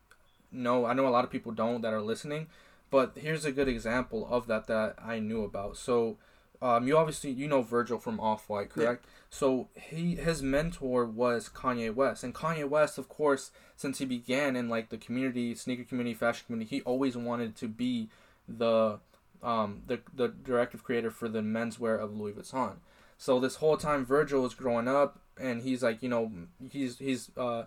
know. 0.53 0.85
I 0.87 0.93
know 0.93 1.07
a 1.07 1.11
lot 1.11 1.25
of 1.25 1.31
people 1.31 1.53
don't 1.53 1.81
that 1.83 1.93
are 1.93 2.03
listening, 2.03 2.49
but 2.91 3.13
here's 3.17 3.45
a 3.45 3.53
good 3.53 3.69
example 3.69 4.27
of 4.31 4.47
that 4.47 4.67
that 4.67 4.97
I 5.03 5.19
knew 5.21 5.43
about. 5.43 5.77
So, 5.77 6.17
um, 6.61 6.87
you 6.87 6.97
obviously 6.97 7.31
you 7.31 7.49
know 7.49 7.63
Virgil 7.63 7.99
from 7.99 8.21
Off 8.21 8.49
White, 8.49 8.69
Yeah. 8.77 8.85
correct? 8.85 9.05
So 9.31 9.69
he 9.75 10.15
his 10.17 10.43
mentor 10.43 11.05
was 11.07 11.49
Kanye 11.49 11.93
West, 11.95 12.23
and 12.23 12.35
Kanye 12.35 12.69
West, 12.69 12.99
of 12.99 13.09
course, 13.09 13.51
since 13.75 13.99
he 13.99 14.05
began 14.05 14.55
in 14.55 14.69
like 14.69 14.91
the 14.91 14.99
community, 14.99 15.55
sneaker 15.55 15.85
community, 15.85 16.15
fashion 16.15 16.45
community, 16.47 16.77
he 16.77 16.83
always 16.83 17.17
wanted 17.17 17.57
to 17.57 17.69
be 17.69 18.09
the 18.47 18.99
um 19.43 19.83
the 19.87 20.01
the 20.15 20.29
directive 20.29 20.85
creator 20.85 21.11
for 21.11 21.29
the 21.29 21.41
menswear 21.41 21.99
of 21.99 22.15
Louis 22.17 22.33
Vuitton. 22.33 22.75
So 23.19 23.41
this 23.41 23.57
whole 23.57 23.77
time 23.77 24.05
Virgil 24.05 24.43
was 24.43 24.55
growing 24.55 24.89
up 24.89 25.19
and 25.41 25.63
he's 25.63 25.83
like, 25.83 26.03
you 26.03 26.09
know, 26.09 26.31
he's 26.71 26.99
he's 26.99 27.31
uh 27.37 27.65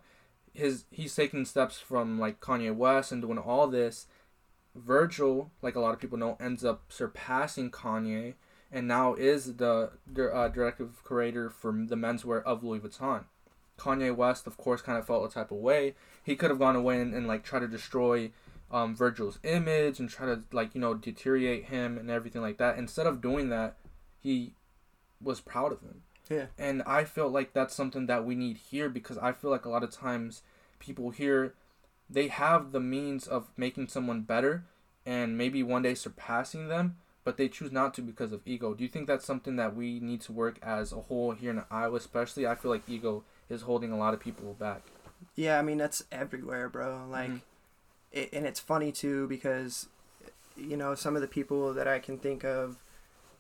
his 0.54 0.86
he's 0.92 1.16
taking 1.16 1.46
steps 1.46 1.80
from 1.80 2.20
like 2.20 2.40
Kanye 2.40 2.76
West 2.76 3.12
and 3.12 3.22
doing 3.22 3.38
all 3.38 3.68
this. 3.68 4.08
Virgil, 4.76 5.52
like 5.62 5.76
a 5.76 5.80
lot 5.80 5.94
of 5.94 6.00
people 6.00 6.20
know, 6.20 6.38
ends 6.40 6.64
up 6.64 6.84
surpassing 6.90 7.72
Kanye 7.72 8.36
and 8.72 8.88
now 8.88 9.14
is 9.14 9.56
the 9.56 9.92
uh, 10.34 10.48
directive 10.50 11.04
creator 11.04 11.50
for 11.50 11.72
the 11.72 11.96
menswear 11.96 12.44
of 12.44 12.64
Louis 12.64 12.80
Vuitton. 12.80 13.26
Kanye 13.78 14.16
West, 14.16 14.48
of 14.48 14.58
course, 14.58 14.82
kind 14.82 14.98
of 14.98 15.06
felt 15.06 15.30
a 15.30 15.34
type 15.34 15.52
of 15.52 15.58
way. 15.58 15.96
He 16.24 16.36
could 16.36 16.50
have 16.50 16.60
gone 16.60 16.76
away 16.76 17.00
and, 17.00 17.14
and 17.14 17.28
like 17.28 17.44
try 17.44 17.60
to 17.60 17.68
destroy 17.68 18.32
um, 18.72 18.96
Virgil's 18.96 19.40
image 19.44 20.00
and 20.00 20.10
try 20.10 20.26
to 20.26 20.44
like 20.52 20.76
you 20.76 20.82
know 20.82 20.94
deteriorate 20.94 21.66
him 21.66 21.98
and 21.98 22.10
everything 22.10 22.42
like 22.42 22.58
that. 22.58 22.78
Instead 22.78 23.08
of 23.08 23.22
doing 23.22 23.50
that, 23.50 23.78
he 24.20 24.54
was 25.22 25.40
proud 25.40 25.72
of 25.72 25.82
him. 25.82 26.02
Yeah. 26.30 26.48
And 26.58 26.82
I 26.84 27.04
feel 27.04 27.30
like 27.30 27.54
that's 27.54 27.74
something 27.76 28.08
that 28.08 28.26
we 28.26 28.36
need 28.36 28.58
here 28.58 28.90
because 28.90 29.18
I 29.18 29.32
feel 29.32 29.52
like 29.52 29.66
a 29.66 29.70
lot 29.70 29.84
of 29.84 29.92
times 29.92 30.42
people 30.80 31.10
here 31.12 31.54
they 32.10 32.28
have 32.28 32.72
the 32.72 32.80
means 32.80 33.28
of 33.28 33.50
making 33.58 33.88
someone 33.90 34.22
better 34.22 34.64
and 35.06 35.38
maybe 35.38 35.62
one 35.62 35.82
day 35.82 35.94
surpassing 35.94 36.68
them, 36.70 36.98
but 37.24 37.38
they 37.38 37.50
choose 37.50 37.72
not 37.72 37.94
to 37.96 38.02
because 38.02 38.32
of 38.32 38.42
ego. 38.46 38.74
Do 38.74 38.84
you 38.84 38.90
think 38.90 39.08
that's 39.08 39.26
something 39.26 39.58
that 39.58 39.76
we 39.76 40.00
need 40.00 40.22
to 40.22 40.32
work 40.32 40.58
as 40.62 40.92
a 40.94 41.02
whole 41.02 41.32
here 41.32 41.52
in 41.52 41.64
Iowa, 41.70 41.98
especially? 41.98 42.48
I 42.48 42.56
feel 42.56 42.72
like 42.72 42.88
ego 42.88 43.24
is 43.50 43.64
holding 43.64 43.92
a 43.92 43.98
lot 43.98 44.14
of 44.14 44.20
people 44.20 44.54
back. 44.54 44.84
Yeah, 45.36 45.60
I 45.60 45.62
mean 45.62 45.78
that's 45.78 46.04
everywhere, 46.12 46.70
bro. 46.70 47.06
Like, 47.10 47.30
Mhm. 47.30 47.42
it, 48.12 48.30
and 48.34 48.46
it's 48.46 48.60
funny 48.60 48.92
too 48.92 49.28
because, 49.28 49.88
you 50.56 50.78
know, 50.78 50.96
some 50.96 51.16
of 51.16 51.22
the 51.22 51.28
people 51.28 51.74
that 51.74 51.88
I 51.88 52.00
can 52.00 52.18
think 52.18 52.44
of, 52.46 52.78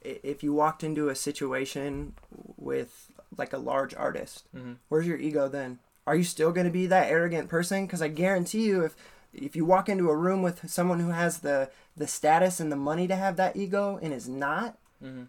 if 0.01 0.43
you 0.43 0.53
walked 0.53 0.83
into 0.83 1.09
a 1.09 1.15
situation 1.15 2.13
with 2.57 3.11
like 3.37 3.53
a 3.53 3.57
large 3.57 3.93
artist, 3.95 4.43
Mm-hmm. 4.55 4.73
where's 4.89 5.07
your 5.07 5.17
ego 5.17 5.47
then? 5.47 5.79
Are 6.05 6.15
you 6.15 6.23
still 6.23 6.51
going 6.51 6.65
to 6.65 6.71
be 6.71 6.87
that 6.87 7.09
arrogant 7.11 7.49
person? 7.49 7.85
Because 7.85 8.01
I 8.01 8.07
guarantee 8.07 8.65
you, 8.65 8.83
if 8.85 8.95
if 9.33 9.55
you 9.55 9.65
walk 9.65 9.89
into 9.89 10.09
a 10.09 10.15
room 10.15 10.41
with 10.41 10.69
someone 10.69 10.99
who 11.01 11.09
has 11.09 11.39
the 11.39 11.69
the 11.95 12.07
status 12.07 12.59
and 12.59 12.71
the 12.71 12.75
money 12.77 13.07
to 13.07 13.15
have 13.15 13.35
that 13.37 13.55
ego 13.57 13.99
and 14.01 14.13
is 14.13 14.27
not, 14.29 14.77
Mm-hmm. 15.03 15.23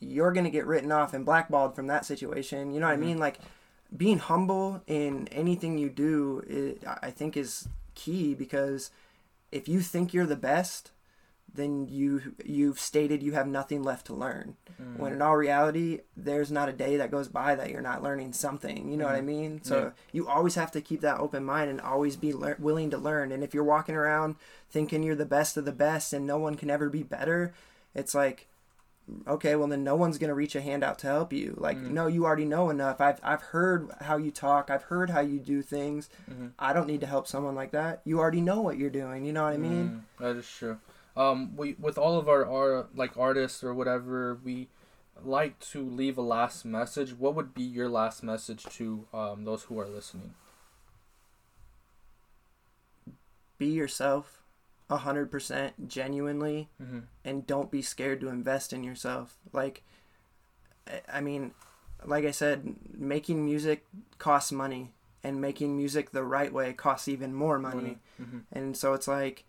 you're 0.00 0.32
gonna 0.32 0.50
get 0.50 0.66
written 0.66 0.92
off 0.92 1.14
and 1.14 1.24
blackballed 1.24 1.74
from 1.76 1.86
that 1.86 2.04
situation. 2.04 2.72
You 2.72 2.80
know 2.80 2.88
what 2.88 2.98
Mhm. 2.98 3.02
I 3.02 3.06
mean? 3.06 3.18
Like 3.18 3.38
being 3.96 4.18
humble 4.18 4.82
in 4.86 5.28
anything 5.28 5.78
you 5.78 5.88
do, 5.88 6.42
it, 6.46 6.82
I 7.02 7.10
think 7.10 7.36
is 7.36 7.68
key 7.94 8.34
because 8.34 8.90
if 9.50 9.66
you 9.68 9.80
think 9.80 10.12
you're 10.12 10.26
the 10.26 10.36
best, 10.36 10.90
then 11.58 11.86
you 11.88 12.34
you've 12.44 12.80
stated 12.80 13.22
you 13.22 13.32
have 13.32 13.46
nothing 13.46 13.82
left 13.82 14.06
to 14.06 14.14
learn. 14.14 14.56
Mm-hmm. 14.80 14.98
When 15.02 15.12
in 15.12 15.20
all 15.20 15.36
reality, 15.36 16.00
there's 16.16 16.50
not 16.50 16.68
a 16.68 16.72
day 16.72 16.96
that 16.96 17.10
goes 17.10 17.28
by 17.28 17.54
that 17.56 17.70
you're 17.70 17.82
not 17.82 18.02
learning 18.02 18.32
something. 18.32 18.88
You 18.90 18.96
know 18.96 19.04
what 19.06 19.14
I 19.16 19.20
Mhm. 19.20 19.24
mean? 19.26 19.62
So 19.62 19.78
Yeah. 19.78 19.90
you 20.12 20.28
always 20.28 20.54
have 20.54 20.70
to 20.72 20.80
keep 20.80 21.00
that 21.02 21.18
open 21.20 21.44
mind 21.44 21.68
and 21.70 21.80
always 21.80 22.16
be 22.16 22.32
lear- 22.32 22.56
willing 22.58 22.88
to 22.90 22.98
learn. 22.98 23.32
And 23.32 23.42
if 23.44 23.52
you're 23.52 23.64
walking 23.64 23.94
around 23.96 24.36
thinking 24.70 25.02
you're 25.02 25.14
the 25.16 25.26
best 25.26 25.56
of 25.56 25.64
the 25.66 25.72
best 25.72 26.12
and 26.12 26.26
no 26.26 26.38
one 26.38 26.54
can 26.54 26.70
ever 26.70 26.88
be 26.88 27.02
better, 27.02 27.52
it's 27.94 28.14
like 28.14 28.46
okay, 29.26 29.56
well 29.56 29.66
then 29.68 29.82
no 29.82 29.96
one's 29.96 30.18
gonna 30.18 30.34
reach 30.34 30.54
a 30.54 30.60
hand 30.60 30.84
out 30.84 30.98
to 30.98 31.06
help 31.06 31.32
you. 31.32 31.54
Like, 31.56 31.78
Mhm. 31.78 31.92
no, 31.92 32.08
you 32.08 32.26
already 32.26 32.44
know 32.44 32.68
enough. 32.68 33.00
I've 33.00 33.18
I've 33.22 33.40
heard 33.40 33.88
how 34.02 34.18
you 34.18 34.30
talk. 34.30 34.70
I've 34.70 34.82
heard 34.82 35.08
how 35.08 35.20
you 35.20 35.38
do 35.38 35.62
things. 35.62 36.10
Mm-hmm. 36.30 36.48
I 36.58 36.74
don't 36.74 36.86
need 36.86 37.00
to 37.00 37.06
help 37.06 37.26
someone 37.26 37.54
like 37.54 37.70
that. 37.70 38.02
You 38.04 38.18
already 38.18 38.42
know 38.42 38.60
what 38.60 38.76
you're 38.76 38.90
doing. 38.90 39.24
You 39.24 39.32
know 39.32 39.44
what 39.44 39.54
I 39.54 39.56
mean? 39.56 40.04
Mm, 40.18 40.22
that 40.22 40.36
is 40.36 40.46
true. 40.46 40.76
Um, 41.18 41.56
we 41.56 41.74
with 41.78 41.98
all 41.98 42.16
of 42.18 42.28
our, 42.28 42.46
our 42.46 42.86
like 42.94 43.16
artists 43.18 43.64
or 43.64 43.74
whatever, 43.74 44.38
we 44.44 44.68
like 45.22 45.58
to 45.72 45.84
leave 45.84 46.16
a 46.16 46.22
last 46.22 46.64
message, 46.64 47.12
what 47.12 47.34
would 47.34 47.52
be 47.54 47.64
your 47.64 47.88
last 47.88 48.22
message 48.22 48.62
to 48.76 49.06
um, 49.12 49.44
those 49.44 49.64
who 49.64 49.80
are 49.80 49.88
listening? 49.88 50.34
Be 53.58 53.66
yourself, 53.66 54.42
a 54.88 54.98
hundred 54.98 55.30
percent, 55.30 55.88
genuinely, 55.88 56.68
Mm-hmm. 56.80 57.00
and 57.24 57.46
don't 57.46 57.70
be 57.70 57.82
scared 57.82 58.20
to 58.20 58.28
invest 58.28 58.72
in 58.72 58.84
yourself. 58.84 59.36
Like, 59.52 59.82
I- 60.86 61.02
I 61.14 61.20
mean, 61.20 61.52
like 62.04 62.24
I 62.24 62.30
said, 62.30 62.76
making 62.96 63.44
music 63.44 63.84
costs 64.18 64.52
money, 64.52 64.92
and 65.24 65.40
making 65.40 65.76
music 65.76 66.12
the 66.12 66.22
right 66.22 66.52
way 66.52 66.72
costs 66.72 67.08
even 67.08 67.34
more 67.34 67.58
money. 67.58 67.98
Mm-hmm. 68.22 68.38
And 68.52 68.76
so 68.76 68.94
it's 68.94 69.08
like, 69.08 69.42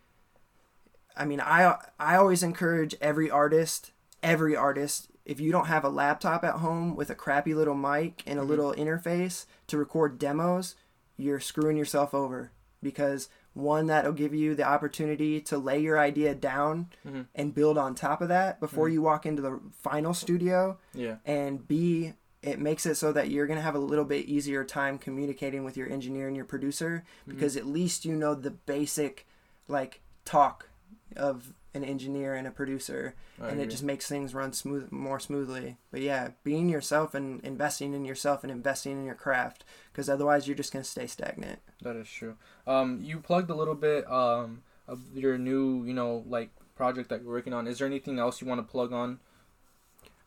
I 1.20 1.26
mean, 1.26 1.40
I 1.40 1.76
I 1.98 2.16
always 2.16 2.42
encourage 2.42 2.94
every 3.00 3.30
artist, 3.30 3.92
every 4.22 4.56
artist, 4.56 5.08
if 5.26 5.38
you 5.38 5.52
don't 5.52 5.66
have 5.66 5.84
a 5.84 5.88
laptop 5.90 6.42
at 6.44 6.54
home 6.56 6.96
with 6.96 7.10
a 7.10 7.14
crappy 7.14 7.52
little 7.54 7.74
mic 7.74 8.22
and 8.26 8.38
a 8.38 8.42
Mhm. 8.42 8.48
little 8.48 8.72
interface 8.72 9.44
to 9.66 9.76
record 9.76 10.18
demos, 10.18 10.74
you're 11.18 11.38
screwing 11.38 11.76
yourself 11.76 12.14
over 12.14 12.50
because 12.82 13.28
one 13.52 13.86
that'll 13.86 14.12
give 14.12 14.34
you 14.34 14.54
the 14.54 14.62
opportunity 14.64 15.40
to 15.42 15.58
lay 15.58 15.78
your 15.78 15.98
idea 15.98 16.34
down 16.34 16.88
Mhm. 17.06 17.26
and 17.34 17.54
build 17.54 17.76
on 17.76 17.94
top 17.94 18.22
of 18.22 18.28
that 18.28 18.58
before 18.58 18.88
Mhm. 18.88 18.92
you 18.94 19.02
walk 19.02 19.26
into 19.26 19.42
the 19.42 19.60
final 19.72 20.14
studio 20.14 20.78
Yeah. 20.94 21.16
and 21.26 21.68
B 21.68 22.14
it 22.42 22.58
makes 22.58 22.86
it 22.86 22.94
so 22.94 23.12
that 23.12 23.28
you're 23.28 23.46
going 23.46 23.58
to 23.58 23.62
have 23.62 23.74
a 23.74 23.78
little 23.92 24.06
bit 24.06 24.24
easier 24.24 24.64
time 24.64 24.96
communicating 24.96 25.62
with 25.62 25.76
your 25.76 25.90
engineer 25.92 26.26
and 26.26 26.34
your 26.34 26.46
producer 26.46 27.04
Mm-hmm. 27.20 27.32
because 27.32 27.54
at 27.54 27.66
least 27.66 28.06
you 28.06 28.16
know 28.16 28.34
the 28.34 28.50
basic 28.50 29.26
like 29.68 30.00
talk 30.24 30.69
of 31.16 31.52
an 31.72 31.84
engineer 31.84 32.34
and 32.34 32.46
a 32.48 32.50
producer 32.50 33.14
I 33.40 33.48
and 33.50 33.60
it 33.60 33.70
just 33.70 33.84
makes 33.84 34.08
things 34.08 34.34
run 34.34 34.52
smooth 34.52 34.90
more 34.90 35.20
smoothly 35.20 35.76
but 35.92 36.00
yeah 36.00 36.30
being 36.42 36.68
yourself 36.68 37.14
and 37.14 37.40
investing 37.42 37.94
in 37.94 38.04
yourself 38.04 38.42
and 38.42 38.50
investing 38.50 38.92
in 38.92 39.04
your 39.04 39.14
craft 39.14 39.64
because 39.92 40.08
otherwise 40.08 40.48
you're 40.48 40.56
just 40.56 40.72
going 40.72 40.82
to 40.82 40.90
stay 40.90 41.06
stagnant 41.06 41.60
That 41.82 41.94
is 41.96 42.08
true. 42.10 42.34
Um, 42.66 43.00
you 43.02 43.20
plugged 43.20 43.50
a 43.50 43.54
little 43.54 43.76
bit 43.76 44.10
um 44.10 44.62
of 44.88 45.00
your 45.14 45.38
new, 45.38 45.84
you 45.84 45.94
know, 45.94 46.24
like 46.28 46.50
project 46.74 47.08
that 47.10 47.22
you're 47.22 47.30
working 47.30 47.52
on. 47.52 47.68
Is 47.68 47.78
there 47.78 47.86
anything 47.86 48.18
else 48.18 48.40
you 48.40 48.48
want 48.48 48.58
to 48.58 48.68
plug 48.68 48.92
on? 48.92 49.20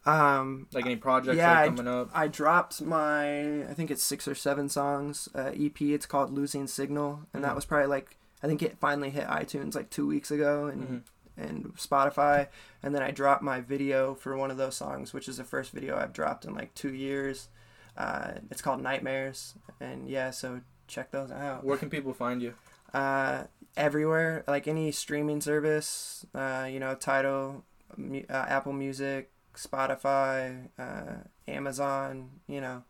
um 0.06 0.68
Like 0.74 0.86
any 0.86 0.96
projects 0.96 1.38
Yeah, 1.38 1.60
I- 1.60 1.68
coming 1.68 1.88
up? 1.88 2.10
I 2.14 2.28
dropped 2.28 2.82
my 2.82 3.64
I 3.70 3.74
think 3.74 3.90
it's 3.92 4.04
six 4.04 4.28
or 4.28 4.36
seven 4.36 4.70
songs 4.70 5.30
uh, 5.36 5.52
EP. 5.54 5.82
It's 5.82 6.06
called 6.06 6.32
Losing 6.34 6.68
Signal, 6.68 7.22
and 7.34 7.42
Mhm. 7.44 7.48
that 7.48 7.56
was 7.56 7.66
probably 7.66 7.88
like 7.88 8.18
I 8.44 8.48
think 8.48 8.62
it 8.62 8.78
finally 8.78 9.10
hit 9.10 9.26
iTunes 9.28 9.74
like 9.74 9.90
two 9.90 10.06
weeks 10.06 10.30
ago 10.30 10.68
and 10.68 10.88
Mhm. 10.88 11.02
and 11.36 11.76
Spotify. 11.78 12.50
And 12.84 12.94
then 12.94 13.02
I 13.02 13.10
dropped 13.10 13.42
my 13.42 13.60
video 13.62 14.14
for 14.14 14.38
one 14.38 14.52
of 14.52 14.58
those 14.58 14.76
songs, 14.76 15.14
which 15.14 15.28
is 15.28 15.38
the 15.38 15.44
first 15.44 15.72
video 15.72 15.98
I've 15.98 16.14
dropped 16.14 16.46
in 16.46 16.54
like 16.54 16.74
two 16.76 16.94
years. 16.94 17.50
Uh, 17.98 18.34
it's 18.52 18.62
called 18.62 18.82
Nightmares, 18.82 19.56
and 19.80 20.08
yeah, 20.10 20.30
so 20.32 20.62
check 20.88 21.10
those 21.12 21.32
out. 21.32 21.64
Where 21.64 21.78
can 21.78 21.90
people 21.90 22.14
find 22.14 22.42
you? 22.42 22.54
Uh, 22.94 23.46
everywhere, 23.78 24.44
like 24.48 24.68
any 24.68 24.92
streaming 24.92 25.42
service, 25.42 26.26
uh, 26.36 26.68
you 26.70 26.80
know, 26.80 26.94
Tidal, 26.96 27.64
uh, 27.98 28.22
Apple 28.30 28.74
Music, 28.74 29.32
Spotify, 29.56 30.70
uh, 30.78 31.24
Amazon, 31.48 32.30
you 32.48 32.62
know, 32.62 32.84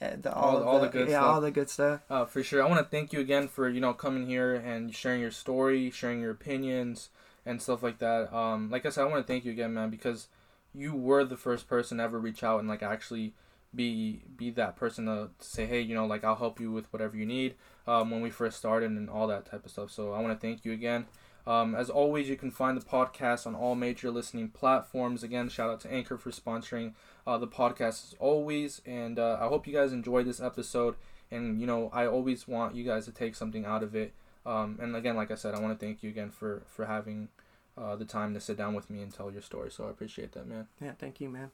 the, 0.00 0.32
all, 0.34 0.50
All- 0.50 0.56
of 0.58 0.66
all 0.66 0.80
the 0.80 0.88
good 0.88 1.08
yeah, 1.08 1.18
stuff. 1.20 1.34
all 1.34 1.40
the 1.40 1.50
good 1.50 1.70
stuff. 1.70 2.00
Uh, 2.08 2.24
for 2.24 2.42
sure. 2.42 2.62
I 2.62 2.68
want 2.68 2.78
to 2.78 2.88
thank 2.90 3.12
you 3.12 3.20
again 3.20 3.48
for 3.48 3.68
you 3.68 3.80
know 3.80 3.92
coming 3.94 4.26
here 4.26 4.54
and 4.54 4.94
sharing 4.94 5.20
your 5.20 5.30
story, 5.30 5.90
sharing 5.90 6.20
your 6.20 6.30
opinions 6.30 7.10
and 7.44 7.60
stuff 7.62 7.82
like 7.82 7.98
that. 7.98 8.32
Um, 8.34 8.70
like 8.70 8.84
I 8.86 8.90
said, 8.90 9.02
I 9.02 9.08
want 9.08 9.26
to 9.26 9.32
thank 9.32 9.44
you 9.44 9.52
again, 9.52 9.74
man, 9.74 9.90
because 9.90 10.28
you 10.74 10.94
were 10.94 11.24
the 11.24 11.36
first 11.36 11.66
person 11.66 11.98
to 11.98 12.04
ever 12.04 12.18
reach 12.18 12.42
out 12.44 12.60
and 12.60 12.68
like 12.68 12.82
actually 12.82 13.32
be 13.74 14.22
be 14.36 14.50
that 14.50 14.76
person 14.76 15.06
to, 15.06 15.30
to 15.38 15.44
say, 15.46 15.66
hey, 15.66 15.80
you 15.80 15.94
know, 15.94 16.06
like 16.06 16.24
I'll 16.24 16.36
help 16.36 16.60
you 16.60 16.70
with 16.72 16.92
whatever 16.92 17.16
you 17.16 17.26
need. 17.26 17.54
Um, 17.86 18.10
when 18.10 18.20
we 18.20 18.28
first 18.30 18.58
started 18.58 18.90
and 18.90 19.08
all 19.08 19.26
that 19.28 19.46
type 19.46 19.64
of 19.64 19.70
stuff. 19.70 19.90
So 19.90 20.12
I 20.12 20.20
want 20.20 20.38
to 20.38 20.46
thank 20.46 20.64
you 20.66 20.72
again. 20.72 21.06
Um, 21.46 21.74
as 21.74 21.88
always, 21.88 22.28
you 22.28 22.36
can 22.36 22.50
find 22.50 22.76
the 22.78 22.84
podcast 22.84 23.46
on 23.46 23.54
all 23.54 23.74
major 23.74 24.10
listening 24.10 24.48
platforms. 24.50 25.22
Again, 25.22 25.48
shout 25.48 25.70
out 25.70 25.80
to 25.80 25.90
Anchor 25.90 26.18
for 26.18 26.30
sponsoring 26.30 26.92
uh, 27.28 27.38
the 27.38 27.46
podcast 27.46 27.88
as 27.88 28.14
always. 28.18 28.80
And 28.86 29.18
uh, 29.18 29.38
I 29.40 29.46
hope 29.46 29.66
you 29.66 29.72
guys 29.72 29.92
enjoyed 29.92 30.26
this 30.26 30.40
episode 30.40 30.96
and 31.30 31.60
you 31.60 31.66
know 31.66 31.90
i 31.92 32.06
always 32.06 32.48
want 32.48 32.74
you 32.74 32.84
guys 32.84 33.04
to 33.04 33.12
take 33.12 33.34
something 33.34 33.64
out 33.64 33.82
of 33.82 33.94
it 33.94 34.12
um, 34.46 34.78
and 34.80 34.96
again 34.96 35.16
like 35.16 35.30
i 35.30 35.34
said 35.34 35.54
i 35.54 35.60
want 35.60 35.78
to 35.78 35.86
thank 35.86 36.02
you 36.02 36.10
again 36.10 36.30
for 36.30 36.62
for 36.66 36.86
having 36.86 37.28
uh, 37.76 37.94
the 37.94 38.04
time 38.04 38.34
to 38.34 38.40
sit 38.40 38.56
down 38.56 38.74
with 38.74 38.90
me 38.90 39.02
and 39.02 39.12
tell 39.14 39.30
your 39.30 39.42
story 39.42 39.70
so 39.70 39.86
i 39.86 39.90
appreciate 39.90 40.32
that 40.32 40.46
man 40.46 40.66
Yeah, 40.80 40.92
thank 40.98 41.20
you, 41.20 41.28
man. 41.28 41.46